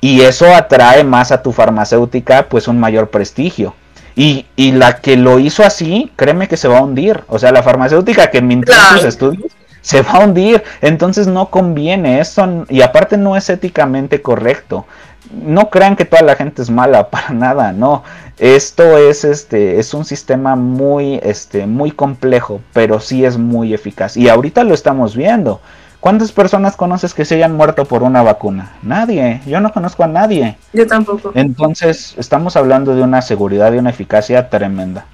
y 0.00 0.22
eso 0.22 0.54
atrae 0.54 1.04
más 1.04 1.32
a 1.32 1.42
tu 1.42 1.52
farmacéutica 1.52 2.48
pues 2.48 2.68
un 2.68 2.78
mayor 2.78 3.10
prestigio. 3.10 3.74
Y, 4.18 4.46
y, 4.56 4.72
la 4.72 4.96
que 4.96 5.18
lo 5.18 5.38
hizo 5.38 5.62
así, 5.62 6.10
créeme 6.16 6.48
que 6.48 6.56
se 6.56 6.68
va 6.68 6.78
a 6.78 6.82
hundir. 6.82 7.22
O 7.28 7.38
sea, 7.38 7.52
la 7.52 7.62
farmacéutica 7.62 8.30
que 8.30 8.40
mintió 8.40 8.74
sus 8.92 9.04
estudios 9.04 9.52
se 9.86 10.02
va 10.02 10.14
a 10.14 10.24
hundir. 10.24 10.64
Entonces 10.80 11.28
no 11.28 11.48
conviene 11.48 12.18
eso. 12.20 12.66
Y 12.68 12.82
aparte 12.82 13.16
no 13.16 13.36
es 13.36 13.48
éticamente 13.48 14.20
correcto. 14.20 14.84
No 15.30 15.70
crean 15.70 15.94
que 15.94 16.04
toda 16.04 16.22
la 16.22 16.34
gente 16.34 16.60
es 16.62 16.70
mala, 16.70 17.08
para 17.10 17.30
nada, 17.30 17.72
no. 17.72 18.02
Esto 18.36 18.98
es 18.98 19.24
este 19.24 19.78
es 19.78 19.94
un 19.94 20.04
sistema 20.04 20.56
muy 20.56 21.20
este 21.22 21.66
muy 21.66 21.90
complejo, 21.90 22.60
pero 22.74 23.00
sí 23.00 23.24
es 23.24 23.38
muy 23.38 23.72
eficaz 23.72 24.16
y 24.16 24.28
ahorita 24.28 24.64
lo 24.64 24.74
estamos 24.74 25.16
viendo. 25.16 25.60
¿Cuántas 26.00 26.32
personas 26.32 26.76
conoces 26.76 27.14
que 27.14 27.24
se 27.24 27.36
hayan 27.36 27.56
muerto 27.56 27.84
por 27.84 28.02
una 28.02 28.22
vacuna? 28.22 28.72
Nadie, 28.82 29.40
yo 29.46 29.60
no 29.60 29.72
conozco 29.72 30.04
a 30.04 30.08
nadie. 30.08 30.56
Yo 30.72 30.86
tampoco. 30.86 31.32
Entonces, 31.34 32.14
estamos 32.18 32.56
hablando 32.56 32.94
de 32.94 33.02
una 33.02 33.22
seguridad 33.22 33.72
y 33.72 33.78
una 33.78 33.90
eficacia 33.90 34.50
tremenda. 34.50 35.06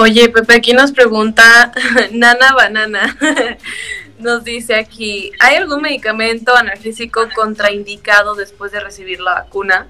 Oye, 0.00 0.28
Pepe, 0.28 0.54
aquí 0.54 0.72
nos 0.74 0.92
pregunta 0.92 1.72
Nana 2.12 2.52
Banana. 2.54 3.16
nos 4.20 4.44
dice 4.44 4.76
aquí, 4.76 5.32
¿hay 5.40 5.56
algún 5.56 5.82
medicamento 5.82 6.56
analgésico 6.56 7.22
contraindicado 7.34 8.36
después 8.36 8.70
de 8.70 8.78
recibir 8.78 9.18
la 9.20 9.34
vacuna? 9.34 9.88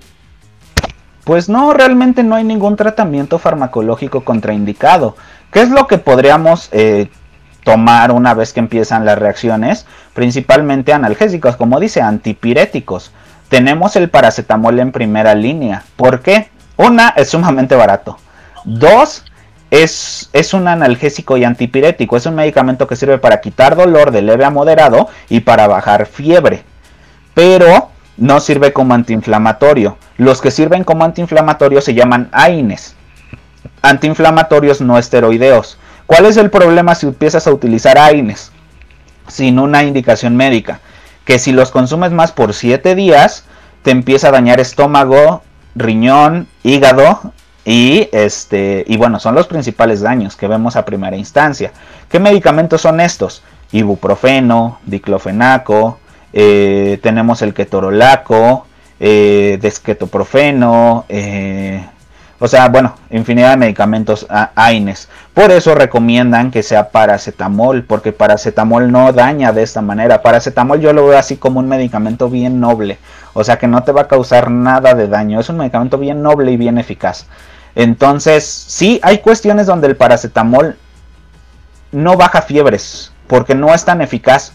Pues 1.25 1.51
no, 1.51 1.75
realmente 1.75 2.23
no 2.23 2.37
hay 2.37 2.45
ningún 2.45 2.77
tratamiento 2.77 3.39
farmacológico 3.39 4.25
contraindicado. 4.25 5.15
¿Qué 5.53 5.61
es 5.61 5.69
lo 5.69 5.87
que 5.87 5.99
podríamos 5.99 6.71
eh, 6.73 7.11
tomar 7.65 8.11
una 8.11 8.33
vez 8.33 8.55
que 8.55 8.61
empiezan 8.61 9.05
las 9.05 9.19
reacciones, 9.19 9.85
principalmente 10.15 10.95
analgésicos, 10.95 11.57
como 11.57 11.79
dice, 11.81 12.01
antipiréticos. 12.01 13.13
Tenemos 13.51 13.95
el 13.97 14.09
paracetamol 14.09 14.79
en 14.79 14.91
primera 14.91 15.35
línea. 15.35 15.85
¿Por 15.97 16.23
qué? 16.23 16.49
Una, 16.79 17.11
es 17.11 17.29
sumamente 17.29 17.77
barato. 17.77 18.17
Dos, 18.65 19.25
es, 19.71 20.31
es, 20.33 20.55
un 20.55 20.69
analgésico 20.69 21.37
y 21.37 21.45
antipirético. 21.45 22.17
Es 22.17 22.27
un 22.27 22.35
medicamento 22.35 22.87
que 22.87 22.97
sirve 22.97 23.19
para 23.19 23.41
quitar 23.41 23.77
dolor 23.77 24.11
de 24.11 24.23
leve 24.23 24.45
a 24.45 24.51
moderado 24.51 25.09
y 25.29 25.41
para 25.41 25.67
bajar 25.67 26.07
fiebre. 26.07 26.65
Pero 27.35 27.91
no 28.17 28.41
sirve 28.41 28.73
como 28.73 28.95
antiinflamatorio. 28.95 29.99
Los 30.17 30.41
que 30.41 30.51
sirven 30.51 30.85
como 30.85 31.05
antiinflamatorio 31.05 31.81
se 31.81 31.95
llaman 31.95 32.29
AINES. 32.33 32.95
Antiinflamatorios 33.83 34.81
no 34.81 34.99
esteroideos. 34.99 35.79
¿Cuál 36.07 36.27
es 36.27 36.37
el 36.37 36.51
problema 36.51 36.95
si 36.95 37.07
empiezas 37.07 37.47
a 37.47 37.53
utilizar 37.53 37.99
AINES 37.99 38.51
sin 39.29 39.59
una 39.59 39.85
indicación 39.85 40.37
médica? 40.37 40.81
Que 41.25 41.39
si 41.39 41.53
los 41.53 41.71
consumes 41.71 42.11
más 42.11 42.33
por 42.33 42.55
7 42.55 42.95
días, 42.95 43.45
te 43.83 43.91
empieza 43.91 44.29
a 44.29 44.33
dañar 44.33 44.59
estómago, 44.59 45.43
riñón, 45.75 46.49
hígado 46.63 47.33
y 47.65 48.09
este 48.13 48.85
y 48.87 48.97
bueno, 48.97 49.21
son 49.21 49.35
los 49.35 49.47
principales 49.47 50.01
daños 50.01 50.37
que 50.37 50.49
vemos 50.49 50.77
a 50.77 50.85
primera 50.85 51.17
instancia. 51.17 51.73
¿Qué 52.09 52.19
medicamentos 52.19 52.81
son 52.81 53.01
estos? 53.01 53.43
Ibuprofeno, 53.73 54.79
diclofenaco, 54.87 55.99
eh, 56.33 56.99
tenemos 57.03 57.43
el 57.43 57.55
ketorolaco, 57.55 58.67
eh, 59.01 59.59
desquetoprofeno, 59.61 61.05
eh, 61.09 61.85
o 62.41 62.47
sea, 62.47 62.69
bueno, 62.69 62.95
infinidad 63.11 63.51
de 63.51 63.57
medicamentos 63.57 64.27
AINES. 64.55 65.09
Por 65.35 65.51
eso 65.51 65.75
recomiendan 65.75 66.51
que 66.51 66.63
sea 66.63 66.91
paracetamol, 66.91 67.83
porque 67.85 68.13
paracetamol 68.13 68.93
no 68.93 69.13
daña 69.13 69.53
de 69.53 69.63
esta 69.63 69.83
manera. 69.83 70.23
Paracetamol 70.23 70.81
yo 70.81 70.93
lo 70.93 71.07
veo 71.07 71.19
así 71.19 71.37
como 71.37 71.59
un 71.59 71.69
medicamento 71.69 72.31
bien 72.31 72.61
noble, 72.61 72.99
o 73.35 73.43
sea 73.43 73.59
que 73.59 73.67
no 73.67 73.83
te 73.83 73.93
va 73.93 74.03
a 74.03 74.09
causar 74.09 74.51
nada 74.51 74.95
de 74.95 75.09
daño. 75.09 75.41
Es 75.41 75.49
un 75.49 75.57
medicamento 75.57 75.99
bien 75.99 76.23
noble 76.23 76.53
y 76.53 76.57
bien 76.57 76.79
eficaz. 76.79 77.27
Entonces, 77.75 78.45
sí, 78.45 79.01
hay 79.03 79.19
cuestiones 79.19 79.67
donde 79.67 79.89
el 79.89 79.97
paracetamol 79.97 80.77
no 81.91 82.17
baja 82.17 82.43
fiebres, 82.43 83.13
porque 83.27 83.55
no 83.55 83.75
es 83.75 83.85
tan 83.85 84.01
eficaz, 84.01 84.53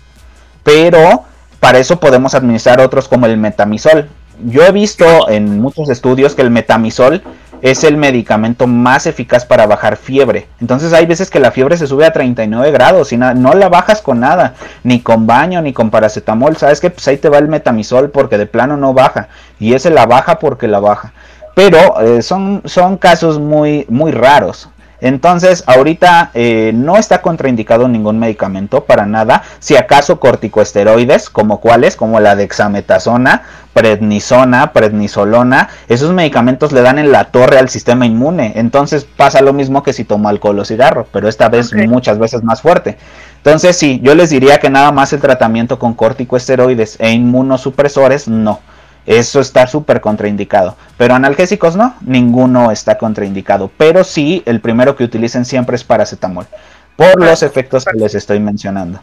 pero 0.64 1.24
para 1.60 1.80
eso 1.80 2.00
podemos 2.00 2.34
administrar 2.34 2.80
otros 2.80 3.08
como 3.08 3.26
el 3.26 3.38
metamisol. 3.38 4.10
Yo 4.46 4.66
he 4.66 4.72
visto 4.72 5.30
en 5.30 5.62
muchos 5.62 5.90
estudios 5.90 6.36
que 6.36 6.42
el 6.42 6.50
metamisol 6.50 7.24
es 7.64 7.86
el 7.86 7.96
medicamento 7.96 8.68
más 8.68 9.08
eficaz 9.08 9.46
para 9.46 9.66
bajar 9.66 9.96
fiebre. 9.96 10.48
Entonces 10.60 10.92
hay 10.92 11.06
veces 11.06 11.30
que 11.30 11.40
la 11.40 11.50
fiebre 11.50 11.78
se 11.78 11.88
sube 11.88 12.06
a 12.06 12.12
39 12.12 12.72
grados 12.72 13.14
y 13.14 13.18
no 13.18 13.54
la 13.54 13.70
bajas 13.70 14.02
con 14.02 14.20
nada, 14.20 14.54
ni 14.84 15.00
con 15.00 15.26
baño, 15.26 15.62
ni 15.62 15.72
con 15.72 15.90
paracetamol. 15.90 16.58
Sabes 16.58 16.82
que 16.82 16.90
pues 16.90 17.08
ahí 17.08 17.16
te 17.16 17.30
va 17.30 17.38
el 17.38 17.48
metamisol 17.48 18.12
porque 18.12 18.38
de 18.38 18.48
plano 18.48 18.76
no 18.76 18.94
baja 18.94 19.30
y 19.62 19.74
ese 19.76 19.92
la 19.92 20.06
baja 20.06 20.40
porque 20.40 20.68
la 20.68 20.82
baja. 20.82 21.14
Pero 21.56 22.02
eh, 22.02 22.22
son, 22.22 22.64
son 22.66 22.98
casos 22.98 23.40
muy, 23.40 23.86
muy 23.88 24.12
raros. 24.12 24.68
Entonces, 25.04 25.66
ahorita 25.68 26.32
eh, 26.34 26.72
no 26.74 26.96
está 26.96 27.22
contraindicado 27.22 27.90
ningún 27.90 28.20
medicamento 28.20 28.86
para 28.86 29.06
nada. 29.06 29.44
Si 29.60 29.76
acaso 29.76 30.22
corticoesteroides, 30.22 31.30
como 31.30 31.60
cuáles, 31.60 31.98
como 31.98 32.22
la 32.22 32.38
dexametasona, 32.38 33.42
prednisona, 33.74 34.72
prednisolona, 34.72 35.68
esos 35.90 36.14
medicamentos 36.14 36.72
le 36.72 36.82
dan 36.82 37.00
en 37.00 37.12
la 37.12 37.26
torre 37.26 37.60
al 37.60 37.68
sistema 37.68 38.06
inmune. 38.06 38.54
Entonces 38.56 39.04
pasa 39.04 39.42
lo 39.42 39.52
mismo 39.52 39.84
que 39.84 39.92
si 39.92 40.06
tomo 40.06 40.30
alcohol 40.30 40.60
o 40.60 40.64
cigarro, 40.64 41.06
pero 41.12 41.28
esta 41.28 41.50
vez 41.50 41.74
muchas 41.74 42.18
veces 42.18 42.42
más 42.42 42.62
fuerte. 42.62 42.98
Entonces, 43.38 43.76
sí, 43.76 44.00
yo 44.02 44.16
les 44.16 44.30
diría 44.30 44.60
que 44.60 44.70
nada 44.70 44.94
más 44.94 45.12
el 45.12 45.20
tratamiento 45.20 45.78
con 45.78 45.96
corticoesteroides 45.96 46.96
e 47.02 47.12
inmunosupresores, 47.12 48.30
no. 48.30 48.62
Eso 49.06 49.42
está 49.42 49.68
súper 49.68 50.00
contraindicado. 50.00 50.78
Pero 50.98 51.16
analgésicos 51.16 51.76
no, 51.76 51.96
ninguno 52.02 52.72
está 52.72 52.98
contraindicado. 52.98 53.70
Pero 53.78 54.04
sí, 54.04 54.44
el 54.46 54.62
primero 54.62 54.96
que 54.96 55.04
utilicen 55.04 55.46
siempre 55.46 55.76
es 55.76 55.84
paracetamol. 55.84 56.48
Por 56.96 57.20
los 57.20 57.44
efectos 57.44 57.86
que 57.86 57.98
les 57.98 58.16
estoy 58.16 58.40
mencionando. 58.40 59.02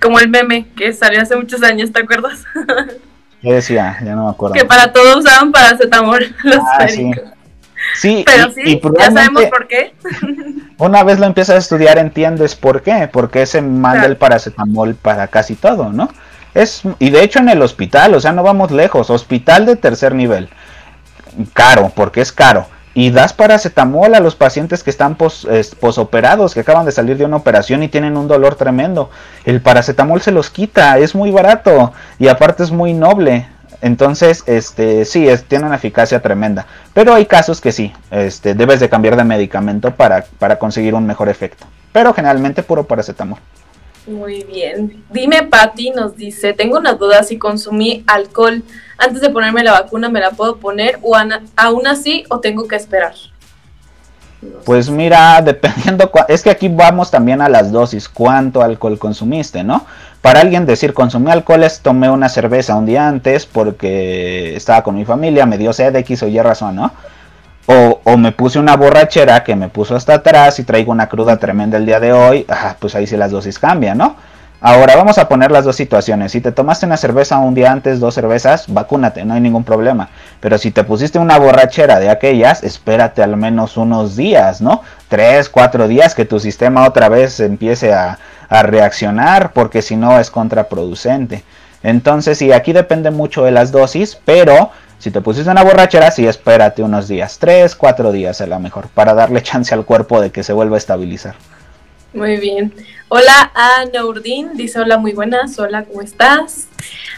Como 0.00 0.18
el 0.18 0.28
meme 0.28 0.68
que 0.76 0.92
salió 0.92 1.20
hace 1.20 1.36
muchos 1.36 1.62
años, 1.62 1.92
¿te 1.92 2.00
acuerdas? 2.00 2.44
¿Qué 3.42 3.52
decía? 3.52 3.98
Ya 4.04 4.14
no 4.14 4.24
me 4.24 4.30
acuerdo. 4.30 4.54
Que 4.54 4.64
para 4.64 4.92
todos 4.92 5.16
usaban 5.16 5.52
paracetamol 5.52 6.34
los 6.44 6.58
ah, 6.58 6.88
sí. 6.88 7.12
sí. 7.94 8.22
pero 8.26 8.50
sí, 8.52 8.80
ya 8.98 9.10
sabemos 9.10 9.44
por 9.46 9.66
qué. 9.66 9.94
una 10.78 11.02
vez 11.04 11.18
lo 11.18 11.26
empiezas 11.26 11.56
a 11.56 11.58
estudiar, 11.58 11.98
entiendes 11.98 12.54
por 12.54 12.82
qué. 12.82 13.08
Porque 13.10 13.46
se 13.46 13.60
manda 13.62 14.06
el 14.06 14.16
paracetamol 14.16 14.94
para 14.94 15.28
casi 15.28 15.54
todo, 15.54 15.90
¿no? 15.90 16.10
Y 16.98 17.10
de 17.10 17.22
hecho 17.22 17.38
en 17.38 17.48
el 17.48 17.62
hospital, 17.62 18.14
o 18.14 18.20
sea, 18.20 18.32
no 18.32 18.42
vamos 18.42 18.70
lejos, 18.70 19.10
hospital 19.10 19.66
de 19.66 19.76
tercer 19.76 20.14
nivel. 20.14 20.48
Caro, 21.52 21.92
porque 21.94 22.20
es 22.20 22.32
caro. 22.32 22.66
Y 22.92 23.10
das 23.10 23.32
paracetamol 23.32 24.14
a 24.14 24.20
los 24.20 24.34
pacientes 24.34 24.82
que 24.82 24.90
están 24.90 25.14
pos, 25.14 25.46
posoperados, 25.78 26.54
que 26.54 26.60
acaban 26.60 26.84
de 26.84 26.92
salir 26.92 27.16
de 27.16 27.24
una 27.24 27.36
operación 27.36 27.84
y 27.84 27.88
tienen 27.88 28.16
un 28.16 28.26
dolor 28.26 28.56
tremendo. 28.56 29.10
El 29.44 29.60
paracetamol 29.60 30.20
se 30.20 30.32
los 30.32 30.50
quita, 30.50 30.98
es 30.98 31.14
muy 31.14 31.30
barato 31.30 31.92
y 32.18 32.26
aparte 32.26 32.64
es 32.64 32.72
muy 32.72 32.92
noble. 32.92 33.46
Entonces, 33.80 34.42
este, 34.46 35.04
sí, 35.04 35.28
tiene 35.48 35.66
una 35.66 35.76
eficacia 35.76 36.20
tremenda. 36.20 36.66
Pero 36.92 37.14
hay 37.14 37.26
casos 37.26 37.60
que 37.60 37.72
sí, 37.72 37.92
este, 38.10 38.54
debes 38.54 38.80
de 38.80 38.88
cambiar 38.88 39.16
de 39.16 39.24
medicamento 39.24 39.92
para, 39.92 40.24
para 40.38 40.58
conseguir 40.58 40.94
un 40.94 41.06
mejor 41.06 41.28
efecto. 41.28 41.66
Pero 41.92 42.12
generalmente 42.12 42.62
puro 42.62 42.84
paracetamol. 42.84 43.38
Muy 44.06 44.44
bien. 44.44 45.04
Dime, 45.10 45.42
Patti, 45.42 45.90
nos 45.90 46.16
dice, 46.16 46.52
tengo 46.52 46.78
una 46.78 46.94
duda 46.94 47.22
si 47.22 47.38
consumí 47.38 48.02
alcohol 48.06 48.62
antes 48.98 49.20
de 49.20 49.30
ponerme 49.30 49.62
la 49.62 49.72
vacuna, 49.72 50.08
¿me 50.08 50.20
la 50.20 50.30
puedo 50.30 50.56
poner 50.56 50.98
o 51.02 51.16
aún 51.56 51.86
así 51.86 52.24
o 52.28 52.40
tengo 52.40 52.68
que 52.68 52.76
esperar? 52.76 53.14
Pues 54.64 54.90
mira, 54.90 55.40
dependiendo, 55.44 56.10
es 56.28 56.42
que 56.42 56.50
aquí 56.50 56.68
vamos 56.68 57.10
también 57.10 57.40
a 57.40 57.48
las 57.48 57.72
dosis, 57.72 58.08
cuánto 58.08 58.62
alcohol 58.62 58.98
consumiste, 58.98 59.64
¿no? 59.64 59.84
Para 60.22 60.40
alguien 60.40 60.66
decir 60.66 60.92
consumí 60.92 61.30
alcohol 61.30 61.62
es 61.62 61.80
tomé 61.80 62.10
una 62.10 62.28
cerveza 62.28 62.76
un 62.76 62.86
día 62.86 63.08
antes 63.08 63.46
porque 63.46 64.54
estaba 64.54 64.82
con 64.82 64.96
mi 64.96 65.04
familia, 65.04 65.46
me 65.46 65.56
dio 65.56 65.72
sed, 65.72 65.96
X 65.96 66.22
o 66.22 66.28
Y 66.28 66.38
razón, 66.40 66.76
¿no? 66.76 66.92
O, 67.72 68.16
me 68.16 68.32
puse 68.32 68.58
una 68.58 68.76
borrachera 68.76 69.44
que 69.44 69.54
me 69.54 69.68
puso 69.68 69.94
hasta 69.94 70.14
atrás 70.14 70.58
y 70.58 70.64
traigo 70.64 70.90
una 70.90 71.08
cruda 71.08 71.36
tremenda 71.36 71.78
el 71.78 71.86
día 71.86 72.00
de 72.00 72.12
hoy, 72.12 72.44
pues 72.80 72.96
ahí 72.96 73.06
sí 73.06 73.16
las 73.16 73.30
dosis 73.30 73.60
cambian, 73.60 73.96
¿no? 73.96 74.16
Ahora 74.60 74.96
vamos 74.96 75.18
a 75.18 75.28
poner 75.28 75.52
las 75.52 75.64
dos 75.64 75.76
situaciones. 75.76 76.32
Si 76.32 76.40
te 76.40 76.50
tomaste 76.50 76.84
una 76.84 76.96
cerveza 76.96 77.38
un 77.38 77.54
día 77.54 77.70
antes, 77.70 78.00
dos 78.00 78.14
cervezas, 78.14 78.64
vacúnate, 78.66 79.24
no 79.24 79.34
hay 79.34 79.40
ningún 79.40 79.62
problema. 79.62 80.08
Pero 80.40 80.58
si 80.58 80.72
te 80.72 80.82
pusiste 80.82 81.20
una 81.20 81.38
borrachera 81.38 82.00
de 82.00 82.10
aquellas, 82.10 82.64
espérate 82.64 83.22
al 83.22 83.36
menos 83.36 83.76
unos 83.76 84.16
días, 84.16 84.60
¿no? 84.60 84.82
Tres, 85.08 85.48
cuatro 85.48 85.86
días 85.86 86.16
que 86.16 86.24
tu 86.24 86.40
sistema 86.40 86.86
otra 86.86 87.08
vez 87.08 87.38
empiece 87.38 87.94
a, 87.94 88.18
a 88.48 88.62
reaccionar, 88.64 89.52
porque 89.52 89.80
si 89.80 89.94
no 89.94 90.18
es 90.18 90.30
contraproducente. 90.30 91.44
Entonces, 91.84 92.36
sí, 92.36 92.52
aquí 92.52 92.72
depende 92.72 93.10
mucho 93.10 93.44
de 93.44 93.52
las 93.52 93.70
dosis, 93.70 94.18
pero 94.26 94.72
si 95.00 95.10
te 95.10 95.22
pusiste 95.22 95.50
una 95.50 95.64
borrachera, 95.64 96.10
sí, 96.10 96.26
espérate 96.26 96.82
unos 96.82 97.08
días, 97.08 97.38
tres, 97.38 97.74
cuatro 97.74 98.12
días 98.12 98.40
a 98.42 98.46
lo 98.46 98.60
mejor, 98.60 98.88
para 98.88 99.14
darle 99.14 99.42
chance 99.42 99.74
al 99.74 99.86
cuerpo 99.86 100.20
de 100.20 100.30
que 100.30 100.42
se 100.42 100.52
vuelva 100.52 100.76
a 100.76 100.78
estabilizar. 100.78 101.34
Muy 102.12 102.36
bien. 102.36 102.74
Hola 103.08 103.50
a 103.54 103.84
Nourdin, 103.92 104.56
dice 104.56 104.78
hola, 104.78 104.98
muy 104.98 105.12
buenas. 105.12 105.58
Hola, 105.58 105.84
¿cómo 105.84 106.02
estás? 106.02 106.68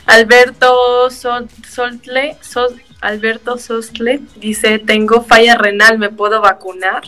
Alberto 0.07 1.11
Soltle, 1.11 2.37
Alberto 3.01 3.59
Sostle 3.59 4.21
dice, 4.37 4.79
tengo 4.79 5.23
falla 5.23 5.57
renal, 5.57 5.99
¿me 5.99 6.09
puedo 6.09 6.41
vacunar? 6.41 7.03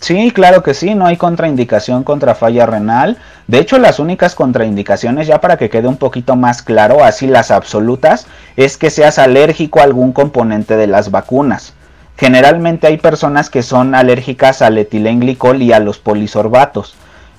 Sí, 0.00 0.30
claro 0.30 0.62
que 0.62 0.74
sí, 0.74 0.94
no 0.94 1.06
hay 1.06 1.16
contraindicación 1.16 2.04
contra 2.04 2.34
falla 2.34 2.66
renal. 2.66 3.16
De 3.46 3.58
hecho, 3.58 3.78
las 3.78 3.98
únicas 3.98 4.34
contraindicaciones, 4.34 5.26
ya 5.26 5.40
para 5.40 5.56
que 5.56 5.70
quede 5.70 5.88
un 5.88 5.96
poquito 5.96 6.36
más 6.36 6.62
claro, 6.62 7.02
así 7.02 7.26
las 7.26 7.50
absolutas, 7.50 8.26
es 8.56 8.76
que 8.76 8.90
seas 8.90 9.18
alérgico 9.18 9.80
a 9.80 9.84
algún 9.84 10.12
componente 10.12 10.76
de 10.76 10.86
las 10.86 11.10
vacunas. 11.10 11.72
Generalmente 12.18 12.86
hay 12.86 12.98
personas 12.98 13.50
que 13.50 13.62
son 13.62 13.94
alérgicas 13.94 14.62
al 14.62 14.78
etilenglicol 14.78 15.62
y 15.62 15.72
a 15.72 15.80
los 15.80 15.98
polisorbatos. 15.98 16.94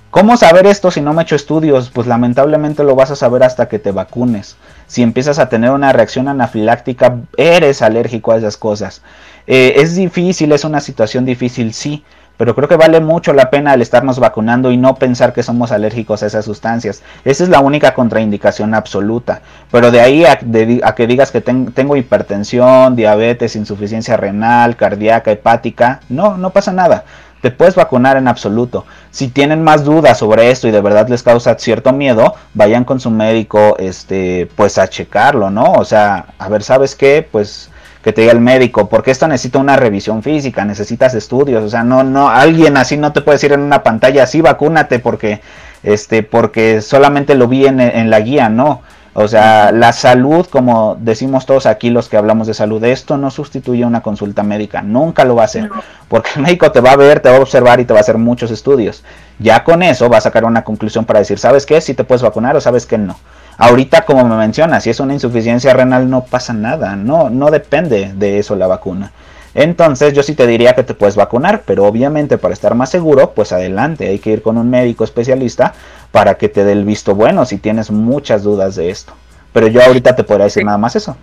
¿Cómo 0.10 0.38
saber 0.38 0.66
esto 0.66 0.90
si 0.90 1.02
no 1.02 1.14
me 1.14 1.22
he 1.22 1.24
hecho 1.24 1.36
estudios? 1.36 1.90
Pues 1.90 2.08
lamentablemente 2.08 2.84
lo 2.84 2.96
vas 2.96 3.12
a 3.12 3.16
saber 3.16 3.44
hasta 3.44 3.68
que 3.68 3.78
te 3.78 3.92
vacunes. 3.92 4.56
Si 4.88 5.04
empiezas 5.04 5.38
a 5.38 5.50
tener 5.50 5.72
una 5.72 5.94
reacción 5.94 6.28
anafiláctica, 6.28 7.18
eres 7.36 7.82
alérgico 7.82 8.32
a 8.32 8.38
esas 8.38 8.58
cosas. 8.58 9.02
Eh, 9.48 9.74
es 9.78 9.96
difícil, 9.96 10.52
es 10.52 10.64
una 10.64 10.80
situación 10.80 11.26
difícil, 11.26 11.74
sí, 11.74 12.04
pero 12.38 12.56
creo 12.56 12.68
que 12.68 12.78
vale 12.78 13.00
mucho 13.02 13.34
la 13.34 13.50
pena 13.50 13.74
el 13.74 13.82
estarnos 13.82 14.20
vacunando 14.20 14.72
y 14.72 14.78
no 14.78 14.96
pensar 14.96 15.34
que 15.34 15.44
somos 15.44 15.72
alérgicos 15.72 16.22
a 16.22 16.28
esas 16.28 16.46
sustancias. 16.46 17.02
Esa 17.26 17.44
es 17.44 17.50
la 17.50 17.60
única 17.60 17.94
contraindicación 17.94 18.76
absoluta. 18.76 19.42
Pero 19.72 19.92
de 19.92 20.02
ahí 20.02 20.24
a, 20.24 20.38
que 20.38 21.08
digas 21.08 21.32
que 21.32 21.42
tengo 21.42 21.96
hipertensión, 21.96 22.96
diabetes, 22.96 23.56
insuficiencia 23.56 24.18
renal, 24.18 24.76
cardíaca, 24.76 25.32
hepática, 25.32 26.02
no, 26.10 26.38
no 26.38 26.52
pasa 26.52 26.72
nada. 26.72 27.04
Te 27.42 27.52
puedes 27.52 27.76
vacunar 27.76 28.18
en 28.18 28.28
absoluto. 28.28 28.86
Si 29.12 29.28
tienen 29.28 29.64
más 29.64 29.84
dudas 29.84 30.18
sobre 30.18 30.50
esto 30.50 30.68
y 30.68 30.72
de 30.72 30.82
verdad 30.82 31.08
les 31.08 31.24
causa 31.24 31.58
cierto 31.58 31.94
miedo, 31.94 32.36
vayan 32.54 32.84
con 32.84 33.00
su 33.00 33.12
médico, 33.12 33.76
este, 33.78 34.50
pues 34.56 34.78
a 34.78 34.88
checarlo, 34.88 35.52
¿no? 35.52 35.74
O 35.74 35.86
sea, 35.86 36.26
a 36.40 36.50
ver, 36.50 36.64
¿sabes 36.64 36.96
qué? 36.96 37.28
Pues 37.32 37.70
que 38.08 38.14
te 38.14 38.22
diga 38.22 38.32
el 38.32 38.40
médico, 38.40 38.88
porque 38.88 39.12
esto 39.12 39.28
necesita 39.28 39.60
una 39.60 39.76
revisión 39.76 40.24
física, 40.24 40.64
necesitas 40.64 41.14
estudios, 41.14 41.62
o 41.62 41.70
sea, 41.70 41.84
no, 41.84 42.06
no, 42.06 42.30
alguien 42.30 42.78
así 42.78 42.96
no 42.96 43.12
te 43.12 43.20
puede 43.20 43.36
decir 43.36 43.52
en 43.52 43.60
una 43.60 43.84
pantalla, 43.84 44.24
así 44.24 44.40
vacúnate 44.40 45.00
porque, 45.00 45.42
este, 45.84 46.24
porque 46.24 46.80
solamente 46.80 47.36
lo 47.36 47.50
vi 47.50 47.66
en, 47.66 48.10
la 48.10 48.22
guía, 48.22 48.48
no. 48.48 48.82
O 49.20 49.28
sea, 49.28 49.72
la 49.72 49.94
salud, 49.94 50.46
como 50.46 50.96
decimos 51.00 51.48
todos 51.48 51.66
aquí 51.66 51.90
los 51.90 52.08
que 52.08 52.18
hablamos 52.18 52.46
de 52.46 52.54
salud, 52.54 52.84
esto 52.84 53.18
no 53.18 53.32
sustituye 53.32 53.84
una 53.84 54.04
consulta 54.04 54.44
médica, 54.44 54.84
nunca 54.84 55.26
lo 55.26 55.34
va 55.34 55.42
a 55.42 55.46
hacer, 55.46 55.72
porque 56.08 56.30
el 56.36 56.44
médico 56.44 56.72
te 56.72 56.82
va 56.82 56.92
a 56.92 56.96
ver, 56.98 57.20
te 57.20 57.30
va 57.32 57.38
a 57.38 57.40
observar 57.40 57.80
y 57.80 57.86
te 57.86 57.94
va 57.94 58.00
a 58.00 58.02
hacer 58.02 58.20
muchos 58.20 58.52
estudios. 58.52 59.04
Ya 59.40 59.64
con 59.64 59.82
eso 59.82 60.08
va 60.08 60.20
a 60.20 60.22
sacar 60.22 60.46
una 60.46 60.64
conclusión 60.64 61.04
para 61.06 61.18
decir, 61.18 61.40
¿sabes 61.40 61.66
qué? 61.66 61.82
Si 61.82 61.96
te 61.96 62.04
puedes 62.04 62.22
vacunar 62.22 62.56
o 62.58 62.62
sabes 62.62 62.86
que 62.86 63.00
no. 63.00 63.18
Ahorita, 63.58 64.06
como 64.06 64.24
me 64.24 64.36
mencionas, 64.36 64.84
si 64.84 64.92
es 64.92 65.00
una 65.00 65.16
insuficiencia 65.16 65.74
renal 65.74 66.12
no 66.12 66.26
pasa 66.26 66.54
nada, 66.54 66.96
no, 66.96 67.32
no 67.32 67.50
depende 67.50 68.14
de 68.14 68.38
eso 68.38 68.56
la 68.56 68.68
vacuna. 68.68 69.12
Entonces 69.54 70.14
yo 70.14 70.24
sí 70.24 70.36
te 70.36 70.46
diría 70.46 70.76
que 70.76 70.84
te 70.84 70.94
puedes 70.94 71.16
vacunar, 71.16 71.64
pero 71.66 71.86
obviamente 71.86 72.38
para 72.38 72.54
estar 72.54 72.76
más 72.76 72.90
seguro, 72.90 73.34
pues 73.34 73.52
adelante, 73.52 74.08
hay 74.08 74.20
que 74.20 74.32
ir 74.32 74.42
con 74.42 74.58
un 74.58 74.70
médico 74.70 75.04
especialista 75.04 75.74
para 76.12 76.36
que 76.36 76.50
te 76.50 76.64
dé 76.64 76.74
el 76.74 76.86
visto 76.86 77.16
bueno 77.16 77.46
si 77.46 77.58
tienes 77.58 77.92
muchas 77.92 78.44
dudas 78.44 78.76
de 78.76 78.90
esto. 78.90 79.14
Pero 79.54 79.68
yo 79.68 79.82
ahorita 79.84 80.16
te 80.16 80.24
podría 80.24 80.46
decir 80.46 80.64
nada 80.64 80.78
más 80.78 80.96
eso. 80.96 81.18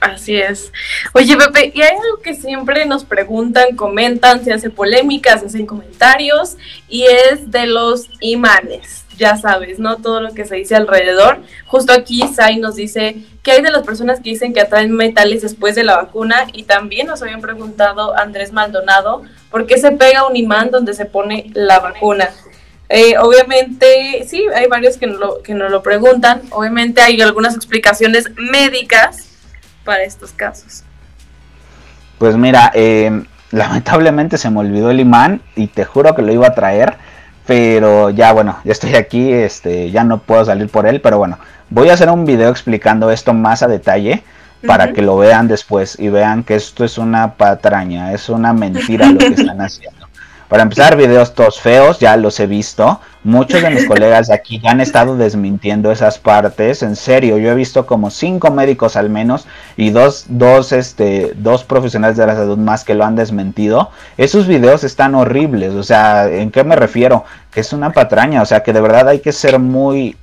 Así 0.00 0.36
es. 0.36 0.72
Oye, 1.12 1.36
Pepe, 1.36 1.72
y 1.74 1.80
hay 1.80 1.96
algo 1.96 2.20
que 2.22 2.34
siempre 2.34 2.84
nos 2.84 3.04
preguntan, 3.04 3.76
comentan, 3.76 4.44
se 4.44 4.52
hace 4.52 4.68
polémicas, 4.68 5.40
se 5.40 5.46
hacen 5.46 5.66
comentarios, 5.66 6.56
y 6.88 7.04
es 7.04 7.50
de 7.50 7.66
los 7.66 8.10
imanes 8.20 9.03
ya 9.16 9.36
sabes, 9.36 9.78
¿no? 9.78 9.96
Todo 9.96 10.20
lo 10.20 10.34
que 10.34 10.44
se 10.44 10.56
dice 10.56 10.76
alrededor. 10.76 11.42
Justo 11.66 11.92
aquí 11.92 12.22
Sai 12.34 12.58
nos 12.58 12.76
dice 12.76 13.16
que 13.42 13.52
hay 13.52 13.62
de 13.62 13.70
las 13.70 13.84
personas 13.84 14.20
que 14.20 14.30
dicen 14.30 14.52
que 14.52 14.60
atraen 14.60 14.92
metales 14.92 15.42
después 15.42 15.74
de 15.74 15.84
la 15.84 15.96
vacuna 15.96 16.46
y 16.52 16.64
también 16.64 17.06
nos 17.06 17.22
habían 17.22 17.40
preguntado 17.40 18.16
Andrés 18.16 18.52
Maldonado 18.52 19.22
por 19.50 19.66
qué 19.66 19.78
se 19.78 19.92
pega 19.92 20.26
un 20.26 20.36
imán 20.36 20.70
donde 20.70 20.94
se 20.94 21.04
pone 21.04 21.50
la 21.54 21.80
vacuna. 21.80 22.30
Eh, 22.88 23.16
obviamente, 23.18 24.24
sí, 24.26 24.44
hay 24.54 24.66
varios 24.66 24.96
que 24.96 25.06
nos, 25.06 25.18
lo, 25.18 25.42
que 25.42 25.54
nos 25.54 25.70
lo 25.70 25.82
preguntan. 25.82 26.42
Obviamente 26.50 27.00
hay 27.00 27.20
algunas 27.20 27.54
explicaciones 27.54 28.30
médicas 28.36 29.28
para 29.84 30.02
estos 30.02 30.32
casos. 30.32 30.84
Pues 32.18 32.36
mira, 32.36 32.70
eh, 32.74 33.24
lamentablemente 33.50 34.38
se 34.38 34.50
me 34.50 34.60
olvidó 34.60 34.90
el 34.90 35.00
imán 35.00 35.42
y 35.56 35.68
te 35.68 35.84
juro 35.84 36.14
que 36.14 36.22
lo 36.22 36.32
iba 36.32 36.48
a 36.48 36.54
traer 36.54 36.96
pero 37.46 38.10
ya 38.10 38.32
bueno, 38.32 38.58
ya 38.64 38.72
estoy 38.72 38.94
aquí, 38.94 39.32
este, 39.32 39.90
ya 39.90 40.04
no 40.04 40.18
puedo 40.18 40.44
salir 40.44 40.68
por 40.68 40.86
él, 40.86 41.00
pero 41.00 41.18
bueno, 41.18 41.38
voy 41.70 41.88
a 41.88 41.94
hacer 41.94 42.08
un 42.10 42.24
video 42.24 42.50
explicando 42.50 43.10
esto 43.10 43.34
más 43.34 43.62
a 43.62 43.68
detalle 43.68 44.22
para 44.66 44.92
que 44.92 45.02
lo 45.02 45.18
vean 45.18 45.46
después 45.46 45.98
y 45.98 46.08
vean 46.08 46.42
que 46.42 46.54
esto 46.54 46.84
es 46.84 46.96
una 46.96 47.34
patraña, 47.34 48.12
es 48.12 48.28
una 48.28 48.52
mentira 48.52 49.10
lo 49.10 49.18
que 49.18 49.26
están 49.36 49.60
haciendo. 49.60 50.03
Para 50.48 50.62
empezar, 50.62 50.96
videos 50.96 51.34
todos 51.34 51.60
feos, 51.60 51.98
ya 51.98 52.16
los 52.16 52.38
he 52.38 52.46
visto. 52.46 53.00
Muchos 53.24 53.62
de 53.62 53.70
mis 53.70 53.86
colegas 53.86 54.28
de 54.28 54.34
aquí 54.34 54.60
han 54.64 54.82
estado 54.82 55.16
desmintiendo 55.16 55.90
esas 55.90 56.18
partes. 56.18 56.82
En 56.82 56.94
serio, 56.94 57.38
yo 57.38 57.50
he 57.50 57.54
visto 57.54 57.86
como 57.86 58.10
cinco 58.10 58.50
médicos 58.50 58.96
al 58.96 59.08
menos 59.08 59.46
y 59.78 59.90
dos, 59.90 60.26
dos, 60.28 60.72
este, 60.72 61.32
dos 61.36 61.64
profesionales 61.64 62.18
de 62.18 62.26
la 62.26 62.34
salud 62.34 62.58
más 62.58 62.84
que 62.84 62.94
lo 62.94 63.04
han 63.04 63.16
desmentido. 63.16 63.90
Esos 64.18 64.46
videos 64.46 64.84
están 64.84 65.14
horribles. 65.14 65.72
O 65.72 65.82
sea, 65.82 66.28
¿en 66.28 66.50
qué 66.50 66.62
me 66.64 66.76
refiero? 66.76 67.24
Que 67.50 67.60
es 67.60 67.72
una 67.72 67.92
patraña. 67.92 68.42
O 68.42 68.46
sea, 68.46 68.62
que 68.62 68.74
de 68.74 68.82
verdad 68.82 69.08
hay 69.08 69.20
que 69.20 69.32
ser 69.32 69.58
muy, 69.58 70.16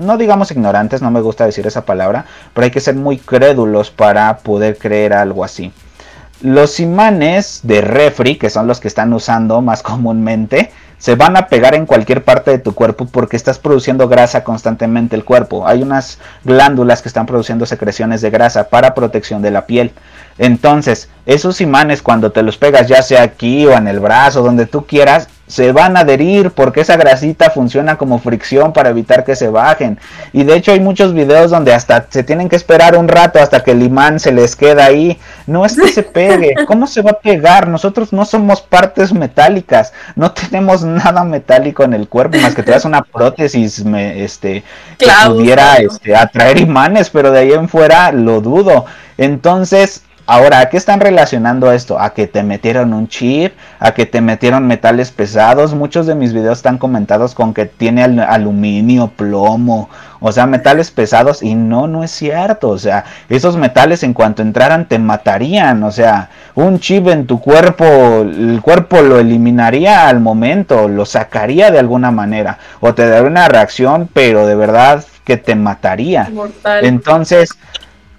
no 0.00 0.16
digamos 0.16 0.50
ignorantes, 0.50 1.02
no 1.02 1.12
me 1.12 1.20
gusta 1.20 1.46
decir 1.46 1.66
esa 1.66 1.84
palabra, 1.84 2.24
pero 2.52 2.64
hay 2.64 2.70
que 2.72 2.80
ser 2.80 2.96
muy 2.96 3.18
crédulos 3.18 3.90
para 3.90 4.38
poder 4.38 4.76
creer 4.76 5.12
algo 5.12 5.44
así. 5.44 5.72
Los 6.40 6.78
imanes 6.78 7.60
de 7.64 7.80
refri, 7.80 8.36
que 8.36 8.50
son 8.50 8.66
los 8.66 8.80
que 8.80 8.88
están 8.88 9.12
usando 9.12 9.60
más 9.60 9.82
comúnmente, 9.82 10.70
se 10.98 11.14
van 11.14 11.36
a 11.36 11.46
pegar 11.46 11.74
en 11.74 11.86
cualquier 11.86 12.24
parte 12.24 12.50
de 12.50 12.58
tu 12.58 12.74
cuerpo 12.74 13.06
porque 13.06 13.36
estás 13.36 13.58
produciendo 13.58 14.08
grasa 14.08 14.42
constantemente 14.42 15.14
el 15.14 15.24
cuerpo. 15.24 15.66
Hay 15.66 15.82
unas 15.82 16.18
glándulas 16.44 17.02
que 17.02 17.08
están 17.08 17.26
produciendo 17.26 17.66
secreciones 17.66 18.20
de 18.20 18.30
grasa 18.30 18.68
para 18.68 18.94
protección 18.94 19.40
de 19.40 19.52
la 19.52 19.66
piel. 19.66 19.92
Entonces, 20.38 21.08
esos 21.24 21.60
imanes 21.60 22.02
cuando 22.02 22.32
te 22.32 22.42
los 22.42 22.56
pegas 22.56 22.88
ya 22.88 23.02
sea 23.02 23.22
aquí 23.22 23.64
o 23.66 23.72
en 23.72 23.86
el 23.86 24.00
brazo, 24.00 24.42
donde 24.42 24.66
tú 24.66 24.86
quieras, 24.86 25.28
se 25.48 25.72
van 25.72 25.96
a 25.96 26.00
adherir 26.00 26.50
porque 26.52 26.82
esa 26.82 26.96
grasita 26.96 27.50
funciona 27.50 27.96
como 27.96 28.18
fricción 28.18 28.72
para 28.72 28.90
evitar 28.90 29.24
que 29.24 29.34
se 29.34 29.48
bajen. 29.48 29.98
Y 30.32 30.44
de 30.44 30.54
hecho 30.54 30.72
hay 30.72 30.80
muchos 30.80 31.14
videos 31.14 31.50
donde 31.50 31.74
hasta 31.74 32.06
se 32.08 32.22
tienen 32.22 32.48
que 32.48 32.56
esperar 32.56 32.96
un 32.96 33.08
rato 33.08 33.40
hasta 33.40 33.64
que 33.64 33.72
el 33.72 33.82
imán 33.82 34.20
se 34.20 34.30
les 34.30 34.54
queda 34.54 34.84
ahí. 34.84 35.18
No 35.46 35.64
es 35.64 35.76
que 35.76 35.88
se 35.88 36.02
pegue. 36.18 36.54
¿Cómo 36.66 36.86
se 36.86 37.02
va 37.02 37.12
a 37.12 37.20
pegar? 37.20 37.66
Nosotros 37.66 38.12
no 38.12 38.24
somos 38.24 38.60
partes 38.60 39.12
metálicas. 39.12 39.92
No 40.14 40.32
tenemos 40.32 40.84
nada 40.84 41.24
metálico 41.24 41.82
en 41.82 41.94
el 41.94 42.08
cuerpo 42.08 42.38
más 42.38 42.54
que 42.54 42.62
te 42.62 42.70
das 42.70 42.84
una 42.84 43.02
prótesis 43.02 43.84
me, 43.84 44.22
este, 44.22 44.62
que 44.98 45.06
pudiera 45.26 45.76
este, 45.76 46.14
atraer 46.14 46.58
imanes, 46.58 47.10
pero 47.10 47.30
de 47.30 47.40
ahí 47.40 47.52
en 47.52 47.68
fuera 47.68 48.12
lo 48.12 48.40
dudo. 48.40 48.84
Entonces, 49.16 50.02
Ahora, 50.30 50.60
¿a 50.60 50.68
qué 50.68 50.76
están 50.76 51.00
relacionando 51.00 51.72
esto? 51.72 51.98
A 51.98 52.12
que 52.12 52.26
te 52.26 52.42
metieron 52.42 52.92
un 52.92 53.08
chip, 53.08 53.54
a 53.78 53.92
que 53.92 54.04
te 54.04 54.20
metieron 54.20 54.66
metales 54.66 55.10
pesados. 55.10 55.72
Muchos 55.72 56.06
de 56.06 56.14
mis 56.14 56.34
videos 56.34 56.58
están 56.58 56.76
comentados 56.76 57.34
con 57.34 57.54
que 57.54 57.64
tiene 57.64 58.02
aluminio, 58.02 59.08
plomo, 59.08 59.88
o 60.20 60.30
sea, 60.30 60.44
metales 60.44 60.90
pesados. 60.90 61.42
Y 61.42 61.54
no, 61.54 61.86
no 61.86 62.04
es 62.04 62.10
cierto. 62.10 62.68
O 62.68 62.78
sea, 62.78 63.06
esos 63.30 63.56
metales 63.56 64.02
en 64.02 64.12
cuanto 64.12 64.42
entraran 64.42 64.86
te 64.86 64.98
matarían. 64.98 65.82
O 65.82 65.90
sea, 65.90 66.28
un 66.54 66.78
chip 66.78 67.08
en 67.08 67.26
tu 67.26 67.40
cuerpo, 67.40 67.86
el 68.20 68.60
cuerpo 68.62 69.00
lo 69.00 69.18
eliminaría 69.18 70.08
al 70.08 70.20
momento, 70.20 70.88
lo 70.88 71.06
sacaría 71.06 71.70
de 71.70 71.78
alguna 71.78 72.10
manera. 72.10 72.58
O 72.80 72.92
te 72.92 73.08
daría 73.08 73.26
una 73.26 73.48
reacción, 73.48 74.10
pero 74.12 74.46
de 74.46 74.56
verdad 74.56 75.02
que 75.24 75.38
te 75.38 75.54
mataría. 75.54 76.30
Entonces, 76.82 77.48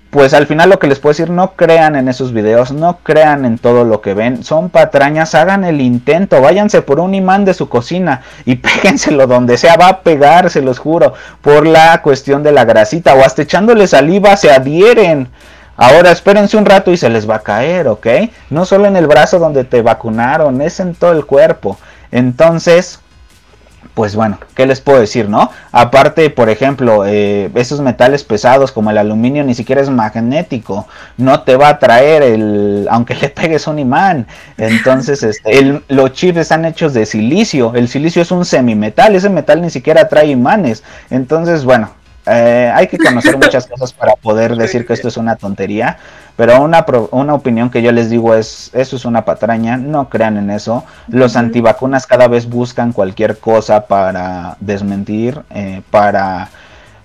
pues 0.09 0.33
al 0.33 0.47
final 0.47 0.69
lo 0.69 0.79
que 0.79 0.87
les 0.87 0.99
puedo 0.99 1.11
decir, 1.11 1.29
no 1.29 1.51
crean 1.51 1.95
en 1.95 2.07
esos 2.07 2.33
videos, 2.33 2.71
no 2.71 2.97
crean 3.03 3.45
en 3.45 3.59
todo 3.59 3.83
lo 3.83 4.01
que 4.01 4.15
ven, 4.15 4.43
son 4.43 4.69
patrañas, 4.69 5.35
hagan 5.35 5.63
el 5.63 5.81
intento, 5.81 6.41
váyanse 6.41 6.81
por 6.81 6.99
un 6.99 7.13
imán 7.13 7.45
de 7.45 7.53
su 7.53 7.69
cocina 7.69 8.21
y 8.45 8.55
péguenselo 8.55 9.27
donde 9.27 9.57
sea, 9.57 9.77
va 9.77 9.87
a 9.87 10.01
pegar, 10.01 10.49
se 10.49 10.61
los 10.61 10.79
juro, 10.79 11.13
por 11.41 11.67
la 11.67 12.01
cuestión 12.01 12.41
de 12.41 12.51
la 12.51 12.65
grasita 12.65 13.13
o 13.13 13.23
hasta 13.23 13.43
echándole 13.43 13.85
saliva 13.87 14.35
se 14.35 14.51
adhieren. 14.51 15.29
Ahora 15.77 16.11
espérense 16.11 16.57
un 16.57 16.65
rato 16.65 16.91
y 16.91 16.97
se 16.97 17.09
les 17.09 17.29
va 17.29 17.35
a 17.35 17.43
caer, 17.43 17.87
¿ok? 17.87 18.07
No 18.49 18.65
solo 18.65 18.87
en 18.87 18.97
el 18.97 19.07
brazo 19.07 19.39
donde 19.39 19.63
te 19.63 19.81
vacunaron, 19.81 20.61
es 20.61 20.79
en 20.81 20.93
todo 20.93 21.13
el 21.13 21.25
cuerpo. 21.25 21.77
Entonces, 22.11 22.99
pues 23.93 24.15
bueno, 24.15 24.37
¿qué 24.55 24.65
les 24.65 24.79
puedo 24.81 24.99
decir, 24.99 25.27
no? 25.27 25.51
Aparte, 25.71 26.29
por 26.29 26.49
ejemplo, 26.49 27.05
eh, 27.05 27.49
esos 27.55 27.81
metales 27.81 28.23
pesados 28.23 28.71
como 28.71 28.91
el 28.91 28.97
aluminio 28.97 29.43
ni 29.43 29.53
siquiera 29.53 29.81
es 29.81 29.89
magnético, 29.89 30.87
no 31.17 31.41
te 31.41 31.55
va 31.55 31.69
a 31.69 31.79
traer 31.79 32.23
el, 32.23 32.87
aunque 32.89 33.15
le 33.15 33.29
pegues 33.29 33.67
un 33.67 33.79
imán. 33.79 34.27
Entonces, 34.57 35.23
este, 35.23 35.81
los 35.87 36.13
chips 36.13 36.37
están 36.37 36.65
hechos 36.65 36.93
de 36.93 37.05
silicio, 37.05 37.73
el 37.75 37.87
silicio 37.87 38.21
es 38.21 38.31
un 38.31 38.45
semimetal, 38.45 39.15
ese 39.15 39.29
metal 39.29 39.61
ni 39.61 39.69
siquiera 39.69 40.07
trae 40.07 40.27
imanes. 40.27 40.83
Entonces, 41.09 41.63
bueno, 41.65 41.89
eh, 42.25 42.71
hay 42.73 42.87
que 42.87 42.97
conocer 42.97 43.37
muchas 43.43 43.67
cosas 43.67 43.93
para 43.93 44.15
poder 44.15 44.55
decir 44.55 44.85
que 44.85 44.93
esto 44.93 45.07
es 45.07 45.17
una 45.17 45.35
tontería, 45.35 45.97
pero 46.35 46.61
una, 46.61 46.85
una 47.11 47.33
opinión 47.33 47.69
que 47.69 47.81
yo 47.81 47.91
les 47.91 48.09
digo 48.09 48.35
es, 48.35 48.69
eso 48.73 48.95
es 48.95 49.05
una 49.05 49.25
patraña, 49.25 49.77
no 49.77 50.09
crean 50.09 50.37
en 50.37 50.49
eso. 50.49 50.85
Los 51.07 51.35
antivacunas 51.35 52.07
cada 52.07 52.27
vez 52.27 52.47
buscan 52.47 52.93
cualquier 52.93 53.37
cosa 53.39 53.87
para 53.87 54.57
desmentir, 54.59 55.41
eh, 55.49 55.81
para 55.91 56.49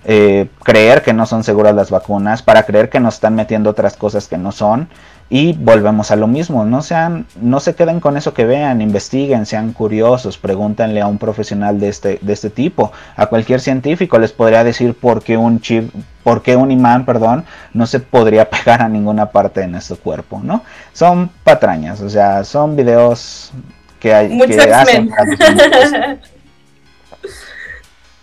eh, 0.07 0.49
creer 0.63 1.01
que 1.01 1.13
no 1.13 1.25
son 1.25 1.43
seguras 1.43 1.73
las 1.73 1.89
vacunas, 1.89 2.43
para 2.43 2.63
creer 2.63 2.89
que 2.89 2.99
nos 2.99 3.15
están 3.15 3.33
metiendo 3.33 3.71
otras 3.71 3.97
cosas 3.97 4.27
que 4.27 4.37
no 4.37 4.51
son. 4.51 4.87
Y 5.27 5.53
volvemos 5.53 6.11
a 6.11 6.15
lo 6.15 6.27
mismo, 6.27 6.65
no 6.65 6.83
sean, 6.83 7.25
no 7.41 7.59
se 7.59 7.73
queden 7.73 7.99
con 7.99 8.15
eso 8.15 8.35
que 8.35 8.45
vean, 8.45 8.79
investiguen, 8.79 9.47
sean 9.47 9.73
curiosos, 9.73 10.37
pregúntenle 10.37 11.01
a 11.01 11.07
un 11.07 11.17
profesional 11.17 11.79
de 11.79 11.89
este, 11.89 12.19
de 12.21 12.33
este 12.33 12.51
tipo, 12.51 12.91
a 13.15 13.25
cualquier 13.25 13.59
científico 13.59 14.19
les 14.19 14.31
podría 14.31 14.63
decir 14.63 14.93
por 14.93 15.23
qué 15.23 15.35
un 15.35 15.61
chip, 15.61 15.91
por 16.23 16.43
qué 16.43 16.55
un 16.55 16.69
imán, 16.69 17.05
perdón, 17.05 17.43
no 17.73 17.87
se 17.87 17.99
podría 17.99 18.49
pegar 18.51 18.83
a 18.83 18.87
ninguna 18.87 19.31
parte 19.31 19.61
de 19.61 19.67
nuestro 19.67 19.97
cuerpo, 19.97 20.41
¿no? 20.43 20.63
Son 20.93 21.31
patrañas, 21.43 22.01
o 22.01 22.09
sea, 22.09 22.43
son 22.43 22.75
videos 22.75 23.51
que 23.99 24.13
hay 24.13 24.37
que 24.37 24.61
hacen 24.71 25.09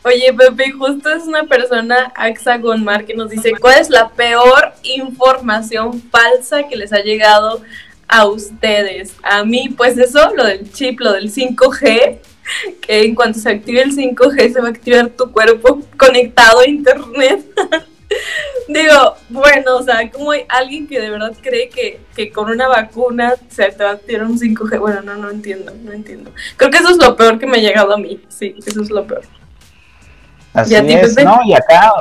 Oye, 0.05 0.33
Pepe, 0.33 0.73
justo 0.73 1.11
es 1.11 1.25
una 1.25 1.45
persona, 1.45 2.13
Axa 2.17 2.59
Gonmar, 2.59 3.05
que 3.05 3.15
nos 3.15 3.31
dice, 3.31 3.53
¿cuál 3.61 3.81
es 3.81 3.89
la 3.89 4.09
peor 4.11 4.73
información 4.83 6.03
falsa 6.11 6.67
que 6.67 6.75
les 6.75 6.93
ha 6.93 6.99
llegado 7.03 7.63
a 8.09 8.27
ustedes? 8.27 9.15
A 9.23 9.45
mí, 9.45 9.69
pues 9.69 9.97
eso, 9.99 10.35
lo 10.35 10.45
del 10.45 10.73
chip, 10.73 10.99
lo 10.99 11.13
del 11.13 11.33
5G, 11.33 12.19
que 12.81 13.05
en 13.05 13.15
cuanto 13.15 13.39
se 13.39 13.51
active 13.51 13.83
el 13.83 13.95
5G 13.95 14.53
se 14.53 14.61
va 14.61 14.67
a 14.67 14.71
activar 14.71 15.09
tu 15.11 15.31
cuerpo 15.31 15.81
conectado 15.97 16.61
a 16.61 16.69
internet. 16.69 17.45
Digo, 18.69 19.15
bueno, 19.29 19.77
o 19.77 19.83
sea, 19.85 20.11
como 20.11 20.33
hay 20.33 20.45
alguien 20.49 20.89
que 20.89 21.01
de 21.01 21.11
verdad 21.11 21.33
cree 21.41 21.69
que, 21.69 22.01
que 22.17 22.33
con 22.33 22.51
una 22.51 22.67
vacuna 22.67 23.37
se 23.49 23.71
te 23.71 23.85
va 23.85 23.91
a 23.91 23.95
activar 23.95 24.27
un 24.27 24.37
5G? 24.37 24.81
Bueno, 24.81 25.01
no, 25.03 25.15
no 25.15 25.31
entiendo, 25.31 25.73
no 25.81 25.93
entiendo. 25.93 26.33
Creo 26.57 26.73
que 26.73 26.79
eso 26.79 26.91
es 26.91 26.97
lo 26.97 27.15
peor 27.15 27.39
que 27.39 27.47
me 27.47 27.59
ha 27.59 27.61
llegado 27.61 27.95
a 27.95 27.99
mí, 27.99 28.21
sí, 28.29 28.57
eso 28.67 28.83
es 28.83 28.91
lo 28.91 29.07
peor. 29.07 29.23
Así 30.55 30.75
es, 30.75 31.17
¿no? 31.25 31.41
Y 31.45 31.55
acá, 31.55 31.93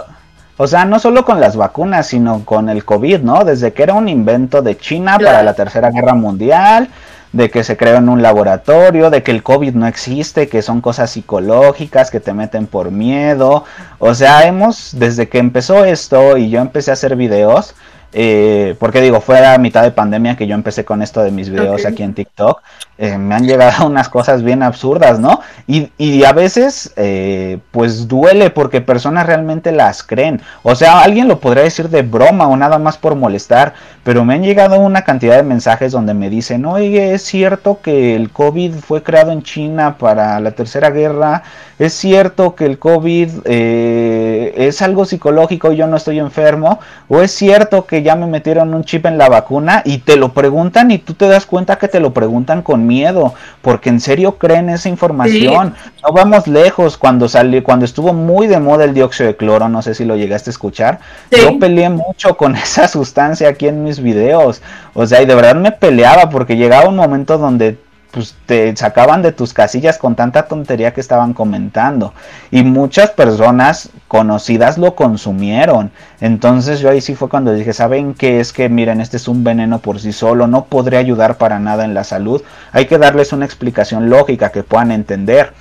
o 0.57 0.67
sea, 0.67 0.85
no 0.85 0.99
solo 0.99 1.25
con 1.25 1.39
las 1.39 1.55
vacunas, 1.55 2.07
sino 2.07 2.43
con 2.45 2.69
el 2.69 2.85
COVID, 2.85 3.21
¿no? 3.21 3.43
Desde 3.43 3.73
que 3.73 3.83
era 3.83 3.93
un 3.93 4.09
invento 4.09 4.61
de 4.61 4.77
China 4.77 5.17
para 5.17 5.43
la 5.43 5.53
Tercera 5.53 5.89
Guerra 5.89 6.13
Mundial, 6.13 6.89
de 7.33 7.49
que 7.49 7.63
se 7.63 7.77
creó 7.77 7.97
en 7.97 8.09
un 8.09 8.21
laboratorio, 8.21 9.09
de 9.09 9.23
que 9.23 9.31
el 9.31 9.41
COVID 9.41 9.73
no 9.73 9.87
existe, 9.87 10.49
que 10.49 10.61
son 10.61 10.81
cosas 10.81 11.11
psicológicas 11.11 12.11
que 12.11 12.19
te 12.19 12.33
meten 12.33 12.67
por 12.67 12.91
miedo. 12.91 13.63
O 13.99 14.13
sea, 14.13 14.45
hemos, 14.45 14.91
desde 14.99 15.29
que 15.29 15.37
empezó 15.37 15.85
esto 15.85 16.37
y 16.37 16.49
yo 16.49 16.59
empecé 16.59 16.91
a 16.91 16.95
hacer 16.95 17.15
videos, 17.15 17.73
eh, 18.13 18.75
porque 18.79 18.99
digo, 19.01 19.21
fue 19.21 19.45
a 19.45 19.57
mitad 19.57 19.83
de 19.83 19.91
pandemia 19.91 20.35
que 20.35 20.47
yo 20.47 20.55
empecé 20.55 20.83
con 20.83 21.01
esto 21.01 21.21
de 21.21 21.31
mis 21.31 21.49
videos 21.49 21.85
aquí 21.85 22.03
en 22.03 22.13
TikTok. 22.13 22.61
Eh, 22.97 23.17
me 23.17 23.35
han 23.35 23.47
llegado 23.47 23.85
unas 23.87 24.09
cosas 24.09 24.43
bien 24.43 24.61
absurdas, 24.63 25.19
¿no? 25.19 25.39
Y, 25.65 25.91
y 25.97 26.23
a 26.23 26.33
veces, 26.33 26.93
eh, 26.97 27.59
pues 27.71 28.07
duele 28.07 28.49
porque 28.49 28.81
personas 28.81 29.25
realmente 29.25 29.71
las 29.71 30.03
creen. 30.03 30.41
O 30.63 30.75
sea, 30.75 31.01
alguien 31.01 31.27
lo 31.27 31.39
podría 31.39 31.63
decir 31.63 31.89
de 31.89 32.01
broma 32.01 32.47
o 32.47 32.57
nada 32.57 32.77
más 32.77 32.97
por 32.97 33.15
molestar, 33.15 33.73
pero 34.03 34.25
me 34.25 34.33
han 34.33 34.43
llegado 34.43 34.79
una 34.79 35.03
cantidad 35.03 35.37
de 35.37 35.43
mensajes 35.43 35.91
donde 35.91 36.13
me 36.13 36.29
dicen, 36.29 36.65
oye, 36.65 37.13
es 37.13 37.23
cierto 37.23 37.79
que 37.81 38.15
el 38.15 38.29
COVID 38.29 38.75
fue 38.75 39.03
creado 39.03 39.31
en 39.31 39.41
China 39.41 39.97
para 39.97 40.39
la 40.39 40.51
Tercera 40.51 40.89
Guerra, 40.89 41.43
es 41.79 41.93
cierto 41.93 42.55
que 42.55 42.65
el 42.65 42.77
COVID 42.77 43.47
es 43.47 44.81
algo 44.81 45.05
psicológico 45.05 45.71
y 45.71 45.77
yo 45.77 45.87
no 45.87 45.97
estoy 45.97 46.19
enfermo, 46.19 46.79
o 47.07 47.21
es 47.21 47.31
cierto 47.31 47.85
que 47.85 48.00
ya 48.01 48.15
me 48.15 48.27
metieron 48.27 48.73
un 48.73 48.83
chip 48.83 49.05
en 49.05 49.17
la 49.17 49.29
vacuna 49.29 49.81
y 49.85 49.99
te 49.99 50.15
lo 50.15 50.33
preguntan 50.33 50.91
y 50.91 50.97
tú 50.97 51.13
te 51.13 51.27
das 51.27 51.45
cuenta 51.45 51.77
que 51.77 51.87
te 51.87 51.99
lo 51.99 52.13
preguntan 52.13 52.61
con 52.61 52.87
miedo, 52.87 53.33
porque 53.61 53.89
en 53.89 53.99
serio 53.99 54.37
creen 54.37 54.69
esa 54.69 54.89
información. 54.89 55.75
No 56.03 56.13
vamos 56.13 56.47
lejos 56.47 56.97
cuando 56.97 57.27
salió, 57.27 57.63
cuando 57.63 57.85
estuvo 57.85 58.13
muy 58.13 58.47
de 58.47 58.59
moda 58.59 58.85
el 58.85 58.93
dióxido 58.93 59.27
de 59.27 59.35
cloro, 59.35 59.69
no 59.69 59.81
sé 59.81 59.95
si 59.95 60.05
lo 60.05 60.15
llegaste 60.15 60.49
a 60.49 60.51
escuchar. 60.51 60.99
Yo 61.31 61.59
peleé 61.59 61.89
mucho 61.89 62.37
con 62.37 62.55
esa 62.61 62.87
sustancia 62.87 63.49
aquí 63.49 63.67
en 63.67 63.83
mis 63.83 64.01
videos. 64.01 64.61
O 64.93 65.05
sea, 65.05 65.21
y 65.21 65.25
de 65.25 65.35
verdad 65.35 65.55
me 65.55 65.71
peleaba 65.71 66.29
porque 66.29 66.57
llegaba 66.57 66.89
un 66.89 66.95
momento 66.95 67.37
donde 67.37 67.77
pues 68.11 68.35
te 68.45 68.75
sacaban 68.75 69.21
de 69.21 69.31
tus 69.31 69.53
casillas 69.53 69.97
con 69.97 70.15
tanta 70.15 70.43
tontería 70.43 70.93
que 70.93 71.01
estaban 71.01 71.33
comentando. 71.33 72.13
Y 72.51 72.63
muchas 72.63 73.11
personas 73.11 73.89
conocidas 74.07 74.77
lo 74.77 74.95
consumieron. 74.95 75.91
Entonces 76.19 76.79
yo 76.79 76.89
ahí 76.89 77.01
sí 77.01 77.15
fue 77.15 77.29
cuando 77.29 77.53
dije, 77.53 77.73
¿saben 77.73 78.13
qué 78.13 78.39
es 78.39 78.53
que 78.53 78.69
miren, 78.69 79.01
este 79.01 79.17
es 79.17 79.27
un 79.27 79.43
veneno 79.43 79.79
por 79.79 79.99
sí 79.99 80.11
solo, 80.11 80.47
no 80.47 80.65
podría 80.65 80.99
ayudar 80.99 81.37
para 81.37 81.59
nada 81.59 81.85
en 81.85 81.93
la 81.93 82.03
salud? 82.03 82.41
Hay 82.71 82.85
que 82.85 82.97
darles 82.97 83.33
una 83.33 83.45
explicación 83.45 84.09
lógica 84.09 84.51
que 84.51 84.63
puedan 84.63 84.91
entender. 84.91 85.53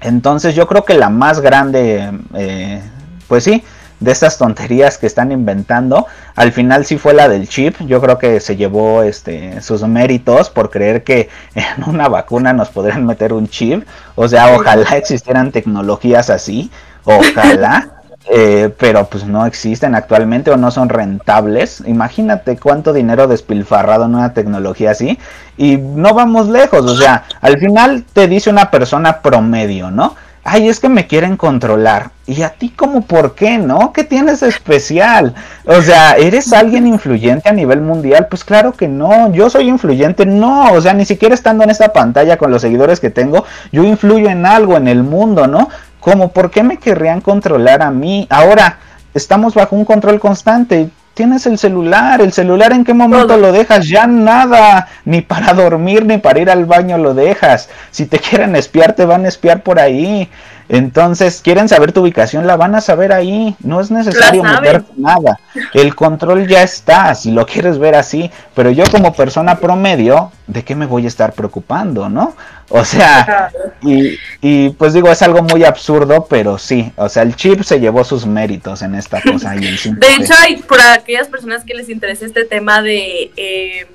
Entonces 0.00 0.54
yo 0.54 0.66
creo 0.66 0.84
que 0.84 0.94
la 0.94 1.08
más 1.08 1.40
grande, 1.40 2.10
eh, 2.34 2.82
pues 3.28 3.44
sí, 3.44 3.64
de 4.02 4.10
estas 4.10 4.36
tonterías 4.36 4.98
que 4.98 5.06
están 5.06 5.32
inventando. 5.32 6.06
Al 6.34 6.52
final 6.52 6.84
sí 6.84 6.98
fue 6.98 7.14
la 7.14 7.28
del 7.28 7.48
chip. 7.48 7.76
Yo 7.80 8.00
creo 8.00 8.18
que 8.18 8.40
se 8.40 8.56
llevó 8.56 9.02
este, 9.02 9.60
sus 9.60 9.82
méritos 9.82 10.50
por 10.50 10.70
creer 10.70 11.04
que 11.04 11.28
en 11.54 11.84
una 11.86 12.08
vacuna 12.08 12.52
nos 12.52 12.68
podrían 12.68 13.06
meter 13.06 13.32
un 13.32 13.48
chip. 13.48 13.86
O 14.16 14.28
sea, 14.28 14.54
ojalá 14.54 14.96
existieran 14.96 15.52
tecnologías 15.52 16.30
así. 16.30 16.70
Ojalá. 17.04 17.88
Eh, 18.30 18.72
pero 18.78 19.06
pues 19.06 19.24
no 19.24 19.44
existen 19.46 19.96
actualmente 19.96 20.52
o 20.52 20.56
no 20.56 20.70
son 20.70 20.88
rentables. 20.88 21.82
Imagínate 21.84 22.56
cuánto 22.56 22.92
dinero 22.92 23.26
despilfarrado 23.26 24.04
en 24.04 24.14
una 24.14 24.32
tecnología 24.32 24.92
así 24.92 25.18
y 25.56 25.76
no 25.76 26.14
vamos 26.14 26.48
lejos. 26.48 26.82
O 26.82 26.96
sea, 26.96 27.24
al 27.40 27.58
final 27.58 28.04
te 28.12 28.28
dice 28.28 28.48
una 28.48 28.70
persona 28.70 29.22
promedio, 29.22 29.90
¿no? 29.90 30.14
Ay, 30.44 30.68
es 30.68 30.80
que 30.80 30.88
me 30.88 31.06
quieren 31.06 31.36
controlar. 31.36 32.10
¿Y 32.26 32.42
a 32.42 32.50
ti 32.50 32.70
como 32.70 33.02
por 33.02 33.34
qué, 33.34 33.58
no? 33.58 33.92
¿Qué 33.92 34.04
tienes 34.04 34.42
especial? 34.42 35.34
O 35.64 35.80
sea, 35.82 36.12
¿eres 36.12 36.52
alguien 36.52 36.86
influyente 36.86 37.48
a 37.48 37.52
nivel 37.52 37.80
mundial? 37.80 38.26
Pues 38.28 38.44
claro 38.44 38.72
que 38.72 38.88
no, 38.88 39.32
yo 39.32 39.50
soy 39.50 39.68
influyente, 39.68 40.26
no, 40.26 40.72
o 40.72 40.80
sea, 40.80 40.94
ni 40.94 41.04
siquiera 41.04 41.34
estando 41.34 41.64
en 41.64 41.70
esta 41.70 41.92
pantalla 41.92 42.36
con 42.36 42.50
los 42.50 42.62
seguidores 42.62 43.00
que 43.00 43.10
tengo, 43.10 43.44
yo 43.70 43.84
influyo 43.84 44.28
en 44.28 44.46
algo 44.46 44.76
en 44.76 44.88
el 44.88 45.02
mundo, 45.02 45.46
¿no? 45.46 45.68
Como 46.00 46.32
por 46.32 46.50
qué 46.50 46.62
me 46.62 46.78
querrían 46.78 47.20
controlar 47.20 47.82
a 47.82 47.90
mí? 47.90 48.26
Ahora, 48.30 48.78
estamos 49.14 49.54
bajo 49.54 49.76
un 49.76 49.84
control 49.84 50.18
constante, 50.18 50.90
Tienes 51.14 51.44
el 51.46 51.58
celular, 51.58 52.22
el 52.22 52.32
celular 52.32 52.72
en 52.72 52.84
qué 52.84 52.94
momento 52.94 53.36
lo 53.36 53.52
dejas, 53.52 53.86
ya 53.86 54.06
nada, 54.06 54.88
ni 55.04 55.20
para 55.20 55.52
dormir 55.52 56.06
ni 56.06 56.16
para 56.16 56.40
ir 56.40 56.48
al 56.48 56.64
baño 56.64 56.96
lo 56.96 57.12
dejas. 57.12 57.68
Si 57.90 58.06
te 58.06 58.18
quieren 58.18 58.56
espiar, 58.56 58.94
te 58.94 59.04
van 59.04 59.26
a 59.26 59.28
espiar 59.28 59.62
por 59.62 59.78
ahí. 59.78 60.30
Entonces, 60.72 61.42
quieren 61.44 61.68
saber 61.68 61.92
tu 61.92 62.00
ubicación, 62.00 62.46
la 62.46 62.56
van 62.56 62.74
a 62.74 62.80
saber 62.80 63.12
ahí. 63.12 63.54
No 63.60 63.82
es 63.82 63.90
necesario 63.90 64.42
meter 64.42 64.82
nada. 64.96 65.38
El 65.74 65.94
control 65.94 66.48
ya 66.48 66.62
está, 66.62 67.14
si 67.14 67.30
lo 67.30 67.44
quieres 67.44 67.78
ver 67.78 67.94
así. 67.94 68.30
Pero 68.54 68.70
yo 68.70 68.84
como 68.90 69.12
persona 69.12 69.58
promedio, 69.58 70.32
¿de 70.46 70.64
qué 70.64 70.74
me 70.74 70.86
voy 70.86 71.04
a 71.04 71.08
estar 71.08 71.34
preocupando, 71.34 72.08
no? 72.08 72.34
O 72.70 72.86
sea, 72.86 73.50
y, 73.82 74.18
y, 74.40 74.70
pues 74.70 74.94
digo, 74.94 75.12
es 75.12 75.20
algo 75.20 75.42
muy 75.42 75.62
absurdo, 75.62 76.24
pero 76.24 76.56
sí. 76.56 76.90
O 76.96 77.06
sea, 77.10 77.22
el 77.22 77.36
chip 77.36 77.64
se 77.64 77.78
llevó 77.78 78.02
sus 78.02 78.24
méritos 78.24 78.80
en 78.80 78.94
esta 78.94 79.20
cosa. 79.20 79.54
Y 79.54 79.60
de 79.60 80.14
hecho, 80.14 80.32
hay 80.38 80.56
para 80.56 80.94
aquellas 80.94 81.28
personas 81.28 81.64
que 81.64 81.74
les 81.74 81.90
interesa 81.90 82.24
este 82.24 82.46
tema 82.46 82.80
de, 82.80 83.30
eh, 83.36 83.86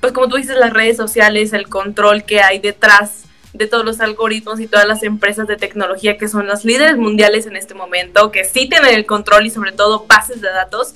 pues 0.00 0.12
como 0.12 0.26
tú 0.26 0.38
dices, 0.38 0.56
las 0.56 0.72
redes 0.72 0.96
sociales, 0.96 1.52
el 1.52 1.68
control 1.68 2.24
que 2.24 2.40
hay 2.40 2.58
detrás 2.58 3.25
de 3.56 3.66
todos 3.66 3.84
los 3.84 4.00
algoritmos 4.00 4.60
y 4.60 4.66
todas 4.66 4.86
las 4.86 5.02
empresas 5.02 5.46
de 5.46 5.56
tecnología 5.56 6.18
que 6.18 6.28
son 6.28 6.46
las 6.46 6.64
líderes 6.64 6.96
mundiales 6.96 7.46
en 7.46 7.56
este 7.56 7.74
momento, 7.74 8.30
que 8.30 8.44
sí 8.44 8.68
tienen 8.68 8.94
el 8.94 9.06
control 9.06 9.46
y 9.46 9.50
sobre 9.50 9.72
todo 9.72 10.06
bases 10.06 10.40
de 10.40 10.48
datos. 10.48 10.94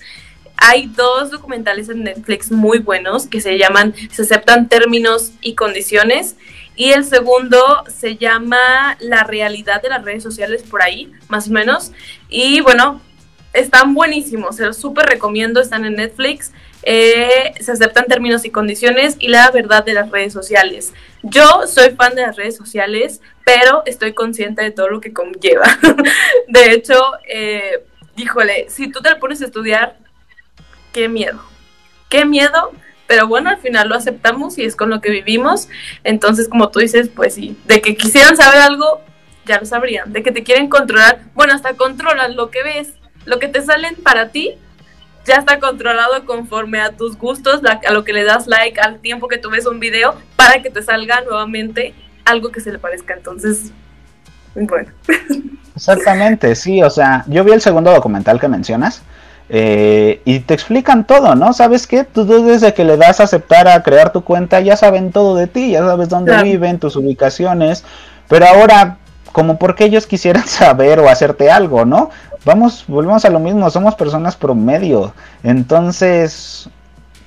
Hay 0.57 0.87
dos 0.87 1.31
documentales 1.31 1.89
en 1.89 2.05
Netflix 2.05 2.51
muy 2.51 2.79
buenos 2.79 3.27
que 3.27 3.41
se 3.41 3.57
llaman 3.57 3.95
Se 4.11 4.23
aceptan 4.23 4.69
términos 4.69 5.33
y 5.41 5.55
condiciones 5.55 6.37
y 6.77 6.93
el 6.93 7.05
segundo 7.05 7.85
se 7.89 8.17
llama 8.17 8.97
La 9.01 9.25
realidad 9.25 9.83
de 9.83 9.89
las 9.91 10.05
redes 10.05 10.23
sociales 10.23 10.63
por 10.63 10.83
ahí, 10.83 11.13
más 11.29 11.49
o 11.49 11.53
menos. 11.53 11.93
Y 12.29 12.61
bueno, 12.61 13.01
están 13.53 13.95
buenísimos, 13.95 14.57
se 14.57 14.65
los 14.65 14.77
súper 14.77 15.07
recomiendo, 15.07 15.61
están 15.61 15.85
en 15.85 15.97
Netflix. 15.97 16.53
Eh, 16.83 17.53
se 17.61 17.73
aceptan 17.73 18.07
términos 18.07 18.45
y 18.45 18.51
condiciones 18.51 19.17
y 19.19 19.29
la 19.29 19.51
verdad 19.51 19.85
de 19.85 19.95
las 19.95 20.11
redes 20.11 20.33
sociales. 20.33 20.93
Yo 21.23 21.67
soy 21.67 21.91
fan 21.91 22.15
de 22.15 22.23
las 22.23 22.37
redes 22.37 22.57
sociales, 22.57 23.21
pero 23.45 23.83
estoy 23.87 24.15
consciente 24.15 24.63
de 24.63 24.71
todo 24.71 24.89
lo 24.89 25.01
que 25.01 25.13
conlleva. 25.13 25.67
de 26.49 26.73
hecho, 26.73 26.99
eh, 27.29 27.85
híjole, 28.17 28.67
si 28.69 28.91
tú 28.91 29.01
te 29.01 29.15
pones 29.17 29.43
a 29.43 29.47
estudiar, 29.47 29.99
qué 30.93 31.09
miedo, 31.09 31.41
qué 32.09 32.25
miedo, 32.25 32.73
pero 33.07 33.27
bueno, 33.27 33.51
al 33.51 33.59
final 33.59 33.89
lo 33.89 33.97
aceptamos 33.97 34.57
y 34.59 34.65
es 34.65 34.77
con 34.77 34.89
lo 34.89 35.01
que 35.01 35.11
vivimos. 35.11 35.69
Entonces, 36.05 36.49
como 36.49 36.71
tú 36.71 36.79
dices, 36.79 37.09
pues 37.09 37.35
sí, 37.35 37.57
de 37.67 37.81
que 37.81 37.97
quisieran 37.97 38.37
saber 38.37 38.61
algo, 38.61 39.03
ya 39.47 39.59
lo 39.59 39.67
sabrían, 39.67 40.13
de 40.13 40.23
que 40.23 40.33
te 40.33 40.45
quieren 40.45 40.69
controlar, 40.69 41.21
bueno, 41.35 41.53
hasta 41.53 41.75
controlan 41.75 42.37
lo 42.37 42.51
que 42.51 42.63
ves, 42.63 42.95
lo 43.25 43.39
que 43.39 43.49
te 43.49 43.63
salen 43.63 43.97
para 43.97 44.31
ti, 44.31 44.55
ya 45.27 45.37
está 45.37 45.61
controlado 45.61 46.25
conforme 46.25 46.81
a 46.81 46.93
tus 46.93 47.17
gustos, 47.17 47.61
a 47.65 47.93
lo 47.93 48.05
que 48.05 48.13
le 48.13 48.25
das 48.25 48.47
like, 48.47 48.81
al 48.81 48.99
tiempo 49.01 49.29
que 49.29 49.39
tú 49.39 49.51
ves 49.51 49.67
un 49.67 49.81
video, 49.81 50.15
para 50.37 50.63
que 50.63 50.71
te 50.71 50.83
salga 50.83 51.21
nuevamente 51.23 51.95
algo 52.25 52.51
que 52.51 52.61
se 52.61 52.73
le 52.73 52.79
parezca. 52.79 53.15
Entonces, 53.15 53.73
bueno. 54.55 54.91
Exactamente, 55.77 56.55
sí, 56.55 56.83
o 56.83 56.91
sea, 56.91 57.25
yo 57.27 57.45
vi 57.45 57.53
el 57.53 57.61
segundo 57.61 57.93
documental 57.93 58.41
que 58.41 58.49
mencionas. 58.49 59.03
Eh, 59.53 60.21
y 60.25 60.41
te 60.41 60.55
explican 60.55 61.05
todo, 61.05 61.35
¿no? 61.35 61.53
¿Sabes 61.53 61.89
qué? 61.89 62.05
Tú 62.05 62.25
desde 62.25 62.73
que 62.73 62.85
le 62.85 62.97
das 62.97 63.19
a 63.19 63.25
aceptar 63.25 63.67
a 63.67 63.83
crear 63.83 64.13
tu 64.13 64.23
cuenta 64.23 64.61
ya 64.61 64.77
saben 64.77 65.11
todo 65.11 65.35
de 65.35 65.49
ti, 65.49 65.73
ya 65.73 65.81
sabes 65.81 66.09
dónde 66.09 66.41
viven, 66.45 66.79
tus 66.79 66.95
ubicaciones, 66.95 67.85
pero 68.29 68.47
ahora 68.47 68.99
como 69.33 69.59
porque 69.59 69.85
ellos 69.85 70.07
quisieran 70.07 70.47
saber 70.47 71.01
o 71.01 71.09
hacerte 71.09 71.51
algo, 71.51 71.85
¿no? 71.85 72.11
Vamos, 72.45 72.85
volvemos 72.89 73.25
a 73.25 73.31
lo 73.31 73.39
mismo, 73.39 73.71
somos 73.71 73.95
personas 73.95 74.37
promedio. 74.37 75.13
Entonces, 75.43 76.69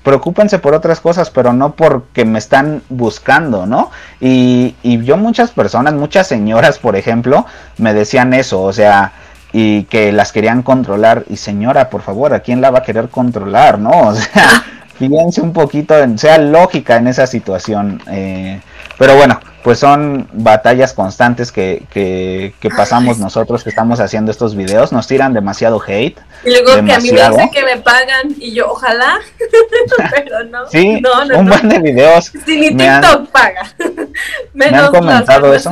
preocúpense 0.04 0.60
por 0.60 0.74
otras 0.74 1.00
cosas, 1.00 1.30
pero 1.30 1.54
no 1.54 1.74
porque 1.76 2.26
me 2.26 2.40
están 2.40 2.82
buscando, 2.90 3.66
¿no? 3.66 3.92
Y, 4.20 4.76
y 4.84 5.04
yo 5.04 5.18
muchas 5.18 5.52
personas, 5.52 5.94
muchas 5.94 6.28
señoras, 6.28 6.80
por 6.80 6.96
ejemplo, 6.96 7.46
me 7.78 7.94
decían 7.94 8.34
eso, 8.34 8.62
o 8.64 8.74
sea, 8.74 9.14
y 9.54 9.84
que 9.84 10.12
las 10.12 10.32
querían 10.32 10.64
controlar. 10.64 11.24
Y 11.30 11.38
señora, 11.38 11.90
por 11.90 12.02
favor, 12.02 12.34
¿a 12.34 12.42
quién 12.42 12.60
la 12.60 12.72
va 12.72 12.80
a 12.80 12.84
querer 12.84 13.10
controlar, 13.10 13.80
no? 13.80 13.92
O 14.10 14.16
sea, 14.16 14.64
fíjense 14.96 15.42
un 15.42 15.54
poquito, 15.54 15.96
sea 16.18 16.38
lógica 16.40 16.98
en 16.98 17.08
esa 17.08 17.28
situación. 17.28 18.02
Eh, 18.08 18.60
pero 18.98 19.16
bueno, 19.16 19.40
pues 19.64 19.80
son 19.80 20.28
batallas 20.34 20.94
constantes 20.94 21.52
que, 21.52 21.86
que, 21.90 22.70
pasamos 22.76 23.18
nosotros 23.18 23.64
que 23.64 23.70
estamos 23.70 24.00
haciendo 24.00 24.30
estos 24.30 24.56
videos. 24.56 24.92
Nos 24.92 25.08
tiran 25.08 25.34
demasiado 25.34 25.82
hate. 25.86 26.20
Y 26.44 26.50
luego 26.50 26.86
que 26.86 26.94
a 26.94 27.00
mí 27.00 27.12
me 27.12 27.30
dicen 27.30 27.50
que 27.50 27.64
me 27.64 27.78
pagan 27.78 28.36
y 28.38 28.54
yo, 28.54 28.70
ojalá, 28.70 29.20
pero 30.12 30.44
no. 30.46 30.68
Sí, 30.68 31.02
un 31.36 31.48
buen 31.48 31.70
de 31.70 31.80
videos. 31.80 32.32
Si 32.46 32.60
ni 32.60 32.76
TikTok 32.76 33.30
paga. 33.30 33.74
me 34.54 34.66
han 34.66 34.92
comentado 34.92 35.54
eso. 35.54 35.72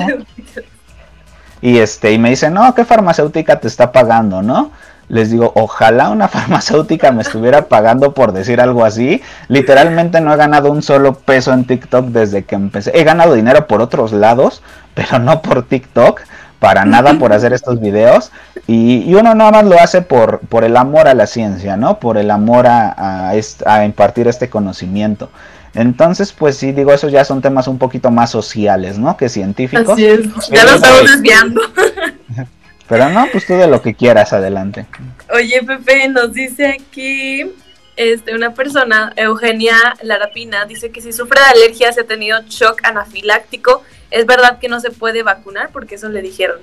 Y 1.62 1.78
este, 1.78 2.14
y 2.14 2.18
me 2.18 2.30
dicen, 2.30 2.54
no, 2.54 2.74
¿qué 2.74 2.86
farmacéutica 2.86 3.60
te 3.60 3.68
está 3.68 3.92
pagando, 3.92 4.42
no? 4.42 4.72
Les 5.12 5.30
digo, 5.30 5.52
ojalá 5.56 6.10
una 6.10 6.28
farmacéutica 6.30 7.12
me 7.12 7.22
estuviera 7.22 7.64
pagando 7.68 8.14
por 8.14 8.32
decir 8.32 8.62
algo 8.62 8.86
así. 8.86 9.22
Literalmente 9.50 10.22
no 10.22 10.34
he 10.34 10.38
ganado 10.38 10.72
un 10.72 10.82
solo 10.82 11.14
peso 11.16 11.52
en 11.52 11.66
TikTok 11.66 12.08
desde 12.08 12.44
que 12.46 12.56
empecé. 12.56 12.92
He 12.98 13.04
ganado 13.04 13.34
dinero 13.34 13.68
por 13.68 13.82
otros 13.82 14.14
lados, 14.14 14.64
pero 14.94 15.20
no 15.20 15.42
por 15.42 15.64
TikTok, 15.64 16.22
para 16.60 16.86
nada 16.86 17.20
por 17.20 17.34
hacer 17.34 17.52
estos 17.52 17.82
videos. 17.82 18.32
Y, 18.68 19.14
uno 19.14 19.36
nada 19.36 19.52
más 19.52 19.66
lo 19.66 19.78
hace 19.78 20.02
por, 20.02 20.40
por 20.40 20.64
el 20.64 20.78
amor 20.78 21.10
a 21.10 21.14
la 21.14 21.28
ciencia, 21.28 21.76
¿no? 21.76 22.00
Por 22.00 22.18
el 22.18 22.32
amor 22.32 22.66
a, 22.68 23.32
a, 23.66 23.86
impartir 23.86 24.30
este 24.30 24.50
conocimiento. 24.50 25.30
Entonces, 25.74 26.32
pues 26.32 26.56
sí, 26.56 26.72
digo, 26.72 26.94
esos 26.94 27.12
ya 27.12 27.26
son 27.26 27.42
temas 27.42 27.68
un 27.68 27.78
poquito 27.78 28.12
más 28.12 28.30
sociales, 28.30 28.98
¿no? 28.98 29.18
Que 29.18 29.28
científicos. 29.28 29.90
Así 29.90 30.06
es, 30.06 30.22
ya 30.50 30.64
lo 30.64 30.76
estamos 30.76 31.12
desviando. 31.12 31.62
Pero 32.92 33.10
no, 33.10 33.26
pues 33.32 33.46
tú 33.46 33.54
de 33.54 33.68
lo 33.68 33.82
que 33.82 33.94
quieras, 33.94 34.34
adelante. 34.34 34.86
Oye, 35.34 35.64
Pepe, 35.64 36.10
nos 36.10 36.34
dice 36.34 36.78
aquí 36.78 37.50
este, 37.96 38.36
una 38.36 38.54
persona, 38.54 39.14
Eugenia 39.16 39.78
Larapina, 40.02 40.66
dice 40.66 40.92
que 40.92 41.00
si 41.00 41.14
sufre 41.14 41.40
de 41.40 41.62
alergia, 41.62 41.94
se 41.94 42.02
ha 42.02 42.04
tenido 42.04 42.42
shock 42.50 42.82
anafiláctico. 42.84 43.82
¿Es 44.10 44.26
verdad 44.26 44.60
que 44.60 44.68
no 44.68 44.82
se 44.82 44.92
puede 44.92 45.24
vacunar? 45.24 45.70
Porque 45.72 45.96
eso 45.96 46.10
le 46.10 46.22
dijeron. 46.22 46.60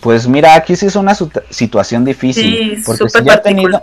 Pues 0.00 0.26
mira, 0.26 0.54
aquí 0.54 0.74
sí 0.74 0.86
es 0.86 0.96
una 0.96 1.14
situación 1.50 2.06
difícil. 2.06 2.82
porque 2.86 3.06
si 3.10 3.24
ya 3.24 3.34
ha, 3.34 3.42
tenido, 3.42 3.82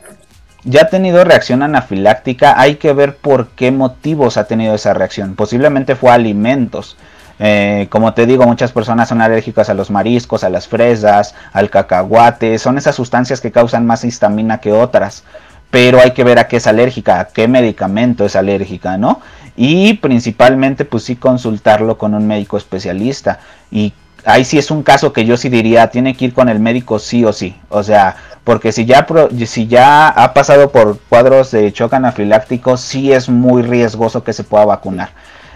ya 0.63 0.81
ha 0.81 0.87
tenido 0.87 1.23
reacción 1.23 1.61
anafiláctica, 1.61 2.59
hay 2.59 2.77
que 2.77 2.93
ver 2.93 3.15
por 3.15 3.49
qué 3.49 3.69
motivos 3.69 4.37
ha 4.37 4.45
tenido 4.45 4.73
esa 4.73 4.95
reacción. 4.95 5.35
Posiblemente 5.35 5.95
fue 5.95 6.09
alimentos. 6.09 6.97
Eh, 7.43 7.87
como 7.89 8.13
te 8.13 8.27
digo, 8.27 8.45
muchas 8.45 8.71
personas 8.71 9.09
son 9.09 9.19
alérgicas 9.19 9.67
a 9.67 9.73
los 9.73 9.89
mariscos, 9.89 10.43
a 10.43 10.49
las 10.49 10.67
fresas, 10.67 11.33
al 11.53 11.71
cacahuate. 11.71 12.59
Son 12.59 12.77
esas 12.77 12.95
sustancias 12.95 13.41
que 13.41 13.51
causan 13.51 13.87
más 13.87 14.03
histamina 14.03 14.59
que 14.59 14.71
otras. 14.71 15.23
Pero 15.71 15.99
hay 15.99 16.11
que 16.11 16.23
ver 16.23 16.37
a 16.37 16.47
qué 16.47 16.57
es 16.57 16.67
alérgica, 16.67 17.19
a 17.19 17.27
qué 17.29 17.47
medicamento 17.47 18.25
es 18.25 18.35
alérgica, 18.35 18.97
¿no? 18.97 19.21
Y 19.55 19.95
principalmente, 19.95 20.85
pues 20.85 21.03
sí, 21.03 21.15
consultarlo 21.15 21.97
con 21.97 22.13
un 22.13 22.27
médico 22.27 22.57
especialista. 22.57 23.39
Y 23.71 23.93
ahí 24.23 24.45
sí 24.45 24.59
es 24.59 24.69
un 24.69 24.83
caso 24.83 25.11
que 25.11 25.25
yo 25.25 25.35
sí 25.35 25.49
diría, 25.49 25.87
tiene 25.89 26.15
que 26.15 26.25
ir 26.25 26.33
con 26.35 26.47
el 26.47 26.59
médico 26.59 26.99
sí 26.99 27.25
o 27.25 27.33
sí. 27.33 27.55
O 27.69 27.81
sea, 27.81 28.17
porque 28.43 28.71
si 28.71 28.85
ya, 28.85 29.07
si 29.47 29.65
ya 29.65 30.09
ha 30.09 30.33
pasado 30.35 30.71
por 30.71 30.99
cuadros 31.09 31.49
de 31.49 31.73
choque 31.73 31.95
anafiláctico, 31.95 32.77
sí 32.77 33.11
es 33.11 33.29
muy 33.29 33.63
riesgoso 33.63 34.23
que 34.23 34.33
se 34.33 34.43
pueda 34.43 34.65
vacunar. 34.65 35.09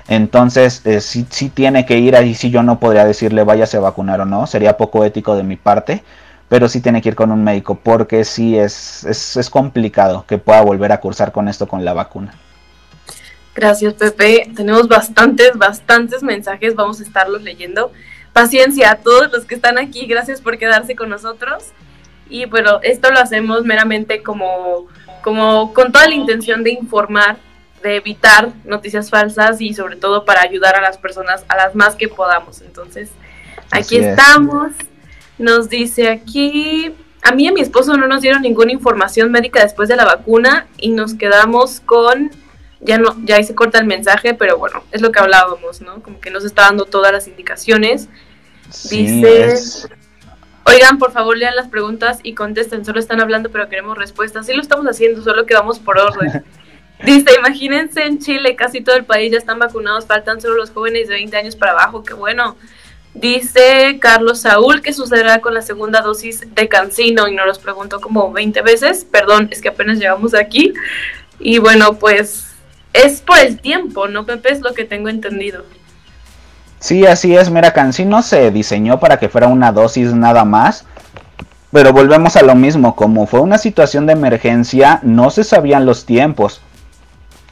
Entonces, 0.07 0.85
eh, 0.85 1.01
sí, 1.01 1.25
sí, 1.29 1.49
tiene 1.49 1.85
que 1.85 1.97
ir 1.97 2.15
ahí, 2.15 2.35
sí 2.35 2.51
yo 2.51 2.61
no 2.61 2.79
podría 2.79 3.05
decirle 3.05 3.43
váyase 3.43 3.77
a 3.77 3.81
vacunar 3.81 4.21
o 4.21 4.25
no, 4.25 4.45
sería 4.45 4.77
poco 4.77 5.03
ético 5.03 5.35
de 5.35 5.43
mi 5.43 5.55
parte, 5.55 6.03
pero 6.47 6.69
sí 6.69 6.79
tiene 6.79 7.01
que 7.01 7.09
ir 7.09 7.15
con 7.15 7.31
un 7.31 7.43
médico 7.43 7.79
porque 7.81 8.23
sí 8.23 8.57
es, 8.57 9.03
es, 9.03 9.35
es 9.35 9.49
complicado 9.49 10.25
que 10.27 10.37
pueda 10.37 10.61
volver 10.61 10.91
a 10.91 10.99
cursar 10.99 11.31
con 11.31 11.47
esto 11.47 11.67
con 11.67 11.83
la 11.83 11.93
vacuna. 11.93 12.33
Gracias, 13.55 13.93
Pepe. 13.93 14.51
Tenemos 14.53 14.87
bastantes, 14.87 15.53
bastantes 15.55 16.21
mensajes, 16.21 16.75
vamos 16.75 16.99
a 16.99 17.03
estarlos 17.03 17.41
leyendo. 17.41 17.91
Paciencia 18.33 18.91
a 18.91 18.95
todos 18.97 19.31
los 19.31 19.45
que 19.45 19.55
están 19.55 19.77
aquí, 19.77 20.05
gracias 20.05 20.41
por 20.41 20.57
quedarse 20.57 20.93
con 20.95 21.09
nosotros. 21.09 21.71
Y 22.29 22.45
bueno, 22.45 22.79
esto 22.83 23.11
lo 23.11 23.19
hacemos 23.19 23.63
meramente 23.63 24.21
como, 24.21 24.87
como 25.23 25.73
con 25.73 25.93
toda 25.93 26.07
la 26.07 26.15
intención 26.15 26.63
de 26.63 26.71
informar 26.71 27.37
de 27.83 27.97
evitar 27.97 28.51
noticias 28.63 29.09
falsas 29.09 29.61
y 29.61 29.73
sobre 29.73 29.95
todo 29.95 30.25
para 30.25 30.41
ayudar 30.41 30.75
a 30.75 30.81
las 30.81 30.97
personas, 30.97 31.45
a 31.47 31.55
las 31.55 31.75
más 31.75 31.95
que 31.95 32.07
podamos. 32.07 32.61
Entonces, 32.61 33.11
aquí 33.71 33.97
estamos. 33.97 34.71
Nos 35.37 35.69
dice 35.69 36.09
aquí, 36.09 36.95
a 37.21 37.31
mí 37.31 37.43
y 37.43 37.47
a 37.47 37.51
mi 37.51 37.61
esposo 37.61 37.97
no 37.97 38.07
nos 38.07 38.21
dieron 38.21 38.41
ninguna 38.41 38.71
información 38.71 39.31
médica 39.31 39.61
después 39.61 39.89
de 39.89 39.95
la 39.95 40.05
vacuna 40.05 40.67
y 40.77 40.91
nos 40.91 41.13
quedamos 41.13 41.81
con, 41.81 42.31
ya 42.79 42.97
no, 42.97 43.15
ya 43.23 43.35
ahí 43.35 43.43
se 43.43 43.55
corta 43.55 43.79
el 43.79 43.85
mensaje, 43.85 44.33
pero 44.33 44.57
bueno, 44.57 44.83
es 44.91 45.01
lo 45.01 45.11
que 45.11 45.19
hablábamos, 45.19 45.81
¿no? 45.81 46.01
Como 46.01 46.21
que 46.21 46.29
nos 46.29 46.45
está 46.45 46.63
dando 46.63 46.85
todas 46.85 47.11
las 47.11 47.27
indicaciones. 47.27 48.07
dice, 48.89 49.89
oigan, 50.63 50.99
por 50.99 51.11
favor 51.11 51.37
lean 51.37 51.55
las 51.55 51.67
preguntas 51.67 52.19
y 52.23 52.33
contesten, 52.33 52.85
solo 52.85 52.99
están 52.99 53.19
hablando 53.19 53.51
pero 53.51 53.67
queremos 53.69 53.97
respuestas. 53.97 54.45
Sí 54.45 54.53
lo 54.53 54.61
estamos 54.61 54.85
haciendo, 54.85 55.21
solo 55.21 55.45
que 55.45 55.53
vamos 55.53 55.79
por 55.79 55.97
orden. 55.97 56.45
Dice, 57.03 57.35
imagínense 57.37 58.03
en 58.03 58.19
Chile, 58.19 58.55
casi 58.55 58.81
todo 58.81 58.95
el 58.95 59.03
país 59.03 59.31
ya 59.31 59.37
están 59.37 59.59
vacunados, 59.59 60.05
faltan 60.05 60.39
solo 60.39 60.55
los 60.55 60.71
jóvenes 60.71 61.07
de 61.07 61.15
20 61.15 61.37
años 61.37 61.55
para 61.55 61.73
abajo, 61.73 62.03
qué 62.03 62.13
bueno. 62.13 62.55
Dice 63.13 63.97
Carlos 64.01 64.41
Saúl 64.41 64.81
que 64.81 64.91
sucederá 64.91 65.39
con 65.39 65.53
la 65.53 65.61
segunda 65.61 66.01
dosis 66.01 66.53
de 66.53 66.67
Cancino 66.67 67.29
y 67.29 67.35
nos 67.35 67.45
los 67.45 67.59
preguntó 67.59 68.01
como 68.01 68.31
20 68.31 68.61
veces, 68.61 69.05
perdón, 69.05 69.47
es 69.51 69.61
que 69.61 69.69
apenas 69.69 69.99
llegamos 69.99 70.33
aquí. 70.33 70.73
Y 71.39 71.59
bueno, 71.59 71.93
pues 71.93 72.47
es 72.91 73.21
por 73.21 73.39
el 73.39 73.59
tiempo, 73.59 74.07
¿no, 74.07 74.25
Pepe? 74.25 74.51
Es 74.51 74.61
lo 74.61 74.73
que 74.73 74.83
tengo 74.83 75.09
entendido. 75.09 75.63
Sí, 76.79 77.05
así 77.05 77.35
es, 77.35 77.49
mira, 77.49 77.73
Cancino 77.73 78.21
se 78.21 78.51
diseñó 78.51 78.99
para 78.99 79.17
que 79.17 79.29
fuera 79.29 79.47
una 79.47 79.71
dosis 79.71 80.13
nada 80.13 80.43
más. 80.45 80.85
Pero 81.71 81.91
volvemos 81.91 82.35
a 82.35 82.41
lo 82.41 82.55
mismo, 82.55 82.95
como 82.95 83.27
fue 83.27 83.41
una 83.41 83.57
situación 83.57 84.05
de 84.05 84.13
emergencia, 84.13 84.99
no 85.03 85.29
se 85.29 85.43
sabían 85.43 85.85
los 85.85 86.05
tiempos. 86.05 86.61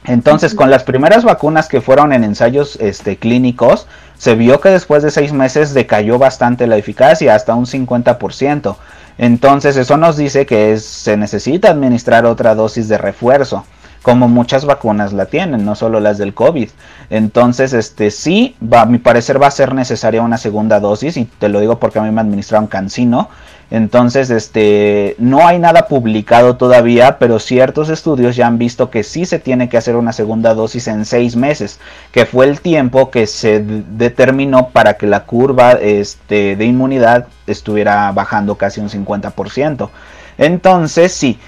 Entonces, 0.06 0.54
con 0.54 0.70
las 0.70 0.84
primeras 0.84 1.24
vacunas 1.24 1.68
que 1.68 1.80
fueron 1.80 2.12
en 2.12 2.24
ensayos 2.24 2.76
este, 2.80 3.16
clínicos, 3.16 3.86
se 4.18 4.34
vio 4.34 4.60
que 4.60 4.68
después 4.68 5.02
de 5.02 5.10
seis 5.10 5.32
meses 5.32 5.72
decayó 5.72 6.18
bastante 6.18 6.66
la 6.66 6.76
eficacia, 6.76 7.34
hasta 7.34 7.54
un 7.54 7.66
50%. 7.66 8.76
Entonces, 9.16 9.76
eso 9.76 9.96
nos 9.96 10.16
dice 10.16 10.44
que 10.44 10.78
se 10.78 11.16
necesita 11.16 11.70
administrar 11.70 12.26
otra 12.26 12.54
dosis 12.54 12.88
de 12.88 12.98
refuerzo. 12.98 13.64
como 14.02 14.28
muchas 14.28 14.66
vacunas 14.66 15.14
la 15.14 15.24
tienen, 15.24 15.64
no 15.64 15.74
solo 15.74 15.98
las 15.98 16.18
del 16.18 16.34
COVID. 16.34 16.68
Entonces, 17.08 17.72
este 17.72 18.10
sí, 18.10 18.54
va, 18.60 18.82
a 18.82 18.84
mi 18.84 18.98
parecer 18.98 19.40
va 19.40 19.46
a 19.46 19.50
ser 19.50 19.74
necesaria 19.74 20.20
una 20.20 20.36
segunda 20.36 20.78
dosis 20.78 21.16
y 21.16 21.24
te 21.24 21.48
lo 21.48 21.58
digo 21.58 21.78
porque 21.78 22.00
a 22.00 22.02
mí 22.02 22.10
me 22.10 22.20
administraron 22.20 22.66
cancino. 22.66 23.30
Entonces, 23.70 24.30
este, 24.30 25.16
no 25.18 25.46
hay 25.46 25.58
nada 25.58 25.88
publicado 25.88 26.56
todavía, 26.56 27.18
pero 27.18 27.38
ciertos 27.38 27.88
estudios 27.88 28.36
ya 28.36 28.46
han 28.46 28.58
visto 28.58 28.90
que 28.90 29.02
sí 29.02 29.24
se 29.24 29.38
tiene 29.38 29.68
que 29.68 29.76
hacer 29.76 29.96
una 29.96 30.12
segunda 30.12 30.54
dosis 30.54 30.86
en 30.88 31.04
seis 31.04 31.34
meses, 31.34 31.80
que 32.12 32.26
fue 32.26 32.46
el 32.46 32.60
tiempo 32.60 33.10
que 33.10 33.26
se 33.26 33.60
determinó 33.60 34.68
para 34.68 34.94
que 34.94 35.06
la 35.06 35.24
curva 35.24 35.72
este, 35.72 36.56
de 36.56 36.64
inmunidad 36.64 37.26
estuviera 37.46 38.12
bajando 38.12 38.56
casi 38.56 38.80
un 38.80 38.88
50%. 38.88 39.88
Entonces, 40.36 41.12
sí, 41.12 41.38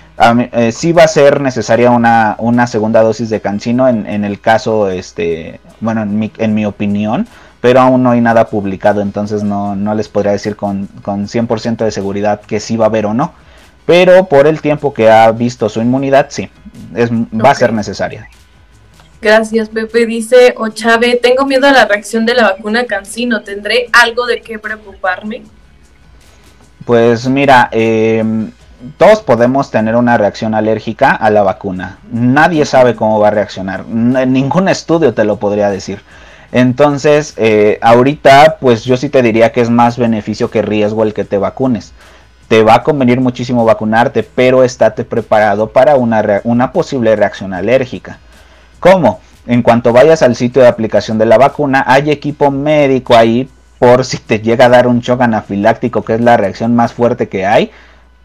eh, 0.52 0.72
sí 0.72 0.92
va 0.92 1.04
a 1.04 1.08
ser 1.08 1.40
necesaria 1.40 1.90
una, 1.90 2.36
una 2.38 2.66
segunda 2.66 3.02
dosis 3.02 3.30
de 3.30 3.40
cancino 3.40 3.88
en, 3.88 4.06
en, 4.06 4.24
el 4.24 4.40
caso, 4.40 4.88
este, 4.90 5.60
bueno, 5.80 6.02
en 6.02 6.18
mi, 6.18 6.32
en 6.38 6.54
mi 6.54 6.64
opinión, 6.64 7.26
pero 7.60 7.80
aún 7.80 8.02
no 8.02 8.10
hay 8.10 8.20
nada 8.20 8.48
publicado, 8.48 9.00
entonces 9.00 9.42
no, 9.42 9.74
no 9.74 9.94
les 9.94 10.08
podría 10.08 10.32
decir 10.32 10.56
con, 10.56 10.86
con 11.02 11.26
100% 11.26 11.84
de 11.84 11.90
seguridad 11.90 12.40
que 12.40 12.60
sí 12.60 12.76
va 12.76 12.86
a 12.86 12.88
haber 12.88 13.06
o 13.06 13.14
no. 13.14 13.32
Pero 13.86 14.26
por 14.26 14.46
el 14.46 14.60
tiempo 14.60 14.92
que 14.92 15.10
ha 15.10 15.30
visto 15.30 15.68
su 15.68 15.80
inmunidad, 15.80 16.26
sí, 16.30 16.50
es, 16.94 17.10
va 17.10 17.50
a 17.50 17.54
ser 17.54 17.72
necesaria. 17.72 18.28
Gracias, 19.22 19.68
Pepe. 19.68 20.06
Dice 20.06 20.54
Ochave, 20.56 21.16
tengo 21.16 21.46
miedo 21.46 21.66
a 21.66 21.72
la 21.72 21.86
reacción 21.86 22.26
de 22.26 22.34
la 22.34 22.50
vacuna 22.50 22.84
Cancino. 22.84 23.42
¿Tendré 23.42 23.88
algo 23.92 24.26
de 24.26 24.40
qué 24.40 24.58
preocuparme? 24.58 25.44
Pues 26.84 27.26
mira, 27.26 27.68
eh, 27.72 28.22
todos 28.98 29.22
podemos 29.22 29.70
tener 29.70 29.96
una 29.96 30.18
reacción 30.18 30.54
alérgica 30.54 31.10
a 31.10 31.30
la 31.30 31.42
vacuna. 31.42 31.98
Nadie 32.10 32.64
sabe 32.64 32.94
cómo 32.94 33.18
va 33.18 33.28
a 33.28 33.32
reaccionar. 33.32 33.86
Ningún 33.86 34.68
estudio 34.68 35.14
te 35.14 35.24
lo 35.24 35.36
podría 35.38 35.70
decir. 35.70 36.00
Entonces, 36.52 37.34
eh, 37.36 37.78
ahorita, 37.82 38.58
pues 38.60 38.84
yo 38.84 38.96
sí 38.96 39.08
te 39.08 39.22
diría 39.22 39.52
que 39.52 39.60
es 39.60 39.70
más 39.70 39.98
beneficio 39.98 40.50
que 40.50 40.62
riesgo 40.62 41.02
el 41.02 41.14
que 41.14 41.24
te 41.24 41.38
vacunes. 41.38 41.92
Te 42.48 42.62
va 42.62 42.76
a 42.76 42.82
convenir 42.82 43.20
muchísimo 43.20 43.64
vacunarte, 43.64 44.22
pero 44.22 44.62
estate 44.62 45.04
preparado 45.04 45.70
para 45.70 45.96
una, 45.96 46.40
una 46.44 46.72
posible 46.72 47.16
reacción 47.16 47.52
alérgica. 47.52 48.18
¿Cómo? 48.78 49.20
En 49.46 49.62
cuanto 49.62 49.92
vayas 49.92 50.22
al 50.22 50.36
sitio 50.36 50.62
de 50.62 50.68
aplicación 50.68 51.18
de 51.18 51.26
la 51.26 51.38
vacuna, 51.38 51.84
hay 51.86 52.10
equipo 52.10 52.50
médico 52.50 53.16
ahí 53.16 53.48
por 53.78 54.04
si 54.04 54.18
te 54.18 54.40
llega 54.40 54.66
a 54.66 54.70
dar 54.70 54.86
un 54.86 55.00
shock 55.00 55.20
anafiláctico, 55.20 56.02
que 56.02 56.14
es 56.14 56.20
la 56.20 56.36
reacción 56.36 56.74
más 56.74 56.92
fuerte 56.92 57.28
que 57.28 57.44
hay 57.46 57.70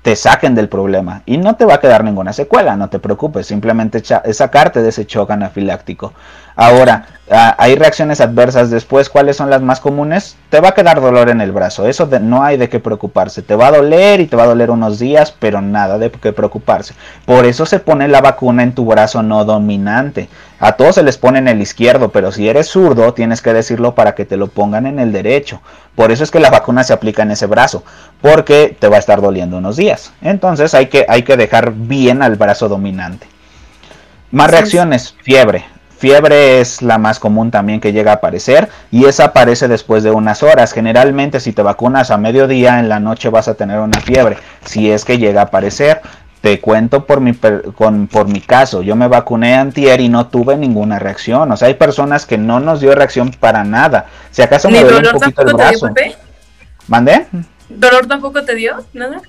te 0.02 0.16
saquen 0.16 0.56
del 0.56 0.68
problema 0.68 1.22
y 1.26 1.38
no 1.38 1.56
te 1.56 1.66
va 1.66 1.76
a 1.76 1.80
quedar 1.80 2.04
ninguna 2.04 2.34
secuela, 2.34 2.76
no 2.76 2.90
te 2.90 3.00
preocupes, 3.00 3.46
simplemente 3.46 4.02
sacarte 4.34 4.82
de 4.82 4.90
ese 4.90 5.06
shock 5.06 5.30
anafiláctico. 5.32 6.14
Ahora, 6.56 7.06
ah, 7.30 7.56
hay 7.58 7.76
reacciones 7.76 8.22
adversas 8.22 8.70
después, 8.70 9.10
¿cuáles 9.10 9.38
son 9.38 9.50
las 9.50 9.62
más 9.62 9.80
comunes? 9.80 10.36
Te 10.50 10.60
va 10.60 10.70
a 10.70 10.74
quedar 10.74 11.00
dolor 11.00 11.30
en 11.30 11.42
el 11.42 11.52
brazo, 11.52 11.88
eso 11.88 12.10
no 12.22 12.44
hay 12.44 12.58
de 12.58 12.70
qué 12.70 12.80
preocuparse, 12.80 13.42
te 13.42 13.56
va 13.56 13.68
a 13.68 13.72
doler 13.72 14.20
y 14.20 14.28
te 14.28 14.36
va 14.36 14.44
a 14.44 14.48
doler 14.48 14.70
unos 14.70 15.00
días, 15.00 15.34
pero 15.38 15.62
nada 15.62 15.98
de 15.98 16.12
qué 16.12 16.34
preocuparse. 16.34 16.94
Por 17.26 17.46
eso 17.46 17.66
se 17.66 17.80
pone 17.80 18.08
la 18.08 18.22
vacuna 18.22 18.64
en 18.64 18.74
tu 18.74 18.86
brazo 18.86 19.24
no 19.24 19.46
dominante. 19.46 20.30
A 20.60 20.74
todos 20.74 20.96
se 20.96 21.04
les 21.04 21.18
pone 21.18 21.40
en 21.40 21.48
el 21.48 21.62
izquierdo, 21.62 22.12
pero 22.12 22.32
si 22.32 22.48
eres 22.48 22.68
zurdo 22.68 23.14
tienes 23.14 23.42
que 23.42 23.54
decirlo 23.54 23.96
para 23.96 24.14
que 24.14 24.26
te 24.26 24.38
lo 24.38 24.48
pongan 24.48 24.86
en 24.86 25.00
el 25.00 25.12
derecho. 25.12 25.62
Por 25.96 26.12
eso 26.12 26.24
es 26.24 26.32
que 26.32 26.40
la 26.40 26.50
vacuna 26.50 26.84
se 26.84 26.94
aplica 26.94 27.24
en 27.24 27.32
ese 27.32 27.48
brazo, 27.48 27.84
porque 28.22 28.76
te 28.78 28.88
va 28.88 28.98
a 28.98 29.00
estar 29.00 29.22
doliendo 29.22 29.58
unos 29.58 29.78
días. 29.78 30.14
Entonces 30.22 30.74
hay 30.74 30.88
que, 30.88 31.06
hay 31.08 31.24
que 31.24 31.38
dejar 31.38 31.72
bien 31.74 32.22
al 32.22 32.36
brazo 32.36 32.70
dominante. 32.70 33.28
Más 34.32 34.50
reacciones, 34.50 35.16
fiebre. 35.24 35.66
Fiebre 36.02 36.60
es 36.62 36.82
la 36.82 36.98
más 36.98 37.20
común 37.20 37.52
también 37.52 37.80
que 37.80 37.94
llega 37.94 38.10
a 38.10 38.16
aparecer 38.16 38.70
y 38.90 39.06
esa 39.06 39.26
aparece 39.26 39.68
después 39.68 40.02
de 40.02 40.10
unas 40.10 40.42
horas. 40.42 40.74
Generalmente 40.74 41.40
si 41.40 41.54
te 41.54 41.62
vacunas 41.62 42.10
a 42.10 42.18
mediodía, 42.18 42.80
en 42.80 42.90
la 42.90 43.00
noche 43.00 43.30
vas 43.30 43.48
a 43.48 43.54
tener 43.54 43.78
una 43.78 44.02
fiebre, 44.02 44.38
si 44.66 44.90
es 44.90 45.06
que 45.06 45.20
llega 45.20 45.42
a 45.42 45.44
aparecer. 45.44 46.02
Te 46.42 46.60
cuento 46.60 47.06
por 47.06 47.22
mi, 47.22 47.36
con, 47.36 48.08
por 48.08 48.28
mi 48.28 48.42
caso, 48.42 48.82
yo 48.82 48.96
me 48.96 49.08
vacuné 49.08 49.54
antier 49.54 50.02
y 50.02 50.10
no 50.10 50.26
tuve 50.26 50.58
ninguna 50.58 50.98
reacción. 50.98 51.52
O 51.52 51.56
sea, 51.56 51.68
hay 51.68 51.76
personas 51.76 52.26
que 52.26 52.40
no 52.40 52.60
nos 52.60 52.82
dio 52.82 52.96
reacción 52.96 53.30
para 53.30 53.64
nada. 53.64 54.08
Si 54.32 54.42
acaso 54.42 54.72
me 54.72 54.82
duele 54.84 55.08
un 55.08 55.20
poquito 55.20 55.44
el 55.44 55.54
brazo. 55.54 55.92
¿Mandé? 56.88 57.28
¿Dolor 57.70 58.08
tampoco 58.08 58.44
te 58.44 58.56
dio? 58.56 58.84
¿Nada? 58.94 59.22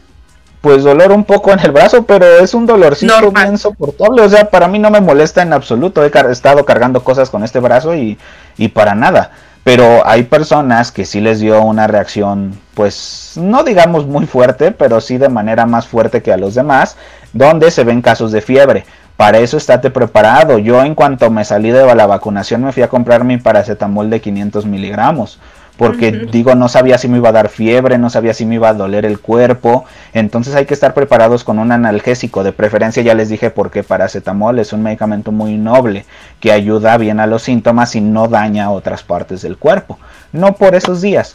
Pues 0.62 0.84
dolor 0.84 1.10
un 1.10 1.24
poco 1.24 1.52
en 1.52 1.59
el 1.59 1.72
brazo, 1.72 2.05
pero 2.05 2.24
es 2.39 2.55
un 2.55 2.66
dolorcito 2.66 3.32
bien 3.32 3.59
soportable. 3.59 4.22
O 4.22 4.28
sea, 4.28 4.48
para 4.48 4.68
mí 4.68 4.78
no 4.78 4.90
me 4.90 5.01
molesta 5.01 5.43
en 5.43 5.52
absoluto. 5.52 6.05
He 6.05 6.10
estado 6.30 6.64
cargando 6.64 7.02
cosas 7.02 7.30
con 7.30 7.43
este 7.43 7.59
brazo 7.59 7.97
y, 7.97 8.16
y 8.56 8.68
para 8.68 8.94
nada. 8.94 9.32
Pero 9.64 10.06
hay 10.06 10.22
personas 10.22 10.93
que 10.93 11.05
sí 11.05 11.20
les 11.20 11.40
dio 11.40 11.60
una 11.62 11.89
reacción, 11.89 12.59
pues 12.74 13.32
no 13.36 13.64
digamos 13.64 14.06
muy 14.06 14.26
fuerte, 14.26 14.70
pero 14.72 15.01
sí 15.01 15.18
de 15.18 15.28
manera 15.28 15.66
más 15.66 15.86
fuerte 15.86 16.22
que 16.22 16.32
a 16.32 16.36
los 16.36 16.55
demás, 16.55 16.97
donde 17.32 17.70
se 17.72 17.84
ven 17.84 18.01
casos 18.01 18.30
de 18.30 18.40
fiebre. 18.40 18.84
Para 19.16 19.39
eso 19.39 19.56
estate 19.56 19.90
preparado. 19.90 20.59
Yo 20.59 20.82
en 20.82 20.94
cuanto 20.94 21.28
me 21.30 21.44
salí 21.44 21.70
de 21.70 21.93
la 21.94 22.06
vacunación 22.06 22.62
me 22.62 22.72
fui 22.72 22.84
a 22.84 22.89
comprar 22.89 23.24
mi 23.24 23.36
paracetamol 23.36 24.10
de 24.10 24.20
500 24.20 24.64
miligramos 24.66 25.40
porque 25.83 26.13
digo, 26.31 26.55
no 26.55 26.69
sabía 26.69 26.97
si 26.97 27.09
me 27.09 27.17
iba 27.17 27.31
a 27.31 27.33
dar 27.33 27.49
fiebre, 27.49 27.99
no 27.99 28.09
sabía 28.09 28.35
si 28.35 28.47
me 28.47 28.55
iba 28.55 28.69
a 28.69 28.75
doler 28.75 29.05
el 29.05 29.19
cuerpo, 29.19 29.85
entonces 30.13 30.55
hay 30.55 30.65
que 30.65 30.75
estar 30.75 30.95
preparados 30.95 31.43
con 31.43 31.59
un 31.59 31.73
analgésico, 31.73 32.45
de 32.45 32.53
preferencia 32.53 33.03
ya 33.03 33.15
les 33.15 33.29
dije 33.29 33.51
porque 33.51 33.83
paracetamol 33.83 34.61
es 34.61 34.73
un 34.73 34.85
medicamento 34.85 35.33
muy 35.33 35.57
noble 35.57 36.05
que 36.39 36.53
ayuda 36.53 36.97
bien 36.99 37.19
a 37.19 37.27
los 37.27 37.43
síntomas 37.43 37.97
y 37.97 38.01
no 38.01 38.29
daña 38.29 38.71
otras 38.71 39.03
partes 39.03 39.43
del 39.43 39.57
cuerpo, 39.57 39.99
no 40.31 40.55
por 40.55 40.77
esos 40.77 41.01
días. 41.01 41.35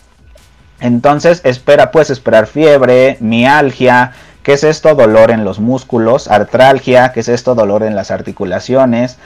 Entonces 0.80 1.42
espera, 1.44 1.92
puedes 1.92 2.10
esperar 2.10 2.48
fiebre, 2.48 3.18
mialgia, 3.20 4.14
¿qué 4.44 4.54
es 4.54 4.64
esto? 4.64 4.96
Dolor 4.96 5.30
en 5.32 5.44
los 5.44 5.60
músculos, 5.60 6.30
artralgia, 6.30 7.12
¿qué 7.12 7.20
es 7.20 7.28
esto? 7.28 7.54
Dolor 7.54 7.84
en 7.84 7.96
las 7.96 8.12
articulaciones, 8.12 9.18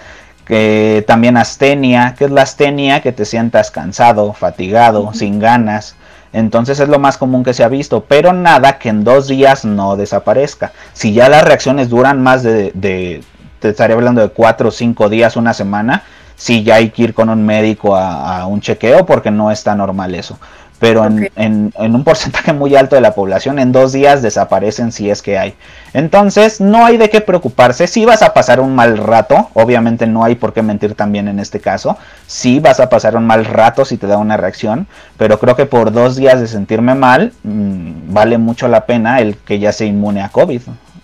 que 0.46 1.04
también 1.08 1.38
astenia, 1.38 2.16
que 2.18 2.26
es 2.26 2.32
la 2.32 2.42
astenia, 2.44 3.02
que 3.02 3.12
te 3.12 3.26
sientas 3.26 3.72
cansado, 3.72 4.34
fatigado, 4.34 5.14
sin 5.14 5.40
ganas. 5.40 5.96
Entonces 6.34 6.80
es 6.80 6.88
lo 6.88 7.00
más 7.00 7.18
común 7.18 7.44
que 7.44 7.54
se 7.54 7.64
ha 7.64 7.68
visto, 7.68 8.06
pero 8.08 8.34
nada 8.34 8.80
que 8.80 8.90
en 8.90 9.04
dos 9.04 9.28
días 9.28 9.66
no 9.66 9.98
desaparezca. 9.98 10.72
Si 10.94 11.14
ya 11.14 11.30
las 11.30 11.44
reacciones 11.44 11.90
duran 11.90 12.22
más 12.22 12.44
de, 12.44 12.72
de 12.74 13.24
te 13.60 13.70
estaría 13.70 13.96
hablando 13.96 14.22
de 14.22 14.30
cuatro 14.30 14.70
o 14.70 14.72
cinco 14.72 15.10
días, 15.10 15.36
una 15.36 15.54
semana, 15.54 16.04
sí 16.42 16.64
ya 16.64 16.76
hay 16.76 16.90
que 16.90 17.04
ir 17.04 17.14
con 17.14 17.30
un 17.30 17.46
médico 17.46 17.96
a, 17.96 18.48
un 18.48 18.62
chequeo 18.62 19.06
porque 19.06 19.30
no 19.30 19.52
está 19.52 19.76
normal 19.76 20.16
eso 20.16 20.40
pero 20.82 21.06
en, 21.06 21.72
un 21.78 22.04
porcentaje 22.04 22.54
muy 22.54 22.76
alto 22.76 22.96
de 22.96 23.02
la 23.02 23.14
población 23.14 23.60
en 23.60 23.72
dos 23.72 23.92
días 23.92 24.24
desaparecen 24.24 24.92
si 24.92 25.12
es 25.12 25.22
que 25.22 25.38
hay. 25.38 25.54
Entonces 25.94 26.60
no 26.60 26.84
hay 26.84 26.98
de 26.98 27.12
qué 27.12 27.22
preocuparse. 27.22 27.86
Si 27.86 28.04
vas 28.04 28.24
a 28.24 28.34
pasar 28.34 28.60
un 28.60 28.74
mal 28.74 28.98
rato, 28.98 29.52
obviamente 29.54 30.08
no 30.08 30.24
hay 30.24 30.34
por 30.34 30.54
qué 30.54 30.64
mentir 30.64 30.96
también 30.96 31.28
en 31.28 31.40
este 31.40 31.60
caso. 31.60 32.00
Si 32.26 32.60
vas 32.60 32.80
a 32.80 32.90
pasar 32.90 33.16
un 33.16 33.28
mal 33.28 33.46
rato 33.46 33.86
si 33.86 33.98
te 33.98 34.08
da 34.08 34.18
una 34.18 34.38
reacción, 34.38 34.88
pero 35.18 35.38
creo 35.38 35.56
que 35.56 35.68
por 35.68 35.92
dos 35.92 36.16
días 36.16 36.42
de 36.42 36.48
sentirme 36.48 36.96
mal 36.96 37.32
mm, 37.44 38.12
vale 38.12 38.40
mucho 38.40 38.68
la 38.68 38.88
pena 38.88 39.22
el 39.22 39.38
que 39.38 39.60
ya 39.60 39.72
se 39.74 39.86
inmune 39.86 40.24
a 40.24 40.30
COVID. 40.30 40.62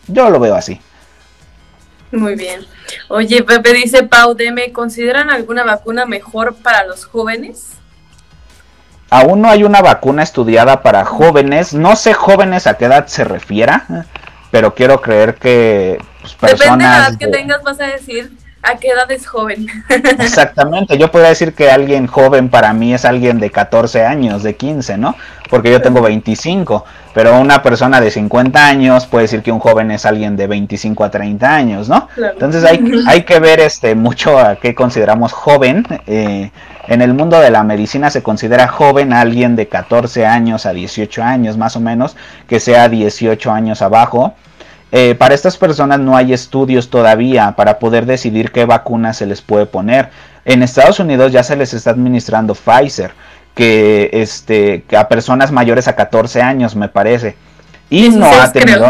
Yo 0.07 0.31
lo 0.31 0.39
veo 0.39 0.55
así. 0.55 0.81
Muy 2.11 2.33
bien. 2.33 2.61
Oye, 3.09 3.43
Pepe 3.43 3.73
dice 3.73 4.01
Pau, 4.01 4.35
¿me 4.53 4.71
consideran 4.71 5.29
alguna 5.29 5.63
vacuna 5.63 6.07
mejor 6.07 6.55
para 6.55 6.83
los 6.83 7.05
jóvenes? 7.05 7.77
Aún 9.09 9.41
no 9.41 9.49
hay 9.49 9.63
una 9.63 9.81
vacuna 9.81 10.23
estudiada 10.23 10.81
para 10.83 11.05
jóvenes. 11.05 11.73
No 11.73 11.95
sé 11.95 12.13
jóvenes 12.13 12.67
a 12.67 12.75
qué 12.75 12.85
edad 12.85 13.07
se 13.07 13.23
refiera, 13.23 13.85
pero 14.51 14.75
quiero 14.75 15.01
creer 15.01 15.35
que 15.35 15.97
pues, 16.21 16.35
personas. 16.35 16.59
Depende 16.59 16.83
de 16.83 16.89
la 16.89 16.97
edad 16.97 17.17
que 17.17 17.27
tengas, 17.27 17.63
vas 17.63 17.79
a 17.79 17.87
decir 17.87 18.31
a 18.63 18.77
qué 18.77 18.89
edad 18.89 19.09
es 19.11 19.25
joven. 19.27 19.67
Exactamente, 19.89 20.97
yo 20.97 21.11
podría 21.11 21.29
decir 21.29 21.53
que 21.53 21.71
alguien 21.71 22.07
joven 22.07 22.49
para 22.49 22.73
mí 22.73 22.93
es 22.93 23.05
alguien 23.05 23.39
de 23.39 23.49
14 23.49 24.05
años, 24.05 24.43
de 24.43 24.55
15, 24.55 24.97
¿no? 24.97 25.15
Porque 25.49 25.71
yo 25.71 25.81
tengo 25.81 26.01
25, 26.01 26.83
pero 27.13 27.39
una 27.39 27.63
persona 27.63 28.01
de 28.01 28.11
50 28.11 28.67
años 28.67 29.05
puede 29.05 29.23
decir 29.23 29.41
que 29.41 29.51
un 29.51 29.59
joven 29.59 29.91
es 29.91 30.05
alguien 30.05 30.35
de 30.35 30.47
25 30.47 31.03
a 31.03 31.11
30 31.11 31.55
años, 31.55 31.87
¿no? 31.87 32.09
Entonces 32.17 32.63
hay, 32.63 32.79
hay 33.07 33.23
que 33.23 33.39
ver 33.39 33.59
este 33.59 33.95
mucho 33.95 34.37
a 34.37 34.57
qué 34.57 34.75
consideramos 34.75 35.31
joven. 35.31 35.85
Eh, 36.05 36.51
en 36.87 37.01
el 37.01 37.13
mundo 37.13 37.39
de 37.39 37.51
la 37.51 37.63
medicina 37.63 38.09
se 38.09 38.23
considera 38.23 38.67
joven 38.67 39.13
a 39.13 39.21
alguien 39.21 39.55
de 39.55 39.67
14 39.67 40.25
años 40.25 40.65
a 40.65 40.73
18 40.73 41.23
años, 41.23 41.57
más 41.57 41.75
o 41.75 41.79
menos, 41.79 42.15
que 42.47 42.59
sea 42.59 42.87
18 42.89 43.51
años 43.51 43.81
abajo. 43.81 44.35
Eh, 44.91 45.15
para 45.15 45.35
estas 45.35 45.57
personas 45.57 45.99
no 45.99 46.15
hay 46.15 46.31
estudios 46.33 46.89
todavía 46.89 47.55
para 47.57 47.77
poder 47.77 48.05
decidir 48.05 48.51
qué 48.51 48.65
vacuna 48.65 49.13
se 49.13 49.25
les 49.25 49.41
puede 49.41 49.65
poner. 49.65 50.09
En 50.45 50.63
Estados 50.63 50.99
Unidos 50.99 51.31
ya 51.31 51.43
se 51.43 51.57
les 51.57 51.73
está 51.73 51.91
administrando 51.91 52.55
Pfizer, 52.55 53.11
que, 53.53 54.09
este, 54.13 54.85
a 54.97 55.07
personas 55.09 55.51
mayores 55.51 55.87
a 55.89 55.95
14 55.95 56.41
años, 56.41 56.75
me 56.75 56.87
parece. 56.87 57.35
Y 57.89 58.09
no 58.09 58.27
ha 58.27 58.51
tenido... 58.51 58.89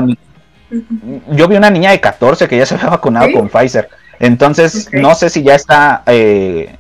Yo 1.31 1.47
vi 1.47 1.55
una 1.55 1.69
niña 1.69 1.91
de 1.91 1.99
14 1.99 2.47
que 2.47 2.57
ya 2.57 2.65
se 2.65 2.75
había 2.75 2.89
vacunado 2.89 3.31
con 3.31 3.49
Pfizer. 3.49 3.89
Entonces, 4.19 4.89
no 4.91 5.15
sé 5.15 5.29
si 5.29 5.43
ya 5.43 5.55
está, 5.55 6.03
eh, 6.05 6.75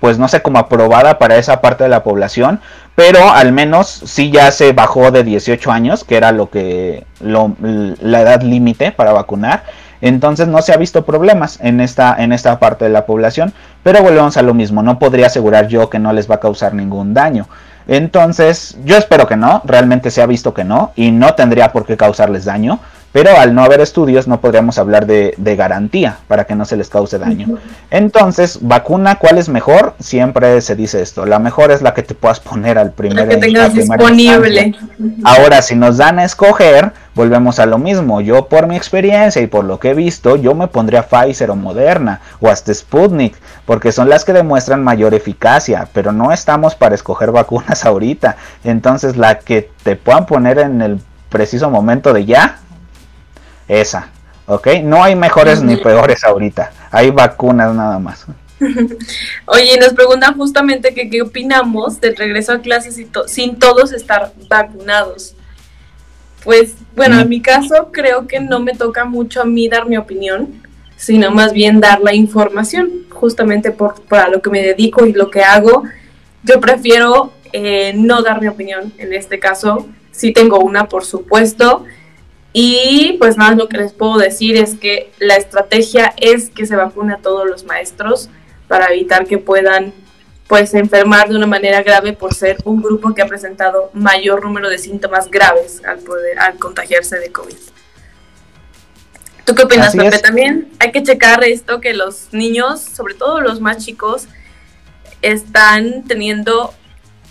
pues 0.00 0.18
no 0.18 0.28
sé, 0.28 0.42
como 0.42 0.58
aprobada 0.58 1.18
para 1.18 1.36
esa 1.36 1.60
parte 1.60 1.84
de 1.84 1.90
la 1.90 2.02
población, 2.02 2.60
pero 2.94 3.30
al 3.30 3.52
menos 3.52 3.88
sí 3.88 4.30
ya 4.30 4.50
se 4.50 4.72
bajó 4.72 5.10
de 5.10 5.24
18 5.24 5.70
años, 5.70 6.04
que 6.04 6.16
era 6.16 6.32
lo 6.32 6.50
que 6.50 7.04
la 7.20 8.20
edad 8.20 8.42
límite 8.42 8.92
para 8.92 9.12
vacunar. 9.12 9.64
Entonces 10.00 10.46
no 10.46 10.62
se 10.62 10.72
ha 10.72 10.76
visto 10.76 11.04
problemas 11.04 11.58
en 11.60 11.80
esta, 11.80 12.14
en 12.18 12.32
esta 12.32 12.58
parte 12.58 12.84
de 12.84 12.90
la 12.90 13.06
población, 13.06 13.52
pero 13.82 14.02
volvemos 14.02 14.36
a 14.36 14.42
lo 14.42 14.54
mismo, 14.54 14.82
no 14.82 14.98
podría 14.98 15.26
asegurar 15.26 15.66
yo 15.66 15.90
que 15.90 15.98
no 15.98 16.12
les 16.12 16.30
va 16.30 16.36
a 16.36 16.40
causar 16.40 16.74
ningún 16.74 17.14
daño. 17.14 17.48
Entonces, 17.88 18.76
yo 18.84 18.96
espero 18.96 19.26
que 19.26 19.36
no, 19.36 19.62
realmente 19.64 20.10
se 20.10 20.20
ha 20.20 20.26
visto 20.26 20.52
que 20.52 20.62
no, 20.62 20.92
y 20.94 21.10
no 21.10 21.34
tendría 21.34 21.72
por 21.72 21.86
qué 21.86 21.96
causarles 21.96 22.44
daño. 22.44 22.80
Pero 23.12 23.36
al 23.38 23.54
no 23.54 23.62
haber 23.64 23.80
estudios 23.80 24.28
no 24.28 24.40
podríamos 24.40 24.78
hablar 24.78 25.06
de, 25.06 25.34
garantía 25.56 26.18
para 26.28 26.44
que 26.44 26.54
no 26.54 26.64
se 26.64 26.76
les 26.76 26.88
cause 26.88 27.18
daño. 27.18 27.58
Entonces, 27.90 28.58
vacuna, 28.60 29.16
¿cuál 29.16 29.38
es 29.38 29.48
mejor? 29.48 29.94
Siempre 29.98 30.60
se 30.60 30.76
dice 30.76 31.00
esto. 31.00 31.24
La 31.24 31.38
mejor 31.38 31.70
es 31.70 31.80
la 31.80 31.94
que 31.94 32.02
te 32.02 32.14
puedas 32.14 32.38
poner 32.38 32.78
al 32.78 32.92
primer 32.92 33.26
La 33.26 33.28
que 33.28 33.38
tengas 33.38 33.72
disponible. 33.72 34.74
Ahora, 35.24 35.62
si 35.62 35.74
nos 35.74 35.96
dan 35.96 36.18
a 36.18 36.24
escoger, 36.24 36.92
volvemos 37.14 37.58
a 37.58 37.66
lo 37.66 37.78
mismo. 37.78 38.20
Yo 38.20 38.46
por 38.46 38.66
mi 38.66 38.76
experiencia 38.76 39.40
y 39.40 39.46
por 39.46 39.64
lo 39.64 39.80
que 39.80 39.90
he 39.90 39.94
visto, 39.94 40.36
yo 40.36 40.54
me 40.54 40.68
pondría 40.68 41.08
Pfizer 41.08 41.50
o 41.50 41.56
Moderna 41.56 42.20
o 42.40 42.48
hasta 42.48 42.72
Sputnik, 42.72 43.34
porque 43.64 43.90
son 43.90 44.08
las 44.08 44.24
que 44.24 44.34
demuestran 44.34 44.84
mayor 44.84 45.14
eficacia, 45.14 45.88
pero 45.92 46.12
no 46.12 46.30
estamos 46.30 46.74
para 46.74 46.94
escoger 46.94 47.32
vacunas 47.32 47.84
ahorita. 47.86 48.36
Entonces, 48.64 49.16
la 49.16 49.38
que 49.38 49.70
te 49.82 49.96
puedan 49.96 50.26
poner 50.26 50.58
en 50.58 50.82
el 50.82 51.00
preciso 51.28 51.70
momento 51.70 52.12
de 52.12 52.24
ya, 52.24 52.60
esa, 53.68 54.08
¿ok? 54.46 54.68
No 54.82 55.04
hay 55.04 55.14
mejores 55.14 55.62
ni 55.62 55.76
peores 55.76 56.24
ahorita, 56.24 56.72
hay 56.90 57.10
vacunas 57.10 57.74
nada 57.74 57.98
más. 57.98 58.26
Oye, 59.46 59.78
nos 59.78 59.92
preguntan 59.92 60.36
justamente 60.36 60.94
que 60.94 61.08
qué 61.08 61.22
opinamos 61.22 62.00
del 62.00 62.16
regreso 62.16 62.52
a 62.52 62.60
clases 62.60 63.00
sin 63.26 63.58
todos 63.58 63.92
estar 63.92 64.32
vacunados. 64.48 65.34
Pues 66.44 66.74
bueno, 66.96 67.20
en 67.20 67.28
mi 67.28 67.40
caso 67.40 67.90
creo 67.92 68.26
que 68.26 68.40
no 68.40 68.60
me 68.60 68.74
toca 68.74 69.04
mucho 69.04 69.42
a 69.42 69.44
mí 69.44 69.68
dar 69.68 69.86
mi 69.86 69.96
opinión, 69.96 70.62
sino 70.96 71.30
más 71.30 71.52
bien 71.52 71.80
dar 71.80 72.00
la 72.00 72.14
información, 72.14 72.90
justamente 73.10 73.70
por, 73.70 74.02
para 74.02 74.28
lo 74.28 74.40
que 74.40 74.50
me 74.50 74.62
dedico 74.62 75.06
y 75.06 75.12
lo 75.12 75.30
que 75.30 75.42
hago. 75.42 75.84
Yo 76.42 76.60
prefiero 76.60 77.32
eh, 77.52 77.92
no 77.94 78.22
dar 78.22 78.40
mi 78.40 78.48
opinión 78.48 78.92
en 78.98 79.12
este 79.12 79.38
caso. 79.38 79.88
Sí 80.10 80.32
tengo 80.32 80.60
una, 80.60 80.88
por 80.88 81.04
supuesto, 81.04 81.84
y 82.52 83.16
pues 83.18 83.36
más 83.36 83.56
lo 83.56 83.68
que 83.68 83.78
les 83.78 83.92
puedo 83.92 84.18
decir 84.18 84.56
es 84.56 84.74
que 84.74 85.12
la 85.18 85.36
estrategia 85.36 86.14
es 86.16 86.50
que 86.50 86.66
se 86.66 86.76
vacune 86.76 87.14
a 87.14 87.18
todos 87.18 87.46
los 87.48 87.64
maestros 87.64 88.30
para 88.68 88.86
evitar 88.86 89.26
que 89.26 89.38
puedan 89.38 89.92
pues 90.46 90.72
enfermar 90.72 91.28
de 91.28 91.36
una 91.36 91.46
manera 91.46 91.82
grave 91.82 92.14
por 92.14 92.34
ser 92.34 92.56
un 92.64 92.80
grupo 92.80 93.14
que 93.14 93.20
ha 93.20 93.26
presentado 93.26 93.90
mayor 93.92 94.42
número 94.42 94.70
de 94.70 94.78
síntomas 94.78 95.30
graves 95.30 95.82
al 95.84 95.98
poder 95.98 96.38
al 96.38 96.58
contagiarse 96.58 97.18
de 97.18 97.30
COVID. 97.30 97.56
¿Tú 99.44 99.54
qué 99.54 99.62
opinas, 99.62 99.94
Pepe? 99.94 100.18
También 100.18 100.70
hay 100.78 100.90
que 100.90 101.02
checar 101.02 101.44
esto 101.44 101.80
que 101.80 101.94
los 101.94 102.32
niños, 102.32 102.80
sobre 102.80 103.14
todo 103.14 103.40
los 103.40 103.60
más 103.60 103.84
chicos, 103.84 104.26
están 105.22 106.04
teniendo 106.04 106.74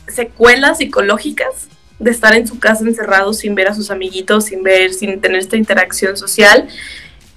secuelas 0.08 0.78
psicológicas 0.78 1.68
de 2.00 2.12
estar 2.12 2.34
en 2.34 2.48
su 2.48 2.60
casa 2.60 2.84
encerrados 2.84 3.40
sin 3.40 3.56
ver 3.56 3.68
a 3.68 3.74
sus 3.74 3.90
amiguitos, 3.90 4.46
sin 4.46 4.64
ver, 4.64 4.94
sin 4.94 5.20
tener 5.20 5.40
esta 5.40 5.58
interacción 5.58 6.16
social. 6.18 6.68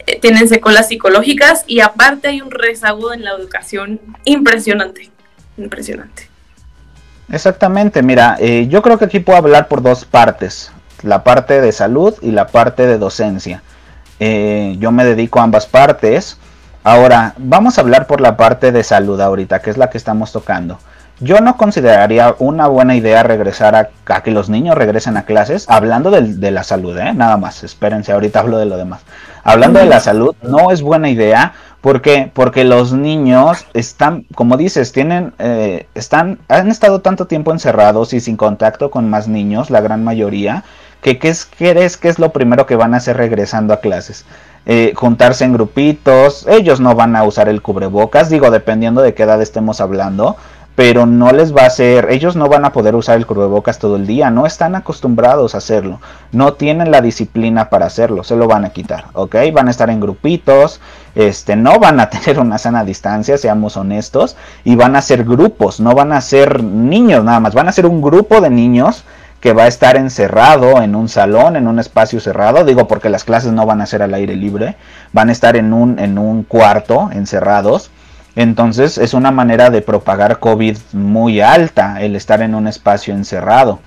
Eh, 0.07 0.19
tienen 0.21 0.49
secuelas 0.49 0.89
psicológicas 0.89 1.65
y 1.67 1.81
aparte 1.81 2.29
hay 2.29 2.41
un 2.41 2.51
rezago 2.51 3.13
en 3.13 3.25
la 3.25 3.33
educación 3.33 4.01
impresionante, 4.25 5.11
impresionante. 5.57 6.29
Exactamente, 7.31 8.03
mira, 8.03 8.37
eh, 8.41 8.67
yo 8.69 8.83
creo 8.83 8.99
que 8.99 9.05
aquí 9.05 9.21
puedo 9.21 9.39
hablar 9.39 9.69
por 9.69 9.83
dos 9.83 10.05
partes, 10.05 10.73
la 11.03 11.23
parte 11.23 11.61
de 11.61 11.71
salud 11.71 12.15
y 12.23 12.33
la 12.33 12.49
parte 12.49 12.87
de 12.87 12.99
docencia. 12.99 13.63
Eh, 14.19 14.77
yo 14.79 14.91
me 14.91 15.05
dedico 15.05 15.41
a 15.41 15.45
ambas 15.45 15.67
partes. 15.67 16.39
Ahora, 16.83 17.35
vamos 17.39 17.79
a 17.79 17.83
hablar 17.83 18.07
por 18.07 18.21
la 18.21 18.37
parte 18.37 18.73
de 18.73 18.83
salud 18.83 19.21
ahorita, 19.21 19.61
que 19.61 19.71
es 19.71 19.77
la 19.77 19.91
que 19.91 19.99
estamos 19.99 20.33
tocando. 20.33 20.79
Yo 21.23 21.41
no 21.41 21.59
consideraría 21.59 22.35
una 22.39 22.67
buena 22.67 22.97
idea 22.97 23.23
regresar 23.23 23.75
a, 23.75 24.23
que 24.23 24.31
los 24.31 24.49
niños 24.49 24.75
regresen 24.75 25.19
a 25.19 25.25
clases, 25.25 25.67
hablando 25.69 26.11
de, 26.11 26.51
la 26.51 26.65
salud, 26.65 26.97
¿eh? 26.97 27.13
nada 27.13 27.37
más, 27.37 27.63
espérense, 27.63 28.13
ahorita 28.13 28.41
hablo 28.41 28.57
de 28.57 28.65
lo 28.65 28.79
demás. 28.79 29.03
Hablando 29.45 29.81
de 29.81 29.85
la 29.85 30.01
salud, 30.01 30.35
no 30.41 30.71
es 30.71 30.81
buena 30.81 31.11
idea, 31.11 31.53
¿por 31.83 32.01
qué? 32.01 32.31
Porque 32.33 32.65
los 32.65 32.95
niños 32.95 33.67
están, 33.75 34.25
como 34.35 34.57
dices, 34.57 34.93
tienen, 34.93 35.35
eh, 35.39 35.89
están, 35.95 36.39
han 36.49 36.69
estado 36.69 37.03
tanto 37.03 37.27
tiempo 37.27 37.53
encerrados 37.53 38.15
y 38.15 38.21
sin 38.21 38.39
contacto 38.39 38.91
con 38.91 39.11
más 39.11 39.29
niños, 39.29 39.69
la 39.69 39.83
gran 39.83 40.03
mayoría, 40.03 40.65
que 41.03 41.19
¿qué 41.19 41.29
es, 41.29 41.47
crees 41.47 41.99
que 41.99 42.09
es 42.09 42.19
lo 42.19 42.33
primero 42.33 42.65
que 42.65 42.77
van 42.77 42.95
a 42.95 42.97
hacer 42.97 43.19
regresando 43.19 43.75
a 43.75 43.81
clases? 43.81 44.25
Eh, 44.67 44.93
juntarse 44.95 45.45
en 45.45 45.55
grupitos, 45.55 46.47
ellos 46.47 46.81
no 46.81 46.95
van 46.95 47.17
a 47.17 47.25
usar 47.25 47.49
el 47.49 47.63
cubrebocas, 47.63 48.29
digo, 48.29 48.51
dependiendo 48.51 49.01
de 49.01 49.15
qué 49.15 49.23
edad 49.23 49.41
estemos 49.41 49.81
hablando, 49.81 50.37
pero 50.81 51.05
no 51.05 51.31
les 51.31 51.55
va 51.55 51.65
a 51.65 51.67
hacer, 51.67 52.07
ellos 52.09 52.37
no 52.37 52.49
van 52.49 52.65
a 52.65 52.73
poder 52.73 52.95
usar 52.95 53.19
el 53.19 53.27
cubrebocas 53.27 53.79
todo 53.79 53.97
el 53.97 54.07
día, 54.07 54.31
no 54.31 54.47
están 54.47 54.75
acostumbrados 54.75 55.55
a 55.55 55.59
hacerlo, 55.59 56.01
no 56.33 56.55
tienen 56.55 56.91
la 56.91 57.03
disciplina 57.03 57.69
para 57.69 57.85
hacerlo, 57.85 58.25
se 58.25 58.35
lo 58.35 58.49
van 58.49 58.65
a 58.65 58.71
quitar, 58.71 59.05
¿ok? 59.13 59.37
Van 59.53 59.69
a 59.69 59.73
estar 59.73 59.91
en 59.91 60.01
grupitos, 60.01 60.81
este, 61.15 61.55
no 61.55 61.79
van 61.81 62.01
a 62.01 62.09
tener 62.11 62.41
una 62.41 62.57
sana 62.57 62.83
distancia, 62.83 63.37
seamos 63.37 63.77
honestos, 63.77 64.39
y 64.65 64.75
van 64.75 64.97
a 64.97 65.03
ser 65.03 65.25
grupos, 65.25 65.81
no 65.81 65.95
van 65.95 66.15
a 66.15 66.23
ser 66.23 66.65
niños 66.65 67.25
nada 67.25 67.41
más, 67.41 67.53
van 67.53 67.69
a 67.69 67.73
ser 67.73 67.85
un 67.85 68.01
grupo 68.01 68.41
de 68.41 68.49
niños 68.49 69.05
que 69.43 69.53
va 69.53 69.65
a 69.65 69.69
estar 69.69 69.99
encerrado 69.99 70.81
en 70.81 70.95
un 70.95 71.11
salón, 71.11 71.57
en 71.57 71.69
un 71.69 71.79
espacio 71.79 72.21
cerrado, 72.21 72.65
digo 72.65 72.89
porque 72.89 73.11
las 73.11 73.25
clases 73.25 73.53
no 73.53 73.67
van 73.67 73.83
a 73.83 73.87
ser 73.87 74.01
al 74.01 74.15
aire 74.15 74.35
libre, 74.35 74.77
van 75.13 75.29
a 75.29 75.33
estar 75.33 75.57
en 75.57 75.75
un, 75.75 75.99
en 75.99 76.17
un 76.17 76.43
cuarto 76.43 77.11
encerrados 77.13 77.91
entonces 78.37 78.99
es 78.99 79.15
una 79.15 79.31
manera 79.31 79.71
de 79.71 79.83
propagar 79.83 80.39
COVID 80.39 80.77
muy 80.93 81.41
alta 81.41 82.01
el 82.01 82.17
estar 82.17 82.43
en 82.43 82.55
un 82.55 82.69
espacio 82.69 83.15
encerrado. 83.15 83.81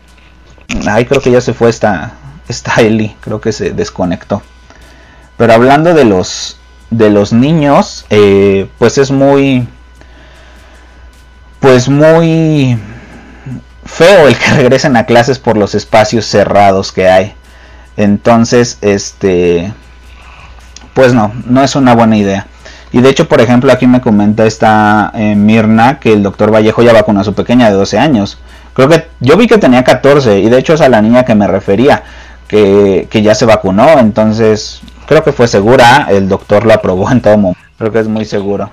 Ay, 0.88 1.06
creo 1.06 1.22
que 1.22 1.32
ya 1.32 1.42
se 1.42 1.54
fue 1.54 1.70
esta, 1.70 2.14
esta 2.48 2.82
Eli, 2.82 3.16
creo 3.22 3.40
que 3.40 3.52
se 3.52 3.72
desconectó. 3.72 4.42
Pero 5.38 5.54
hablando 5.54 5.94
de 5.94 6.06
los, 6.06 6.58
de 6.90 7.10
los 7.10 7.34
niños, 7.34 8.06
eh, 8.10 8.68
pues 8.78 8.98
es 8.98 9.12
muy, 9.12 9.68
pues 11.60 11.90
muy 11.90 12.78
feo 13.86 14.28
el 14.28 14.38
que 14.38 14.52
regresen 14.56 14.98
a 14.98 15.06
clases 15.06 15.40
por 15.40 15.58
los 15.58 15.76
espacios 15.76 16.26
cerrados 16.26 16.92
que 16.92 17.10
hay. 17.10 17.34
Entonces, 17.96 18.78
este, 18.82 19.74
pues 20.94 21.14
no, 21.14 21.32
no 21.46 21.64
es 21.64 21.76
una 21.76 21.94
buena 21.94 22.18
idea. 22.18 22.48
Y 22.94 23.02
de 23.02 23.10
hecho, 23.10 23.28
por 23.28 23.42
ejemplo, 23.42 23.72
aquí 23.72 23.88
me 23.88 24.02
comenta 24.02 24.46
esta 24.46 25.12
eh, 25.16 25.36
Mirna 25.36 26.00
que 26.00 26.14
el 26.14 26.22
doctor 26.22 26.54
Vallejo 26.54 26.84
ya 26.84 26.94
vacunó 26.94 27.22
a 27.22 27.24
su 27.24 27.34
pequeña 27.34 27.68
de 27.68 27.74
12 27.74 27.98
años. 27.98 28.38
Creo 28.76 28.88
que 28.88 29.08
yo 29.20 29.36
vi 29.36 29.48
que 29.48 29.58
tenía 29.58 29.84
14 29.84 30.40
y 30.40 30.48
de 30.48 30.60
hecho 30.60 30.76
es 30.76 30.82
a 30.82 30.90
la 30.90 31.02
niña 31.02 31.26
que 31.26 31.34
me 31.34 31.48
refería, 31.48 32.04
que, 32.48 33.08
ya 33.12 33.34
se 33.34 33.46
vacunó. 33.46 33.98
Entonces, 33.98 34.82
creo 35.08 35.24
que 35.24 35.34
fue 35.34 35.48
segura. 35.48 36.06
El 36.08 36.30
doctor 36.30 36.68
lo 36.68 36.74
aprobó 36.74 37.10
en 37.12 37.20
todo 37.20 37.36
momento. 37.36 37.60
Creo 37.80 37.92
que 37.92 38.00
es 38.00 38.08
muy 38.08 38.26
seguro. 38.26 38.72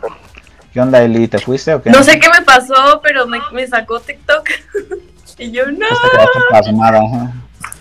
¿Qué 0.74 0.82
onda, 0.82 1.02
Eli? 1.02 1.26
¿Te 1.26 1.38
fuiste 1.38 1.72
o 1.72 1.80
qué? 1.80 1.88
No 1.88 2.04
sé 2.04 2.18
qué 2.18 2.28
me 2.28 2.44
pasó, 2.44 3.00
pero 3.02 3.26
me, 3.26 3.66
sacó 3.66 4.00
TikTok. 4.00 4.46
y 5.38 5.50
yo 5.50 5.64
no. 5.72 5.86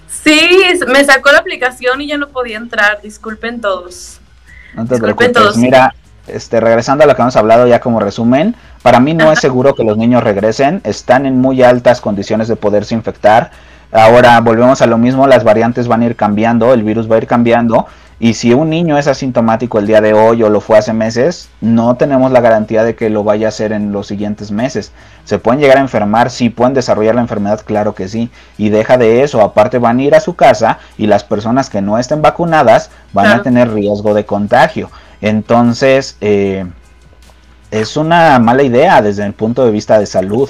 Sí, 0.08 0.62
me 0.88 1.04
sacó 1.04 1.34
la 1.34 1.40
aplicación 1.40 2.00
y 2.00 2.08
ya 2.08 2.18
no 2.18 2.30
podía 2.30 2.56
entrar. 2.56 3.02
Disculpen 3.02 3.60
todos. 3.60 4.22
No 4.74 4.86
te 4.86 4.96
Disculpen 4.96 5.34
todos. 5.34 5.58
Mira, 5.58 5.94
este, 6.34 6.60
regresando 6.60 7.04
a 7.04 7.08
lo 7.08 7.16
que 7.16 7.22
hemos 7.22 7.36
hablado 7.36 7.68
ya 7.68 7.80
como 7.80 8.00
resumen, 8.00 8.56
para 8.82 9.00
mí 9.00 9.14
no 9.14 9.32
es 9.32 9.40
seguro 9.40 9.76
que 9.76 9.84
los 9.84 9.98
niños 9.98 10.24
regresen, 10.24 10.82
están 10.84 11.26
en 11.26 11.40
muy 11.40 11.64
altas 11.64 12.02
condiciones 12.02 12.48
de 12.48 12.56
poderse 12.56 12.96
infectar. 12.96 13.52
Ahora 13.92 14.40
volvemos 14.40 14.82
a 14.82 14.88
lo 14.88 14.98
mismo, 14.98 15.28
las 15.28 15.44
variantes 15.44 15.88
van 15.88 16.02
a 16.02 16.06
ir 16.06 16.16
cambiando, 16.16 16.74
el 16.74 16.84
virus 16.84 17.10
va 17.10 17.16
a 17.16 17.20
ir 17.20 17.28
cambiando 17.28 17.88
y 18.22 18.34
si 18.34 18.54
un 18.54 18.70
niño 18.70 18.98
es 18.98 19.08
asintomático 19.08 19.80
el 19.80 19.88
día 19.88 20.02
de 20.02 20.14
hoy 20.14 20.44
o 20.44 20.50
lo 20.50 20.60
fue 20.60 20.78
hace 20.78 20.92
meses, 20.92 21.48
no 21.62 21.96
tenemos 21.96 22.34
la 22.34 22.42
garantía 22.42 22.84
de 22.84 22.94
que 22.94 23.10
lo 23.10 23.24
vaya 23.24 23.48
a 23.48 23.50
hacer 23.50 23.72
en 23.72 23.94
los 23.94 24.08
siguientes 24.08 24.52
meses. 24.52 24.92
¿Se 25.24 25.40
pueden 25.40 25.62
llegar 25.62 25.78
a 25.78 25.82
enfermar? 25.82 26.30
Sí, 26.30 26.50
pueden 26.50 26.74
desarrollar 26.74 27.16
la 27.16 27.22
enfermedad, 27.22 27.62
claro 27.66 27.96
que 27.96 28.10
sí. 28.10 28.30
Y 28.58 28.70
deja 28.70 28.98
de 28.98 29.24
eso, 29.24 29.42
aparte 29.42 29.78
van 29.78 30.00
a 30.00 30.04
ir 30.04 30.16
a 30.16 30.20
su 30.20 30.36
casa 30.36 30.80
y 30.98 31.08
las 31.08 31.24
personas 31.24 31.70
que 31.70 31.82
no 31.82 31.98
estén 31.98 32.22
vacunadas 32.22 32.92
van 33.14 33.28
a 33.28 33.42
tener 33.42 33.72
riesgo 33.72 34.14
de 34.14 34.26
contagio. 34.26 34.92
Entonces, 35.22 36.18
eh, 36.22 36.66
es 37.72 37.98
una 37.98 38.40
mala 38.40 38.64
idea 38.64 39.02
desde 39.02 39.26
el 39.26 39.34
punto 39.34 39.66
de 39.66 39.72
vista 39.72 40.00
de 40.00 40.06
salud. 40.06 40.50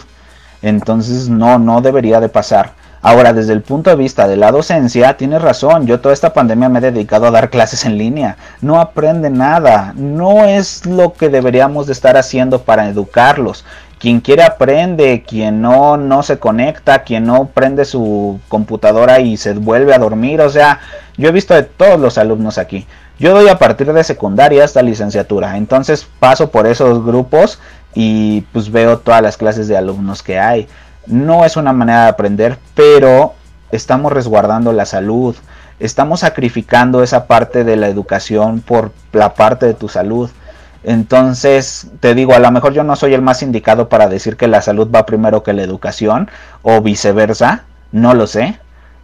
Entonces, 0.62 1.30
no, 1.30 1.60
no 1.60 1.82
debería 1.82 2.20
de 2.20 2.30
pasar. 2.30 2.74
Ahora, 3.02 3.32
desde 3.32 3.54
el 3.54 3.62
punto 3.62 3.90
de 3.90 3.96
vista 3.96 4.28
de 4.28 4.36
la 4.36 4.52
docencia, 4.52 5.16
tienes 5.16 5.42
razón, 5.42 5.88
yo 5.88 6.02
toda 6.02 6.14
esta 6.14 6.34
pandemia 6.34 6.68
me 6.68 6.80
he 6.80 6.82
dedicado 6.82 7.28
a 7.28 7.32
dar 7.32 7.50
clases 7.50 7.86
en 7.86 7.98
línea. 7.98 8.36
No 8.60 8.80
aprende 8.80 9.30
nada, 9.30 9.94
no 9.96 10.44
es 10.44 10.86
lo 10.86 11.14
que 11.14 11.30
deberíamos 11.30 11.88
de 11.88 11.94
estar 11.94 12.18
haciendo 12.18 12.62
para 12.64 12.90
educarlos. 12.90 13.64
Quien 14.00 14.20
quiere 14.20 14.44
aprende, 14.44 15.24
quien 15.26 15.62
no, 15.62 15.96
no 15.96 16.24
se 16.24 16.40
conecta, 16.40 17.04
quien 17.04 17.26
no 17.26 17.46
prende 17.46 17.86
su 17.86 18.40
computadora 18.50 19.20
y 19.22 19.38
se 19.38 19.54
vuelve 19.54 19.94
a 19.94 20.00
dormir. 20.00 20.42
O 20.42 20.50
sea, 20.50 20.80
yo 21.18 21.30
he 21.30 21.34
visto 21.34 21.54
de 21.54 21.64
todos 21.64 22.00
los 22.00 22.18
alumnos 22.18 22.58
aquí. 22.58 22.86
Yo 23.20 23.34
doy 23.34 23.50
a 23.50 23.60
partir 23.60 23.92
de 23.92 24.04
secundaria 24.06 24.64
hasta 24.64 24.82
licenciatura, 24.82 25.58
entonces 25.58 26.08
paso 26.22 26.52
por 26.52 26.66
esos 26.66 27.06
grupos 27.06 27.60
y 27.94 28.42
pues 28.54 28.72
veo 28.72 29.00
todas 29.00 29.22
las 29.22 29.36
clases 29.36 29.68
de 29.68 29.76
alumnos 29.76 30.24
que 30.24 30.40
hay. 30.40 30.70
No 31.06 31.44
es 31.44 31.58
una 31.58 31.74
manera 31.74 32.04
de 32.04 32.10
aprender, 32.10 32.58
pero 32.76 33.34
estamos 33.74 34.14
resguardando 34.14 34.72
la 34.72 34.86
salud, 34.86 35.36
estamos 35.82 36.22
sacrificando 36.22 37.04
esa 37.04 37.28
parte 37.28 37.66
de 37.66 37.76
la 37.76 37.90
educación 37.90 38.62
por 38.62 38.94
la 39.12 39.34
parte 39.34 39.66
de 39.66 39.74
tu 39.74 39.90
salud. 39.90 40.30
Entonces, 40.86 41.88
te 42.00 42.16
digo, 42.16 42.34
a 42.34 42.40
lo 42.40 42.50
mejor 42.52 42.72
yo 42.72 42.86
no 42.86 42.96
soy 42.96 43.16
el 43.16 43.22
más 43.22 43.44
indicado 43.44 43.90
para 43.90 44.08
decir 44.08 44.38
que 44.38 44.48
la 44.48 44.62
salud 44.62 44.90
va 44.96 45.06
primero 45.06 45.44
que 45.44 45.52
la 45.52 45.64
educación 45.64 46.30
o 46.62 46.80
viceversa, 46.80 47.66
no 47.92 48.14
lo 48.14 48.28
sé, 48.28 48.60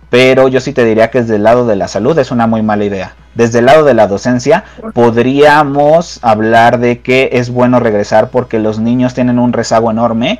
pero 0.09 0.47
yo 0.47 0.61
sí 0.61 0.71
te 0.71 0.85
diría 0.85 1.11
que 1.11 1.21
desde 1.21 1.35
el 1.35 1.43
lado 1.43 1.67
de 1.67 1.75
la 1.75 1.89
salud 1.89 2.17
es 2.17 2.31
una 2.31 2.47
muy 2.47 2.61
mala 2.61 2.85
idea. 2.85 3.13
Desde 3.35 3.59
el 3.59 3.65
lado 3.65 3.83
de 3.83 3.93
la 3.93 4.07
docencia 4.07 4.63
podríamos 4.93 6.19
hablar 6.23 6.79
de 6.79 6.99
que 6.99 7.29
es 7.33 7.49
bueno 7.49 7.79
regresar 7.79 8.29
porque 8.29 8.59
los 8.59 8.79
niños 8.79 9.13
tienen 9.13 9.39
un 9.39 9.53
rezago 9.53 9.91
enorme 9.91 10.39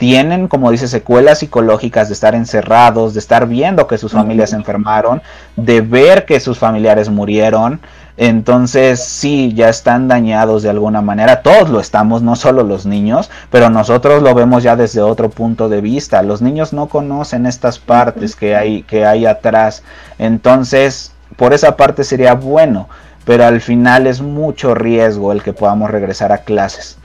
tienen, 0.00 0.48
como 0.48 0.70
dice, 0.70 0.88
secuelas 0.88 1.40
psicológicas 1.40 2.08
de 2.08 2.14
estar 2.14 2.34
encerrados, 2.34 3.12
de 3.12 3.20
estar 3.20 3.46
viendo 3.46 3.86
que 3.86 3.98
sus 3.98 4.12
familias 4.12 4.48
se 4.48 4.56
enfermaron, 4.56 5.20
de 5.56 5.82
ver 5.82 6.24
que 6.24 6.40
sus 6.40 6.58
familiares 6.58 7.10
murieron. 7.10 7.80
Entonces, 8.16 9.04
sí, 9.04 9.52
ya 9.52 9.68
están 9.68 10.08
dañados 10.08 10.62
de 10.62 10.70
alguna 10.70 11.02
manera. 11.02 11.42
Todos 11.42 11.68
lo 11.68 11.80
estamos, 11.80 12.22
no 12.22 12.34
solo 12.34 12.62
los 12.62 12.86
niños, 12.86 13.30
pero 13.50 13.68
nosotros 13.68 14.22
lo 14.22 14.34
vemos 14.34 14.62
ya 14.62 14.74
desde 14.74 15.02
otro 15.02 15.28
punto 15.28 15.68
de 15.68 15.82
vista. 15.82 16.22
Los 16.22 16.40
niños 16.40 16.72
no 16.72 16.86
conocen 16.86 17.44
estas 17.44 17.78
partes 17.78 18.34
que 18.34 18.56
hay, 18.56 18.84
que 18.84 19.04
hay 19.04 19.26
atrás. 19.26 19.82
Entonces, 20.18 21.12
por 21.36 21.52
esa 21.52 21.76
parte 21.76 22.04
sería 22.04 22.34
bueno, 22.34 22.88
pero 23.24 23.44
al 23.44 23.60
final 23.60 24.06
es 24.06 24.20
mucho 24.20 24.74
riesgo 24.74 25.32
el 25.32 25.42
que 25.42 25.52
podamos 25.52 25.90
regresar 25.90 26.32
a 26.32 26.38
clases 26.38 26.98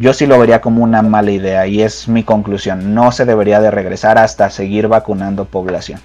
yo 0.00 0.14
sí 0.14 0.26
lo 0.26 0.38
vería 0.38 0.62
como 0.62 0.82
una 0.82 1.02
mala 1.02 1.30
idea 1.30 1.66
y 1.66 1.82
es 1.82 2.08
mi 2.08 2.24
conclusión. 2.24 2.94
No 2.94 3.12
se 3.12 3.26
debería 3.26 3.60
de 3.60 3.70
regresar 3.70 4.16
hasta 4.16 4.48
seguir 4.48 4.88
vacunando 4.88 5.44
población. 5.44 6.00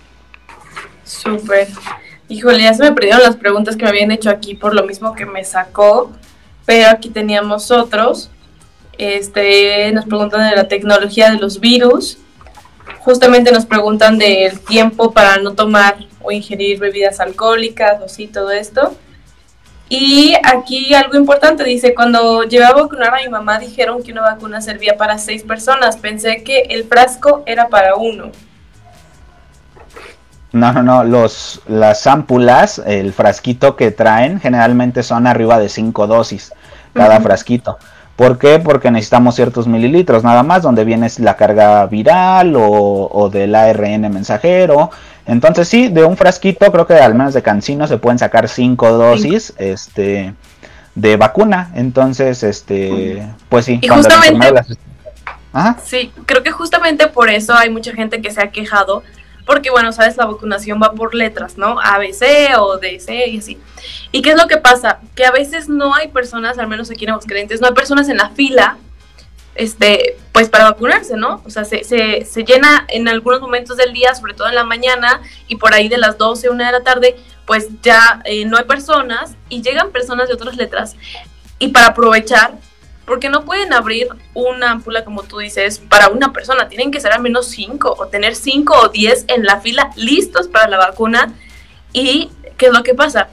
Súper. 1.05 1.69
Híjole, 2.27 2.63
ya 2.63 2.73
se 2.73 2.83
me 2.83 2.91
perdieron 2.91 3.23
las 3.23 3.37
preguntas 3.37 3.77
que 3.77 3.83
me 3.83 3.91
habían 3.91 4.11
hecho 4.11 4.29
aquí 4.29 4.53
por 4.53 4.75
lo 4.75 4.83
mismo 4.83 5.13
que 5.13 5.25
me 5.25 5.45
sacó, 5.45 6.11
pero 6.65 6.89
aquí 6.89 7.07
teníamos 7.09 7.71
otros. 7.71 8.29
Este, 8.97 9.89
nos 9.93 10.03
preguntan 10.03 10.49
de 10.49 10.57
la 10.57 10.67
tecnología 10.67 11.31
de 11.31 11.37
los 11.37 11.61
virus. 11.61 12.17
Justamente 12.99 13.51
nos 13.51 13.65
preguntan 13.65 14.17
del 14.17 14.59
tiempo 14.59 15.11
para 15.11 15.37
no 15.37 15.53
tomar 15.53 15.97
o 16.21 16.31
ingerir 16.31 16.79
bebidas 16.79 17.19
alcohólicas 17.19 18.01
o 18.01 18.09
sí, 18.09 18.27
todo 18.27 18.51
esto. 18.51 18.95
Y 19.87 20.33
aquí 20.43 20.95
algo 20.95 21.15
importante, 21.15 21.63
dice, 21.63 21.93
cuando 21.93 22.43
llevé 22.43 22.65
a 22.65 22.73
vacunar 22.73 23.13
a 23.13 23.17
mi 23.21 23.29
mamá 23.29 23.59
dijeron 23.59 24.01
que 24.01 24.11
una 24.11 24.21
vacuna 24.21 24.59
servía 24.61 24.97
para 24.97 25.19
seis 25.19 25.43
personas. 25.43 25.97
Pensé 25.97 26.43
que 26.43 26.61
el 26.69 26.85
frasco 26.85 27.43
era 27.45 27.67
para 27.67 27.95
uno. 27.95 28.31
No, 30.51 30.71
no, 30.71 30.81
no, 30.81 31.03
Los, 31.03 31.61
las 31.67 32.07
ámpulas, 32.07 32.81
el 32.85 33.13
frasquito 33.13 33.75
que 33.75 33.91
traen, 33.91 34.39
generalmente 34.39 35.03
son 35.03 35.27
arriba 35.27 35.59
de 35.59 35.69
cinco 35.69 36.07
dosis 36.07 36.53
cada 36.93 37.19
frasquito. 37.19 37.77
¿Por 38.15 38.37
qué? 38.37 38.59
Porque 38.59 38.91
necesitamos 38.91 39.35
ciertos 39.35 39.67
mililitros 39.67 40.23
nada 40.23 40.41
más, 40.41 40.61
donde 40.61 40.85
viene 40.85 41.09
la 41.17 41.35
carga 41.35 41.85
viral 41.85 42.55
o, 42.55 43.09
o 43.11 43.29
del 43.29 43.53
ARN 43.53 44.09
mensajero. 44.11 44.89
Entonces 45.25 45.67
sí, 45.67 45.89
de 45.89 46.05
un 46.05 46.15
frasquito, 46.15 46.71
creo 46.71 46.87
que 46.87 46.93
al 46.93 47.13
menos 47.15 47.33
de 47.33 47.41
cancino 47.41 47.87
se 47.87 47.97
pueden 47.97 48.19
sacar 48.19 48.47
cinco 48.47 48.91
dosis 48.91 49.53
este, 49.57 50.33
de 50.93 51.17
vacuna. 51.17 51.71
Entonces, 51.75 52.43
este, 52.43 53.27
pues 53.49 53.65
sí. 53.65 53.79
Y 53.81 53.87
justamente... 53.87 54.61
Sí, 55.83 56.11
creo 56.25 56.43
que 56.43 56.51
justamente 56.51 57.07
por 57.07 57.29
eso 57.29 57.53
hay 57.53 57.69
mucha 57.69 57.93
gente 57.93 58.21
que 58.21 58.29
se 58.31 58.41
ha 58.41 58.51
quejado 58.51 59.03
porque 59.45 59.69
bueno, 59.69 59.91
sabes, 59.91 60.17
la 60.17 60.25
vacunación 60.25 60.81
va 60.81 60.93
por 60.93 61.13
letras, 61.13 61.57
¿no? 61.57 61.79
A, 61.79 61.97
B, 61.97 62.13
C 62.13 62.55
o 62.57 62.77
D, 62.77 62.99
C 62.99 63.27
y 63.27 63.37
así. 63.37 63.57
¿Y 64.11 64.21
qué 64.21 64.31
es 64.31 64.37
lo 64.37 64.47
que 64.47 64.57
pasa? 64.57 64.99
Que 65.15 65.25
a 65.25 65.31
veces 65.31 65.69
no 65.69 65.93
hay 65.93 66.07
personas, 66.07 66.57
al 66.57 66.67
menos 66.67 66.89
aquí 66.89 67.05
en 67.05 67.11
Aguascalientes, 67.11 67.61
no 67.61 67.67
hay 67.67 67.73
personas 67.73 68.09
en 68.09 68.17
la 68.17 68.29
fila 68.29 68.77
este, 69.55 70.17
pues 70.33 70.49
para 70.49 70.65
vacunarse, 70.65 71.15
¿no? 71.15 71.41
O 71.45 71.49
sea, 71.49 71.63
se, 71.63 71.83
se, 71.83 72.25
se, 72.25 72.43
llena 72.43 72.85
en 72.89 73.07
algunos 73.07 73.39
momentos 73.39 73.77
del 73.77 73.93
día, 73.93 74.13
sobre 74.13 74.33
todo 74.33 74.49
en 74.49 74.55
la 74.55 74.65
mañana 74.65 75.21
y 75.47 75.55
por 75.55 75.73
ahí 75.73 75.87
de 75.87 75.97
las 75.97 76.17
12, 76.17 76.49
una 76.49 76.67
de 76.67 76.71
la 76.73 76.83
tarde, 76.83 77.15
pues 77.45 77.67
ya 77.81 78.21
eh, 78.25 78.45
no 78.45 78.57
hay 78.57 78.65
personas 78.65 79.35
y 79.47 79.61
llegan 79.61 79.91
personas 79.91 80.27
de 80.27 80.33
otras 80.33 80.57
letras 80.57 80.95
y 81.57 81.69
para 81.69 81.87
aprovechar, 81.87 82.55
porque 83.05 83.29
no 83.29 83.45
pueden 83.45 83.73
abrir 83.73 84.09
una 84.33 84.71
ampula 84.71 85.05
como 85.05 85.23
tú 85.23 85.39
dices 85.39 85.79
para 85.79 86.09
una 86.09 86.33
persona, 86.33 86.67
tienen 86.69 86.91
que 86.91 86.99
ser 86.99 87.11
al 87.11 87.21
menos 87.21 87.47
5 87.47 87.95
o 87.97 88.07
tener 88.07 88.35
5 88.35 88.73
o 88.73 88.89
10 88.89 89.25
en 89.27 89.43
la 89.43 89.61
fila 89.61 89.91
listos 89.95 90.47
para 90.47 90.67
la 90.67 90.77
vacuna 90.77 91.33
y 91.93 92.31
¿qué 92.57 92.67
es 92.67 92.73
lo 92.73 92.83
que 92.83 92.93
pasa? 92.93 93.29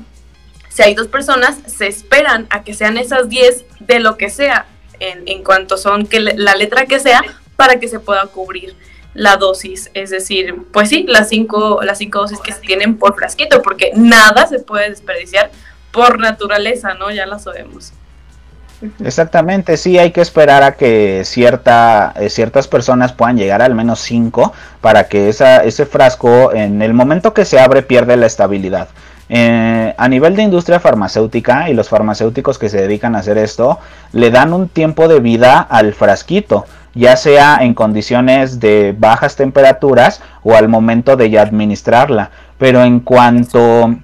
Si 0.69 0.83
hay 0.83 0.95
dos 0.95 1.09
personas, 1.09 1.59
se 1.67 1.87
esperan 1.87 2.47
a 2.51 2.65
que 2.65 2.75
sean 2.75 2.97
esas 2.97 3.29
10 3.29 3.65
de 3.81 4.01
lo 4.01 4.17
que 4.17 4.31
sea 4.31 4.67
en, 5.01 5.43
cuanto 5.43 5.77
son 5.77 6.07
que 6.07 6.21
la 6.21 6.55
letra 6.55 6.87
que 6.87 7.01
sea 7.01 7.23
para 7.57 7.81
que 7.81 7.89
se 7.89 7.99
pueda 7.99 8.27
cubrir 8.27 8.77
la 9.15 9.37
dosis, 9.37 9.91
es 9.93 10.11
decir, 10.11 10.57
pues 10.73 10.89
sí, 10.89 11.05
las 11.07 11.29
cinco, 11.29 11.81
las 11.83 11.99
cinco 11.99 12.21
dosis 12.21 12.41
que 12.41 12.53
se 12.53 12.61
tienen 12.61 12.97
por 12.97 13.15
frasquito, 13.15 13.61
porque 13.61 13.91
nada 13.95 14.47
se 14.47 14.59
puede 14.59 14.89
desperdiciar 14.89 15.51
por 15.91 16.19
naturaleza, 16.19 16.95
¿no? 16.95 17.11
Ya 17.11 17.27
lo 17.27 17.39
sabemos. 17.39 17.93
Exactamente, 19.05 19.77
sí, 19.77 19.99
hay 19.99 20.11
que 20.11 20.21
esperar 20.21 20.63
a 20.65 20.73
que 20.73 21.23
cierta, 21.25 22.13
eh, 22.17 22.29
ciertas 22.29 22.67
personas 22.67 23.13
puedan 23.13 23.37
llegar 23.37 23.63
al 23.63 23.75
menos 23.75 24.01
cinco 24.01 24.53
para 24.81 25.09
que 25.09 25.29
esa, 25.29 25.63
ese 25.63 25.87
frasco 25.87 26.53
en 26.53 26.83
el 26.83 26.93
momento 26.93 27.33
que 27.33 27.45
se 27.45 27.61
abre 27.61 27.83
pierde 27.83 28.17
la 28.17 28.27
estabilidad. 28.27 28.89
Eh, 29.29 29.95
a 29.97 30.09
nivel 30.09 30.37
de 30.37 30.43
industria 30.43 30.81
farmacéutica 30.81 31.71
y 31.71 31.75
los 31.75 31.89
farmacéuticos 31.89 32.59
que 32.59 32.69
se 32.69 32.81
dedican 32.83 33.15
a 33.15 33.21
hacer 33.21 33.39
esto, 33.39 33.79
le 34.13 34.31
dan 34.31 34.53
un 34.53 34.69
tiempo 34.69 35.07
de 35.07 35.21
vida 35.21 35.61
al 35.61 35.95
frasquito, 35.95 36.67
ya 36.95 37.17
sea 37.17 37.59
en 37.61 37.75
condiciones 37.75 38.61
de 38.61 38.95
bajas 38.99 39.37
temperaturas 39.37 40.21
o 40.43 40.55
al 40.55 40.69
momento 40.69 41.17
de 41.17 41.31
ya 41.31 41.43
administrarla. 41.43 42.31
Pero 42.59 42.83
en 42.83 43.01
cuanto, 43.01 43.95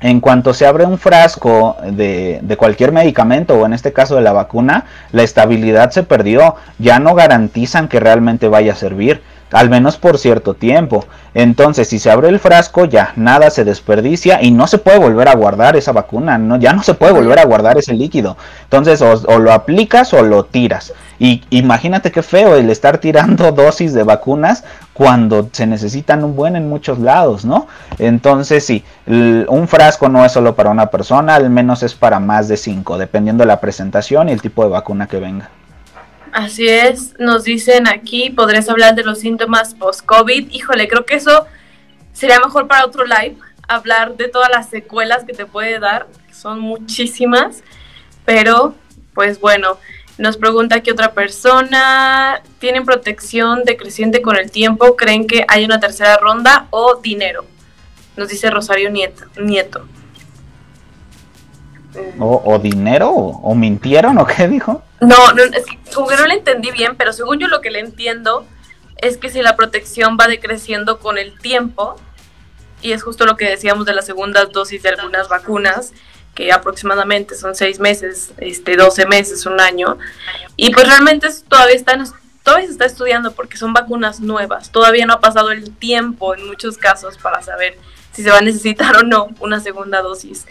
en 0.00 0.20
cuanto 0.20 0.54
se 0.54 0.66
abre 0.66 0.84
un 0.84 0.98
frasco 0.98 1.76
de, 1.92 2.40
de 2.42 2.56
cualquier 2.56 2.92
medicamento 2.92 3.54
o 3.54 3.66
en 3.66 3.72
este 3.72 3.92
caso 3.92 4.16
de 4.16 4.22
la 4.22 4.32
vacuna, 4.32 4.86
la 5.12 5.22
estabilidad 5.22 5.90
se 5.90 6.02
perdió, 6.02 6.56
ya 6.78 6.98
no 6.98 7.14
garantizan 7.14 7.88
que 7.88 8.00
realmente 8.00 8.48
vaya 8.48 8.72
a 8.72 8.76
servir 8.76 9.22
al 9.52 9.70
menos 9.70 9.96
por 9.96 10.18
cierto 10.18 10.54
tiempo. 10.54 11.04
Entonces, 11.34 11.88
si 11.88 11.98
se 11.98 12.10
abre 12.10 12.28
el 12.28 12.38
frasco, 12.40 12.84
ya 12.84 13.12
nada 13.16 13.50
se 13.50 13.64
desperdicia 13.64 14.42
y 14.42 14.50
no 14.50 14.66
se 14.66 14.78
puede 14.78 14.98
volver 14.98 15.28
a 15.28 15.34
guardar 15.34 15.76
esa 15.76 15.92
vacuna, 15.92 16.38
no, 16.38 16.56
ya 16.56 16.72
no 16.72 16.82
se 16.82 16.94
puede 16.94 17.12
volver 17.12 17.38
a 17.38 17.44
guardar 17.44 17.78
ese 17.78 17.94
líquido. 17.94 18.36
Entonces, 18.64 19.00
o, 19.02 19.38
lo 19.38 19.52
aplicas 19.52 20.12
o 20.12 20.22
lo 20.22 20.44
tiras. 20.44 20.92
Y 21.18 21.42
imagínate 21.50 22.10
qué 22.10 22.22
feo 22.22 22.56
el 22.56 22.70
estar 22.70 22.98
tirando 22.98 23.52
dosis 23.52 23.92
de 23.92 24.02
vacunas 24.02 24.64
cuando 24.92 25.48
se 25.52 25.66
necesitan 25.66 26.24
un 26.24 26.34
buen 26.34 26.56
en 26.56 26.68
muchos 26.68 26.98
lados, 26.98 27.44
¿no? 27.44 27.66
Entonces, 27.98 28.64
sí, 28.64 28.84
un 29.06 29.68
frasco 29.68 30.08
no 30.08 30.24
es 30.24 30.32
solo 30.32 30.54
para 30.54 30.70
una 30.70 30.86
persona, 30.86 31.34
al 31.34 31.50
menos 31.50 31.82
es 31.82 31.94
para 31.94 32.20
más 32.20 32.48
de 32.48 32.56
cinco, 32.56 32.98
dependiendo 32.98 33.42
de 33.42 33.48
la 33.48 33.60
presentación 33.60 34.28
y 34.28 34.32
el 34.32 34.42
tipo 34.42 34.62
de 34.62 34.70
vacuna 34.70 35.06
que 35.06 35.18
venga. 35.18 35.50
Así 36.32 36.68
es, 36.68 37.18
nos 37.18 37.44
dicen 37.44 37.88
aquí, 37.88 38.30
podrías 38.30 38.68
hablar 38.68 38.94
de 38.94 39.02
los 39.02 39.18
síntomas 39.18 39.74
post-COVID. 39.74 40.50
Híjole, 40.50 40.86
creo 40.86 41.04
que 41.04 41.16
eso 41.16 41.46
sería 42.12 42.38
mejor 42.38 42.68
para 42.68 42.84
otro 42.84 43.04
live, 43.04 43.36
hablar 43.66 44.16
de 44.16 44.28
todas 44.28 44.50
las 44.50 44.68
secuelas 44.68 45.24
que 45.24 45.32
te 45.32 45.46
puede 45.46 45.78
dar, 45.78 46.06
son 46.32 46.60
muchísimas, 46.60 47.62
pero 48.24 48.74
pues 49.14 49.40
bueno, 49.40 49.78
nos 50.18 50.36
pregunta 50.36 50.76
aquí 50.76 50.90
otra 50.90 51.12
persona, 51.12 52.42
¿tienen 52.58 52.84
protección 52.84 53.64
decreciente 53.64 54.22
con 54.22 54.36
el 54.36 54.50
tiempo? 54.50 54.96
¿Creen 54.96 55.26
que 55.26 55.44
hay 55.48 55.64
una 55.64 55.80
tercera 55.80 56.16
ronda 56.18 56.66
o 56.70 56.96
dinero? 56.96 57.44
Nos 58.16 58.28
dice 58.28 58.50
Rosario 58.50 58.90
Nieto. 58.90 59.24
Nieto. 59.40 59.86
O, 62.18 62.58
dinero? 62.58 63.10
O, 63.10 63.54
mintieron? 63.54 64.18
¿O 64.18 64.26
qué 64.26 64.48
dijo? 64.48 64.82
No, 65.00 65.32
no 65.32 65.42
es 65.42 65.64
como 65.94 66.06
que 66.06 66.16
no 66.16 66.26
le 66.26 66.34
entendí 66.34 66.70
bien, 66.70 66.96
pero 66.96 67.12
según 67.12 67.38
yo 67.38 67.48
lo 67.48 67.60
que 67.60 67.70
le 67.70 67.80
entiendo 67.80 68.46
es 68.96 69.16
que 69.16 69.30
si 69.30 69.42
la 69.42 69.56
protección 69.56 70.16
va 70.20 70.28
decreciendo 70.28 70.98
con 70.98 71.18
el 71.18 71.38
tiempo, 71.38 71.96
y 72.82 72.92
es 72.92 73.02
justo 73.02 73.26
lo 73.26 73.36
que 73.36 73.48
decíamos 73.48 73.86
de 73.86 73.94
las 73.94 74.06
segundas 74.06 74.52
dosis 74.52 74.82
de 74.82 74.90
algunas 74.90 75.28
vacunas, 75.28 75.92
que 76.34 76.52
aproximadamente 76.52 77.34
son 77.34 77.54
seis 77.54 77.80
meses, 77.80 78.32
este, 78.38 78.76
12 78.76 79.06
meses, 79.06 79.46
un 79.46 79.60
año, 79.60 79.98
y 80.56 80.70
pues 80.72 80.86
realmente 80.86 81.28
todavía 81.48 81.74
están 81.74 82.04
todavía 82.42 82.66
se 82.66 82.72
está 82.72 82.86
estudiando 82.86 83.32
porque 83.32 83.56
son 83.56 83.72
vacunas 83.72 84.20
nuevas. 84.20 84.70
Todavía 84.70 85.06
no 85.06 85.14
ha 85.14 85.20
pasado 85.20 85.50
el 85.50 85.70
tiempo 85.76 86.34
en 86.34 86.46
muchos 86.46 86.78
casos 86.78 87.18
para 87.18 87.42
saber 87.42 87.78
si 88.12 88.22
se 88.22 88.30
va 88.30 88.38
a 88.38 88.42
necesitar 88.42 88.96
o 88.96 89.02
no 89.02 89.28
una 89.40 89.60
segunda 89.60 90.00
dosis. 90.02 90.46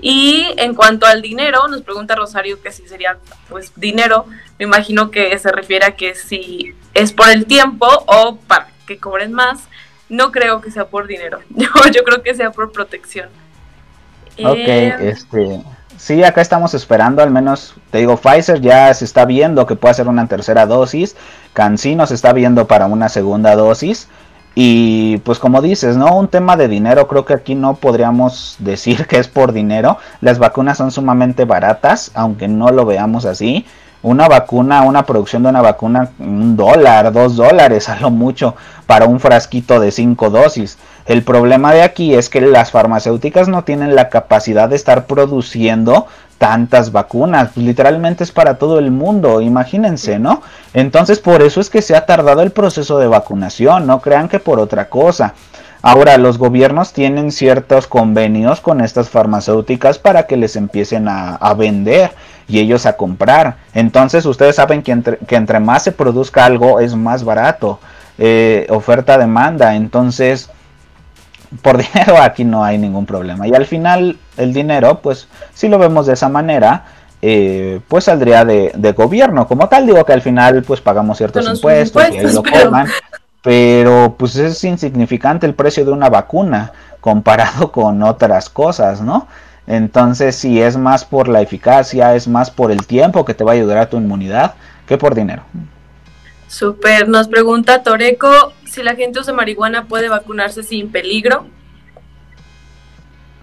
Y 0.00 0.46
en 0.56 0.74
cuanto 0.74 1.06
al 1.06 1.22
dinero, 1.22 1.66
nos 1.68 1.82
pregunta 1.82 2.14
Rosario 2.14 2.62
que 2.62 2.70
si 2.70 2.86
sería 2.86 3.18
pues 3.48 3.72
dinero. 3.76 4.26
Me 4.58 4.64
imagino 4.64 5.10
que 5.10 5.36
se 5.38 5.50
refiere 5.50 5.86
a 5.86 5.96
que 5.96 6.14
si 6.14 6.74
es 6.94 7.12
por 7.12 7.28
el 7.28 7.46
tiempo 7.46 7.86
o 8.06 8.36
para 8.36 8.68
que 8.86 8.98
cobren 8.98 9.32
más. 9.32 9.60
No 10.08 10.32
creo 10.32 10.60
que 10.60 10.70
sea 10.70 10.86
por 10.86 11.06
dinero. 11.06 11.40
Yo, 11.50 11.68
yo 11.92 12.02
creo 12.02 12.22
que 12.22 12.34
sea 12.34 12.50
por 12.50 12.72
protección. 12.72 13.28
Ok, 14.38 14.56
eh, 14.56 14.96
este. 15.00 15.62
Sí, 15.98 16.22
acá 16.22 16.40
estamos 16.40 16.74
esperando, 16.74 17.22
al 17.24 17.32
menos, 17.32 17.74
te 17.90 17.98
digo, 17.98 18.16
Pfizer 18.16 18.60
ya 18.60 18.94
se 18.94 19.04
está 19.04 19.24
viendo 19.24 19.66
que 19.66 19.74
puede 19.74 19.90
hacer 19.90 20.06
una 20.06 20.28
tercera 20.28 20.64
dosis, 20.64 21.16
CanSino 21.54 22.06
se 22.06 22.14
está 22.14 22.32
viendo 22.32 22.68
para 22.68 22.86
una 22.86 23.08
segunda 23.08 23.56
dosis, 23.56 24.06
y 24.60 25.18
pues 25.18 25.38
como 25.38 25.62
dices, 25.62 25.96
¿no? 25.96 26.16
Un 26.16 26.26
tema 26.26 26.56
de 26.56 26.66
dinero, 26.66 27.06
creo 27.06 27.24
que 27.24 27.32
aquí 27.32 27.54
no 27.54 27.74
podríamos 27.74 28.56
decir 28.58 29.06
que 29.06 29.20
es 29.20 29.28
por 29.28 29.52
dinero. 29.52 29.98
Las 30.20 30.40
vacunas 30.40 30.78
son 30.78 30.90
sumamente 30.90 31.44
baratas, 31.44 32.10
aunque 32.14 32.48
no 32.48 32.70
lo 32.70 32.84
veamos 32.84 33.24
así. 33.24 33.64
Una 34.02 34.26
vacuna, 34.26 34.82
una 34.82 35.04
producción 35.04 35.44
de 35.44 35.50
una 35.50 35.62
vacuna, 35.62 36.10
un 36.18 36.56
dólar, 36.56 37.12
dos 37.12 37.36
dólares 37.36 37.88
a 37.88 38.00
lo 38.00 38.10
mucho 38.10 38.56
para 38.88 39.06
un 39.06 39.20
frasquito 39.20 39.78
de 39.78 39.92
cinco 39.92 40.28
dosis. 40.28 40.76
El 41.06 41.22
problema 41.22 41.72
de 41.72 41.82
aquí 41.82 42.14
es 42.14 42.28
que 42.28 42.40
las 42.40 42.72
farmacéuticas 42.72 43.46
no 43.46 43.62
tienen 43.62 43.94
la 43.94 44.08
capacidad 44.08 44.68
de 44.68 44.74
estar 44.74 45.06
produciendo 45.06 46.08
tantas 46.38 46.92
vacunas, 46.92 47.50
pues, 47.52 47.66
literalmente 47.66 48.24
es 48.24 48.32
para 48.32 48.58
todo 48.58 48.78
el 48.78 48.90
mundo, 48.90 49.40
imagínense, 49.40 50.18
¿no? 50.18 50.40
Entonces 50.72 51.18
por 51.18 51.42
eso 51.42 51.60
es 51.60 51.68
que 51.68 51.82
se 51.82 51.96
ha 51.96 52.06
tardado 52.06 52.42
el 52.42 52.52
proceso 52.52 52.98
de 52.98 53.08
vacunación, 53.08 53.86
no 53.86 54.00
crean 54.00 54.28
que 54.28 54.38
por 54.38 54.60
otra 54.60 54.88
cosa. 54.88 55.34
Ahora 55.82 56.16
los 56.18 56.38
gobiernos 56.38 56.92
tienen 56.92 57.30
ciertos 57.30 57.86
convenios 57.86 58.60
con 58.60 58.80
estas 58.80 59.08
farmacéuticas 59.10 59.98
para 59.98 60.26
que 60.26 60.36
les 60.36 60.56
empiecen 60.56 61.06
a, 61.08 61.54
vender 61.54 62.10
y 62.48 62.58
ellos 62.58 62.84
a 62.84 62.96
comprar. 62.96 63.58
Entonces 63.74 64.26
ustedes 64.26 64.56
saben 64.56 64.82
que 64.82 64.90
entre, 64.90 65.18
que 65.18 65.36
entre 65.36 65.60
más 65.60 65.84
se 65.84 65.92
produzca 65.92 66.44
algo 66.44 66.80
es 66.80 66.96
más 66.96 67.22
barato. 67.22 67.78
Eh, 68.18 68.66
oferta-demanda. 68.70 69.76
Entonces 69.76 70.50
por 71.62 71.78
dinero 71.92 72.20
aquí 72.20 72.44
no 72.44 72.64
hay 72.64 72.78
ningún 72.78 73.06
problema. 73.06 73.46
Y 73.46 73.54
al 73.54 73.66
final 73.66 74.18
el 74.36 74.52
dinero, 74.52 75.00
pues 75.00 75.28
si 75.54 75.68
lo 75.68 75.78
vemos 75.78 76.06
de 76.06 76.14
esa 76.14 76.28
manera, 76.28 76.84
eh, 77.20 77.80
pues 77.88 78.04
saldría 78.04 78.44
de, 78.44 78.94
gobierno. 78.96 79.46
Como 79.48 79.68
tal, 79.68 79.86
digo 79.86 80.04
que 80.04 80.12
al 80.12 80.22
final 80.22 80.62
pues 80.62 80.80
pagamos 80.80 81.18
ciertos 81.18 81.46
impuestos, 81.46 82.02
y 82.10 82.18
ahí 82.18 82.32
lo 82.32 82.42
pero... 82.42 82.72
pero 83.42 84.14
pues 84.18 84.36
es 84.36 84.62
insignificante 84.64 85.46
el 85.46 85.54
precio 85.54 85.84
de 85.84 85.92
una 85.92 86.08
vacuna 86.08 86.72
comparado 87.00 87.72
con 87.72 88.02
otras 88.02 88.48
cosas, 88.48 89.00
¿no? 89.00 89.26
Entonces 89.66 90.34
si 90.36 90.60
es 90.62 90.76
más 90.76 91.04
por 91.04 91.28
la 91.28 91.42
eficacia, 91.42 92.14
es 92.14 92.26
más 92.26 92.50
por 92.50 92.72
el 92.72 92.86
tiempo 92.86 93.24
que 93.24 93.34
te 93.34 93.44
va 93.44 93.52
a 93.52 93.54
ayudar 93.54 93.78
a 93.78 93.90
tu 93.90 93.98
inmunidad 93.98 94.54
que 94.86 94.96
por 94.96 95.14
dinero. 95.14 95.42
Super, 96.48 97.08
nos 97.08 97.28
pregunta 97.28 97.82
Toreco 97.82 98.54
si 98.68 98.82
la 98.82 98.94
gente 98.94 99.20
usa 99.20 99.32
marihuana 99.32 99.84
puede 99.84 100.08
vacunarse 100.08 100.62
sin 100.62 100.90
peligro. 100.90 101.46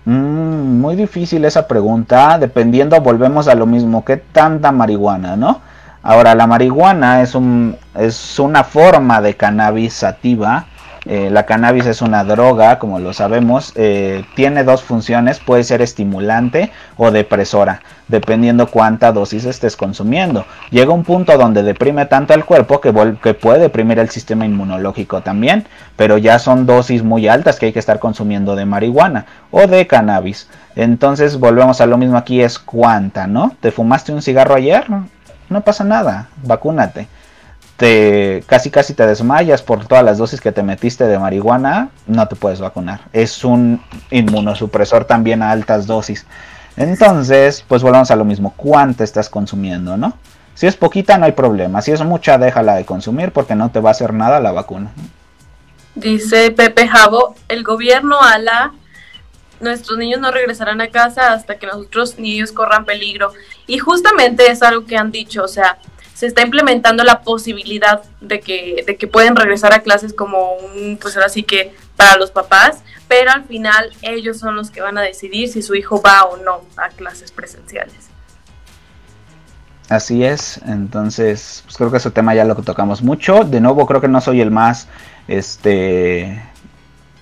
Mm, 0.05 0.79
muy 0.81 0.95
difícil 0.95 1.45
esa 1.45 1.67
pregunta, 1.67 2.37
dependiendo, 2.37 2.99
volvemos 3.01 3.47
a 3.47 3.55
lo 3.55 3.65
mismo, 3.65 4.05
¿qué 4.05 4.17
tanta 4.17 4.71
marihuana, 4.71 5.35
no? 5.35 5.61
Ahora, 6.03 6.35
la 6.35 6.45
marihuana 6.45 7.23
es, 7.23 7.33
un, 7.33 7.75
es 7.95 8.37
una 8.37 8.63
forma 8.63 9.21
de 9.21 9.35
cannabis 9.35 9.93
sativa 9.93 10.67
eh, 11.05 11.29
la 11.31 11.45
cannabis 11.45 11.85
es 11.85 12.01
una 12.01 12.23
droga, 12.23 12.79
como 12.79 12.99
lo 12.99 13.13
sabemos. 13.13 13.73
Eh, 13.75 14.25
tiene 14.35 14.63
dos 14.63 14.83
funciones, 14.83 15.39
puede 15.39 15.63
ser 15.63 15.81
estimulante 15.81 16.71
o 16.97 17.11
depresora, 17.11 17.81
dependiendo 18.07 18.67
cuánta 18.67 19.11
dosis 19.11 19.45
estés 19.45 19.75
consumiendo. 19.75 20.45
Llega 20.71 20.93
un 20.93 21.03
punto 21.03 21.37
donde 21.37 21.61
deprime 21.61 22.07
tanto 22.07 22.33
el 22.33 22.43
cuerpo 22.43 22.81
que, 22.81 22.91
que 23.21 23.33
puede 23.35 23.59
deprimir 23.59 23.99
el 23.99 24.09
sistema 24.09 24.45
inmunológico 24.45 25.21
también, 25.21 25.67
pero 25.95 26.17
ya 26.17 26.39
son 26.39 26.65
dosis 26.65 27.03
muy 27.03 27.27
altas 27.27 27.59
que 27.59 27.67
hay 27.67 27.73
que 27.73 27.79
estar 27.79 27.99
consumiendo 27.99 28.55
de 28.55 28.65
marihuana 28.65 29.25
o 29.51 29.67
de 29.67 29.85
cannabis. 29.85 30.49
Entonces 30.75 31.39
volvemos 31.39 31.81
a 31.81 31.85
lo 31.85 31.97
mismo 31.97 32.17
aquí, 32.17 32.41
es 32.41 32.57
cuánta, 32.57 33.27
¿no? 33.27 33.55
¿Te 33.59 33.71
fumaste 33.71 34.11
un 34.11 34.21
cigarro 34.21 34.55
ayer? 34.55 34.85
No 35.49 35.61
pasa 35.61 35.83
nada, 35.83 36.29
vacúnate 36.43 37.07
te 37.77 38.43
casi 38.47 38.71
casi 38.71 38.93
te 38.93 39.05
desmayas 39.05 39.61
por 39.61 39.85
todas 39.85 40.03
las 40.03 40.17
dosis 40.17 40.39
que 40.39 40.51
te 40.51 40.63
metiste 40.63 41.05
de 41.05 41.19
marihuana, 41.19 41.89
no 42.07 42.27
te 42.27 42.35
puedes 42.35 42.59
vacunar. 42.59 43.01
Es 43.11 43.43
un 43.43 43.81
inmunosupresor 44.11 45.05
también 45.05 45.41
a 45.41 45.51
altas 45.51 45.87
dosis. 45.87 46.25
Entonces, 46.77 47.63
pues 47.67 47.81
volvemos 47.83 48.11
a 48.11 48.15
lo 48.15 48.25
mismo, 48.25 48.53
¿cuánto 48.55 49.03
estás 49.03 49.29
consumiendo, 49.29 49.97
no? 49.97 50.17
Si 50.55 50.67
es 50.67 50.75
poquita 50.75 51.17
no 51.17 51.25
hay 51.25 51.33
problema, 51.33 51.81
si 51.81 51.91
es 51.91 52.03
mucha 52.03 52.37
déjala 52.37 52.75
de 52.75 52.85
consumir 52.85 53.31
porque 53.31 53.55
no 53.55 53.71
te 53.71 53.79
va 53.79 53.89
a 53.89 53.91
hacer 53.91 54.13
nada 54.13 54.39
la 54.39 54.51
vacuna. 54.51 54.91
Dice 55.95 56.51
Pepe 56.51 56.87
Javo, 56.87 57.35
el 57.47 57.63
gobierno 57.63 58.21
a 58.21 58.37
la 58.37 58.73
nuestros 59.59 59.97
niños 59.97 60.19
no 60.19 60.31
regresarán 60.31 60.81
a 60.81 60.89
casa 60.89 61.33
hasta 61.33 61.57
que 61.57 61.67
nosotros 61.67 62.17
ni 62.17 62.35
ellos 62.35 62.51
corran 62.51 62.85
peligro. 62.85 63.31
Y 63.67 63.79
justamente 63.79 64.51
es 64.51 64.61
algo 64.61 64.85
que 64.85 64.97
han 64.97 65.11
dicho, 65.11 65.43
o 65.43 65.47
sea, 65.47 65.77
se 66.15 66.27
está 66.27 66.41
implementando 66.43 67.03
la 67.03 67.21
posibilidad 67.23 68.01
de 68.21 68.39
que, 68.39 68.85
de 68.87 68.95
que 68.95 69.05
pueden 69.05 69.35
regresar 69.35 69.73
a 69.73 69.81
clases 69.81 70.13
como 70.13 70.53
un, 70.53 70.97
pues 70.99 71.17
ahora 71.17 71.27
sí 71.27 71.43
que 71.43 71.75
para 71.97 72.15
los 72.15 72.31
papás, 72.31 72.83
pero 73.09 73.31
al 73.31 73.43
final 73.43 73.91
ellos 74.01 74.39
son 74.39 74.55
los 74.55 74.71
que 74.71 74.79
van 74.79 74.97
a 74.97 75.01
decidir 75.01 75.49
si 75.49 75.61
su 75.61 75.75
hijo 75.75 76.01
va 76.01 76.23
o 76.23 76.37
no 76.37 76.61
a 76.77 76.87
clases 76.87 77.33
presenciales. 77.33 78.09
Así 79.89 80.23
es, 80.23 80.61
entonces 80.65 81.61
pues 81.65 81.75
creo 81.75 81.91
que 81.91 81.97
ese 81.97 82.11
tema 82.11 82.33
ya 82.33 82.45
lo 82.45 82.55
tocamos 82.55 83.01
mucho. 83.01 83.43
De 83.43 83.59
nuevo 83.59 83.85
creo 83.85 83.99
que 83.99 84.07
no 84.07 84.21
soy 84.21 84.39
el 84.39 84.51
más, 84.51 84.87
este, 85.27 86.41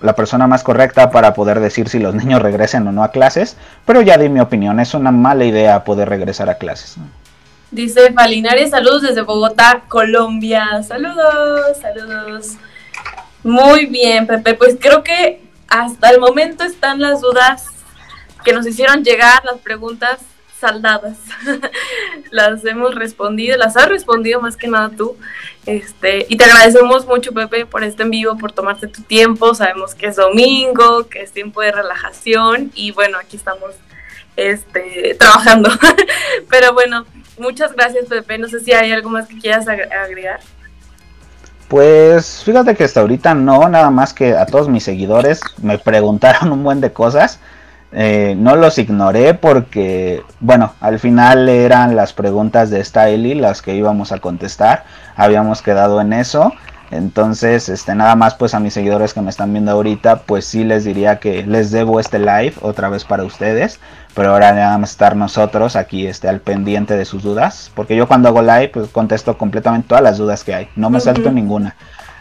la 0.00 0.14
persona 0.14 0.46
más 0.46 0.62
correcta 0.62 1.10
para 1.10 1.34
poder 1.34 1.58
decir 1.58 1.88
si 1.88 1.98
los 1.98 2.14
niños 2.24 2.40
regresen 2.40 2.86
o 2.86 2.92
no 2.92 3.02
a 3.02 3.10
clases, 3.10 3.56
pero 3.84 4.02
ya 4.02 4.18
di 4.18 4.28
mi 4.28 4.38
opinión, 4.38 4.78
es 4.78 4.94
una 4.94 5.10
mala 5.10 5.44
idea 5.44 5.82
poder 5.82 6.08
regresar 6.08 6.48
a 6.48 6.58
clases. 6.58 6.96
Dice 7.74 8.12
Falinares, 8.12 8.70
saludos 8.70 9.02
desde 9.02 9.22
Bogotá, 9.22 9.82
Colombia. 9.88 10.80
Saludos, 10.86 11.76
saludos. 11.82 12.52
Muy 13.42 13.86
bien, 13.86 14.28
Pepe. 14.28 14.54
Pues 14.54 14.76
creo 14.80 15.02
que 15.02 15.42
hasta 15.66 16.10
el 16.10 16.20
momento 16.20 16.62
están 16.62 17.00
las 17.00 17.20
dudas 17.20 17.66
que 18.44 18.52
nos 18.52 18.64
hicieron 18.64 19.02
llegar, 19.02 19.44
las 19.44 19.58
preguntas 19.58 20.20
saldadas. 20.60 21.18
las 22.30 22.64
hemos 22.64 22.94
respondido, 22.94 23.56
las 23.56 23.76
has 23.76 23.88
respondido 23.88 24.40
más 24.40 24.56
que 24.56 24.68
nada 24.68 24.90
tú. 24.96 25.16
Este, 25.66 26.26
y 26.28 26.36
te 26.36 26.44
agradecemos 26.44 27.06
mucho, 27.06 27.32
Pepe, 27.32 27.66
por 27.66 27.82
este 27.82 28.04
en 28.04 28.10
vivo, 28.10 28.38
por 28.38 28.52
tomarte 28.52 28.86
tu 28.86 29.02
tiempo. 29.02 29.52
Sabemos 29.52 29.96
que 29.96 30.06
es 30.06 30.14
domingo, 30.14 31.08
que 31.08 31.22
es 31.22 31.32
tiempo 31.32 31.60
de 31.60 31.72
relajación 31.72 32.70
y 32.76 32.92
bueno, 32.92 33.18
aquí 33.18 33.36
estamos 33.36 33.72
este, 34.36 35.16
trabajando. 35.18 35.70
Pero 36.48 36.72
bueno, 36.72 37.04
Muchas 37.38 37.72
gracias, 37.72 38.06
Pepe. 38.06 38.38
No 38.38 38.48
sé 38.48 38.60
si 38.60 38.72
hay 38.72 38.92
algo 38.92 39.10
más 39.10 39.26
que 39.26 39.38
quieras 39.38 39.66
agregar. 39.68 40.40
Pues 41.68 42.42
fíjate 42.44 42.74
que 42.74 42.84
hasta 42.84 43.00
ahorita 43.00 43.34
no, 43.34 43.68
nada 43.68 43.90
más 43.90 44.12
que 44.12 44.36
a 44.36 44.46
todos 44.46 44.68
mis 44.68 44.84
seguidores 44.84 45.40
me 45.62 45.78
preguntaron 45.78 46.52
un 46.52 46.62
buen 46.62 46.80
de 46.80 46.92
cosas. 46.92 47.40
Eh, 47.96 48.34
no 48.36 48.56
los 48.56 48.76
ignoré 48.78 49.34
porque, 49.34 50.22
bueno, 50.40 50.74
al 50.80 50.98
final 50.98 51.48
eran 51.48 51.94
las 51.94 52.12
preguntas 52.12 52.68
de 52.70 52.82
Styly 52.82 53.34
las 53.34 53.62
que 53.62 53.74
íbamos 53.74 54.10
a 54.10 54.18
contestar. 54.18 54.84
Habíamos 55.16 55.62
quedado 55.62 56.00
en 56.00 56.12
eso. 56.12 56.52
Entonces, 56.90 57.68
este, 57.68 57.94
nada 57.94 58.14
más 58.14 58.34
pues 58.34 58.54
a 58.54 58.60
mis 58.60 58.74
seguidores 58.74 59.14
que 59.14 59.20
me 59.20 59.30
están 59.30 59.52
viendo 59.52 59.72
ahorita, 59.72 60.22
pues 60.22 60.44
sí 60.44 60.64
les 60.64 60.84
diría 60.84 61.18
que 61.18 61.44
les 61.46 61.70
debo 61.70 62.00
este 62.00 62.18
live 62.18 62.54
otra 62.60 62.88
vez 62.88 63.04
para 63.04 63.24
ustedes. 63.24 63.80
Pero 64.14 64.30
ahora 64.30 64.52
nada 64.52 64.78
más 64.78 64.90
estar 64.90 65.16
nosotros 65.16 65.74
aquí 65.74 66.06
este, 66.06 66.28
al 66.28 66.40
pendiente 66.40 66.96
de 66.96 67.04
sus 67.04 67.22
dudas. 67.22 67.72
Porque 67.74 67.96
yo 67.96 68.06
cuando 68.06 68.28
hago 68.28 68.42
live 68.42 68.68
pues 68.68 68.88
contesto 68.90 69.36
completamente 69.36 69.88
todas 69.88 70.04
las 70.04 70.18
dudas 70.18 70.44
que 70.44 70.54
hay. 70.54 70.68
No 70.76 70.90
me 70.90 71.00
salto 71.00 71.32
ninguna. 71.32 71.74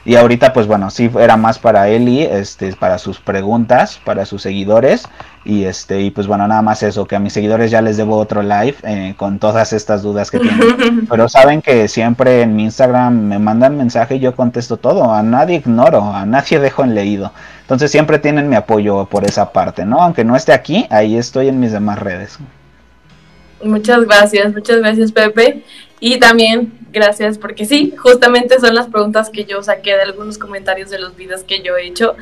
Y 0.06 0.16
ahorita, 0.16 0.52
pues 0.52 0.68
bueno, 0.68 0.90
sí 0.90 1.10
era 1.18 1.38
más 1.38 1.60
para 1.60 1.88
Eli, 1.88 2.24
este, 2.24 2.76
para 2.76 2.98
sus 2.98 3.20
preguntas, 3.20 4.02
para 4.04 4.26
sus 4.26 4.42
seguidores. 4.42 5.08
Y 5.46 5.64
este, 5.64 6.02
y 6.02 6.12
pues 6.12 6.28
bueno, 6.28 6.46
nada 6.46 6.62
más 6.62 6.84
eso, 6.84 7.06
que 7.06 7.16
a 7.16 7.20
mis 7.20 7.32
seguidores 7.32 7.72
ya 7.72 7.82
les 7.82 7.96
debo 7.96 8.18
otro 8.18 8.42
live 8.42 8.76
eh, 8.84 9.14
con 9.16 9.40
todas 9.40 9.72
estas 9.72 10.02
dudas 10.02 10.30
que 10.30 10.40
tienen. 10.40 11.06
Pero 11.10 11.30
saben 11.30 11.62
que 11.62 11.88
siempre 11.88 12.42
en 12.42 12.56
mi 12.56 12.64
Instagram 12.64 13.14
me 13.14 13.40
mandan 13.40 13.78
mensaje 13.78 14.16
y 14.16 14.20
yo 14.20 14.36
contesto 14.36 14.76
todo. 14.76 15.14
A 15.14 15.24
nadie 15.24 15.58
ignoro, 15.58 16.14
a 16.14 16.26
nadie 16.26 16.60
dejo 16.60 16.84
en 16.84 16.96
leído. 16.96 17.32
Entonces 17.62 17.90
siempre 17.90 18.20
tienen 18.20 18.50
mi 18.50 18.58
apoyo 18.58 19.06
por 19.06 19.24
esa 19.24 19.54
parte, 19.54 19.86
¿no? 19.86 20.02
Aunque 20.02 20.26
no 20.26 20.36
esté 20.36 20.52
aquí, 20.52 20.86
ahí 20.90 21.18
estoy 21.18 21.48
en 21.48 21.62
mis 21.62 21.72
demás 21.72 22.00
redes. 22.00 22.40
Muchas 23.64 24.04
gracias, 24.04 24.54
muchas 24.54 24.80
gracias 24.80 25.12
Pepe. 25.14 25.64
Y 26.02 26.20
también 26.20 26.83
gracias 26.94 27.38
porque 27.38 27.66
sí, 27.66 27.94
justamente 27.98 28.60
son 28.60 28.76
las 28.76 28.88
preguntas 28.88 29.30
que 29.30 29.44
yo 29.44 29.62
saqué 29.62 29.96
de 29.96 30.04
algunos 30.04 30.38
comentarios 30.38 30.90
de 30.90 31.00
los 31.00 31.16
videos 31.18 31.44
que 31.44 31.62
yo 31.62 31.76
he 31.76 31.88
hecho. 31.88 32.16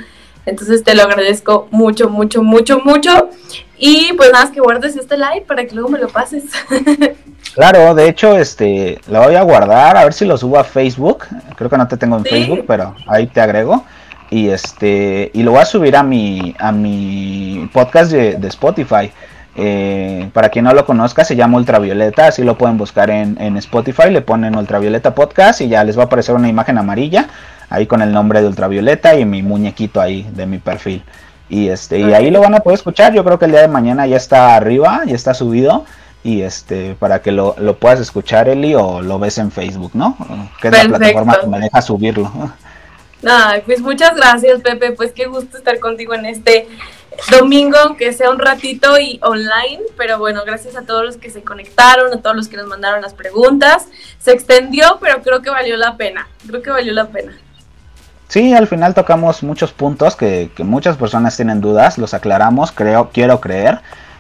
Entonces 0.45 0.84
te 0.84 0.95
lo 0.95 1.03
agradezco 1.03 1.68
mucho, 1.69 2.10
mucho, 2.10 2.41
mucho, 2.41 2.80
mucho. 2.80 3.30
Y 3.77 4.14
pues 4.14 4.31
nada, 4.31 4.52
que 4.52 4.60
guardes 4.60 4.95
este 4.95 5.18
like 5.18 5.45
para 5.45 5.65
que 5.65 5.76
luego 5.76 5.89
me 5.89 5.99
lo 5.99 6.07
pases. 6.07 6.45
Claro, 7.53 7.93
de 7.93 8.07
hecho, 8.07 8.38
este, 8.38 9.02
lo 9.10 9.23
voy 9.23 9.35
a 9.35 9.41
guardar, 9.41 9.98
a 9.98 10.06
ver 10.06 10.14
si 10.14 10.23
lo 10.23 10.38
subo 10.38 10.57
a 10.57 10.64
Facebook. 10.64 11.26
Creo 11.57 11.69
que 11.69 11.77
no 11.77 11.85
te 11.85 11.98
tengo 11.98 12.15
en 12.15 12.23
Facebook, 12.23 12.64
pero 12.65 12.95
ahí 13.07 13.27
te 13.27 13.41
agrego. 13.41 13.84
Y 14.30 14.48
este, 14.48 15.30
y 15.34 15.43
lo 15.43 15.52
voy 15.52 15.60
a 15.60 15.65
subir 15.65 15.98
a 15.98 16.03
mi, 16.03 16.56
a 16.57 16.72
mi 16.72 17.69
podcast 17.73 18.11
de, 18.14 18.35
de 18.35 18.48
Spotify. 18.48 19.11
Eh, 19.56 20.30
para 20.34 20.49
quien 20.49 20.65
no 20.65 20.73
lo 20.73 20.86
conozca, 20.86 21.26
se 21.26 21.36
llama 21.36 21.57
Ultravioleta, 21.57 22.28
así 22.28 22.44
lo 22.44 22.57
pueden 22.57 22.78
buscar 22.78 23.10
en, 23.10 23.57
Spotify, 23.57 24.10
le 24.10 24.22
ponen 24.22 24.56
Ultravioleta 24.56 25.14
Podcast 25.14 25.61
y 25.61 25.68
ya 25.68 25.84
les 25.84 25.98
va 25.98 26.03
a 26.03 26.06
aparecer 26.06 26.36
una 26.36 26.48
imagen 26.48 26.78
amarilla 26.78 27.28
ahí 27.69 27.86
con 27.86 28.02
el 28.02 28.11
nombre 28.11 28.41
de 28.41 28.48
Ultravioleta 28.48 29.15
y 29.15 29.26
mi 29.26 29.44
muñequito 29.44 29.99
ahí 29.99 30.28
de 30.34 30.45
mi 30.45 30.57
perfil. 30.57 31.03
Y 31.49 31.68
este, 31.68 31.99
y 31.99 32.14
ahí 32.14 32.32
lo 32.32 32.40
van 32.40 32.56
a 32.56 32.61
poder 32.61 32.78
escuchar, 32.78 33.14
yo 33.14 33.26
creo 33.26 33.38
que 33.38 33.45
el 33.45 33.52
día 33.52 33.61
de 33.61 33.68
mañana 33.68 34.07
ya 34.07 34.15
está 34.15 34.56
arriba, 34.56 35.02
ya 35.06 35.15
está 35.15 35.34
subido. 35.34 35.86
Y 36.23 36.41
este, 36.41 36.95
para 36.99 37.22
que 37.22 37.32
lo, 37.32 37.56
puedas 37.80 37.99
escuchar, 37.99 38.48
Eli, 38.48 38.76
o 38.76 39.02
lo 39.02 39.18
ves 39.18 39.40
en 39.40 39.52
Facebook, 39.52 39.91
¿no? 39.95 40.15
Que 40.61 40.68
es 40.68 40.73
la 40.88 40.98
plataforma 40.98 41.40
que 41.41 41.48
me 41.48 41.60
deja 41.60 41.82
subirlo. 41.82 42.32
pues 43.65 43.81
muchas 43.81 44.15
gracias, 44.15 44.61
Pepe. 44.61 44.91
Pues 44.91 45.11
qué 45.11 45.26
gusto 45.26 45.57
estar 45.57 45.80
contigo 45.80 46.14
en 46.14 46.26
este 46.26 46.68
domingo, 47.30 47.77
aunque 47.77 48.14
sea 48.14 48.30
un 48.31 48.39
ratito 48.39 48.99
y 48.99 49.19
online, 49.22 49.81
pero 49.98 50.18
bueno, 50.18 50.41
gracias 50.45 50.76
a 50.76 50.84
todos 50.84 51.06
los 51.06 51.18
que 51.18 51.30
se 51.30 51.43
conectaron, 51.43 52.14
a 52.14 52.22
todos 52.22 52.35
los 52.35 52.48
que 52.48 52.57
nos 52.57 52.68
mandaron 52.68 53.02
las 53.02 53.14
preguntas. 53.14 53.88
Se 54.19 54.31
extendió, 54.31 54.98
pero 55.02 55.22
creo 55.22 55.41
que 55.41 55.49
valió 55.49 55.77
la 55.77 55.98
pena, 55.98 56.27
creo 56.48 56.61
que 56.61 56.69
valió 56.69 56.93
la 56.93 57.07
pena. 57.07 57.38
Sí, 58.27 58.53
al 58.53 58.68
final 58.68 58.93
tocamos 58.93 59.43
muchos 59.43 59.73
puntos 59.73 60.15
que, 60.15 60.49
que 60.56 60.64
muchas 60.64 60.95
personas 60.95 61.35
tienen 61.35 61.60
dudas, 61.60 61.98
los 61.98 62.14
aclaramos, 62.14 62.72
creo, 62.72 63.10
quiero 63.11 63.41
creer. 63.41 63.80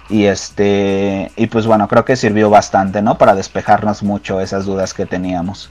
Y 0.09 0.25
este, 0.25 1.31
y 1.37 1.47
pues 1.47 1.65
bueno, 1.65 1.87
creo 1.87 2.03
que 2.03 2.17
sirvió 2.17 2.49
bastante, 2.49 3.01
¿no? 3.01 3.17
Para 3.17 3.33
despejarnos 3.33 4.03
mucho 4.03 4.41
esas 4.41 4.65
dudas 4.65 4.93
que 4.93 5.05
teníamos. 5.05 5.69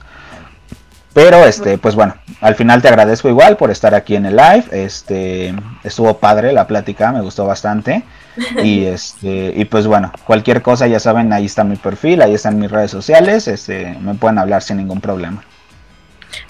Pero 1.12 1.45
este, 1.45 1.77
pues 1.77 1.97
bueno, 1.97 2.15
al 2.41 2.55
final 2.55 2.82
te 2.82 2.89
agradezco 2.89 3.28
igual 3.28 3.57
por 3.57 3.70
estar 3.70 3.95
aquí 3.95 4.15
en 4.15 4.27
el 4.27 4.37
live. 4.37 4.65
Este, 4.70 5.55
estuvo 5.82 6.19
padre 6.19 6.53
la 6.53 6.66
plática, 6.66 7.11
me 7.12 7.20
gustó 7.20 7.47
bastante. 7.47 8.05
Y 8.62 8.87
este, 8.87 9.53
y 9.55 9.65
pues 9.65 9.87
bueno, 9.87 10.12
cualquier 10.24 10.62
cosa 10.62 10.87
ya 10.87 11.01
saben, 11.01 11.32
ahí 11.32 11.47
está 11.47 11.65
mi 11.65 11.77
perfil, 11.77 12.23
ahí 12.23 12.32
están 12.32 12.59
mis 12.59 12.70
redes 12.70 12.91
sociales, 12.91 13.49
este, 13.49 13.97
me 14.01 14.15
pueden 14.15 14.39
hablar 14.39 14.62
sin 14.62 14.78
ningún 14.78 15.01
problema. 15.01 15.43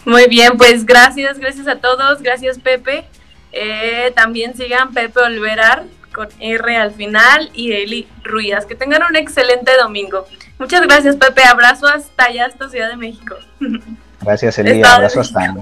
Muy 0.05 0.29
bien, 0.29 0.57
pues 0.57 0.85
gracias, 0.85 1.39
gracias 1.39 1.67
a 1.67 1.77
todos, 1.77 2.23
gracias 2.23 2.59
Pepe. 2.59 3.07
Eh, 3.53 4.13
también 4.15 4.55
sigan 4.55 4.93
Pepe 4.93 5.21
Olverar 5.21 5.85
con 6.13 6.29
R 6.39 6.77
al 6.77 6.93
final 6.93 7.51
y 7.55 7.73
Eli 7.73 8.07
Ruidas. 8.25 8.67
Que 8.67 8.75
tengan 8.75 9.03
un 9.09 9.17
excelente 9.17 9.73
domingo. 9.81 10.27
Muchas 10.59 10.83
gracias 10.83 11.17
Pepe, 11.17 11.43
abrazo 11.45 11.87
hasta 11.87 12.25
allá, 12.25 12.47
hasta 12.47 12.69
Ciudad 12.69 12.91
de 12.91 12.97
México. 12.97 13.37
Gracias, 14.23 14.59
Eli. 14.59 14.83
Abrazo 14.83 15.21
hasta 15.21 15.55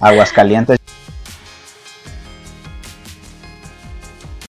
Aguascalientes. 0.00 0.78